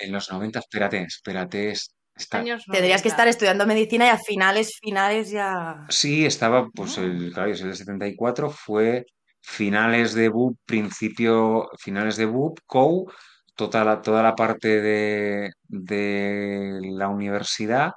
En 0.01 0.13
los 0.13 0.31
90, 0.31 0.59
espérate, 0.61 1.03
espérate, 1.03 1.71
es- 1.71 1.95
está, 2.15 2.39
Años 2.39 2.65
Tendrías 2.65 3.03
que 3.03 3.09
90. 3.09 3.15
estar 3.15 3.29
estudiando 3.29 3.67
medicina 3.67 4.07
y 4.07 4.09
a 4.11 4.19
finales, 4.19 4.77
finales 4.81 5.31
ya... 5.31 5.85
Sí, 5.89 6.25
estaba, 6.27 6.69
pues 6.75 6.99
Ah. 6.99 7.03
el, 7.03 7.33
claro, 7.33 7.49
yo 7.51 7.57
soy 7.57 7.67
del 7.69 7.77
74, 7.77 8.51
fue 8.51 9.07
finales 9.41 10.15
de 10.15 10.29
BUP, 10.29 10.57
principio, 10.67 11.69
finales 11.79 12.17
de 12.17 12.27
BUP, 12.27 12.59
COU, 12.67 13.11
toda 13.55 13.85
la, 13.85 14.03
toda 14.03 14.23
la 14.23 14.35
parte 14.35 14.81
de, 14.81 15.53
de 15.69 16.81
la 16.83 17.09
universidad 17.09 17.93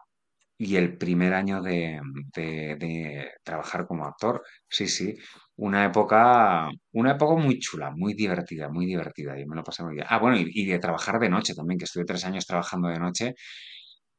y 0.57 0.75
el 0.75 0.97
primer 0.97 1.33
año 1.33 1.61
de, 1.61 1.99
de- 2.35 2.75
de 2.77 3.31
trabajar 3.43 3.87
como 3.87 4.05
actor. 4.05 4.43
Sí, 4.69 4.87
sí, 4.87 5.17
una 5.61 5.85
época, 5.85 6.69
una 6.93 7.11
época 7.13 7.35
muy 7.41 7.59
chula, 7.59 7.91
muy 7.91 8.13
divertida, 8.15 8.69
muy 8.69 8.85
divertida, 8.87 9.39
y 9.39 9.45
me 9.45 9.55
lo 9.55 9.63
pasé 9.63 9.83
muy 9.83 9.95
bien. 9.95 10.07
Ah, 10.09 10.19
bueno, 10.19 10.37
y, 10.39 10.49
y 10.53 10.65
de 10.67 10.79
trabajar 10.79 11.19
de 11.19 11.29
noche 11.29 11.55
también, 11.55 11.77
que 11.79 11.85
estuve 11.85 12.05
tres 12.05 12.25
años 12.25 12.45
trabajando 12.47 12.89
de 12.89 12.99
noche 12.99 13.35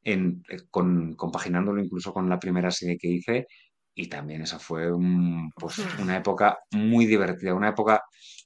en, 0.02 0.42
eh, 0.48 0.58
con, 0.70 1.14
compaginándolo 1.14 1.82
incluso 1.82 2.12
con 2.12 2.28
la 2.28 2.38
primera 2.38 2.70
serie 2.70 2.98
que 2.98 3.08
hice. 3.08 3.46
Y 3.94 4.08
también 4.08 4.42
esa 4.42 4.58
fue 4.58 4.90
un, 4.92 5.50
pues, 5.56 5.78
una 6.00 6.16
época 6.16 6.58
muy 6.72 7.06
divertida, 7.06 7.54
una 7.54 7.70
época 7.70 8.02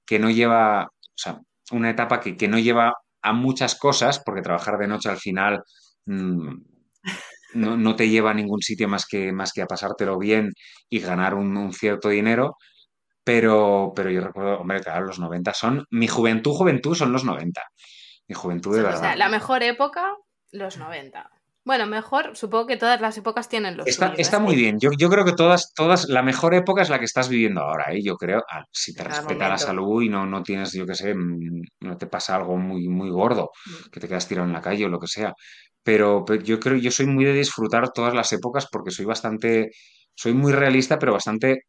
que 0.07 0.18
no 0.18 0.30
lleva, 0.30 0.84
o 0.86 0.88
sea, 1.16 1.40
una 1.72 1.90
etapa 1.90 2.20
que, 2.20 2.36
que 2.36 2.49
no 2.49 2.59
lleva 2.59 2.92
a 3.22 3.32
muchas 3.32 3.76
cosas, 3.76 4.20
porque 4.24 4.42
trabajar 4.42 4.78
de 4.78 4.88
noche 4.88 5.09
al 5.09 5.18
final 5.18 5.62
mm, 6.07 6.55
no, 7.55 7.76
no 7.76 7.97
te 7.97 8.09
lleva 8.09 8.30
a 8.30 8.34
ningún 8.34 8.61
sitio 8.62 8.88
más 8.88 9.07
que, 9.07 9.32
más 9.32 9.53
que 9.53 9.62
a 9.62 9.66
pasártelo 9.66 10.18
bien 10.18 10.53
y 10.88 11.01
ganar 11.01 11.34
un, 11.34 11.57
un 11.57 11.72
cierto 11.72 12.09
dinero. 12.09 12.57
Pero, 13.27 13.93
pero 13.97 14.09
yo 14.09 14.20
recuerdo, 14.20 14.61
hombre, 14.61 14.79
claro, 14.81 15.05
los 15.05 15.18
90 15.18 15.53
son, 15.53 15.85
mi 15.91 16.07
juventud, 16.07 16.53
juventud 16.53 16.95
son 16.95 17.11
los 17.11 17.24
90. 17.24 17.61
Mi 18.29 18.37
juventud 18.37 18.72
de 18.72 18.83
O 18.83 18.85
verdad. 18.85 19.01
sea, 19.01 19.16
la 19.16 19.29
mejor 19.29 19.64
época, 19.64 20.14
los 20.53 20.77
90. 20.77 21.29
Bueno, 21.64 21.87
mejor, 21.89 22.37
supongo 22.37 22.68
que 22.68 22.77
todas 22.77 23.01
las 23.01 23.18
épocas 23.18 23.49
tienen 23.49 23.77
los 23.77 23.89
Está, 23.89 24.11
suyos, 24.11 24.20
está 24.20 24.37
¿eh? 24.37 24.41
muy 24.41 24.55
bien. 24.55 24.79
Yo, 24.79 24.91
yo 24.97 25.11
creo 25.11 25.24
que 25.24 25.33
todas, 25.33 25.72
todas, 25.74 26.09
la 26.09 26.22
mejor 26.22 26.55
época 26.55 26.83
es 26.83 26.89
la 26.89 27.01
que 27.01 27.05
estás 27.05 27.29
viviendo 27.29 27.62
ahora, 27.62 27.93
¿eh? 27.93 28.01
Yo 28.01 28.14
creo, 28.14 28.45
ah, 28.49 28.62
si 28.70 28.95
te 28.95 29.03
Cada 29.03 29.16
respeta 29.16 29.49
la 29.49 29.59
salud 29.59 30.01
y 30.03 30.09
no, 30.09 30.24
no 30.24 30.45
tienes, 30.45 30.72
yo 30.72 30.87
qué 30.87 30.95
sé, 30.95 31.12
mm, 31.12 31.62
no 31.81 31.97
te 31.99 32.07
pasa 32.07 32.37
algo 32.37 32.57
muy, 32.57 32.87
muy 32.87 33.11
gordo, 33.11 33.51
que 33.91 33.99
te 33.99 34.07
quedas 34.07 34.29
tirado 34.29 34.47
en 34.47 34.53
la 34.53 34.61
calle 34.61 34.85
o 34.85 34.89
lo 34.89 35.01
que 35.01 35.09
sea. 35.09 35.33
Pero, 35.83 36.24
pero 36.24 36.41
yo 36.45 36.61
creo, 36.61 36.77
yo 36.77 36.93
soy 36.93 37.07
muy 37.07 37.24
de 37.24 37.33
disfrutar 37.33 37.91
todas 37.91 38.14
las 38.14 38.33
épocas 38.33 38.68
porque 38.70 38.93
soy 38.93 39.05
bastante, 39.05 39.70
soy 40.14 40.33
muy 40.33 40.53
realista, 40.53 40.97
pero 41.01 41.12
bastante 41.12 41.62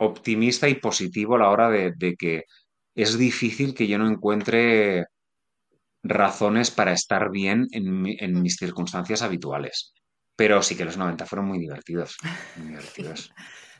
optimista 0.00 0.68
y 0.68 0.74
positivo 0.76 1.36
a 1.36 1.40
la 1.40 1.50
hora 1.50 1.70
de, 1.70 1.92
de 1.96 2.16
que 2.16 2.44
es 2.94 3.18
difícil 3.18 3.74
que 3.74 3.86
yo 3.86 3.98
no 3.98 4.08
encuentre 4.08 5.06
razones 6.02 6.70
para 6.70 6.92
estar 6.92 7.30
bien 7.30 7.66
en, 7.72 8.00
mi- 8.02 8.16
en 8.18 8.40
mis 8.40 8.56
circunstancias 8.56 9.22
habituales. 9.22 9.92
Pero 10.36 10.62
sí 10.62 10.76
que 10.76 10.84
los 10.86 10.96
90 10.96 11.26
fueron 11.26 11.46
muy 11.48 11.58
divertidos. 11.58 12.16
Muy 12.56 12.68
divertidos. 12.70 13.30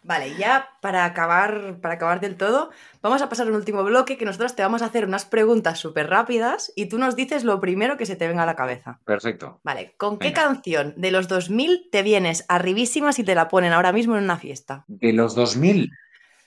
Vale, 0.02 0.34
ya 0.36 0.68
para 0.80 1.04
acabar, 1.04 1.78
para 1.82 1.94
acabar 1.94 2.20
del 2.20 2.36
todo, 2.36 2.70
vamos 3.02 3.20
a 3.20 3.28
pasar 3.28 3.46
a 3.46 3.50
un 3.50 3.56
último 3.56 3.84
bloque 3.84 4.16
que 4.16 4.24
nosotros 4.24 4.56
te 4.56 4.62
vamos 4.62 4.80
a 4.80 4.86
hacer 4.86 5.04
unas 5.04 5.26
preguntas 5.26 5.78
súper 5.78 6.08
rápidas 6.08 6.72
y 6.74 6.86
tú 6.86 6.98
nos 6.98 7.16
dices 7.16 7.44
lo 7.44 7.60
primero 7.60 7.98
que 7.98 8.06
se 8.06 8.16
te 8.16 8.26
venga 8.26 8.44
a 8.44 8.46
la 8.46 8.56
cabeza. 8.56 9.00
Perfecto. 9.04 9.60
Vale, 9.62 9.94
¿con 9.98 10.18
qué 10.18 10.32
canción 10.32 10.94
de 10.96 11.10
los 11.10 11.28
2000 11.28 11.88
te 11.92 12.02
vienes 12.02 12.46
arribísima 12.48 13.12
si 13.12 13.24
te 13.24 13.34
la 13.34 13.48
ponen 13.48 13.74
ahora 13.74 13.92
mismo 13.92 14.16
en 14.16 14.24
una 14.24 14.38
fiesta? 14.38 14.84
De 14.88 15.12
los 15.12 15.34
2000. 15.34 15.90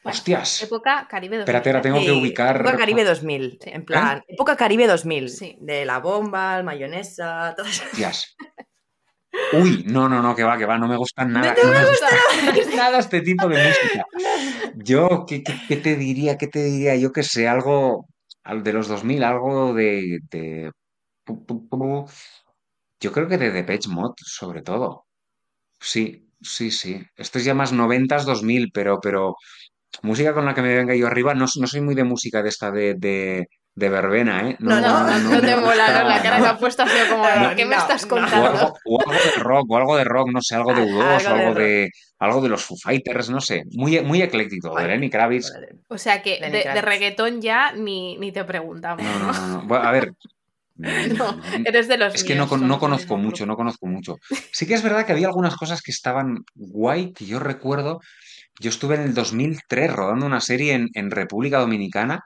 Bueno, 0.04 0.18
Hostias. 0.18 0.64
Época 0.64 1.08
Caribe 1.10 1.38
2000. 1.38 1.42
Espérate, 1.44 1.70
ahora 1.70 1.82
tengo 1.82 2.00
que 2.00 2.06
Sí, 2.06 2.12
ubicar. 2.12 2.58
Época 2.58 2.78
Caribe 2.78 3.04
2000, 3.06 3.58
Sí. 3.62 3.70
en 3.72 3.86
plan, 3.86 4.24
época 4.28 4.56
Caribe 4.58 4.88
2000, 4.88 5.30
Sí. 5.30 5.58
de 5.62 5.86
la 5.86 6.00
bomba, 6.00 6.58
el 6.58 6.64
mayonesa, 6.64 7.54
todas 7.56 7.72
esas- 7.72 7.88
Hostias. 7.88 8.36
Uy, 9.54 9.84
no, 9.88 10.08
no, 10.10 10.22
no, 10.22 10.36
que 10.36 10.44
va, 10.44 10.58
que 10.58 10.66
va, 10.66 10.78
no 10.78 10.88
me 10.88 10.98
gusta 10.98 11.26
nada. 11.26 11.56
te 11.56 11.64
no 11.64 11.72
me 11.72 11.86
gusta 11.86 12.08
nada 12.76 13.00
este 13.00 13.22
tipo 13.22 13.48
de 13.48 13.66
música. 13.66 14.06
Yo, 14.76 15.26
¿qué, 15.28 15.42
qué- 15.44 15.60
qué 15.68 15.78
te 15.78 15.96
diría? 15.96 16.38
¿Qué 16.38 16.48
te 16.48 16.64
diría? 16.64 16.96
Yo 16.98 17.12
que 17.12 17.24
sé, 17.24 17.48
algo 17.48 18.06
al- 18.44 18.64
de 18.64 18.74
los 18.74 18.88
2000, 18.88 19.24
algo 19.24 19.74
de, 19.74 20.20
de- 20.30 20.72
Yo 23.00 23.12
creo 23.12 23.28
que 23.28 23.38
de 23.38 23.52
Depeche 23.52 23.90
Mode, 23.90 24.16
sobre 24.18 24.62
todo. 24.62 25.06
Sí, 25.80 26.30
sí, 26.42 26.72
sí. 26.72 27.02
Esto 27.16 27.40
es 27.40 27.46
ya 27.46 27.54
más 27.54 27.74
90s, 27.74 28.26
2000, 28.26 28.72
pero, 28.74 29.00
pero 29.02 29.36
música 30.02 30.34
con 30.34 30.46
la 30.46 30.54
que 30.54 30.62
me 30.62 30.76
venga 30.76 30.96
yo 30.96 31.08
arriba, 31.08 31.34
no, 31.34 31.46
no 31.60 31.68
soy 31.68 31.82
muy 31.82 31.96
de 31.96 32.04
música 32.04 32.42
de 32.42 32.50
esta 32.50 32.72
de, 32.72 32.96
de, 32.96 33.48
de 33.76 33.90
verbena, 33.90 34.50
¿eh? 34.50 34.56
No, 34.60 34.80
No, 34.82 35.04
no, 35.04 35.20
no, 35.20 35.42
te 35.42 35.56
mola, 35.56 36.04
la 36.04 36.22
cara 36.22 36.40
que 36.40 36.48
ha 36.48 36.58
puesto 36.58 36.84
ha 36.84 36.88
sido 36.88 37.08
como, 37.10 37.24
No, 37.24 37.56
¿qué 37.56 37.66
me 37.66 37.76
estás. 37.76 38.04
O 38.06 38.08
contando? 38.08 38.48
algo, 38.48 38.74
o 38.86 39.00
algo 39.02 39.14
de 39.24 39.32
rock, 39.44 39.72
o 39.72 39.78
algo 39.78 39.98
de 39.98 40.04
rock, 40.04 40.30
no 40.32 40.42
sé, 40.42 40.56
algo 40.56 40.74
de 40.74 40.82
Ah, 40.82 40.86
U2, 41.20 41.26
algo 41.26 41.38
de 41.38 41.44
algo 41.46 41.54
de, 41.60 41.90
algo 42.20 42.42
de 42.42 42.50
los 42.50 42.64
Foo 42.66 42.78
Fighters, 42.78 43.30
no 43.30 43.40
sé. 43.42 43.64
Muy, 43.72 44.00
muy 44.02 44.22
ecléctico, 44.22 44.70
de 44.70 44.76
Vale, 44.76 44.88
Lenny 44.96 45.10
Kravitz. 45.10 45.52
vale. 45.54 45.68
O 45.90 45.98
sea 45.98 46.22
que 46.22 46.40
de, 46.40 46.50
de 46.74 46.82
reggaetón 46.82 47.42
ya 47.42 47.72
ni, 47.74 48.18
ni 48.18 48.32
te 48.32 48.44
preguntamos, 48.46 49.04
No, 49.06 49.20
no, 49.20 49.26
¿no? 49.28 49.34
no, 49.34 49.48
no. 49.48 49.62
Bueno, 49.68 49.84
a 49.88 49.92
ver. 49.92 50.12
No, 51.18 51.40
eres 51.66 51.88
de 51.88 51.98
los 51.98 52.16
Es 52.16 52.24
que 52.24 52.36
no, 52.36 52.48
no 52.58 52.80
conozco 52.80 53.18
mucho, 53.18 53.46
no 53.46 53.56
conozco 53.56 53.88
mucho. 53.88 54.18
Sí 54.52 54.66
que 54.66 54.74
es 54.74 54.84
verdad 54.84 55.06
que 55.06 55.12
había 55.12 55.28
algunas 55.28 55.56
cosas 55.56 55.82
que 55.82 55.92
estaban 55.92 56.40
guay, 56.56 57.14
que 57.14 57.26
yo 57.26 57.40
recuerdo. 57.40 58.00
Yo 58.60 58.70
estuve 58.70 58.96
en 58.96 59.02
el 59.02 59.14
2003 59.14 59.92
rodando 59.92 60.26
una 60.26 60.42
serie 60.42 60.74
en, 60.74 60.90
en 60.94 61.12
República 61.12 61.60
Dominicana 61.60 62.24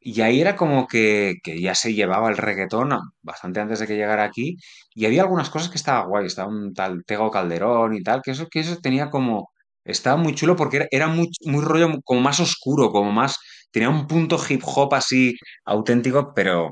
y 0.00 0.20
ahí 0.20 0.40
era 0.40 0.56
como 0.56 0.86
que, 0.86 1.34
que 1.42 1.60
ya 1.60 1.74
se 1.74 1.92
llevaba 1.94 2.28
el 2.30 2.36
reggaetón 2.36 2.90
bastante 3.22 3.60
antes 3.60 3.80
de 3.80 3.86
que 3.88 3.96
llegara 3.96 4.24
aquí 4.24 4.56
y 4.94 5.06
había 5.06 5.22
algunas 5.22 5.50
cosas 5.50 5.68
que 5.68 5.76
estaba 5.76 6.06
guay. 6.06 6.26
Estaba 6.26 6.48
un 6.48 6.74
tal 6.74 7.04
Tego 7.04 7.30
Calderón 7.30 7.94
y 7.94 8.02
tal, 8.02 8.22
que 8.22 8.30
eso, 8.32 8.46
que 8.48 8.60
eso 8.60 8.76
tenía 8.78 9.10
como... 9.10 9.50
Estaba 9.84 10.16
muy 10.16 10.34
chulo 10.34 10.56
porque 10.56 10.78
era, 10.78 10.86
era 10.90 11.06
muy, 11.08 11.30
muy 11.44 11.62
rollo 11.64 12.00
como 12.04 12.20
más 12.20 12.40
oscuro, 12.40 12.90
como 12.90 13.12
más... 13.12 13.36
Tenía 13.72 13.90
un 13.90 14.06
punto 14.06 14.38
hip 14.48 14.62
hop 14.64 14.94
así 14.94 15.36
auténtico, 15.64 16.32
pero 16.34 16.70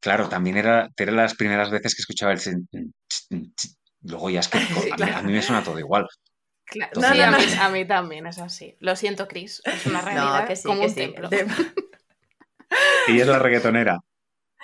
Claro, 0.00 0.28
también 0.28 0.56
era, 0.56 0.88
era 0.96 1.12
las 1.12 1.34
primeras 1.34 1.70
veces 1.70 1.94
que 1.94 2.02
escuchaba 2.02 2.32
el... 2.32 2.40
Luego 4.02 4.30
ya 4.30 4.40
es 4.40 4.48
que 4.48 4.58
a, 4.92 4.96
mí, 4.96 5.12
a 5.12 5.22
mí 5.22 5.32
me 5.32 5.42
suena 5.42 5.62
todo 5.64 5.78
igual. 5.78 6.06
Claro, 6.64 6.92
No, 7.00 7.12
sí, 7.12 7.18
no, 7.18 7.24
a, 7.24 7.30
no. 7.30 7.38
mí, 7.38 7.44
a 7.60 7.68
mí 7.70 7.86
también 7.86 8.26
es 8.26 8.38
así. 8.38 8.76
Lo 8.80 8.96
siento, 8.96 9.26
Chris. 9.28 9.62
Es 9.64 9.86
una 9.86 10.00
realidad 10.00 10.40
No, 10.42 10.48
que 10.48 10.56
sí, 10.56 10.62
como 10.64 10.80
que 10.80 10.86
un 10.86 10.90
sí. 10.92 10.96
templo. 11.00 11.28
De- 11.28 11.46
Y 13.08 13.20
es 13.20 13.26
la 13.26 13.38
reggaetonera. 13.38 13.98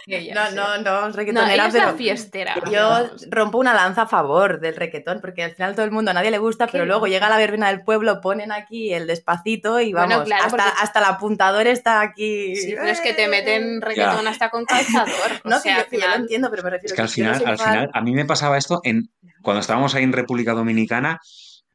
Ella, 0.06 0.34
No, 0.34 0.46
sí. 0.48 0.54
no, 0.56 0.78
no, 0.78 1.00
No, 1.02 1.12
reggaetonera, 1.12 1.54
ella 1.54 1.66
es 1.68 1.74
la 1.74 1.80
pero 1.84 1.96
fiestera. 1.96 2.54
yo 2.70 3.10
rompo 3.30 3.58
una 3.58 3.72
lanza 3.72 4.02
a 4.02 4.06
favor 4.08 4.58
del 4.58 4.74
reggaetón, 4.74 5.20
porque 5.20 5.44
al 5.44 5.54
final 5.54 5.74
todo 5.74 5.84
el 5.84 5.92
mundo, 5.92 6.10
a 6.10 6.14
nadie 6.14 6.30
le 6.32 6.38
gusta, 6.38 6.66
pero 6.66 6.86
luego 6.86 7.06
llega 7.06 7.28
la 7.28 7.36
verbena 7.36 7.68
del 7.68 7.82
pueblo, 7.84 8.20
ponen 8.20 8.50
aquí 8.50 8.92
el 8.92 9.06
despacito 9.06 9.78
y 9.80 9.92
Bueno, 9.92 10.08
vamos, 10.08 10.24
claro, 10.26 10.44
hasta, 10.46 10.56
porque- 10.56 10.72
hasta 10.82 10.98
el 10.98 11.04
apuntador 11.04 11.66
está 11.68 12.00
aquí. 12.00 12.56
Sí, 12.56 12.72
pero 12.74 12.88
es 12.88 13.00
que 13.00 13.12
te 13.14 13.28
meten 13.28 13.76
Eh. 13.76 13.80
reggaetón 13.80 14.26
hasta 14.26 14.50
con 14.50 14.64
calzador. 14.64 15.40
O 15.44 15.48
No, 15.48 15.60
sea, 15.60 15.74
que, 15.74 15.78
yo, 15.78 15.84
al 15.84 15.86
que 15.90 15.96
yo 15.96 16.00
lo 16.00 16.04
final- 16.06 16.20
entiendo, 16.22 16.50
pero 16.50 16.62
me 16.64 16.70
refiero 16.70 16.92
Es 16.92 16.96
que 16.96 17.00
al 17.02 17.06
no 17.08 17.12
final, 17.12 17.42
al 17.46 17.58
final, 17.58 17.90
a 17.92 18.00
mí 18.00 18.12
me 18.12 18.24
pasaba 18.24 18.58
esto 18.58 18.80
en 18.84 19.10
cuando 19.42 19.60
estábamos 19.60 19.94
ahí 19.94 20.02
en 20.04 20.12
República 20.12 20.52
Dominicana, 20.52 21.20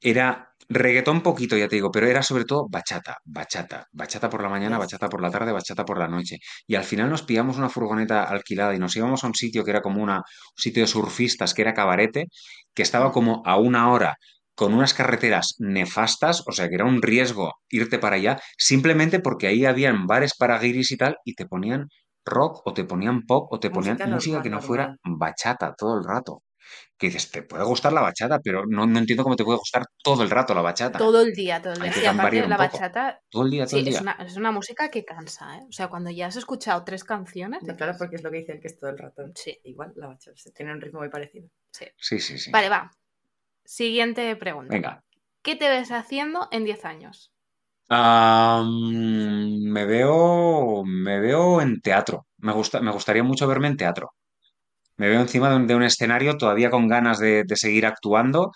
era 0.01 0.46
reggaetón 0.69 1.21
poquito, 1.21 1.57
ya 1.57 1.67
te 1.67 1.75
digo, 1.75 1.91
pero 1.91 2.07
era 2.07 2.23
sobre 2.23 2.45
todo 2.45 2.67
bachata, 2.69 3.17
bachata, 3.25 3.87
bachata 3.91 4.29
por 4.29 4.41
la 4.41 4.49
mañana, 4.49 4.77
bachata 4.77 5.09
por 5.09 5.21
la 5.21 5.31
tarde, 5.31 5.51
bachata 5.51 5.85
por 5.85 5.97
la 5.99 6.07
noche. 6.07 6.37
Y 6.65 6.75
al 6.75 6.83
final 6.83 7.09
nos 7.09 7.23
pillamos 7.23 7.57
una 7.57 7.69
furgoneta 7.69 8.23
alquilada 8.23 8.75
y 8.75 8.79
nos 8.79 8.95
íbamos 8.95 9.23
a 9.23 9.27
un 9.27 9.35
sitio 9.35 9.63
que 9.63 9.71
era 9.71 9.81
como 9.81 10.01
una, 10.01 10.17
un 10.17 10.23
sitio 10.55 10.83
de 10.83 10.87
surfistas, 10.87 11.53
que 11.53 11.61
era 11.61 11.73
Cabarete, 11.73 12.25
que 12.73 12.83
estaba 12.83 13.11
como 13.11 13.41
a 13.45 13.57
una 13.57 13.91
hora 13.91 14.15
con 14.55 14.73
unas 14.73 14.95
carreteras 14.95 15.53
nefastas, 15.59 16.43
o 16.47 16.51
sea 16.51 16.67
que 16.67 16.75
era 16.75 16.85
un 16.85 17.01
riesgo 17.01 17.53
irte 17.69 17.99
para 17.99 18.15
allá, 18.15 18.39
simplemente 18.57 19.19
porque 19.19 19.45
ahí 19.45 19.65
habían 19.65 20.07
bares 20.07 20.33
para 20.35 20.57
guiris 20.57 20.91
y 20.91 20.97
tal, 20.97 21.17
y 21.23 21.35
te 21.35 21.45
ponían 21.45 21.87
rock 22.25 22.61
o 22.65 22.73
te 22.73 22.83
ponían 22.83 23.21
pop 23.21 23.47
o 23.51 23.59
te 23.59 23.69
ponían 23.69 23.97
Música 24.09 24.41
que 24.41 24.49
no 24.49 24.61
fuera 24.61 24.95
bachata 25.03 25.75
todo 25.77 25.99
el 25.99 26.03
rato. 26.03 26.41
Que 26.97 27.07
dices, 27.07 27.29
te 27.31 27.43
puede 27.43 27.63
gustar 27.63 27.93
la 27.93 28.01
bachata, 28.01 28.39
pero 28.39 28.65
no, 28.67 28.87
no 28.87 28.99
entiendo 28.99 29.23
cómo 29.23 29.35
te 29.35 29.43
puede 29.43 29.59
gustar 29.59 29.83
todo 30.03 30.23
el 30.23 30.29
rato 30.29 30.53
la 30.55 30.61
bachata. 30.61 30.97
Todo 30.97 31.21
el 31.21 31.33
día, 31.33 31.61
todo 31.61 31.73
el 31.73 31.81
Hay 31.81 31.89
día. 31.89 31.93
que 31.93 31.99
Sí, 31.99 32.05
aparte 32.07 32.43
un 32.43 32.49
la 32.49 32.57
poco. 32.57 32.69
bachata, 32.73 33.21
Todo 33.29 33.43
el 33.43 33.51
día, 33.51 33.63
todo 33.65 33.69
sí, 33.71 33.77
el 33.79 33.85
día. 33.85 33.95
es 33.95 34.01
una, 34.01 34.11
es 34.13 34.37
una 34.37 34.51
música 34.51 34.89
que 34.89 35.05
cansa, 35.05 35.57
¿eh? 35.57 35.65
O 35.69 35.71
sea, 35.71 35.87
cuando 35.89 36.09
ya 36.09 36.27
has 36.27 36.35
escuchado 36.35 36.83
tres 36.83 37.03
canciones... 37.03 37.61
No, 37.63 37.75
claro, 37.75 37.93
porque 37.97 38.15
es 38.15 38.23
lo 38.23 38.31
que 38.31 38.37
dice 38.37 38.53
el 38.53 38.59
que 38.59 38.67
es 38.67 38.79
todo 38.79 38.89
el 38.89 38.97
rato. 38.97 39.23
Sí. 39.35 39.59
Igual, 39.63 39.93
la 39.95 40.07
bachata 40.07 40.35
tiene 40.55 40.71
un 40.73 40.81
ritmo 40.81 40.99
muy 40.99 41.09
parecido. 41.09 41.47
Sí, 41.71 42.19
sí, 42.19 42.37
sí. 42.37 42.51
Vale, 42.51 42.69
va. 42.69 42.91
Siguiente 43.63 44.35
pregunta. 44.35 44.73
Venga. 44.73 45.03
¿Qué 45.43 45.55
te 45.55 45.69
ves 45.69 45.91
haciendo 45.91 46.47
en 46.51 46.65
10 46.65 46.83
años? 46.85 47.31
Me 47.89 49.85
veo, 49.85 50.83
me 50.85 51.19
veo 51.19 51.61
en 51.61 51.79
teatro. 51.81 52.27
Me 52.37 52.51
gusta, 52.53 52.81
me 52.81 52.91
gustaría 52.91 53.23
mucho 53.23 53.47
verme 53.47 53.67
en 53.67 53.77
teatro. 53.77 54.13
Me 54.97 55.09
veo 55.09 55.21
encima 55.21 55.49
de 55.49 55.55
un, 55.57 55.67
de 55.67 55.75
un 55.75 55.83
escenario 55.83 56.37
todavía 56.37 56.69
con 56.69 56.87
ganas 56.87 57.19
de, 57.19 57.43
de 57.45 57.55
seguir 57.55 57.85
actuando 57.85 58.51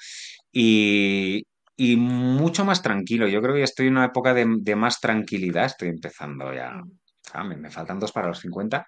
y, 0.52 1.44
y 1.78 1.96
mucho 1.98 2.66
más 2.66 2.82
tranquilo. 2.82 3.28
Yo 3.28 3.42
creo 3.42 3.54
que 3.54 3.60
ya 3.62 3.66
estoy 3.66 3.88
en 3.88 3.98
una 3.98 4.06
época 4.06 4.34
de, 4.34 4.46
de 4.60 4.76
más 4.76 5.00
tranquilidad. 5.00 5.66
Estoy 5.66 5.90
empezando 5.90 6.54
ya. 6.54 6.72
Mm. 6.72 6.92
Ah, 7.34 7.44
me, 7.44 7.56
me 7.58 7.70
faltan 7.72 8.00
dos 8.00 8.12
para 8.12 8.28
los 8.28 8.40
50 8.40 8.86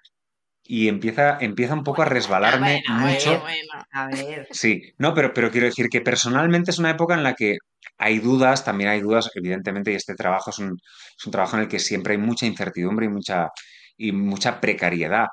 y 0.66 0.88
empieza, 0.88 1.38
empieza 1.40 1.74
un 1.74 1.84
poco 1.84 2.02
a 2.02 2.06
resbalarme 2.06 2.82
Bueno, 2.86 3.06
mucho. 3.06 3.30
bueno, 3.30 3.42
bueno. 3.42 3.84
A 3.92 4.06
ver. 4.08 4.48
Sí, 4.50 4.82
no, 4.98 5.14
pero, 5.14 5.32
pero 5.34 5.50
quiero 5.50 5.66
decir 5.66 5.88
que 5.88 6.00
personalmente 6.00 6.70
es 6.70 6.78
una 6.78 6.90
época 6.90 7.14
en 7.14 7.22
la 7.22 7.34
que 7.34 7.56
hay 7.98 8.18
dudas, 8.18 8.64
también 8.64 8.90
hay 8.90 9.00
dudas, 9.00 9.30
evidentemente, 9.34 9.92
y 9.92 9.96
este 9.96 10.14
trabajo 10.14 10.50
es 10.50 10.58
un, 10.58 10.76
es 11.18 11.26
un 11.26 11.32
trabajo 11.32 11.56
en 11.56 11.62
el 11.64 11.68
que 11.68 11.78
siempre 11.78 12.14
hay 12.14 12.18
mucha 12.18 12.46
incertidumbre 12.46 13.06
y 13.06 13.08
mucha, 13.10 13.48
y 13.96 14.12
mucha 14.12 14.60
precariedad. 14.60 15.26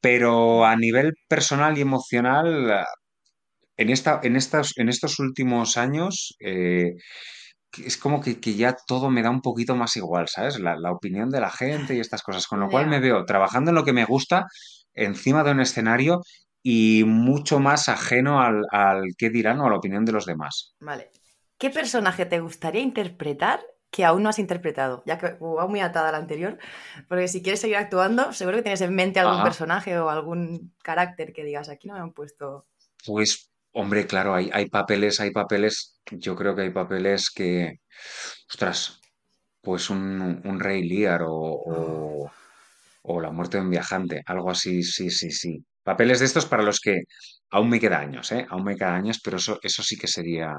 Pero 0.00 0.64
a 0.64 0.76
nivel 0.76 1.14
personal 1.28 1.76
y 1.78 1.80
emocional, 1.80 2.84
en 3.76 3.90
esta, 3.90 4.20
en 4.22 4.36
estas, 4.36 4.72
en 4.76 4.88
estos 4.88 5.18
últimos 5.18 5.76
años, 5.76 6.36
eh, 6.40 6.94
es 7.84 7.96
como 7.96 8.20
que, 8.20 8.40
que 8.40 8.54
ya 8.54 8.74
todo 8.86 9.10
me 9.10 9.22
da 9.22 9.30
un 9.30 9.42
poquito 9.42 9.76
más 9.76 9.96
igual, 9.96 10.28
¿sabes? 10.28 10.58
La, 10.58 10.76
la 10.76 10.92
opinión 10.92 11.30
de 11.30 11.40
la 11.40 11.50
gente 11.50 11.94
y 11.94 12.00
estas 12.00 12.22
cosas. 12.22 12.46
Con 12.46 12.60
lo 12.60 12.68
cual 12.68 12.86
me 12.86 13.00
veo 13.00 13.24
trabajando 13.24 13.70
en 13.70 13.74
lo 13.74 13.84
que 13.84 13.92
me 13.92 14.04
gusta, 14.04 14.46
encima 14.94 15.44
de 15.44 15.50
un 15.52 15.60
escenario 15.60 16.22
y 16.62 17.04
mucho 17.04 17.60
más 17.60 17.88
ajeno 17.88 18.40
al, 18.40 18.62
al 18.70 19.02
qué 19.16 19.30
dirán 19.30 19.60
o 19.60 19.66
a 19.66 19.70
la 19.70 19.76
opinión 19.76 20.04
de 20.04 20.12
los 20.12 20.26
demás. 20.26 20.74
Vale. 20.80 21.10
¿Qué 21.58 21.70
personaje 21.70 22.26
te 22.26 22.40
gustaría 22.40 22.82
interpretar 22.82 23.60
que 23.96 24.04
aún 24.04 24.22
no 24.22 24.28
has 24.28 24.38
interpretado? 24.38 25.02
Ya 25.06 25.16
que 25.16 25.38
va 25.40 25.66
muy 25.66 25.80
atada 25.80 26.10
a 26.10 26.12
la 26.12 26.18
anterior, 26.18 26.58
porque 27.08 27.28
si 27.28 27.40
quieres 27.42 27.60
seguir 27.60 27.76
actuando, 27.76 28.34
seguro 28.34 28.58
que 28.58 28.62
tienes 28.62 28.82
en 28.82 28.94
mente 28.94 29.20
algún 29.20 29.36
Ajá. 29.36 29.44
personaje 29.44 29.98
o 29.98 30.10
algún 30.10 30.74
carácter 30.82 31.32
que 31.32 31.44
digas, 31.44 31.70
aquí 31.70 31.88
no 31.88 31.94
me 31.94 32.00
han 32.00 32.12
puesto... 32.12 32.66
Pues, 33.06 33.50
hombre, 33.72 34.06
claro, 34.06 34.34
hay, 34.34 34.50
hay 34.52 34.68
papeles, 34.68 35.18
hay 35.20 35.30
papeles, 35.30 35.98
yo 36.10 36.36
creo 36.36 36.54
que 36.54 36.62
hay 36.62 36.70
papeles 36.70 37.30
que, 37.30 37.80
ostras, 38.50 39.00
pues 39.62 39.88
un, 39.88 40.42
un 40.44 40.60
Rey 40.60 40.86
Lear 40.86 41.22
o, 41.22 41.32
o, 41.32 42.30
o 43.02 43.20
La 43.22 43.30
muerte 43.30 43.56
de 43.56 43.62
un 43.62 43.70
viajante, 43.70 44.22
algo 44.26 44.50
así, 44.50 44.82
sí, 44.82 45.08
sí, 45.10 45.30
sí. 45.30 45.64
Papeles 45.82 46.18
de 46.18 46.26
estos 46.26 46.44
para 46.44 46.62
los 46.62 46.80
que 46.80 47.04
aún 47.50 47.70
me 47.70 47.80
queda 47.80 48.00
años, 48.00 48.30
¿eh? 48.32 48.44
Aún 48.50 48.64
me 48.64 48.76
queda 48.76 48.94
años, 48.94 49.20
pero 49.24 49.38
eso, 49.38 49.58
eso 49.62 49.82
sí 49.82 49.96
que 49.96 50.06
sería... 50.06 50.52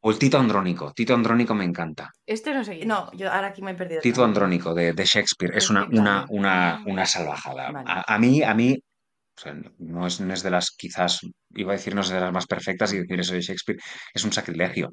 O 0.00 0.10
el 0.10 0.18
Tito 0.18 0.38
Andrónico, 0.38 0.92
Tito 0.92 1.14
Andrónico 1.14 1.54
me 1.54 1.64
encanta. 1.64 2.10
Este 2.24 2.54
no 2.54 2.62
sé 2.62 2.84
No, 2.86 3.10
yo 3.12 3.32
ahora 3.32 3.48
aquí 3.48 3.62
me 3.62 3.72
he 3.72 3.74
perdido. 3.74 4.00
Tito. 4.00 4.24
Andrónico 4.24 4.72
de, 4.74 4.92
de 4.92 5.04
Shakespeare 5.04 5.56
es 5.56 5.70
una, 5.70 5.86
una, 5.90 6.24
una, 6.28 6.82
una 6.86 7.04
salvajada. 7.04 7.72
Vale. 7.72 7.90
A, 7.90 8.14
a 8.14 8.18
mí, 8.18 8.42
a 8.42 8.54
mí, 8.54 8.78
o 9.36 9.40
sea, 9.40 9.54
no 9.78 10.06
es, 10.06 10.20
no 10.20 10.32
es 10.32 10.42
de 10.42 10.50
las, 10.50 10.70
quizás, 10.70 11.20
iba 11.54 11.72
a 11.72 11.76
decir 11.76 11.94
no 11.94 12.02
es 12.02 12.08
de 12.10 12.20
las 12.20 12.32
más 12.32 12.46
perfectas 12.46 12.92
y 12.92 12.98
decir 12.98 13.18
eso 13.18 13.34
de 13.34 13.40
Shakespeare 13.40 13.78
es 14.14 14.24
un 14.24 14.32
sacrilegio. 14.32 14.88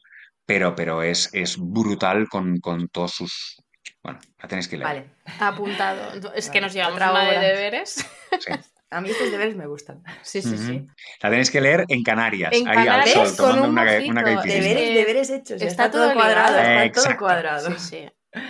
pero, 0.46 0.76
pero 0.76 1.02
es, 1.04 1.30
es 1.34 1.58
brutal 1.58 2.28
con, 2.30 2.58
con 2.60 2.88
todos 2.90 3.12
sus... 3.12 3.58
Bueno, 4.04 4.20
la 4.42 4.48
tenéis 4.48 4.68
que 4.68 4.78
leer. 4.78 4.88
Vale. 4.88 5.16
Apuntado. 5.40 6.34
Es 6.34 6.50
que 6.50 6.62
nos 6.62 6.74
llevamos 6.74 6.98
una 6.98 7.26
de 7.26 7.40
deberes. 7.40 8.06
Sí. 8.40 8.52
A 8.96 9.02
mí 9.02 9.10
estos 9.10 9.30
deberes 9.32 9.56
me 9.56 9.68
gustan. 9.68 10.02
Sí, 10.24 10.42
sí, 10.42 10.58
sí. 10.58 10.86
La 11.22 11.30
tenéis 11.30 11.52
que 11.52 11.62
leer 11.62 11.86
en 11.90 12.02
Canarias, 12.04 12.52
En 12.54 12.68
ahí 12.68 12.78
al 12.80 12.86
Canarias 12.86 13.14
sol, 13.14 13.28
con 13.28 13.38
tomando 13.38 13.64
un 13.64 13.70
una. 13.72 13.84
Deberes- 13.84 15.30
hechos. 15.30 15.62
está 15.62 15.66
Está, 15.68 15.92
todo 15.92 16.14
cuadrado. 16.14 16.58
ligado. 16.58 16.84
Está 16.86 17.02
todo 17.10 17.18
cuadrado. 17.18 17.72
Sí, 17.78 18.10
sí. 18.34 18.42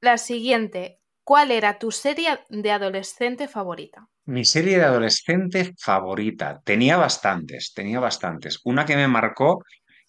La 0.00 0.18
siguiente. 0.18 1.00
¿Cuál 1.24 1.50
era 1.50 1.78
tu 1.78 1.90
serie 1.90 2.38
de 2.50 2.70
adolescente 2.70 3.48
favorita? 3.48 4.06
Mi 4.26 4.44
serie 4.44 4.78
de 4.78 4.84
adolescente 4.84 5.74
favorita. 5.76 6.60
Tenía 6.64 6.96
bastantes, 6.96 7.72
tenía 7.74 7.98
bastantes. 7.98 8.60
Una 8.64 8.86
que 8.86 8.94
me 8.96 9.08
marcó 9.08 9.62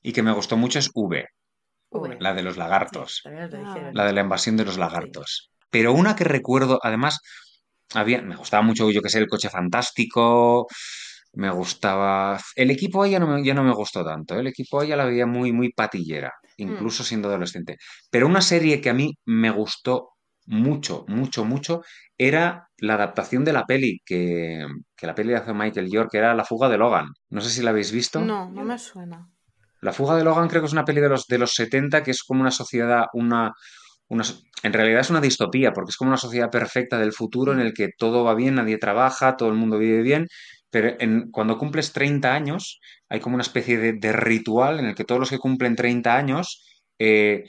y 0.03 0.13
que 0.13 0.21
me 0.21 0.31
gustó 0.31 0.57
mucho 0.57 0.77
es 0.77 0.91
V, 0.93 1.25
V. 1.89 2.17
la 2.19 2.33
de 2.35 2.43
los 2.43 2.57
lagartos, 2.57 3.23
Ah, 3.25 3.89
la 3.93 4.05
de 4.05 4.13
la 4.13 4.21
invasión 4.21 4.57
de 4.57 4.65
los 4.65 4.77
lagartos. 4.77 5.51
Pero 5.71 5.91
una 5.93 6.15
que 6.15 6.23
recuerdo, 6.23 6.79
además, 6.83 7.19
había, 7.93 8.21
me 8.21 8.35
gustaba 8.35 8.63
mucho, 8.63 8.89
yo 8.91 9.01
que 9.01 9.09
sé, 9.09 9.19
el 9.19 9.27
coche 9.27 9.49
fantástico, 9.49 10.67
me 11.33 11.49
gustaba... 11.51 12.39
El 12.55 12.71
equipo 12.71 13.03
A 13.03 13.07
ya 13.07 13.19
no 13.19 13.27
me, 13.27 13.43
ya 13.43 13.53
no 13.53 13.63
me 13.63 13.73
gustó 13.73 14.03
tanto, 14.03 14.35
¿eh? 14.35 14.39
el 14.39 14.47
equipo 14.47 14.81
A 14.81 14.85
ya 14.85 14.95
la 14.95 15.05
veía 15.05 15.25
muy, 15.25 15.51
muy 15.51 15.71
patillera, 15.71 16.31
incluso 16.57 17.03
siendo 17.03 17.27
adolescente. 17.29 17.77
Pero 18.09 18.27
una 18.27 18.41
serie 18.41 18.81
que 18.81 18.89
a 18.89 18.93
mí 18.93 19.13
me 19.25 19.51
gustó 19.51 20.09
mucho, 20.47 21.05
mucho, 21.07 21.45
mucho, 21.45 21.81
era 22.17 22.69
la 22.77 22.95
adaptación 22.95 23.43
de 23.43 23.53
la 23.53 23.65
peli 23.65 23.99
que, 24.05 24.65
que 24.95 25.07
la 25.07 25.13
peli 25.15 25.33
hace 25.33 25.53
Michael 25.53 25.91
York, 25.91 26.09
que 26.11 26.17
era 26.17 26.33
La 26.33 26.45
fuga 26.45 26.69
de 26.69 26.77
Logan. 26.77 27.07
No 27.29 27.41
sé 27.41 27.49
si 27.49 27.61
la 27.61 27.71
habéis 27.71 27.91
visto. 27.91 28.21
No, 28.21 28.49
no 28.49 28.63
me 28.63 28.77
suena. 28.79 29.29
La 29.81 29.93
fuga 29.93 30.15
de 30.15 30.23
Logan 30.23 30.47
creo 30.47 30.61
que 30.61 30.67
es 30.67 30.73
una 30.73 30.85
peli 30.85 31.01
de 31.01 31.09
los, 31.09 31.27
de 31.27 31.37
los 31.37 31.51
70 31.53 32.01
que 32.01 32.11
es 32.11 32.23
como 32.23 32.41
una 32.41 32.51
sociedad, 32.51 33.05
una, 33.13 33.53
en 34.09 34.73
realidad 34.73 35.01
es 35.01 35.09
una 35.09 35.21
distopía, 35.21 35.73
porque 35.73 35.89
es 35.89 35.97
como 35.97 36.09
una 36.09 36.17
sociedad 36.17 36.49
perfecta 36.49 36.97
del 36.97 37.13
futuro 37.13 37.53
en 37.53 37.59
el 37.59 37.73
que 37.73 37.89
todo 37.97 38.23
va 38.23 38.35
bien, 38.35 38.55
nadie 38.55 38.77
trabaja, 38.77 39.37
todo 39.37 39.49
el 39.49 39.55
mundo 39.55 39.77
vive 39.77 40.01
bien, 40.01 40.27
pero 40.69 40.95
cuando 41.31 41.57
cumples 41.57 41.93
30 41.93 42.33
años 42.33 42.79
hay 43.09 43.19
como 43.19 43.35
una 43.35 43.43
especie 43.43 43.77
de, 43.77 43.93
de 43.93 44.13
ritual 44.13 44.79
en 44.79 44.85
el 44.87 44.95
que 44.95 45.05
todos 45.05 45.19
los 45.19 45.29
que 45.29 45.39
cumplen 45.39 45.75
30 45.75 46.15
años 46.15 46.65
eh, 46.99 47.45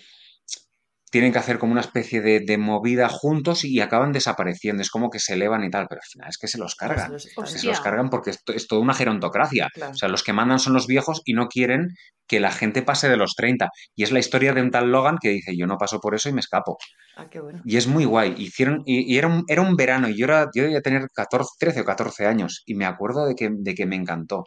tienen 1.11 1.33
que 1.33 1.39
hacer 1.39 1.59
como 1.59 1.73
una 1.73 1.81
especie 1.81 2.21
de, 2.21 2.41
de 2.41 2.59
movida 2.59 3.09
juntos 3.09 3.65
y 3.65 3.81
acaban 3.81 4.13
desapareciendo, 4.13 4.83
es 4.83 4.91
como 4.91 5.11
que 5.11 5.19
se 5.21 5.35
elevan 5.35 5.65
y 5.65 5.71
tal, 5.71 5.87
pero 5.89 6.01
al 6.03 6.07
final 6.09 6.29
es 6.29 6.39
que 6.39 6.49
se 6.49 6.59
los 6.59 6.75
cargan. 6.75 7.13
Los- 7.13 7.25
Se 7.25 7.67
los 7.67 7.81
cargan 7.81 8.11
porque 8.11 8.31
es, 8.31 8.43
to- 8.45 8.53
es 8.53 8.67
toda 8.69 8.83
una 8.83 8.95
gerontocracia. 8.95 9.69
Claro. 9.73 9.93
O 9.93 9.95
sea, 9.97 10.09
los 10.09 10.23
que 10.23 10.33
mandan 10.33 10.59
son 10.59 10.75
los 10.75 10.87
viejos 10.87 11.23
y 11.25 11.33
no 11.35 11.49
quieren 11.49 11.89
que 12.27 12.41
la 12.41 12.51
gente 12.53 12.83
pase 12.83 13.09
de 13.09 13.17
los 13.17 13.35
30. 13.35 13.71
Y 13.97 14.03
es 14.03 14.13
la 14.13 14.19
historia 14.19 14.53
de 14.53 14.61
un 14.61 14.71
tal 14.71 14.91
Logan 14.93 15.17
que 15.19 15.31
dice, 15.31 15.57
yo 15.57 15.67
no 15.67 15.79
paso 15.79 15.99
por 15.99 16.15
eso 16.15 16.29
y 16.29 16.33
me 16.35 16.41
escapo. 16.41 16.77
Ah, 17.17 17.27
qué 17.31 17.41
bueno. 17.41 17.63
Y 17.65 17.79
es 17.79 17.87
muy 17.87 18.05
guay. 18.05 18.35
Hicieron, 18.37 18.83
y, 18.85 19.11
y 19.13 19.17
era, 19.17 19.29
un, 19.29 19.45
era 19.49 19.63
un 19.63 19.77
verano 19.77 20.09
y 20.11 20.17
yo, 20.17 20.27
era, 20.27 20.51
yo 20.55 20.63
debía 20.65 20.83
tener 20.83 21.09
14, 21.15 21.51
13 21.59 21.81
o 21.81 21.85
14 21.87 22.27
años 22.27 22.63
y 22.67 22.75
me 22.75 22.85
acuerdo 22.85 23.27
de 23.27 23.35
que, 23.35 23.49
de 23.51 23.75
que 23.75 23.87
me 23.87 23.97
encantó. 23.97 24.45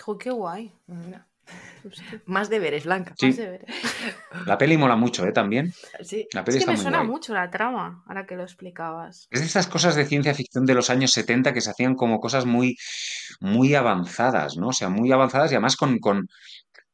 Jo, 0.00 0.18
qué 0.18 0.30
guay. 0.30 0.72
Mira. 0.88 1.28
Hostia, 1.84 2.22
Más 2.26 2.48
deberes, 2.48 2.84
Blanca. 2.84 3.12
Sí. 3.18 3.26
más 3.26 3.36
deberes. 3.36 3.66
La 4.46 4.56
peli 4.56 4.76
mola 4.76 4.94
mucho, 4.96 5.26
¿eh? 5.26 5.32
También. 5.32 5.72
Sí. 6.02 6.28
La 6.32 6.44
peli 6.44 6.58
Es 6.58 6.64
que 6.64 6.70
está 6.70 6.72
me 6.72 6.76
muy 6.76 6.82
suena 6.82 6.98
guay. 6.98 7.10
mucho 7.10 7.34
la 7.34 7.50
trama, 7.50 8.04
ahora 8.06 8.24
que 8.24 8.36
lo 8.36 8.42
explicabas. 8.44 9.26
Es 9.30 9.40
de 9.40 9.46
estas 9.46 9.66
cosas 9.66 9.96
de 9.96 10.04
ciencia 10.04 10.32
ficción 10.34 10.64
de 10.64 10.74
los 10.74 10.90
años 10.90 11.10
70 11.10 11.52
que 11.52 11.60
se 11.60 11.70
hacían 11.70 11.94
como 11.94 12.20
cosas 12.20 12.46
muy, 12.46 12.76
muy 13.40 13.74
avanzadas, 13.74 14.56
¿no? 14.56 14.68
O 14.68 14.72
sea, 14.72 14.88
muy 14.90 15.10
avanzadas 15.10 15.50
y 15.50 15.54
además 15.56 15.76
con, 15.76 15.98
con, 15.98 16.28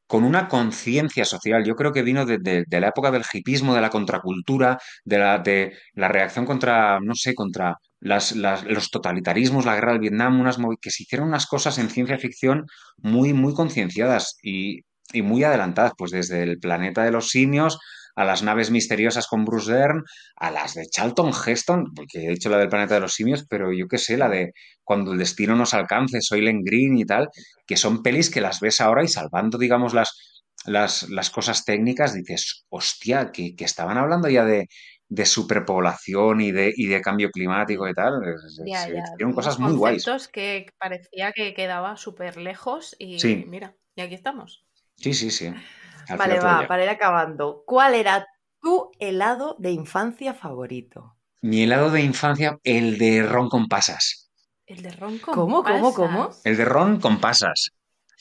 con 0.08 0.24
una 0.24 0.48
conciencia 0.48 1.24
social. 1.24 1.64
Yo 1.64 1.76
creo 1.76 1.92
que 1.92 2.02
vino 2.02 2.26
de, 2.26 2.38
de- 2.38 2.64
de 2.66 2.80
la 2.80 2.88
época 2.88 3.10
del 3.12 3.24
hipismo, 3.32 3.74
de 3.74 3.80
la 3.82 3.90
contracultura, 3.90 4.78
de 5.04 5.18
la, 5.18 5.38
de 5.38 5.76
la 5.94 6.08
reacción 6.08 6.46
contra, 6.46 6.98
no 7.00 7.14
sé, 7.14 7.34
contra 7.36 7.76
las, 8.00 8.34
las- 8.36 8.64
los 8.64 8.90
totalitarismos, 8.90 9.64
la 9.66 9.74
guerra 9.76 9.92
del 9.92 10.00
Vietnam, 10.00 10.40
unas 10.40 10.58
que 10.80 10.90
se 10.90 11.04
hicieron 11.04 11.28
unas 11.28 11.46
cosas 11.46 11.78
en 11.78 11.90
ciencia 11.90 12.18
ficción 12.18 12.66
muy, 12.98 13.32
muy 13.34 13.54
concienciadas 13.54 14.38
y, 14.42 14.80
y 15.12 15.22
muy 15.22 15.44
adelantadas, 15.44 15.92
pues 15.96 16.10
desde 16.10 16.42
el 16.42 16.58
planeta 16.58 17.04
de 17.04 17.12
los 17.12 17.28
simios 17.30 17.78
a 18.20 18.24
las 18.24 18.42
naves 18.42 18.70
misteriosas 18.70 19.26
con 19.28 19.44
Bruce 19.44 19.72
Dern, 19.72 20.02
a 20.36 20.50
las 20.50 20.74
de 20.74 20.86
Charlton 20.90 21.30
Heston, 21.32 21.84
porque 21.94 22.26
he 22.26 22.30
dicho 22.30 22.48
la 22.50 22.58
del 22.58 22.68
planeta 22.68 22.94
de 22.94 23.00
los 23.00 23.14
simios, 23.14 23.46
pero 23.48 23.72
yo 23.72 23.86
qué 23.86 23.98
sé, 23.98 24.16
la 24.16 24.28
de 24.28 24.52
cuando 24.82 25.12
el 25.12 25.18
destino 25.18 25.54
nos 25.54 25.72
alcance, 25.74 26.20
Soylent 26.20 26.62
Green 26.66 26.98
y 26.98 27.04
tal, 27.04 27.28
que 27.66 27.76
son 27.76 28.02
pelis 28.02 28.30
que 28.30 28.40
las 28.40 28.58
ves 28.60 28.80
ahora 28.80 29.04
y 29.04 29.08
salvando, 29.08 29.56
digamos, 29.56 29.94
las, 29.94 30.42
las, 30.66 31.08
las 31.10 31.30
cosas 31.30 31.64
técnicas, 31.64 32.12
dices, 32.14 32.64
hostia, 32.70 33.30
que, 33.32 33.54
que 33.54 33.64
estaban 33.64 33.96
hablando 33.98 34.28
ya 34.28 34.44
de, 34.44 34.66
de 35.08 35.24
superpoblación 35.24 36.40
y 36.40 36.50
de, 36.52 36.72
y 36.76 36.86
de 36.86 37.00
cambio 37.00 37.30
climático 37.30 37.88
y 37.88 37.94
tal. 37.94 38.14
Se- 38.48 38.62
Ya, 38.70 38.80
se 38.84 38.94
ya. 38.94 39.02
hicieron 39.14 39.32
cosas 39.34 39.58
muy 39.58 39.74
guays. 39.74 40.04
que 40.32 40.66
parecía 40.78 41.32
que 41.32 41.54
quedaba 41.54 41.96
súper 41.96 42.36
lejos 42.36 42.96
y 42.98 43.18
Sí. 43.20 43.44
mira, 43.46 43.74
y 43.94 44.00
aquí 44.02 44.14
estamos. 44.14 44.64
Sí, 44.96 45.14
sí, 45.14 45.30
sí. 45.30 45.52
Al 46.08 46.18
Vale, 46.18 46.40
va, 46.40 46.66
para 46.66 46.84
ir 46.84 46.88
acabando. 46.90 47.62
¿Cuál 47.66 47.94
era 47.94 48.26
tu 48.60 48.90
helado 48.98 49.56
de 49.58 49.70
infancia 49.72 50.34
favorito? 50.34 51.16
Mi 51.40 51.62
helado 51.62 51.90
de 51.90 52.02
infancia, 52.02 52.58
el 52.64 52.98
de 52.98 53.22
ron 53.22 53.48
con 53.48 53.68
pasas. 53.68 54.30
El 54.66 54.82
de 54.82 54.90
ron 54.90 55.18
con 55.18 55.34
¿Cómo, 55.34 55.62
cómo, 55.62 55.94
cómo? 55.94 56.26
pasas. 56.28 56.46
El 56.46 56.56
de 56.56 56.64
ron 56.64 57.00
con 57.00 57.20
pasas. 57.20 57.70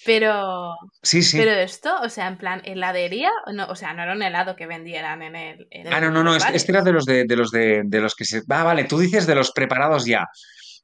Pero, 0.06 0.76
Sí, 1.02 1.24
sí. 1.24 1.38
pero 1.38 1.52
esto, 1.52 1.94
o 2.04 2.10
sea, 2.10 2.28
en 2.28 2.38
plan, 2.38 2.62
heladería, 2.66 3.32
o 3.48 3.52
no, 3.52 3.66
o 3.66 3.76
sea, 3.76 3.94
no 3.94 4.04
era 4.04 4.14
un 4.14 4.22
helado 4.22 4.56
que 4.56 4.68
vendieran 4.68 5.24
en 5.24 5.36
el. 5.36 5.68
en 5.72 5.92
Ah, 5.92 6.00
no, 6.00 6.12
no, 6.12 6.24
no, 6.24 6.36
este, 6.36 6.56
este 6.56 6.72
era 6.72 6.84
de 6.84 6.92
los 6.94 7.06
de, 7.06 7.26
de 7.26 7.36
los 7.36 7.50
de, 7.50 7.82
de 7.84 8.00
los 8.00 8.14
que 8.16 8.24
se. 8.26 8.44
Ah, 8.50 8.64
vale, 8.64 8.84
tú 8.84 9.00
dices 9.00 9.26
de 9.26 9.34
los 9.34 9.52
preparados 9.52 10.06
ya. 10.06 10.28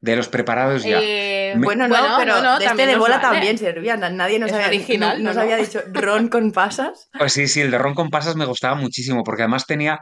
De 0.03 0.17
los 0.17 0.27
preparados 0.27 0.83
ya. 0.83 0.99
Eh, 1.01 1.53
Me- 1.55 1.65
Bueno, 1.65 1.87
no, 1.87 1.95
pero 2.17 2.41
no, 2.41 2.59
de 2.59 2.65
este 2.65 2.85
de 2.87 2.97
bola 2.97 3.19
vale. 3.19 3.29
también 3.29 3.57
servía. 3.57 3.95
na- 3.95 4.09
Nadie 4.09 4.37
nos 4.37 4.51
había, 4.51 4.67
original, 4.67 5.17
no- 5.19 5.29
nos 5.29 5.35
¿no? 5.37 5.41
había 5.43 5.55
dicho 5.55 5.81
ron 5.93 6.27
con 6.27 6.51
pasas. 6.51 7.09
Pues 7.17 7.31
sí, 7.33 7.47
sí, 7.47 7.61
el 7.61 7.71
de 7.71 7.77
ron 7.77 7.93
con 7.93 8.09
pasas 8.09 8.35
me 8.35 8.43
gustaba 8.45 8.75
muchísimo, 8.75 9.23
porque 9.23 9.43
además 9.43 9.65
tenía. 9.65 10.01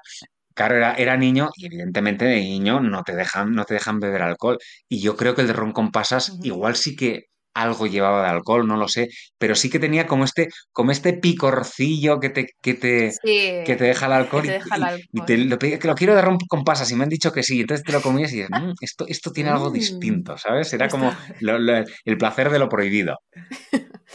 Claro, 0.55 0.75
era, 0.75 0.95
era 0.95 1.15
niño 1.17 1.49
y 1.55 1.67
evidentemente 1.67 2.25
de 2.25 2.37
niño 2.41 2.79
no 2.81 3.03
te 3.03 3.15
dejan, 3.15 3.53
no 3.53 3.63
te 3.63 3.75
dejan 3.75 3.99
beber 3.99 4.23
alcohol. 4.23 4.57
Y 4.89 5.01
yo 5.01 5.15
creo 5.15 5.35
que 5.35 5.41
el 5.41 5.47
de 5.47 5.53
ron 5.53 5.71
con 5.71 5.91
pasas 5.91 6.35
igual 6.41 6.75
sí 6.75 6.95
que 6.95 7.25
algo 7.53 7.87
llevaba 7.87 8.23
de 8.23 8.29
alcohol, 8.29 8.67
no 8.67 8.77
lo 8.77 8.87
sé, 8.87 9.09
pero 9.37 9.55
sí 9.55 9.69
que 9.69 9.79
tenía 9.79 10.07
como 10.07 10.23
este, 10.23 10.49
como 10.71 10.91
este 10.91 11.13
picorcillo 11.13 12.19
que 12.19 12.29
te, 12.29 12.47
que 12.61 12.73
te, 12.73 13.11
Sí, 13.11 13.63
que 13.65 13.75
te 13.75 13.83
deja 13.85 14.05
el 14.05 14.13
alcohol 14.13 14.43
te 14.43 14.47
y- 14.49 14.51
deja 14.53 14.75
el 14.75 14.81
y, 14.81 14.85
alcohol. 14.85 15.07
y 15.11 15.21
te 15.25 15.37
lo, 15.37 15.59
pedí- 15.59 15.77
que 15.79 15.87
lo 15.87 15.95
quiero 15.95 16.15
de 16.15 16.21
ron 16.21 16.37
con 16.47 16.63
pasas 16.63 16.89
y 16.91 16.95
me 16.95 17.03
han 17.03 17.09
dicho 17.09 17.31
que 17.31 17.43
sí, 17.43 17.61
entonces 17.61 17.85
te 17.85 17.91
lo 17.91 18.01
comías 18.01 18.31
y 18.33 18.37
dices, 18.37 18.51
"Mm, 18.51 18.71
esto, 18.81 19.05
esto 19.07 19.31
tiene 19.31 19.49
algo 19.49 19.69
Mm. 19.69 19.73
distinto, 19.73 20.37
¿sabes? 20.37 20.71
Era 20.73 20.87
como 20.87 21.13
lo- 21.39 21.59
lo- 21.59 21.83
el 22.05 22.17
placer 22.17 22.49
de 22.49 22.59
lo 22.59 22.69
prohibido. 22.69 23.17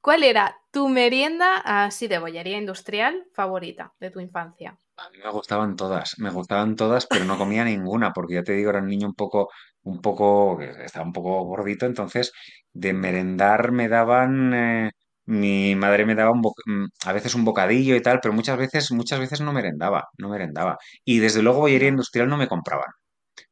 ¿Cuál 0.00 0.24
era 0.24 0.56
tu 0.72 0.88
merienda 0.88 1.56
así 1.56 2.08
de 2.08 2.18
bollería 2.18 2.56
industrial 2.58 3.24
favorita 3.34 3.92
de 4.00 4.10
tu 4.10 4.20
infancia? 4.20 4.78
A 5.04 5.10
mí 5.10 5.18
me 5.24 5.30
gustaban 5.30 5.76
todas, 5.76 6.14
me 6.18 6.30
gustaban 6.30 6.76
todas, 6.76 7.06
pero 7.06 7.24
no 7.24 7.38
comía 7.38 7.64
ninguna, 7.64 8.12
porque 8.12 8.34
ya 8.34 8.42
te 8.42 8.52
digo, 8.52 8.70
era 8.70 8.80
un 8.80 8.86
niño 8.88 9.06
un 9.08 9.14
poco, 9.14 9.48
un 9.82 10.00
poco, 10.00 10.60
estaba 10.60 11.06
un 11.06 11.12
poco 11.12 11.42
gordito, 11.44 11.86
entonces 11.86 12.32
de 12.72 12.92
merendar 12.92 13.72
me 13.72 13.88
daban, 13.88 14.52
eh, 14.54 14.90
mi 15.26 15.74
madre 15.74 16.04
me 16.06 16.14
daba 16.14 16.32
un 16.32 16.42
boc- 16.42 16.62
mm, 16.66 16.86
a 17.06 17.12
veces 17.12 17.34
un 17.34 17.44
bocadillo 17.44 17.96
y 17.96 18.02
tal, 18.02 18.20
pero 18.20 18.34
muchas 18.34 18.58
veces, 18.58 18.90
muchas 18.92 19.20
veces 19.20 19.40
no 19.40 19.52
merendaba, 19.52 20.04
no 20.18 20.28
merendaba. 20.28 20.76
Y 21.04 21.18
desde 21.20 21.42
luego 21.42 21.60
bollería 21.60 21.88
industrial 21.88 22.28
no 22.28 22.36
me 22.36 22.48
compraban, 22.48 22.90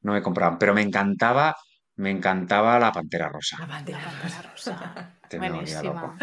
no 0.03 0.13
me 0.15 0.23
compraban, 0.23 0.59
pero 0.59 0.75
me 0.75 0.83
encantaba, 0.83 1.57
me 1.97 2.11
encantaba 2.11 2.79
la 2.79 2.93
pantera 2.93 3.29
rosa. 3.29 3.59
La 3.61 3.69
pantera 3.69 4.11
rosa. 4.43 4.43
Buenísima. 5.39 6.17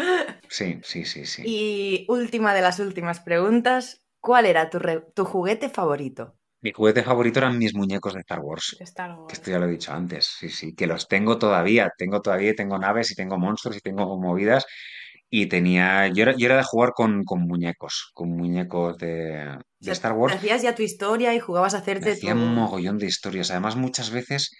Sí, 0.48 0.80
sí, 0.82 1.04
sí, 1.04 1.26
sí. 1.26 1.42
Y 1.46 2.06
última 2.08 2.54
de 2.54 2.62
las 2.62 2.78
últimas 2.80 3.20
preguntas. 3.20 4.02
¿Cuál 4.26 4.44
era 4.52 4.68
tu, 4.70 4.78
re- 4.78 5.04
tu 5.16 5.24
juguete 5.24 5.68
favorito? 5.70 6.22
Mi 6.64 6.70
juguete 6.72 7.02
favorito 7.02 7.38
eran 7.38 7.58
mis 7.58 7.74
muñecos 7.74 8.14
de 8.14 8.20
Star 8.20 8.40
Wars. 8.40 8.66
Star 8.80 9.10
Que 9.26 9.34
Wars. 9.34 9.36
esto 9.36 9.50
ya 9.50 9.58
lo 9.58 9.66
he 9.66 9.70
dicho 9.70 9.92
antes, 9.92 10.26
sí, 10.38 10.48
sí, 10.50 10.74
que 10.74 10.86
los 10.86 11.08
tengo 11.08 11.38
todavía, 11.38 11.90
tengo 11.98 12.20
todavía, 12.22 12.54
tengo 12.54 12.78
naves 12.78 13.10
y 13.10 13.14
tengo 13.14 13.38
monstruos 13.38 13.76
y 13.76 13.80
tengo 13.80 14.04
movidas 14.20 14.64
y 15.30 15.46
tenía, 15.48 16.08
yo 16.08 16.22
era, 16.24 16.34
yo 16.36 16.46
era 16.46 16.56
de 16.58 16.62
jugar 16.64 16.92
con, 16.94 17.24
con 17.24 17.40
muñecos, 17.46 18.10
con 18.14 18.30
muñecos 18.30 18.96
de, 18.98 19.58
de 19.80 19.92
O 19.92 19.94
sea, 19.94 19.94
Star 19.94 20.12
Wars, 20.12 20.36
hacías 20.36 20.62
ya 20.62 20.74
tu 20.74 20.82
historia 20.82 21.34
y 21.34 21.40
jugabas 21.40 21.74
a 21.74 21.78
hacerte 21.78 22.10
hacía 22.10 22.34
un 22.34 22.54
mogollón 22.54 22.98
de 22.98 23.06
historias, 23.06 23.50
además 23.50 23.76
muchas 23.76 24.10
veces 24.10 24.50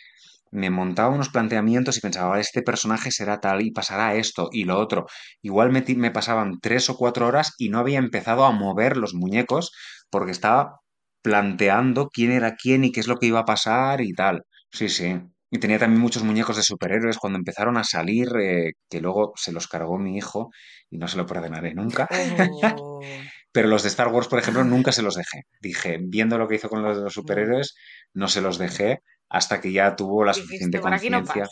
me 0.50 0.70
montaba 0.70 1.14
unos 1.14 1.28
planteamientos 1.30 1.96
y 1.96 2.00
pensaba, 2.00 2.28
"Vale, 2.30 2.42
este 2.42 2.62
personaje 2.62 3.10
será 3.10 3.40
tal 3.40 3.62
y 3.62 3.70
pasará 3.72 4.14
esto 4.16 4.48
y 4.52 4.64
lo 4.64 4.78
otro, 4.78 5.06
igual 5.42 5.70
me, 5.72 5.84
me 5.96 6.10
pasaban 6.10 6.58
tres 6.60 6.88
o 6.90 6.96
cuatro 6.96 7.26
horas 7.26 7.54
y 7.58 7.68
no 7.68 7.78
había 7.78 7.98
empezado 7.98 8.44
a 8.44 8.52
mover 8.52 8.96
los 8.96 9.14
muñecos 9.14 9.72
porque 10.10 10.32
estaba 10.32 10.80
planteando 11.22 12.08
quién 12.08 12.30
era 12.32 12.54
quién 12.54 12.84
y 12.84 12.92
qué 12.92 13.00
es 13.00 13.08
lo 13.08 13.16
que 13.18 13.26
iba 13.26 13.40
a 13.40 13.44
pasar 13.44 14.00
y 14.00 14.12
tal. 14.12 14.42
Sí, 14.70 14.88
sí. 14.88 15.20
Y 15.50 15.58
tenía 15.58 15.78
también 15.78 16.00
muchos 16.00 16.22
muñecos 16.24 16.56
de 16.56 16.62
superhéroes 16.62 17.18
cuando 17.18 17.38
empezaron 17.38 17.76
a 17.76 17.84
salir, 17.84 18.28
eh, 18.40 18.72
que 18.90 19.00
luego 19.00 19.32
se 19.36 19.52
los 19.52 19.68
cargó 19.68 19.98
mi 19.98 20.16
hijo 20.16 20.50
y 20.90 20.98
no 20.98 21.08
se 21.08 21.16
lo 21.16 21.26
perdonaré 21.26 21.74
nunca. 21.74 22.08
Oh. 22.10 23.00
Pero 23.52 23.68
los 23.68 23.82
de 23.82 23.88
Star 23.88 24.08
Wars, 24.08 24.28
por 24.28 24.38
ejemplo, 24.38 24.64
nunca 24.64 24.92
se 24.92 25.02
los 25.02 25.14
dejé. 25.14 25.42
Dije, 25.60 25.98
viendo 26.02 26.36
lo 26.38 26.46
que 26.48 26.56
hizo 26.56 26.68
con 26.68 26.82
los 26.82 26.96
de 26.98 27.04
los 27.04 27.14
superhéroes, 27.14 27.74
no 28.12 28.28
se 28.28 28.40
los 28.42 28.58
dejé 28.58 29.00
hasta 29.28 29.60
que 29.60 29.72
ya 29.72 29.96
tuvo 29.96 30.24
la 30.24 30.34
suficiente 30.34 30.78
por 30.78 30.90
no 30.90 30.96
conciencia. 30.96 31.48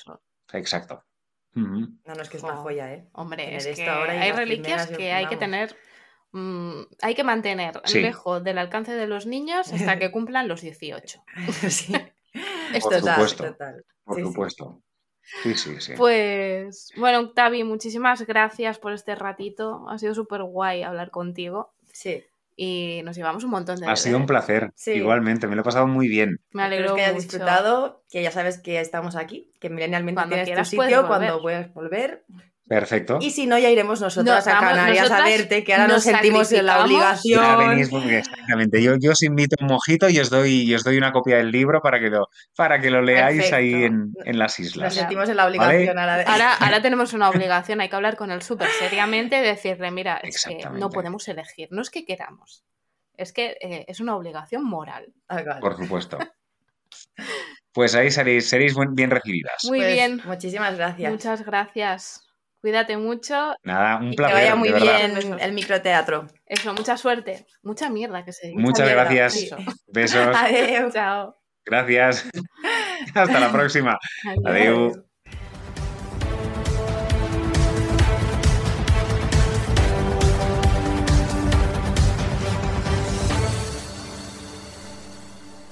Exacto. 0.53 1.05
No, 1.55 1.97
no, 2.05 2.23
es 2.23 2.29
que 2.29 2.37
es 2.39 2.43
una 2.43 2.57
Jo. 2.57 2.63
joya, 2.63 2.93
¿eh? 2.93 3.09
Hombre, 3.13 3.45
Tener 3.45 3.59
es 3.59 3.67
esto 3.67 3.85
que 3.85 3.89
ahora 3.91 4.17
y 4.17 4.19
hay 4.19 4.33
reliquias 4.33 4.89
que 4.89 5.13
hay 5.13 5.27
que 5.27 5.37
tener. 5.37 5.77
mm, 6.33 6.83
hay 7.03 7.15
que 7.15 7.23
mantener 7.23 7.81
Sí. 7.85 8.01
lejos 8.01 8.43
del 8.43 8.59
alcance 8.59 8.93
de 8.93 9.07
los 9.07 9.25
niños 9.27 9.73
hasta 9.73 9.99
que 10.01 10.11
cumplan 10.13 10.49
los 10.49 10.63
18. 10.63 11.23
sí. 11.71 11.95
Esto 12.75 12.89
Por 12.89 12.95
es 12.95 13.01
total, 13.01 13.15
supuesto. 13.15 13.45
total. 13.45 13.85
Por 14.05 14.17
Sí, 14.17 14.23
sí. 14.23 14.29
supuesto. 14.29 14.83
Sí, 15.43 15.55
sí, 15.55 15.81
sí. 15.81 15.93
Pues 15.97 16.89
bueno, 16.97 17.21
Octavi, 17.21 17.63
muchísimas 17.65 18.27
gracias 18.27 18.79
por 18.81 18.93
este 18.93 19.15
ratito. 19.15 19.89
Ha 19.89 19.99
sido 19.99 20.13
súper 20.15 20.43
guay 20.43 20.83
hablar 20.83 21.11
contigo 21.13 21.73
Sí. 21.93 22.25
Y 22.57 23.01
nos 23.05 23.17
llevamos 23.17 23.45
un 23.45 23.51
montón 23.51 23.81
de 23.81 23.87
Ha 23.87 23.97
sido 23.97 24.17
un 24.19 24.27
placer. 24.27 24.71
Sí. 24.75 24.93
Igualmente, 24.93 25.47
me 25.47 25.55
lo 25.57 25.63
he 25.63 25.65
pasado 25.65 25.87
muy 25.87 26.09
bien. 26.09 26.41
Me 26.53 26.63
Espero 26.63 26.67
alegro 26.67 26.95
que 26.95 27.03
hayas 27.03 27.15
mucho. 27.15 27.23
disfrutado, 27.27 28.05
que 28.11 28.23
ya 28.23 28.31
sabes 28.31 28.59
que 28.59 28.81
estamos 28.81 29.17
aquí, 29.17 29.53
que 29.61 29.71
Millennialmente 29.71 30.21
Cuando 30.21 30.37
tienes 30.45 30.71
tu 30.71 30.83
sitio 30.83 31.07
cuando 31.07 31.41
puedas 31.43 31.73
volver. 31.75 32.25
Perfecto. 32.67 33.19
Y 33.21 33.31
si 33.31 33.47
no, 33.47 33.59
ya 33.59 33.69
iremos 33.69 34.01
nosotras 34.01 34.47
No, 34.47 34.53
a 34.53 34.59
Canarias 34.61 35.11
a 35.11 35.23
verte, 35.23 35.63
que 35.65 35.75
ahora 35.75 35.87
nos, 35.87 35.97
nos 35.97 36.03
sentimos 36.05 36.51
en 36.51 36.65
la. 36.65 36.79
Ya 36.79 36.85
obligación. 36.85 37.69
venís, 37.69 37.91
porque 37.91 38.19
exactamente. 38.19 38.83
Yo, 38.83 38.97
yo 38.99 39.11
os 39.13 39.23
invito 39.23 39.57
un 39.61 39.67
mojito 39.67 40.09
y 40.09 40.19
os 40.19 40.31
doy, 40.31 40.63
y 40.63 40.75
os 40.75 40.83
doy 40.83 40.97
una 40.97 41.13
copia 41.13 41.37
del 41.37 41.51
libro 41.51 41.83
para 41.83 42.01
que 42.01 42.09
lo, 42.09 42.29
para 42.57 42.81
que 42.81 42.91
lo 42.91 43.03
leáis 43.03 43.53
ahí 43.53 43.85
en, 43.85 44.15
en 44.25 44.39
las 44.39 44.59
Nos 44.59 44.69
islas. 44.69 44.95
sentimos 44.95 45.29
en 45.29 45.37
la 45.37 45.47
obligación 45.47 45.99
ahora 45.99 46.17
de... 46.17 46.25
Ahora, 46.25 46.55
ahora 46.55 46.81
tenemos 46.81 47.13
una 47.13 47.29
obligación, 47.29 47.83
hay 47.83 47.91
que 47.91 47.97
hablar 47.97 48.17
con 48.17 48.31
él 48.31 48.41
súper 48.41 48.69
seriamente 48.79 49.39
y 49.39 49.43
decirle, 49.43 49.91
mira, 49.91 50.17
es 50.23 50.43
que 50.43 50.67
no 50.73 50.89
podemos 50.89 51.29
elegir, 51.29 51.69
no 51.71 51.83
es 51.83 51.91
que 51.91 52.07
queramos, 52.07 52.65
es 53.19 53.35
que 53.35 53.59
eh, 53.61 53.85
es 53.89 54.01
una 54.01 54.17
obligación 54.17 54.65
moral. 54.65 55.13
Ah, 55.29 55.43
vale. 55.47 55.61
Por 55.61 55.77
supuesto. 55.77 56.17
Pues 57.73 57.95
ahí 57.95 58.11
seréis, 58.11 58.49
seréis 58.49 58.75
bien 58.93 59.11
recibidas. 59.11 59.65
Muy 59.65 59.81
Pues, 59.81 59.93
bien, 59.93 60.23
Muchísimas 60.25 60.77
gracias. 60.77 61.11
muchas 61.13 61.45
gracias. 61.45 62.24
Cuídate 62.65 62.97
mucho. 62.97 63.55
Nada, 63.63 63.99
un 63.99 64.07
Y 64.07 64.11
que 64.13 64.17
placer. 64.17 64.37
vaya 64.37 64.55
muy 64.57 64.71
verdad. 64.71 64.97
bien 64.99 65.15
Besos. 65.17 65.37
el 65.39 65.53
microteatro. 65.53 66.29
Eso, 66.47 66.73
mucha 66.73 66.97
suerte. 66.97 67.45
Mucha 67.63 67.91
mierda 67.91 68.25
que 68.25 68.33
se 68.33 68.47
dice. 68.47 68.59
Muchas 68.59 68.87
mierda. 68.87 69.05
gracias. 69.05 69.37
Eso. 69.37 69.57
Besos. 69.89 70.29
Adiós. 70.35 70.95
Chao. 70.95 71.37
Gracias. 71.67 72.27
Hasta 73.15 73.39
la 73.39 73.53
próxima. 73.53 73.99
Adiós. 74.47 74.99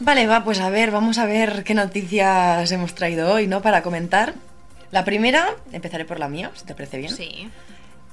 Vale, 0.01 0.27
va, 0.27 0.43
pues 0.45 0.61
a 0.61 0.69
ver, 0.69 0.91
vamos 0.91 1.19
a 1.19 1.27
ver 1.27 1.63
qué 1.65 1.75
noticias 1.75 2.71
hemos 2.73 2.95
traído 2.95 3.33
hoy, 3.33 3.47
¿no? 3.47 3.63
Para 3.63 3.83
comentar. 3.83 4.35
La 4.93 5.05
primera, 5.05 5.57
empezaré 5.73 6.05
por 6.05 6.21
la 6.21 6.29
mía, 6.29 6.53
si 6.55 6.65
te 6.65 6.75
parece 6.75 6.99
bien. 6.99 7.15
Sí. 7.17 7.51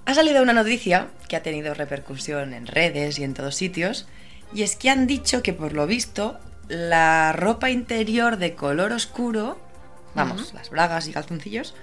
Ha 0.06 0.14
salido 0.16 0.42
una 0.42 0.54
noticia 0.54 1.10
que 1.28 1.36
ha 1.36 1.44
tenido 1.44 1.74
repercusión 1.76 2.54
en 2.56 2.66
redes 2.66 3.20
y 3.20 3.24
en 3.24 3.36
todos 3.36 3.54
sitios, 3.56 4.08
y 4.54 4.64
es 4.64 4.76
que 4.76 4.90
han 4.90 5.06
dicho 5.06 5.44
que 5.44 5.54
por 5.54 5.74
lo 5.74 5.86
visto 5.86 6.40
la 6.68 7.32
ropa 7.34 7.70
interior 7.70 8.38
de 8.38 8.56
color 8.56 8.92
oscuro, 8.94 9.60
vamos, 10.16 10.54
las 10.56 10.70
bragas 10.72 11.08
y 11.08 11.12
calzoncillos, 11.12 11.76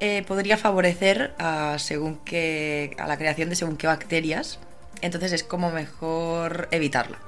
eh, 0.00 0.24
podría 0.26 0.56
favorecer 0.58 1.32
a, 1.38 1.76
según 1.78 2.18
qué- 2.24 2.94
a 2.98 3.06
la 3.06 3.16
creación 3.16 3.48
de 3.48 3.54
según 3.56 3.76
qué 3.76 3.86
bacterias. 3.86 4.58
Entonces 5.00 5.32
es 5.32 5.44
como 5.44 5.70
mejor 5.70 6.68
evitarla. 6.72 7.18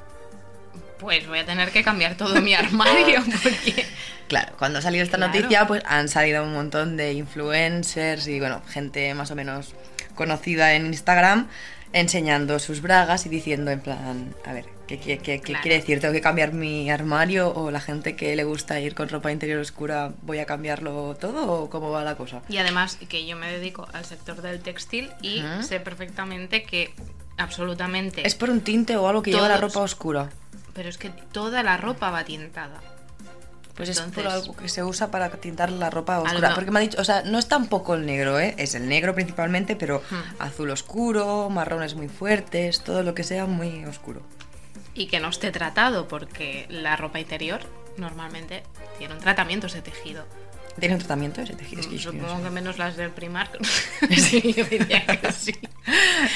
Pues 1.05 1.27
voy 1.29 1.39
a 1.41 1.45
tener 1.45 1.71
que 1.71 1.83
cambiar 1.85 2.17
todo 2.17 2.41
mi 2.41 2.55
armario 2.55 3.23
porque... 3.43 3.85
Claro, 4.27 4.55
cuando 4.59 4.79
ha 4.79 4.83
salido 4.83 5.05
esta 5.05 5.19
Claro. 5.19 5.35
noticia, 5.35 5.67
pues 5.67 5.83
han 5.87 6.09
salido 6.09 6.43
un 6.43 6.55
montón 6.55 6.97
de 6.97 7.13
influencers 7.13 8.27
y 8.27 8.41
bueno, 8.41 8.63
gente 8.71 9.13
más 9.15 9.31
o 9.31 9.35
menos 9.35 9.75
conocida 10.15 10.73
en 10.75 10.87
Instagram 10.87 11.49
enseñando 11.93 12.59
sus 12.59 12.81
bragas 12.81 13.27
y 13.27 13.29
diciendo 13.29 13.71
en 13.71 13.81
plan, 13.81 14.35
a 14.47 14.53
ver, 14.55 14.65
¿qué, 14.89 14.99
qué- 14.99 15.19
qué- 15.19 15.41
qué 15.41 15.41
Claro. 15.43 15.63
quiere 15.63 15.79
decir? 15.79 16.01
¿Tengo 16.01 16.15
que 16.15 16.23
cambiar 16.23 16.55
mi 16.55 16.91
armario? 16.91 17.53
¿O 17.55 17.71
la 17.71 17.81
gente 17.81 18.17
que 18.17 18.35
le 18.35 18.45
gusta 18.45 18.81
ir 18.81 18.95
con 18.95 19.11
ropa 19.11 19.31
interior 19.31 19.61
oscura 19.61 20.13
voy 20.23 20.39
a 20.39 20.47
cambiarlo 20.47 21.15
todo? 21.21 21.53
¿O 21.53 21.69
cómo 21.69 21.91
va 21.91 22.03
la 22.03 22.17
cosa? 22.17 22.41
Y 22.49 22.57
además 22.57 22.97
que 23.11 23.27
yo 23.27 23.37
me 23.37 23.53
dedico 23.53 23.87
al 23.93 24.07
sector 24.07 24.41
del 24.41 24.61
textil 24.61 25.11
y 25.21 25.43
sé 25.61 25.81
perfectamente 25.81 26.63
que 26.65 26.95
absolutamente... 27.37 28.27
¿Es 28.27 28.35
por 28.35 28.49
un 28.51 28.63
tinte 28.63 28.97
o 28.97 29.07
algo 29.07 29.23
que 29.23 29.33
lleva 29.33 29.49
la 29.49 29.59
ropa 29.59 29.81
oscura? 29.81 30.31
Pero 30.75 30.89
es 30.89 30.99
que 30.99 31.11
toda 31.11 31.63
la 31.63 31.77
ropa 31.77 32.11
va 32.11 32.25
tintada. 32.25 32.81
Pues 33.75 33.89
es 33.89 34.01
por 34.01 34.27
algo 34.29 34.55
que 34.55 34.69
se 34.69 34.85
usa 34.85 35.11
para 35.11 35.29
tintar 35.31 35.73
la 35.73 35.91
ropa 35.91 36.21
oscura. 36.21 36.49
Algo- 36.49 36.55
Porque 36.55 36.71
me 36.71 36.79
ha 36.79 36.83
dicho, 36.83 37.01
o 37.01 37.05
sea, 37.05 37.23
no 37.23 37.41
es 37.41 37.49
tampoco 37.49 37.95
el 37.95 38.07
negro, 38.07 38.39
¿eh? 38.39 38.55
Es 38.57 38.77
el 38.77 38.89
negro 38.89 39.15
principalmente, 39.17 39.75
pero 39.75 40.01
Hmm. 40.11 40.41
azul 40.43 40.71
oscuro, 40.71 41.51
marrones 41.51 41.97
muy 41.97 42.07
fuertes, 42.09 42.85
todo 42.85 43.03
lo 43.03 43.15
que 43.15 43.25
sea 43.25 43.47
muy 43.47 43.85
oscuro. 43.85 44.23
Y 44.95 45.07
que 45.07 45.19
no 45.19 45.29
esté 45.29 45.51
tratado 45.51 46.07
porque 46.07 46.67
la 46.69 46.95
ropa 46.95 47.19
interior 47.19 47.61
normalmente 47.97 48.63
tiene 48.99 49.15
un 49.15 49.21
tratamiento 49.21 49.67
ese 49.67 49.83
tejido. 49.83 50.25
¿Tiene 50.79 50.95
un 50.95 51.01
tratamiento 51.01 51.41
ese 51.41 51.55
tejido? 51.55 51.81
Es 51.81 51.87
que 51.89 51.99
yo 51.99 52.13
no 52.13 52.21
Supongo 52.21 52.37
sé. 52.39 52.43
que 52.45 52.51
menos 52.51 52.79
las 52.79 52.97
del 52.97 53.11
Primark. 53.11 53.59
sí, 54.17 54.53
yo 54.57 54.65
diría 54.67 55.05
que 55.07 55.33
sí. 55.33 55.53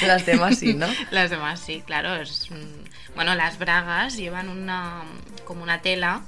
Las 0.05 0.25
demás 0.25 0.57
sí, 0.59 0.73
¿no? 0.73 0.87
Las 1.11 1.29
demás 1.29 1.61
sí, 1.61 1.83
claro. 1.85 2.15
Es, 2.17 2.51
mm, 2.51 2.55
bueno, 3.19 3.35
las 3.35 3.59
bragas 3.59 4.15
llevan 4.15 4.47
una 4.47 5.03
como 5.43 5.61
una 5.61 5.81
tela 5.81 6.21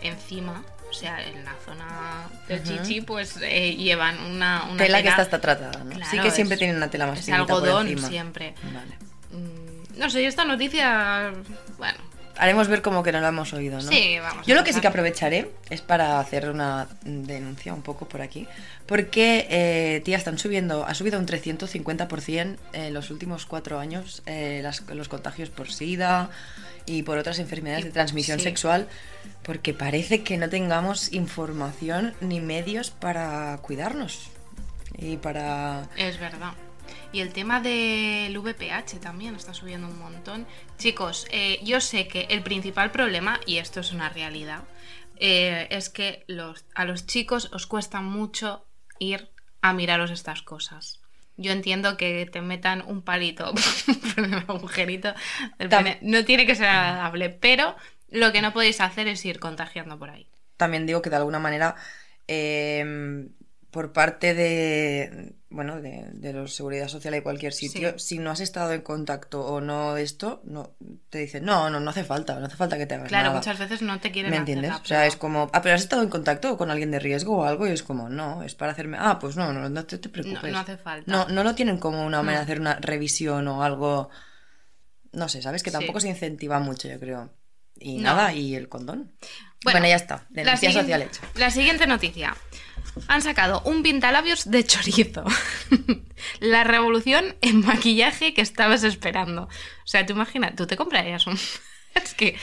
encima. 0.00 0.62
O 0.88 0.92
sea, 0.96 1.22
en 1.22 1.44
la 1.44 1.52
zona 1.66 2.28
del 2.48 2.62
chichi, 2.62 3.02
pues 3.02 3.36
eh, 3.42 3.74
llevan 3.76 4.18
una, 4.24 4.64
una 4.70 4.76
tela 4.82 5.02
que 5.02 5.08
está, 5.08 5.20
está 5.22 5.38
tratada, 5.38 5.84
¿no? 5.84 5.92
sí 6.06 6.18
que 6.18 6.30
siempre 6.30 6.54
es- 6.54 6.58
tienen 6.60 6.76
una 6.76 6.88
tela 6.88 7.06
más 7.08 7.18
Es 7.18 7.26
por 7.26 7.34
algodón 7.34 7.88
encima. 7.88 8.08
siempre. 8.08 8.54
Vale. 8.72 8.96
Mm, 9.32 9.98
No 9.98 10.08
sé, 10.08 10.22
yo 10.22 10.28
esta 10.30 10.44
noticia. 10.46 11.32
Bueno, 11.76 11.98
Haremos 12.36 12.68
ver 12.68 12.82
como 12.82 13.02
que 13.02 13.12
no 13.12 13.20
la 13.20 13.28
hemos 13.28 13.52
oído, 13.52 13.76
¿no? 13.80 13.88
sí, 13.90 14.18
vamos. 14.20 14.46
Yo 14.46 14.54
lo 14.54 14.64
que 14.64 14.72
sí 14.72 14.80
que 14.80 14.86
aprovecharé 14.88 15.50
es 15.70 15.80
para 15.80 16.18
hacer 16.20 16.50
una 16.50 16.88
denuncia 17.04 17.72
un 17.72 17.82
poco 17.82 18.08
por 18.08 18.22
aquí. 18.22 18.46
Porque, 18.86 19.46
eh, 19.50 20.00
tía, 20.04 20.16
están 20.16 20.38
subiendo, 20.38 20.84
ha 20.86 20.94
subido 20.94 21.18
un 21.18 21.26
350% 21.26 22.56
en 22.72 22.94
los 22.94 23.10
últimos 23.10 23.46
cuatro 23.46 23.78
años 23.78 24.22
eh, 24.26 24.60
las- 24.62 24.82
los 24.88 25.08
contagios 25.08 25.48
por 25.50 25.70
SIDA 25.72 26.30
y 26.86 27.02
por 27.02 27.18
otras 27.18 27.38
enfermedades 27.38 27.84
de 27.84 27.90
transmisión 27.92 28.38
sí. 28.38 28.44
sexual. 28.44 28.88
Porque 29.42 29.72
parece 29.72 30.22
que 30.22 30.36
no 30.36 30.48
tengamos 30.48 31.12
información 31.12 32.14
ni 32.20 32.40
medios 32.40 32.90
para 32.90 33.58
cuidarnos. 33.62 34.30
Y 34.96 35.16
para... 35.16 35.88
Es 35.96 36.18
verdad. 36.20 36.52
Y 37.12 37.20
el 37.20 37.32
tema 37.32 37.60
del 37.60 38.36
VPH 38.36 38.98
también 39.00 39.34
está 39.36 39.54
subiendo 39.54 39.86
un 39.86 39.98
montón. 39.98 40.46
Chicos, 40.78 41.26
eh, 41.30 41.60
yo 41.62 41.80
sé 41.80 42.08
que 42.08 42.26
el 42.30 42.42
principal 42.42 42.90
problema, 42.90 43.40
y 43.46 43.58
esto 43.58 43.80
es 43.80 43.92
una 43.92 44.08
realidad, 44.08 44.64
eh, 45.16 45.68
es 45.70 45.90
que 45.90 46.24
los, 46.26 46.64
a 46.74 46.84
los 46.84 47.06
chicos 47.06 47.50
os 47.52 47.66
cuesta 47.66 48.00
mucho 48.00 48.66
ir 48.98 49.30
a 49.62 49.72
miraros 49.72 50.10
estas 50.10 50.42
cosas. 50.42 51.00
Yo 51.36 51.52
entiendo 51.52 51.96
que 51.96 52.26
te 52.30 52.40
metan 52.40 52.82
un 52.86 53.02
palito 53.02 53.52
por 54.14 54.24
el 54.24 54.34
agujerito 54.34 55.14
del 55.58 55.68
Tam- 55.68 55.84
pene. 55.84 55.98
No 56.02 56.24
tiene 56.24 56.46
que 56.46 56.54
ser 56.54 56.66
agradable, 56.66 57.30
pero 57.30 57.76
lo 58.08 58.32
que 58.32 58.42
no 58.42 58.52
podéis 58.52 58.80
hacer 58.80 59.08
es 59.08 59.24
ir 59.24 59.40
contagiando 59.40 59.98
por 59.98 60.10
ahí. 60.10 60.28
también 60.56 60.86
digo 60.86 61.02
que 61.02 61.10
de 61.10 61.16
alguna 61.16 61.38
manera 61.40 61.74
eh, 62.28 63.26
por 63.74 63.92
parte 63.92 64.34
de 64.34 65.34
bueno 65.50 65.80
de, 65.80 66.06
de 66.12 66.32
los 66.32 66.54
seguridad 66.54 66.86
social 66.86 67.12
y 67.16 67.22
cualquier 67.22 67.52
sitio 67.52 67.98
Sí. 67.98 68.16
si 68.16 68.18
no 68.20 68.30
has 68.30 68.38
estado 68.38 68.72
en 68.72 68.82
contacto 68.82 69.44
o 69.44 69.60
no 69.60 69.96
esto 69.96 70.40
no 70.44 70.76
te 71.10 71.18
dicen 71.18 71.44
no 71.44 71.70
no 71.70 71.80
no 71.80 71.90
hace 71.90 72.04
falta 72.04 72.38
no 72.38 72.46
hace 72.46 72.54
falta 72.56 72.78
que 72.78 72.86
te 72.86 72.94
hagas 72.94 73.08
Claro, 73.08 73.30
nada". 73.30 73.38
muchas 73.40 73.58
veces 73.58 73.82
no 73.82 73.98
te 73.98 74.12
quieren 74.12 74.30
¿Me 74.30 74.36
hacer 74.36 74.42
entiendes? 74.48 74.70
la 74.70 74.76
O 74.76 74.84
sea, 74.84 75.06
es 75.06 75.16
como, 75.16 75.50
ah, 75.52 75.60
pero 75.60 75.74
has 75.74 75.80
estado 75.82 76.04
en 76.04 76.08
contacto 76.08 76.56
con 76.56 76.70
alguien 76.70 76.92
de 76.92 77.00
riesgo 77.00 77.38
o 77.38 77.44
algo 77.44 77.66
y 77.66 77.70
es 77.70 77.82
como, 77.82 78.08
no, 78.08 78.44
es 78.44 78.54
para 78.54 78.70
hacerme, 78.70 78.96
ah, 79.00 79.18
pues 79.18 79.36
no, 79.36 79.52
no, 79.52 79.68
no 79.68 79.84
te, 79.84 79.98
te 79.98 80.08
preocupes. 80.08 80.42
No, 80.44 80.50
no 80.52 80.58
hace 80.60 80.76
falta. 80.76 81.10
No, 81.10 81.26
no 81.28 81.42
lo 81.42 81.56
tienen 81.56 81.78
como 81.78 82.06
una 82.06 82.22
manera 82.22 82.38
de 82.38 82.44
hacer 82.44 82.60
una 82.60 82.76
revisión 82.76 83.48
o 83.48 83.64
algo, 83.64 84.08
no 85.12 85.28
sé, 85.28 85.42
¿sabes? 85.42 85.64
Que 85.64 85.70
Sí. 85.70 85.76
tampoco 85.78 85.98
se 85.98 86.08
incentiva 86.08 86.60
mucho, 86.60 86.86
yo 86.88 87.00
creo. 87.00 87.30
Y 87.78 87.98
nada, 87.98 88.32
y 88.32 88.54
el 88.54 88.68
condón. 88.68 89.12
Bueno, 89.64 89.78
Bueno, 89.80 89.86
ya 89.88 89.96
está, 89.96 90.26
denuncia 90.30 90.70
social 90.72 91.02
hecha. 91.02 91.22
La 91.34 91.50
siguiente 91.50 91.86
noticia. 91.88 92.36
Han 93.08 93.22
sacado 93.22 93.62
un 93.64 93.82
pintalabios 93.82 94.50
de 94.50 94.64
chorizo. 94.64 95.24
la 96.40 96.64
revolución 96.64 97.36
en 97.40 97.60
maquillaje 97.64 98.34
que 98.34 98.42
estabas 98.42 98.84
esperando. 98.84 99.44
O 99.44 99.86
sea, 99.86 100.06
tú 100.06 100.12
imagina, 100.12 100.54
tú 100.54 100.66
te 100.66 100.76
comprarías 100.76 101.26
un... 101.26 101.34
es 101.94 102.14
que... 102.14 102.36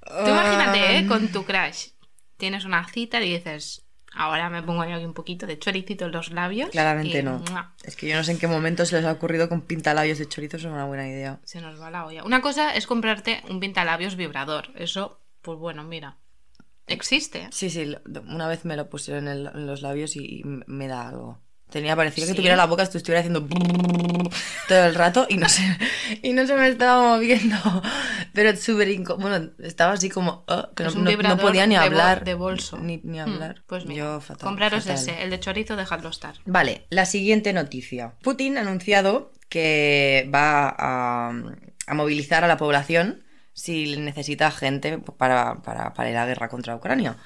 Tú 0.00 0.30
imagínate, 0.30 0.98
¿eh? 0.98 1.06
Con 1.06 1.28
tu 1.28 1.44
crush. 1.44 1.88
Tienes 2.36 2.64
una 2.64 2.86
cita 2.88 3.20
y 3.20 3.32
dices... 3.32 3.82
Ahora 4.18 4.48
me 4.48 4.62
pongo 4.62 4.80
aquí 4.80 5.04
un 5.04 5.12
poquito 5.12 5.46
de 5.46 5.58
choricito 5.58 6.06
en 6.06 6.12
los 6.12 6.30
labios. 6.30 6.70
Claramente 6.70 7.18
y, 7.18 7.22
no. 7.22 7.38
¡mua! 7.50 7.74
Es 7.84 7.96
que 7.96 8.08
yo 8.08 8.16
no 8.16 8.24
sé 8.24 8.32
en 8.32 8.38
qué 8.38 8.46
momento 8.46 8.86
se 8.86 8.96
les 8.96 9.04
ha 9.04 9.12
ocurrido 9.12 9.50
con 9.50 9.60
pintalabios 9.60 10.18
de 10.18 10.26
chorizo 10.26 10.56
es 10.56 10.64
una 10.64 10.86
buena 10.86 11.06
idea. 11.06 11.38
Se 11.44 11.60
nos 11.60 11.78
va 11.78 11.90
la 11.90 12.06
olla. 12.06 12.24
Una 12.24 12.40
cosa 12.40 12.74
es 12.74 12.86
comprarte 12.86 13.42
un 13.50 13.60
pintalabios 13.60 14.16
vibrador. 14.16 14.70
Eso, 14.74 15.20
pues 15.42 15.58
bueno, 15.58 15.84
mira. 15.84 16.16
Existe. 16.86 17.38
¿eh? 17.42 17.48
Sí, 17.50 17.70
sí, 17.70 17.94
una 18.28 18.48
vez 18.48 18.64
me 18.64 18.76
lo 18.76 18.88
pusieron 18.88 19.28
en, 19.28 19.46
en 19.46 19.66
los 19.66 19.82
labios 19.82 20.16
y, 20.16 20.40
y 20.40 20.42
me 20.44 20.86
da 20.88 21.08
algo. 21.08 21.40
Tenía, 21.70 21.96
parecía 21.96 22.26
que 22.28 22.34
tuviera 22.34 22.54
la 22.54 22.66
boca, 22.66 22.84
estu- 22.84 22.94
estuviera 22.96 23.18
haciendo 23.20 23.44
todo 24.68 24.84
el 24.84 24.94
rato 24.94 25.26
y 25.28 25.36
no 25.36 25.48
se, 25.48 25.62
y 26.22 26.32
no 26.32 26.46
se 26.46 26.54
me 26.54 26.68
estaba 26.68 27.16
moviendo. 27.16 27.56
Pero 28.32 28.56
súper 28.56 28.88
incómodo. 28.90 29.28
Bueno, 29.28 29.50
estaba 29.58 29.92
así 29.94 30.08
como, 30.08 30.44
ah, 30.46 30.70
que 30.76 30.84
no, 30.84 31.36
podía 31.38 31.66
ni 31.66 31.74
de 31.74 31.80
bol- 31.80 31.86
hablar. 31.86 32.24
de 32.24 32.34
bolso. 32.34 32.78
Ni, 32.78 33.00
ni 33.02 33.18
Mm, 33.18 33.20
hablar. 33.22 33.62
Pues 33.66 33.84
mira, 33.84 34.04
Yo 34.04 34.20
fatal. 34.20 34.46
compraros 34.46 34.84
fatal. 34.84 34.94
ese. 35.02 35.22
El 35.24 35.30
de 35.30 35.40
chorizo, 35.40 35.74
dejadlo 35.74 36.08
estar. 36.10 36.34
Vale, 36.44 36.86
la 36.90 37.04
siguiente 37.04 37.52
noticia. 37.52 38.14
Putin 38.22 38.58
ha 38.58 38.60
anunciado 38.60 39.32
que 39.48 40.30
va 40.32 40.68
a, 40.68 41.32
a 41.88 41.94
movilizar 41.94 42.44
a 42.44 42.48
la 42.48 42.56
población 42.58 43.24
si 43.56 43.96
necesita 43.96 44.50
gente 44.52 44.98
para, 44.98 45.62
para, 45.62 45.94
para 45.94 46.10
ir 46.10 46.16
a 46.16 46.20
la 46.20 46.26
guerra 46.26 46.48
contra 46.48 46.76
Ucrania. 46.76 47.16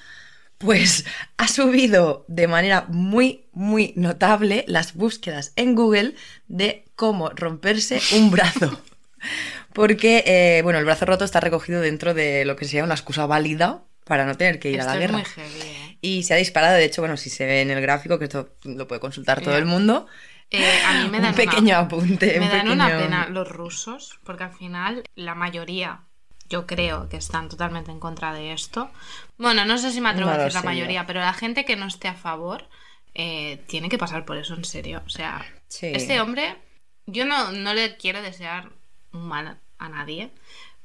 Pues 0.59 1.05
ha 1.39 1.49
subido 1.49 2.25
de 2.29 2.47
manera 2.47 2.87
muy, 2.89 3.47
muy 3.53 3.93
notable 3.97 4.65
las 4.69 4.95
búsquedas 4.95 5.53
en 5.57 5.75
Google 5.75 6.15
de 6.49 6.85
cómo 6.97 7.31
romperse 7.31 8.01
un 8.17 8.31
brazo. 8.31 8.81
Porque, 9.73 10.25
eh, 10.27 10.61
bueno, 10.63 10.79
el 10.79 10.85
brazo 10.85 11.07
roto 11.07 11.25
está 11.25 11.41
recogido 11.41 11.81
dentro 11.81 12.15
de 12.15 12.45
lo 12.45 12.57
que 12.57 12.65
se 12.65 12.73
llama 12.77 12.87
una 12.87 12.95
excusa 12.95 13.27
válida 13.27 13.85
para 14.05 14.25
no 14.27 14.37
tener 14.37 14.59
que 14.59 14.71
ir 14.71 14.81
Esto 14.81 14.91
a 14.91 14.95
la 14.95 14.95
es 14.95 15.01
guerra. 15.01 15.13
muy 15.19 15.25
heavy, 15.25 15.61
¿eh? 15.61 15.99
Y 16.01 16.23
se 16.25 16.35
ha 16.35 16.37
disparado, 16.37 16.77
de 16.77 16.85
hecho, 16.85 17.03
bueno, 17.03 17.17
si 17.17 17.31
se 17.31 17.47
ve 17.47 17.61
en 17.63 17.71
el 17.71 17.81
gráfico, 17.81 18.19
que 18.19 18.25
esto 18.25 18.55
lo 18.65 18.89
puede 18.89 19.01
consultar 19.01 19.41
todo 19.43 19.57
el 19.57 19.67
mundo. 19.67 20.07
Eh, 20.51 20.81
a 20.87 20.95
mí 21.03 21.09
me 21.09 21.21
dan 21.21 21.31
un 21.31 21.35
pequeño 21.37 21.77
una, 21.77 21.79
apunte. 21.79 22.39
me 22.41 22.47
un 22.47 22.51
dan 22.51 22.69
una 22.69 22.89
pena 22.89 23.29
los 23.29 23.49
rusos, 23.49 24.19
porque 24.25 24.45
al 24.45 24.53
final 24.53 25.05
la 25.15 25.35
mayoría, 25.37 26.07
yo 26.51 26.67
creo 26.67 27.09
que 27.09 27.17
están 27.17 27.49
totalmente 27.49 27.91
en 27.91 28.01
contra 28.01 28.35
de 28.35 28.53
esto. 28.53 28.91
Bueno, 29.39 29.65
no 29.65 29.79
sé 29.79 29.91
si 29.93 30.01
me 30.01 30.11
atrevo 30.11 30.31
a 30.31 30.37
decir 30.39 30.53
la 30.55 30.63
mayoría, 30.63 31.07
pero 31.07 31.21
la 31.21 31.33
gente 31.33 31.65
que 31.65 31.77
no 31.77 31.87
esté 31.87 32.09
a 32.09 32.15
favor 32.15 32.69
eh, 33.15 33.65
tiene 33.69 33.89
que 33.89 33.99
pasar 33.99 34.25
por 34.25 34.37
eso 34.37 34.55
en 34.55 34.65
serio. 34.65 35.03
O 35.07 35.09
sea, 35.11 35.45
Sí. 35.69 35.87
este 35.95 36.21
hombre, 36.21 36.57
yo 37.07 37.25
no, 37.25 37.53
no 37.53 37.73
le 37.75 37.97
quiero 37.97 38.21
desear 38.23 38.71
un 39.13 39.27
mal 39.29 39.59
a 39.79 39.89
nadie, 39.89 40.31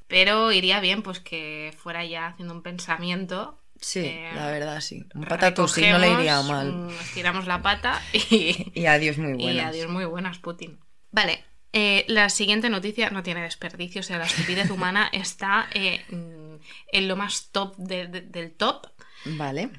pero 0.07 0.51
iría 0.51 0.79
bien 0.79 1.01
pues 1.01 1.19
que 1.19 1.73
fuera 1.77 2.05
ya 2.05 2.27
haciendo 2.27 2.53
un 2.53 2.61
pensamiento. 2.61 3.59
Sí, 3.81 3.99
eh, 4.05 4.31
la 4.33 4.47
verdad, 4.51 4.79
sí. 4.81 5.05
Un 5.15 5.25
patatús 5.25 5.77
no 5.77 5.97
le 5.97 6.11
iría 6.13 6.41
mal. 6.43 6.71
mm, 6.71 6.89
Estiramos 7.01 7.45
la 7.47 7.61
pata 7.61 8.01
y, 8.13 8.71
Y 8.79 8.85
adiós, 8.85 9.17
muy 9.17 9.31
y 9.33 9.43
buenas. 9.43 9.65
adiós, 9.65 9.89
muy 9.89 10.05
buenas, 10.05 10.37
Putin. 10.39 10.79
Vale, 11.11 11.43
eh, 11.77 12.06
la 12.07 12.30
siguiente 12.30 12.69
noticia 12.69 13.10
no 13.10 13.22
tiene 13.22 13.41
desperdicio, 13.43 13.99
o 13.99 14.03
sea, 14.03 14.18
la 14.18 14.26
estupidez 14.26 14.69
humana 14.72 15.10
está 15.11 15.68
eh, 15.73 16.03
mm, 16.10 16.56
en 16.93 17.07
lo 17.07 17.15
más 17.18 17.49
top 17.52 17.76
de- 17.77 18.07
de- 18.07 18.22
del 18.22 18.53
top. 18.53 18.88
Vale. 19.26 19.69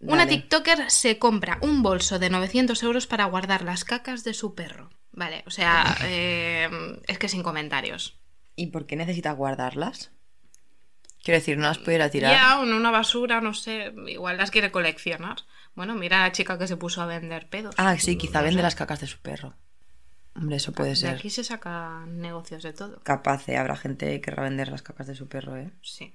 Una. 0.00 0.26
TikToker 0.26 0.90
se 0.90 1.18
compra 1.18 1.58
un 1.62 1.82
bolso 1.82 2.18
de 2.18 2.28
900 2.28 2.82
euros 2.82 3.06
para 3.06 3.24
guardar 3.24 3.62
las 3.62 3.84
cacas 3.84 4.22
de 4.24 4.34
su 4.34 4.54
perro. 4.54 4.90
Vale, 5.12 5.42
o 5.46 5.50
sea, 5.50 5.96
eh, 6.04 6.68
es 7.08 7.18
que 7.18 7.28
sin 7.30 7.42
comentarios. 7.42 8.18
¿Y 8.54 8.66
por 8.66 8.86
qué 8.86 8.96
necesitas 8.96 9.34
guardarlas? 9.36 10.10
Quiero 11.22 11.38
decir, 11.40 11.56
no 11.58 11.64
las 11.66 11.78
pudiera 11.78 12.08
tirar. 12.10 12.30
Ya, 12.32 12.62
en 12.62 12.72
una 12.72 12.90
basura, 12.90 13.40
no 13.40 13.52
sé, 13.54 13.92
igual 14.06 14.36
las 14.36 14.50
quiere 14.50 14.70
coleccionar. 14.70 15.38
Bueno, 15.74 15.94
mira 15.94 16.20
a 16.20 16.28
la 16.28 16.32
chica 16.32 16.56
que 16.58 16.68
se 16.68 16.76
puso 16.76 17.02
a 17.02 17.06
vender 17.06 17.48
pedos. 17.48 17.74
Ah, 17.78 17.96
sí, 17.98 18.16
quizá 18.16 18.38
No 18.38 18.44
vende 18.44 18.58
sé. 18.58 18.62
las 18.62 18.74
cacas 18.76 19.00
de 19.00 19.06
su 19.08 19.18
perro. 19.18 19.54
Hombre, 20.38 20.56
eso 20.56 20.72
puede 20.72 20.90
De 20.90 20.96
ser. 20.96 21.14
aquí 21.14 21.30
se 21.30 21.44
sacan 21.44 22.20
negocios 22.20 22.62
de 22.62 22.72
todo. 22.72 23.00
Capaz, 23.02 23.48
¿eh? 23.48 23.56
Habrá 23.56 23.76
gente 23.76 24.06
que 24.10 24.20
querrá 24.20 24.42
vender 24.42 24.68
las 24.68 24.82
cacas 24.82 25.06
de 25.06 25.14
su 25.14 25.28
perro, 25.28 25.56
¿eh? 25.56 25.70
Sí. 25.82 26.14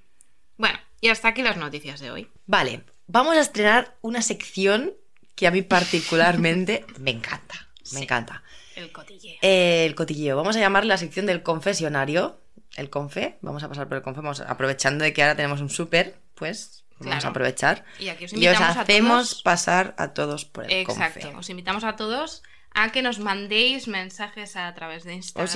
Bueno, 0.56 0.78
y 1.00 1.08
hasta 1.08 1.28
aquí 1.28 1.42
las 1.42 1.56
noticias 1.56 1.98
de 2.00 2.10
hoy. 2.10 2.30
Vale, 2.46 2.84
vamos 3.06 3.36
a 3.36 3.40
estrenar 3.40 3.96
una 4.00 4.22
sección 4.22 4.92
que 5.34 5.46
a 5.46 5.50
mí 5.50 5.62
particularmente 5.62 6.84
me 6.98 7.10
encanta. 7.10 7.68
Me 7.92 7.98
Sí. 7.98 8.02
encanta. 8.04 8.42
El 8.76 8.92
cotilleo. 8.92 9.38
Eh, 9.42 9.84
el 9.86 9.94
cotilleo. 9.94 10.36
Vamos 10.36 10.56
a 10.56 10.60
llamarle 10.60 10.88
la 10.88 10.96
sección 10.98 11.26
del 11.26 11.42
confesionario. 11.42 12.38
El 12.76 12.88
confe. 12.90 13.38
Vamos 13.42 13.62
a 13.62 13.68
pasar 13.68 13.86
por 13.88 13.96
el 13.98 14.02
confe. 14.02 14.20
Vamos, 14.20 14.40
aprovechando 14.40 15.04
de 15.04 15.12
que 15.12 15.22
ahora 15.22 15.36
tenemos 15.36 15.60
un 15.60 15.68
súper, 15.68 16.16
pues 16.34 16.84
vamos 17.00 17.24
a 17.24 17.28
aprovechar. 17.28 17.84
Y 17.98 18.08
aquí 18.08 18.24
os 18.26 18.32
Y 18.32 18.36
os 18.36 18.42
invitamos 18.44 18.76
a 18.76 18.80
hacemos 18.80 19.28
todos. 19.30 19.42
pasar 19.42 19.94
a 19.98 20.14
todos 20.14 20.44
por 20.46 20.64
el 20.64 20.70
Exacto. 20.72 21.20
confe. 21.20 21.36
Os 21.36 21.50
invitamos 21.50 21.84
a 21.84 21.96
todos 21.96 22.42
a 22.74 22.90
que 22.92 23.02
nos 23.02 23.18
mandéis 23.18 23.88
mensajes 23.88 24.56
a 24.56 24.72
través 24.74 25.04
de 25.04 25.14
Instagram. 25.14 25.44
Os 25.44 25.54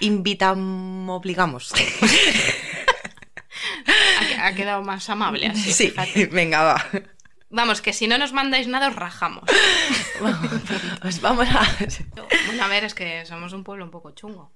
invitamos, 0.00 1.16
obligamos. 1.16 1.72
Ha, 4.38 4.46
ha 4.46 4.54
quedado 4.54 4.82
más 4.82 5.08
amable 5.10 5.46
así. 5.46 5.72
Sí, 5.72 5.90
fíjate. 5.90 6.26
venga, 6.26 6.62
va. 6.62 6.86
Vamos, 7.50 7.82
que 7.82 7.92
si 7.92 8.06
no 8.06 8.16
nos 8.16 8.32
mandáis 8.32 8.68
nada, 8.68 8.88
os 8.88 8.96
rajamos. 8.96 9.44
Os 11.02 11.20
vamos 11.20 11.48
a. 11.48 11.66
Bueno, 12.46 12.64
a 12.64 12.68
ver, 12.68 12.84
es 12.84 12.94
que 12.94 13.26
somos 13.26 13.52
un 13.52 13.64
pueblo 13.64 13.84
un 13.84 13.90
poco 13.90 14.12
chungo. 14.12 14.52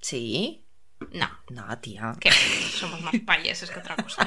Sí. 0.00 0.64
No, 1.12 1.28
No, 1.50 1.78
tía. 1.78 2.14
que 2.20 2.30
somos 2.30 3.00
más 3.02 3.14
payeses 3.24 3.70
que 3.70 3.78
otra 3.80 3.96
cosa. 3.96 4.26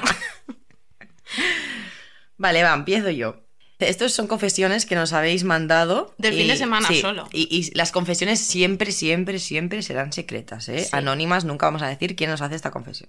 Vale, 2.36 2.62
va, 2.62 2.74
empiezo 2.74 3.10
yo. 3.10 3.42
Estos 3.88 4.12
son 4.12 4.26
confesiones 4.26 4.84
que 4.86 4.94
nos 4.94 5.12
habéis 5.12 5.44
mandado. 5.44 6.14
Del 6.18 6.34
fin 6.34 6.48
de 6.48 6.56
semana 6.56 6.86
sí, 6.88 7.00
solo. 7.00 7.28
Y, 7.32 7.48
y 7.50 7.70
las 7.76 7.92
confesiones 7.92 8.40
siempre, 8.40 8.92
siempre, 8.92 9.38
siempre 9.38 9.82
serán 9.82 10.12
secretas, 10.12 10.68
¿eh? 10.68 10.84
Sí. 10.84 10.90
Anónimas, 10.92 11.44
nunca 11.44 11.66
vamos 11.66 11.82
a 11.82 11.88
decir 11.88 12.16
quién 12.16 12.30
nos 12.30 12.42
hace 12.42 12.54
esta 12.56 12.70
confesión. 12.70 13.08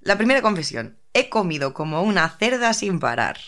La 0.00 0.16
primera 0.16 0.42
confesión. 0.42 0.96
He 1.14 1.28
comido 1.28 1.74
como 1.74 2.02
una 2.02 2.28
cerda 2.38 2.72
sin 2.74 3.00
parar. 3.00 3.38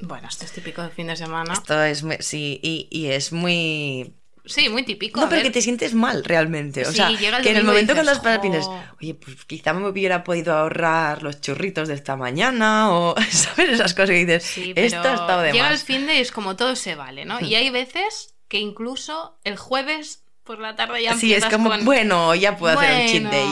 Bueno, 0.00 0.28
esto 0.28 0.44
es 0.44 0.52
típico 0.52 0.82
del 0.82 0.90
fin 0.90 1.06
de 1.06 1.16
semana. 1.16 1.54
Esto 1.54 1.82
es 1.82 2.02
muy- 2.02 2.18
sí, 2.20 2.60
y, 2.62 2.88
y 2.90 3.06
es 3.06 3.32
muy. 3.32 4.14
Sí, 4.46 4.68
muy 4.68 4.82
típico. 4.82 5.20
No, 5.20 5.28
pero 5.28 5.36
ver. 5.42 5.46
que 5.46 5.50
te 5.52 5.62
sientes 5.62 5.94
mal 5.94 6.22
realmente. 6.24 6.82
O 6.82 6.90
Sí, 6.90 6.96
sea, 6.96 7.10
llega 7.10 7.38
el 7.38 7.42
que 7.42 7.50
en 7.50 7.56
el 7.56 7.64
momento 7.64 7.94
cuando 7.94 8.10
dices, 8.12 8.22
para 8.22 8.40
piensas, 8.42 8.68
oye, 9.00 9.14
pues 9.14 9.44
quizá 9.46 9.72
me 9.72 9.88
hubiera 9.88 10.22
podido 10.22 10.52
ahorrar 10.54 11.22
los 11.22 11.40
churritos 11.40 11.88
de 11.88 11.94
esta 11.94 12.16
mañana, 12.16 12.90
o 12.92 13.14
¿sabes? 13.30 13.70
Esas 13.70 13.94
cosas 13.94 14.10
que 14.10 14.24
dices, 14.26 14.42
Sí, 14.44 14.72
esto 14.76 14.98
ha 15.08 15.14
estado 15.14 15.40
de 15.42 15.52
llega 15.52 15.68
el 15.68 15.72
más. 15.74 15.82
Hmm. 15.82 15.86
fin 15.86 16.06
de 16.06 16.16
y 16.16 16.18
es 16.20 16.30
como 16.30 16.56
todo 16.56 16.76
se 16.76 16.94
vale, 16.94 17.24
¿no? 17.24 17.40
Y 17.40 17.54
hay 17.54 17.70
veces 17.70 18.34
que 18.48 18.58
incluso 18.58 19.38
el 19.44 19.56
jueves 19.56 20.20
por 20.44 20.58
la 20.58 20.76
tarde 20.76 21.02
ya 21.02 21.16
Sí, 21.16 21.32
es 21.32 21.46
como, 21.46 21.70
con, 21.70 21.82
bueno, 21.86 22.34
ya 22.34 22.58
puedo 22.58 22.78
hacer 22.78 23.00
un 23.00 23.06
cheat 23.08 23.22
"Bueno, 23.22 23.30
day. 23.30 23.48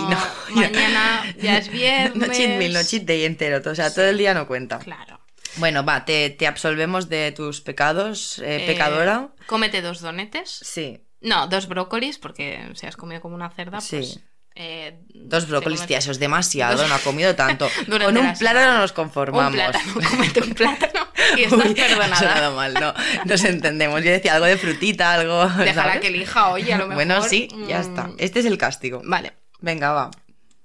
No, 0.54 0.60
mañana 0.60 1.34
ya 1.40 1.56
es 1.56 1.68
viernes. 1.70 2.14
No 2.28 2.34
cheat 2.34 2.58
meal, 2.58 2.74
no 2.74 2.82
cheat 2.84 3.04
day 3.04 3.24
entero, 3.24 3.62
o 3.64 3.74
sea, 3.74 3.94
todo 3.94 4.04
el 4.04 4.18
día 4.18 4.34
no 4.34 4.46
cuenta. 4.46 4.78
Claro. 4.78 5.21
Bueno, 5.56 5.84
va, 5.84 6.04
te, 6.04 6.30
te 6.30 6.46
absolvemos 6.46 7.08
de 7.08 7.32
tus 7.32 7.60
pecados, 7.60 8.38
eh, 8.38 8.64
Eh, 8.64 8.66
pecadora. 8.66 9.28
Cómete 9.46 9.82
dos 9.82 10.00
donetes. 10.00 10.50
Sí, 10.50 11.04
No, 11.20 11.46
dos 11.46 11.68
brócolis, 11.68 12.18
porque 12.18 12.70
si 12.74 12.86
has 12.86 12.96
comido 12.96 13.20
como 13.20 13.34
una 13.36 13.48
cerda, 13.50 13.80
Sí. 13.80 13.96
pues... 13.98 14.20
eh, 14.56 14.98
dos 15.14 15.46
brócolis, 15.48 15.86
tía, 15.86 15.98
eso 15.98 16.10
es 16.10 16.18
demasiado, 16.18 16.86
no 16.88 16.94
ha 16.94 16.98
comido 16.98 17.34
tanto. 17.36 17.68
Con 17.88 18.16
un 18.18 18.32
plátano 18.34 18.78
nos 18.78 18.92
conformamos. 18.92 19.50
Un 19.52 19.54
plátano, 19.54 19.94
cómete 20.10 20.40
un 20.42 20.54
plátano 20.54 21.06
y 21.36 21.42
estás 21.44 21.64
Uy, 21.66 21.74
perdonada. 21.74 22.16
sonado 22.16 22.56
mal, 22.56 22.74
no, 22.74 22.92
nos 23.24 23.44
entendemos. 23.44 24.02
Yo 24.02 24.10
decía 24.10 24.34
algo 24.34 24.46
de 24.46 24.56
frutita, 24.58 25.12
algo. 25.14 25.44
Déjala 25.48 25.74
¿sabes? 25.74 26.00
que 26.00 26.08
elija, 26.08 26.48
oye, 26.50 26.72
a 26.72 26.78
lo 26.78 26.84
mejor... 26.88 26.94
Bueno, 26.96 27.22
sí, 27.22 27.48
ya 27.68 27.78
mm, 27.78 27.80
está. 27.82 28.10
Este 28.18 28.40
es 28.40 28.46
el 28.46 28.58
castigo. 28.58 29.00
Vale. 29.04 29.32
Venga, 29.60 29.92
va. 29.92 30.10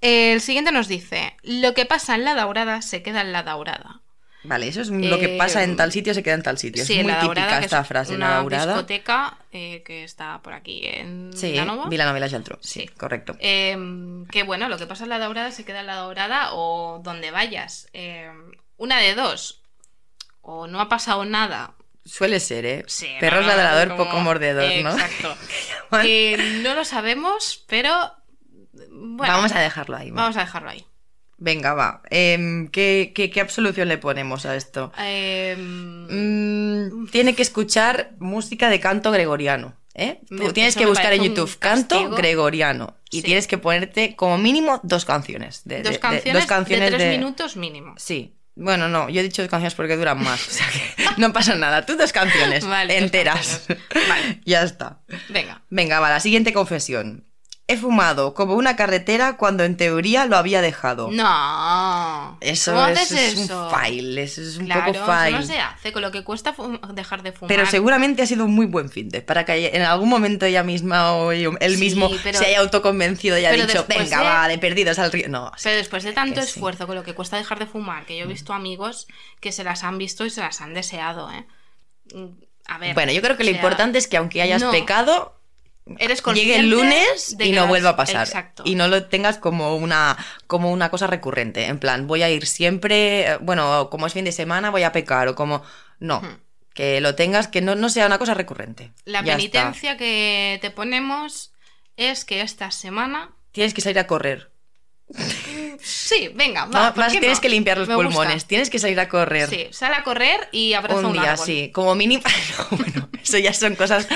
El 0.02 0.42
siguiente 0.42 0.72
nos 0.72 0.88
dice, 0.88 1.36
lo 1.44 1.74
que 1.74 1.86
pasa 1.86 2.16
en 2.16 2.24
la 2.26 2.34
daurada 2.36 2.82
se 2.82 3.04
queda 3.04 3.22
en 3.22 3.32
la 3.32 3.44
daurada. 3.44 4.02
Vale, 4.48 4.68
eso 4.68 4.82
es 4.82 4.90
lo 4.90 5.20
que 5.20 5.36
Eh, 5.36 5.38
pasa 5.38 5.64
en 5.64 5.76
tal 5.76 5.92
sitio 5.92 6.14
se 6.14 6.24
queda 6.24 6.36
en 6.36 6.42
tal 6.44 6.58
sitio. 6.58 6.86
Sí, 6.86 7.00
es 7.00 7.04
muy 7.04 7.14
típica 7.14 7.60
esta 7.60 7.82
es 7.82 7.88
frase, 7.88 8.16
una 8.16 8.42
la 8.44 8.58
discoteca 8.66 9.38
eh, 9.52 9.84
que 9.86 10.04
está 10.04 10.42
por 10.42 10.54
aquí 10.54 10.82
en 10.86 11.32
Sí, 11.36 11.52
Vilanova. 11.52 11.90
Vilanova 11.90 12.18
y 12.18 12.22
la 12.22 12.30
Geltrú. 12.30 12.58
Sí, 12.62 12.82
Sí. 12.82 12.88
correcto. 12.88 13.36
Eh, 13.40 13.78
que 14.32 14.44
bueno, 14.44 14.70
lo 14.70 14.78
que 14.78 14.88
pasa 14.88 15.04
en 15.04 15.10
la 15.10 15.20
daurada 15.20 15.52
se 15.52 15.66
queda 15.66 15.82
en 15.82 15.88
la 15.88 15.96
daurada 15.96 16.54
o 16.54 17.00
donde 17.04 17.32
vayas. 17.32 17.88
Eh, 17.94 18.32
una 18.78 19.00
de 19.00 19.16
dos. 19.16 19.62
O 20.42 20.68
no 20.68 20.80
ha 20.80 20.88
pasado 20.88 21.26
nada. 21.26 21.74
Suele 22.06 22.40
ser, 22.40 22.66
¿eh? 22.66 22.84
Sí, 22.88 23.08
Perros 23.20 23.42
no, 23.42 23.48
ladrador, 23.48 23.90
como- 23.90 24.06
poco 24.06 24.20
mordedor, 24.22 24.72
¿no? 24.82 24.92
Exacto. 24.92 25.36
Que 26.04 26.60
no 26.64 26.74
lo 26.74 26.86
sabemos, 26.86 27.66
pero 27.68 27.92
bueno, 28.92 29.34
Vamos 29.34 29.52
a 29.54 29.60
dejarlo 29.60 29.98
ahí. 29.98 30.10
va. 30.12 30.22
vamos 30.22 30.38
a 30.38 30.42
dejarlo 30.42 30.70
ahí. 30.70 30.86
Venga, 31.40 31.74
va. 31.74 32.02
Em, 32.10 32.68
¿qué, 32.70 33.12
qué, 33.14 33.30
qué 33.30 33.42
absolución 33.42 33.88
le 33.88 33.98
ponemos 33.98 34.46
a 34.46 34.56
esto? 34.56 34.92
Eh, 35.00 35.56
Mm, 35.58 37.08
tiene 37.12 37.36
que 37.36 37.42
escuchar 37.42 38.12
música 38.20 38.70
de 38.70 38.80
canto 38.80 39.12
gregoriano. 39.12 39.76
¿eh? 39.94 40.20
Tú 40.30 40.52
tienes 40.54 40.76
que 40.76 40.86
buscar 40.86 41.14
en 41.14 41.24
YouTube 41.24 41.58
canto 41.60 42.10
gregoriano. 42.12 42.96
Y 43.10 43.18
Sí. 43.18 43.24
tienes 43.24 43.48
que 43.48 43.58
ponerte 43.58 44.16
como 44.16 44.38
mínimo 44.38 44.80
dos 44.84 45.06
canciones. 45.06 45.62
De, 45.66 45.78
de- 45.78 45.84
dos, 45.84 45.94
de- 45.94 46.00
canciones 46.00 46.34
dos 46.44 46.46
canciones 46.46 46.92
de 46.92 46.98
tres 46.98 47.10
de- 47.12 47.18
minutos 47.18 47.56
mínimo. 47.56 47.94
Sí. 47.98 48.34
Bueno, 48.56 48.88
no, 48.90 49.08
yo 49.10 49.22
he 49.22 49.24
dicho 49.24 49.42
dos 49.44 49.50
canciones 49.52 49.76
porque 49.76 49.96
duran 49.96 50.22
más. 50.22 50.46
O 50.48 50.52
sea 50.52 50.68
que 50.72 50.82
No 51.22 51.32
pasa 51.34 51.56
nada, 51.56 51.86
tú 51.86 51.96
dos 51.96 52.12
canciones 52.12 52.66
Vale, 52.66 52.96
dos 52.96 53.04
enteras. 53.04 53.66
canciones. 53.68 54.10
Vale. 54.10 54.42
ya 54.46 54.64
está. 54.64 55.00
Venga. 55.30 55.62
Venga, 55.70 56.00
va, 56.00 56.10
la 56.10 56.20
siguiente 56.20 56.52
confesión. 56.54 57.24
He 57.70 57.76
fumado 57.76 58.34
como 58.34 58.54
una 58.56 58.78
carretera 58.78 59.36
cuando 59.36 59.66
en 59.66 59.76
teoría 59.76 60.26
lo 60.26 60.38
había 60.38 60.62
dejado. 60.62 61.10
No. 61.12 62.38
Eso, 62.40 62.72
¿Cómo 62.74 62.88
es, 62.88 62.98
haces 63.02 63.34
es 63.34 63.40
eso? 63.40 63.66
un 63.66 63.72
fail, 63.72 64.18
eso 64.18 64.42
es 64.42 64.58
un 64.58 64.66
Claro, 64.68 64.86
poco 64.86 64.98
eso 65.00 65.06
fail. 65.06 65.36
no 65.36 65.42
se 65.42 65.60
hace 65.60 65.92
con 65.92 66.02
lo 66.02 66.12
que 66.12 66.24
cuesta 66.24 66.56
dejar 66.94 67.24
de 67.24 67.34
fumar. 67.34 67.50
Pero 67.50 67.66
seguramente 67.66 68.22
ha 68.22 68.26
sido 68.26 68.46
un 68.46 68.56
muy 68.56 68.68
buen 68.68 68.90
fin 68.90 69.10
de 69.10 69.22
para 69.22 69.44
que 69.44 69.68
en 69.74 69.82
algún 69.82 70.08
momento 70.08 70.46
ella 70.46 70.64
misma 70.64 71.12
o 71.14 71.34
él 71.34 71.58
Sí, 71.72 71.78
mismo 71.78 72.10
pero- 72.24 72.38
se 72.40 72.46
haya 72.46 72.60
autoconvencido 72.60 73.38
y 73.38 73.46
haya 73.46 73.66
dicho, 73.66 73.86
venga, 73.90 74.20
de- 74.20 74.24
va, 74.24 74.48
de 74.48 74.58
perdidos 74.60 74.98
al 75.00 75.12
río. 75.12 75.28
No, 75.28 75.52
Pero 75.62 75.76
después 75.76 76.04
de 76.04 76.14
tanto 76.14 76.42
sí. 76.42 76.48
esfuerzo 76.48 76.88
con 76.88 76.96
lo 76.96 77.04
que 77.04 77.14
cuesta 77.16 77.36
dejar 77.36 77.60
de 77.60 77.66
fumar, 77.66 78.06
que 78.06 78.18
yo 78.18 78.24
he 78.24 78.28
visto 78.28 78.54
amigos 78.54 79.08
que 79.42 79.52
se 79.52 79.66
las 79.66 79.84
han 79.84 79.98
visto 79.98 80.26
y 80.26 80.30
se 80.30 80.40
las 80.40 80.62
han 80.62 80.74
deseado, 80.74 81.30
¿eh? 81.32 81.46
Mm, 82.14 82.28
A 82.70 82.78
ver. 82.78 82.94
Bueno, 82.94 83.12
yo 83.12 83.22
creo 83.22 83.36
que 83.38 83.44
lo 83.44 83.50
sea, 83.52 83.58
importante 83.58 83.98
es 83.98 84.08
que 84.08 84.18
aunque 84.18 84.42
hayas 84.42 84.62
no. 84.62 84.72
pecado, 84.72 85.37
eres 86.00 86.24
llegue 86.34 86.58
el 86.58 86.70
lunes 86.70 87.36
y 87.40 87.52
no 87.52 87.68
vuelva 87.68 87.92
a 87.92 87.96
pasar. 87.96 88.26
Exacto. 88.28 88.64
Y 88.66 88.76
no 88.76 88.88
lo 88.88 89.06
tengas 89.06 89.38
como 89.38 89.76
una, 89.78 90.18
como 90.48 90.72
una 90.72 90.90
cosa 90.90 91.08
recurrente. 91.08 91.66
En 91.66 91.80
plan, 91.80 92.08
voy 92.08 92.24
a 92.24 92.30
ir 92.30 92.46
siempre, 92.46 93.32
eh, 93.32 93.38
bueno, 93.42 93.90
como 93.90 94.08
es 94.08 94.14
fin 94.14 94.26
de 94.26 94.32
semana, 94.32 94.70
voy 94.70 94.84
a 94.84 94.92
pecar. 94.92 95.28
O 95.28 95.36
como. 95.36 95.64
No. 96.00 96.22
Que 96.74 97.02
lo 97.02 97.16
tengas, 97.16 97.48
que 97.48 97.62
no, 97.62 97.76
no 97.76 97.90
sea 97.90 98.06
una 98.06 98.20
cosa 98.20 98.34
recurrente. 98.36 98.92
La 99.06 99.24
Ya 99.24 99.34
está. 99.34 99.38
penitencia 99.38 99.98
que 99.98 100.60
te 100.62 100.70
ponemos 100.70 101.52
es 101.96 102.24
que 102.26 102.42
esta 102.42 102.70
semana. 102.72 103.32
Tienes 103.52 103.74
que 103.74 103.82
salir 103.82 103.98
a 104.00 104.06
correr. 104.08 104.52
Sí, 105.82 106.30
venga, 106.36 106.66
va. 106.66 106.94
¿por 106.94 107.04
más 107.06 107.12
tienes 107.12 107.38
no? 107.38 107.42
que 107.42 107.50
limpiar 107.50 107.78
los 107.78 107.88
Me 107.88 107.96
gusta. 107.96 108.10
pulmones. 108.10 108.46
Tienes 108.46 108.70
que 108.70 108.78
salir 108.78 109.00
a 109.00 109.08
correr. 109.08 109.50
Sí, 109.50 109.68
sale 109.72 109.96
a 109.96 110.04
correr 110.04 110.50
y 110.52 110.74
abraza 110.74 111.00
un, 111.00 111.06
un 111.08 111.14
día, 111.14 111.32
árbol. 111.34 111.46
sí. 111.46 111.72
Como 111.74 111.96
mínimo. 111.96 112.24
No, 112.72 112.78
bueno, 112.78 113.10
eso 113.24 113.38
ya 113.38 113.54
son 113.54 113.76
cosas 113.76 114.08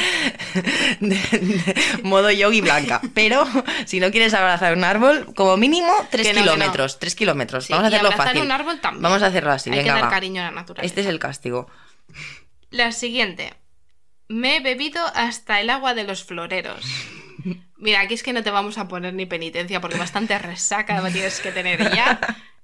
de, 0.99 1.15
de 1.15 2.01
modo 2.03 2.29
yogi 2.31 2.61
blanca. 2.61 3.01
Pero 3.13 3.45
si 3.85 3.99
no 3.99 4.11
quieres 4.11 4.33
abrazar 4.33 4.75
un 4.75 4.83
árbol, 4.83 5.33
como 5.35 5.55
mínimo 5.57 5.93
tres 6.09 6.27
Que 6.27 6.33
no, 6.33 6.41
kilómetros. 6.41 6.99
Tres 6.99 7.15
kilómetros. 7.15 7.65
Sí, 7.65 7.73
Vamos 7.73 7.87
a 7.87 7.89
y 7.91 7.93
hacerlo 7.95 8.09
abrazar 8.09 8.27
fácil. 8.33 8.41
un 8.45 8.51
árbol 8.51 8.81
también. 8.81 9.01
Vamos 9.03 9.23
a 9.23 9.27
hacerlo 9.27 9.51
así. 9.51 9.69
Hay 9.69 9.77
Venga, 9.77 9.93
que 9.93 9.99
dar 10.01 10.05
va. 10.09 10.13
cariño 10.13 10.41
a 10.41 10.45
la 10.45 10.51
naturaleza. 10.51 10.85
Este 10.85 11.01
es 11.01 11.07
el 11.07 11.19
castigo. 11.19 11.69
La 12.69 12.91
siguiente. 12.91 13.53
Me 14.27 14.57
he 14.57 14.59
bebido 14.61 15.01
hasta 15.15 15.59
el 15.61 15.69
agua 15.69 15.93
de 15.93 16.03
los 16.03 16.23
floreros. 16.23 16.83
Mira, 17.81 17.99
aquí 18.01 18.13
es 18.13 18.21
que 18.21 18.31
no 18.31 18.43
te 18.43 18.51
vamos 18.51 18.77
a 18.77 18.87
poner 18.87 19.13
ni 19.13 19.25
penitencia 19.25 19.81
porque 19.81 19.97
bastante 19.97 20.37
resaca 20.37 21.01
tienes 21.11 21.39
que 21.39 21.51
tener 21.51 21.79
ya. 21.93 22.19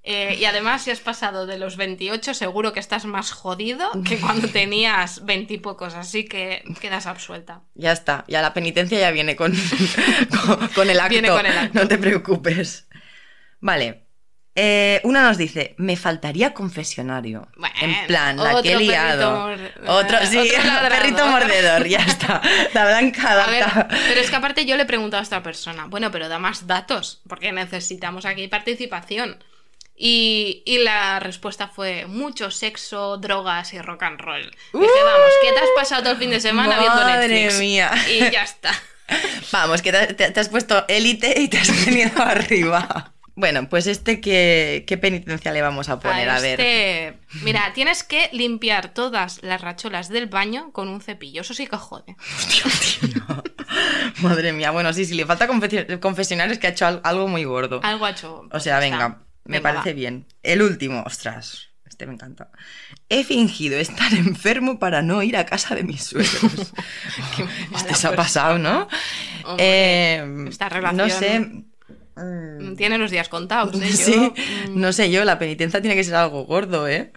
Eh, 0.09 0.37
y 0.39 0.45
además, 0.45 0.83
si 0.83 0.91
has 0.91 1.01
pasado 1.01 1.45
de 1.45 1.57
los 1.57 1.75
28, 1.75 2.33
seguro 2.33 2.71
que 2.71 2.79
estás 2.79 3.03
más 3.03 3.31
jodido 3.31 3.89
que 4.05 4.19
cuando 4.19 4.47
tenías 4.47 5.25
20 5.25 5.55
y 5.55 5.57
pocos, 5.57 5.95
así 5.95 6.23
que 6.23 6.63
quedas 6.79 7.07
absuelta. 7.07 7.63
Ya 7.73 7.91
está. 7.91 8.23
Ya 8.29 8.41
la 8.41 8.53
penitencia 8.53 8.97
ya 8.97 9.11
viene 9.11 9.35
con, 9.35 9.53
con, 10.29 10.67
con 10.75 10.89
el 10.89 10.99
acto. 10.99 11.09
Viene 11.09 11.27
con 11.27 11.45
el 11.45 11.57
acto. 11.57 11.77
No 11.77 11.87
te 11.89 11.97
preocupes. 11.97 12.87
Vale. 13.59 14.06
Eh, 14.59 15.01
una 15.03 15.21
nos 15.21 15.37
dice, 15.37 15.75
me 15.77 15.95
faltaría 15.95 16.51
confesionario. 16.55 17.47
Bueno, 17.57 17.75
en 17.79 18.07
plan, 18.07 18.37
la 18.37 18.59
que 18.63 18.71
he 18.71 18.75
otro 18.75 18.79
liado. 18.87 19.45
perrito 19.49 19.91
Otro, 19.93 20.17
sí, 20.25 20.37
otro 20.39 20.63
ladrado. 20.63 20.89
perrito 20.99 21.27
mordedor, 21.27 21.87
ya 21.87 21.99
está. 21.99 22.41
La 22.73 22.85
blanca 22.85 23.43
A 23.43 23.51
ver, 23.51 23.61
adapta. 23.63 23.87
pero 24.07 24.19
es 24.19 24.29
que 24.31 24.35
aparte 24.35 24.65
yo 24.65 24.75
le 24.75 24.81
he 24.83 24.85
preguntado 24.87 25.19
a 25.21 25.23
esta 25.23 25.43
persona, 25.43 25.85
bueno, 25.85 26.09
pero 26.09 26.27
da 26.27 26.39
más 26.39 26.65
datos, 26.65 27.21
porque 27.29 27.51
necesitamos 27.51 28.25
aquí 28.25 28.47
participación. 28.47 29.43
Y, 29.95 30.63
y 30.65 30.79
la 30.79 31.19
respuesta 31.19 31.67
fue 31.67 32.05
mucho 32.07 32.49
sexo, 32.49 33.17
drogas 33.17 33.73
y 33.73 33.79
rock 33.81 34.03
and 34.03 34.19
roll. 34.19 34.41
Dije, 34.41 35.03
vamos, 35.03 35.31
que 35.43 35.51
te 35.53 35.59
has 35.59 35.69
pasado 35.75 36.01
todo 36.01 36.13
el 36.13 36.17
fin 36.19 36.29
de 36.31 36.39
semana 36.39 36.79
viendo 36.79 36.95
Madre 37.01 37.27
Netflix. 37.27 37.59
mía. 37.59 37.91
Y 38.09 38.19
ya 38.31 38.43
está. 38.43 38.71
Vamos, 39.51 39.81
que 39.81 39.91
te, 39.91 40.13
te- 40.13 40.31
te 40.31 40.39
has 40.39 40.49
puesto 40.49 40.83
élite 40.87 41.39
y 41.39 41.47
te 41.47 41.57
has 41.59 41.85
venido 41.85 42.11
arriba. 42.21 43.13
Bueno, 43.39 43.69
pues 43.69 43.85
este, 43.85 44.19
¿qué, 44.19 44.83
qué 44.87 44.97
penitencia 44.97 45.51
le 45.51 45.61
vamos 45.61 45.89
a 45.89 45.99
poner? 45.99 46.27
A, 46.27 46.39
ver. 46.39 46.59
este- 46.59 47.19
Mira, 47.43 47.71
tienes 47.75 48.03
que 48.03 48.31
limpiar 48.33 48.95
todas 48.95 49.43
las 49.43 49.61
racholas 49.61 50.09
del 50.09 50.25
baño 50.25 50.71
con 50.71 50.87
un 50.87 51.01
cepillo. 51.01 51.41
Eso 51.41 51.53
sí 51.53 51.67
que 51.67 51.77
jode. 51.77 52.15
Madre 54.21 54.53
mía, 54.53 54.71
bueno, 54.71 54.91
sí, 54.93 55.05
si 55.05 55.13
le 55.13 55.25
falta 55.25 55.47
confesi- 55.47 55.99
confesionar 55.99 56.51
es 56.51 56.57
que 56.59 56.67
ha 56.67 56.69
hecho 56.71 56.87
al- 56.87 57.01
algo 57.03 57.27
muy 57.27 57.43
gordo. 57.43 57.79
Algo 57.83 58.05
ha 58.05 58.11
hecho. 58.11 58.47
O 58.51 58.59
sea, 58.59 58.79
está. 58.83 58.89
venga, 58.89 59.09
me 59.45 59.57
Venga, 59.59 59.73
parece 59.73 59.91
va. 59.91 59.95
bien. 59.95 60.25
El 60.41 60.63
último, 60.63 61.03
ostras, 61.05 61.69
este 61.85 62.07
me 62.07 62.13
encanta. 62.13 62.49
He 63.09 63.23
fingido 63.23 63.77
estar 63.77 64.11
enfermo 64.15 64.79
para 64.79 65.03
no 65.03 65.21
ir 65.21 65.37
a 65.37 65.45
casa 65.45 65.75
de 65.75 65.83
mis 65.83 66.03
suegros. 66.03 66.73
Este 67.75 67.93
se 67.93 68.07
ha 68.07 68.15
pasado, 68.15 68.57
¿no? 68.57 68.87
Hombre, 69.45 69.65
Eh, 69.65 70.45
esta 70.49 70.69
relación- 70.69 70.97
No 70.97 71.09
sé. 71.09 71.51
Mm, 72.17 72.75
Tiene 72.75 72.97
los 72.97 73.11
días 73.11 73.29
contados, 73.29 73.79
¿eh? 73.79 73.87
Sí, 73.93 74.33
mm, 74.69 74.79
no 74.79 74.91
sé 74.91 75.09
yo, 75.11 75.23
la 75.23 75.39
penitencia 75.39 75.81
tiene 75.81 75.95
que 75.95 76.03
ser 76.03 76.15
algo 76.15 76.45
gordo, 76.45 76.87
¿eh? 76.87 77.11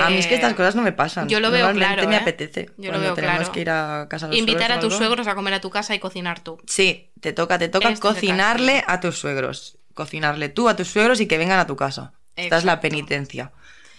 A 0.00 0.10
mí 0.10 0.18
es 0.18 0.26
que 0.26 0.34
estas 0.34 0.52
eh, 0.52 0.56
cosas 0.56 0.74
no 0.74 0.82
me 0.82 0.92
pasan. 0.92 1.28
yo 1.28 1.40
lo 1.40 1.50
veo 1.50 1.72
claro, 1.72 2.06
me 2.06 2.14
¿eh? 2.14 2.18
apetece. 2.18 2.70
Yo 2.76 2.92
lo 2.92 3.00
veo 3.00 3.14
tenemos 3.14 3.38
claro. 3.38 3.52
que 3.52 3.60
ir 3.60 3.70
a 3.70 4.06
casa 4.10 4.26
de 4.26 4.32
los 4.32 4.38
Invitar 4.38 4.72
a 4.72 4.78
tus 4.78 4.94
suegros 4.94 5.26
a 5.26 5.34
comer 5.34 5.54
a 5.54 5.60
tu 5.60 5.70
casa 5.70 5.94
y 5.94 5.98
cocinar 5.98 6.40
tú. 6.40 6.60
Sí, 6.66 7.10
te 7.20 7.32
toca, 7.32 7.58
te 7.58 7.68
toca 7.68 7.94
cocinarle 7.96 8.84
a 8.86 9.00
tus 9.00 9.18
suegros. 9.18 9.78
Cocinarle 9.94 10.50
tú 10.50 10.68
a 10.68 10.76
tus 10.76 10.88
suegros 10.88 11.20
y 11.20 11.26
que 11.26 11.38
vengan 11.38 11.58
a 11.58 11.66
tu 11.66 11.76
casa. 11.76 12.12
Esta 12.36 12.58
es 12.58 12.64
la 12.64 12.72
Exacto. 12.74 12.82
penitencia. 12.82 13.52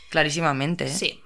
Clarísimamente, 0.10 0.86
¿eh? 0.86 0.90
Sí, 0.90 1.20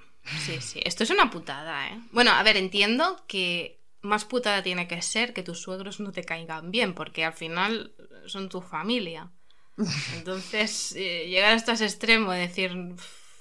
sí, 0.44 0.58
sí. 0.60 0.80
Esto 0.84 1.02
es 1.02 1.10
una 1.10 1.30
putada, 1.30 1.88
¿eh? 1.88 1.98
Bueno, 2.12 2.30
a 2.30 2.42
ver, 2.42 2.56
entiendo 2.56 3.22
que 3.26 3.75
más 4.06 4.24
putada 4.24 4.62
tiene 4.62 4.88
que 4.88 5.02
ser 5.02 5.32
que 5.34 5.42
tus 5.42 5.60
suegros 5.60 6.00
no 6.00 6.12
te 6.12 6.24
caigan 6.24 6.70
bien, 6.70 6.94
porque 6.94 7.24
al 7.24 7.32
final 7.34 7.94
son 8.26 8.48
tu 8.48 8.60
familia. 8.60 9.30
Entonces, 10.16 10.94
eh, 10.96 11.26
llegar 11.28 11.52
hasta 11.52 11.72
ese 11.72 11.84
extremo 11.84 12.32
de 12.32 12.40
decir... 12.40 12.72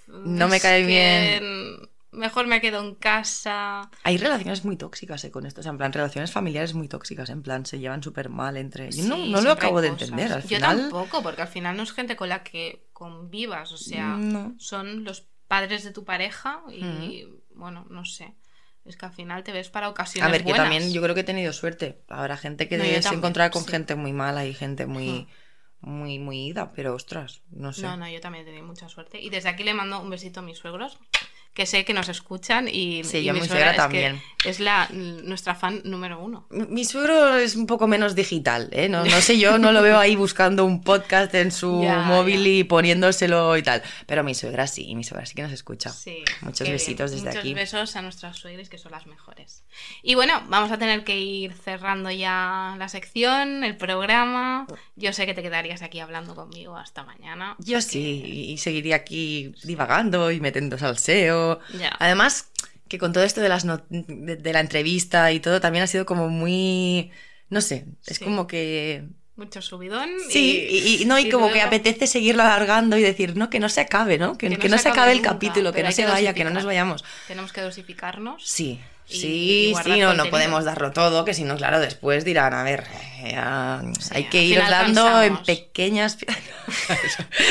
No 0.08 0.48
me 0.48 0.58
"Es 0.58 0.62
cae 0.62 0.86
que 0.86 1.88
Mejor 2.12 2.48
me 2.48 2.62
quedo 2.62 2.80
en 2.80 2.96
casa. 2.96 3.90
Hay 4.04 4.18
relaciones 4.18 4.64
muy 4.64 4.78
tóxicas 4.78 5.22
eh, 5.26 5.32
con 5.32 5.46
esto. 5.46 5.60
O 5.60 5.64
sea, 5.64 5.72
en 5.72 5.78
plan, 5.78 5.92
relaciones 5.92 6.32
familiares 6.32 6.74
muy 6.74 6.88
tóxicas. 6.88 7.30
En 7.30 7.42
plan, 7.42 7.66
se 7.66 7.78
llevan 7.80 8.02
súper 8.02 8.30
mal 8.30 8.56
entre. 8.56 8.90
Yo 8.92 9.04
no, 9.04 9.16
Sí, 9.18 9.32
no 9.32 9.42
lo 9.42 9.52
acabo 9.52 9.82
de 9.82 9.90
entender. 9.90 10.32
Al 10.32 10.42
Yo 10.44 10.48
final. 10.48 10.78
tampoco, 10.84 11.22
porque 11.22 11.42
al 11.42 11.50
final 11.50 11.76
no 11.76 11.84
es 11.84 11.92
gente 11.92 12.16
con 12.16 12.30
la 12.30 12.42
que 12.44 12.88
convivas, 12.94 13.74
o 13.74 13.78
sea, 13.78 14.16
No. 14.16 14.56
son 14.60 15.04
los 15.04 15.26
padres 15.50 15.84
de 15.84 15.92
tu 15.92 16.06
pareja 16.06 16.62
y, 16.72 17.28
bueno, 17.54 17.86
no 17.90 18.06
sé. 18.06 18.34
Es 18.86 18.98
que 18.98 19.06
al 19.06 19.14
final 19.14 19.44
te 19.44 19.52
ves 19.52 19.70
para 19.70 19.90
ocasiones 19.90 20.28
A 20.28 20.32
ver, 20.32 20.46
que 20.46 20.54
también 20.54 20.94
yo 20.94 21.02
creo 21.02 21.16
que 21.16 21.22
he 21.22 21.26
tenido 21.26 21.52
suerte. 21.54 22.04
Habrá 22.08 22.38
gente 22.38 22.68
que 22.70 22.78
No, 22.78 22.84
también, 22.84 23.04
encontrará 23.14 23.50
con 23.50 23.64
sí. 23.64 23.72
gente 23.72 23.96
muy 23.96 24.14
mala 24.14 24.46
y 24.46 24.54
gente 24.54 24.86
muy, 24.86 25.28
muy, 25.82 26.20
muy 26.20 26.48
ida, 26.48 26.72
pero 26.74 26.94
ostras, 26.94 27.42
no 27.50 27.74
sé. 27.74 27.82
No, 27.82 27.98
no, 27.98 28.08
yo 28.08 28.22
también 28.22 28.44
he 28.44 28.46
tenido 28.46 28.66
mucha 28.66 28.88
suerte. 28.88 29.20
Y 29.20 29.30
desde 29.30 29.50
aquí 29.50 29.64
le 29.64 29.74
mando 29.74 30.00
un 30.00 30.10
besito 30.10 30.42
a 30.42 30.44
mis 30.44 30.60
suegros, 30.60 31.00
que 31.56 31.66
sé 31.66 31.86
que 31.86 31.94
nos 31.94 32.10
escuchan 32.10 32.68
y, 32.68 33.04
Sí, 33.06 33.20
y 33.20 33.24
yo 33.24 33.34
mi 33.34 33.40
suegra 33.40 33.48
suegra 33.56 33.70
es 33.72 33.76
que 33.76 33.82
también. 33.82 34.22
Es 34.44 34.60
la, 34.60 34.88
nuestra 34.92 35.56
fan 35.56 35.82
número 35.86 36.20
uno. 36.22 36.46
Mi 36.52 36.66
mi 36.68 36.86
suegro 36.86 37.38
es 37.38 37.56
un 37.56 37.66
poco 37.66 37.88
menos 37.88 38.14
digital, 38.14 38.70
¿eh? 38.74 38.90
No, 38.90 39.04
no 39.04 39.22
sé, 39.22 39.40
yo 39.40 39.58
no 39.58 39.72
lo 39.72 39.82
veo 39.82 39.98
ahí 39.98 40.16
buscando 40.16 40.66
un 40.66 40.84
podcast 40.84 41.34
en 41.34 41.52
su 41.52 41.82
Ya, 41.84 42.00
móvil 42.00 42.44
ya. 42.44 42.50
y 42.50 42.64
poniéndoselo 42.66 43.58
y 43.58 43.64
tal. 43.64 43.82
Pero 44.06 44.24
mi 44.24 44.36
suegra 44.36 44.68
sí, 44.68 44.94
mi 44.94 45.04
suegra 45.04 45.26
sí 45.26 45.34
que 45.34 45.42
nos 45.42 45.52
escucha. 45.54 45.90
Sí, 45.90 46.24
Muchos 46.42 46.70
besitos 46.70 47.12
desde 47.12 47.26
Muchos 47.28 47.40
aquí. 47.40 47.54
besos 47.54 47.96
a 47.96 48.02
nuestras 48.02 48.38
suegras 48.38 48.70
que 48.70 48.78
son 48.78 48.92
las 48.92 49.08
mejores. 49.08 49.64
Y 50.04 50.16
bueno, 50.16 50.44
vamos 50.50 50.72
a 50.72 50.78
tener 50.78 51.04
que 51.06 51.18
ir 51.18 51.54
cerrando 51.54 52.12
ya 52.12 52.76
la 52.78 52.90
sección, 52.90 53.64
el 53.64 53.78
programa. 53.78 54.68
Yo 54.96 55.14
sé 55.14 55.26
que 55.26 55.34
te 55.34 55.42
quedarías 55.42 55.82
aquí 55.82 56.00
hablando 56.02 56.36
conmigo 56.36 56.76
hasta 56.78 57.04
mañana. 57.04 57.56
Yo 57.60 57.82
sí, 57.82 58.22
y 58.52 58.58
seguiría 58.58 58.98
aquí 58.98 59.54
divagando 59.64 60.30
y 60.32 60.40
metiendo 60.42 60.78
salseo. 60.78 61.45
Además, 62.00 62.50
que 62.88 62.98
con 62.98 63.14
todo 63.14 63.24
esto 63.24 63.42
de, 63.42 63.50
las 63.50 63.66
not- 63.66 63.86
de, 63.90 64.36
de 64.36 64.54
la 64.54 64.60
entrevista 64.60 65.32
y 65.32 65.40
todo, 65.40 65.60
también 65.62 65.84
ha 65.84 65.88
sido 65.88 66.06
como 66.06 66.30
muy... 66.30 67.12
No 67.50 67.62
sé, 67.62 67.86
es 68.06 68.18
Sí. 68.18 68.24
como 68.24 68.48
que... 68.48 69.04
Mucho 69.36 69.62
subidón. 69.62 70.10
Sí, 70.30 70.66
y, 70.70 71.02
y 71.02 71.06
no, 71.06 71.20
y, 71.20 71.30
como 71.30 71.52
que 71.52 71.62
apetece 71.62 72.08
seguirlo 72.08 72.42
alargando 72.44 72.98
y 72.98 73.02
decir, 73.02 73.36
no, 73.36 73.50
que 73.50 73.60
no 73.60 73.68
se 73.68 73.82
acabe, 73.82 74.18
¿no? 74.18 74.38
Que, 74.38 74.56
que 74.58 74.70
no, 74.70 74.78
se 74.78 74.88
acabe 74.88 75.12
el 75.12 75.18
nunca, 75.18 75.32
capítulo, 75.32 75.74
que 75.74 75.84
no 75.84 75.92
se 75.92 76.06
vaya, 76.06 76.34
que 76.34 76.46
no 76.46 76.52
nos 76.52 76.64
vayamos. 76.64 77.04
Tenemos 77.28 77.52
que 77.52 77.60
dosificarnos. 77.60 78.42
Sí, 78.48 78.80
Y- 79.08 79.20
sí, 79.20 79.72
y 79.72 79.76
sí, 79.84 80.00
no, 80.00 80.14
no 80.14 80.26
podemos 80.30 80.66
darlo 80.66 80.92
todo, 80.92 81.26
que 81.26 81.34
si 81.34 81.44
no, 81.44 81.56
claro, 81.58 81.80
después 81.80 82.26
dirán, 82.26 82.54
a 82.54 82.64
ver, 82.64 82.84
eh, 83.24 83.36
hay 84.12 84.24
que 84.30 84.44
ir 84.44 84.60
dando 84.60 85.22
en 85.22 85.38
pequeñas... 85.44 86.18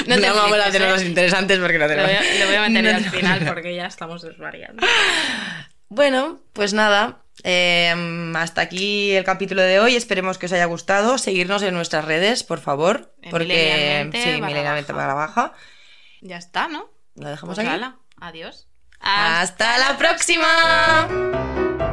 No 0.09 0.17
no, 0.17 0.21
te 0.21 0.29
vamos 0.31 0.43
a 0.45 0.49
flipes, 0.49 0.67
hacernos 0.67 1.03
¿eh? 1.03 1.07
interesantes 1.07 1.59
porque 1.61 1.79
no 1.79 1.87
tenemos... 1.87 2.11
voy, 2.11 2.17
a, 2.19 2.23
le 2.35 2.47
voy 2.47 2.55
a 2.57 2.69
meter 2.69 2.85
no 2.93 2.97
al 2.97 3.05
final 3.05 3.45
porque 3.47 3.77
ya 3.77 3.87
estamos 3.87 4.23
desvariando. 4.23 4.85
Bueno, 5.89 6.41
pues 6.53 6.73
nada, 6.75 7.23
eh, 7.45 7.95
hasta 8.37 8.63
aquí 8.63 9.13
el 9.13 9.23
capítulo 9.25 9.63
de 9.63 9.79
hoy. 9.81 9.95
Esperemos 9.95 10.39
que 10.39 10.47
os 10.47 10.53
haya 10.53 10.65
gustado. 10.65 11.19
Seguirnos 11.19 11.63
en 11.63 11.75
nuestras 11.75 12.05
redes, 12.05 12.43
por 12.43 12.61
favor. 12.61 13.15
En 13.23 13.31
porque 13.31 14.09
sí, 14.13 14.19
barra 14.41 14.47
milenialmente 14.47 14.93
baja. 14.93 15.15
baja. 15.15 15.53
Ya 16.21 16.39
está, 16.39 16.69
¿no? 16.69 16.91
Lo 17.15 17.29
dejamos 17.29 17.55
Pues 17.57 17.69
aquí. 17.69 17.81
adiós. 18.21 18.69
¡Hasta 19.05 19.77
la 19.79 19.99
próxima! 19.99 21.84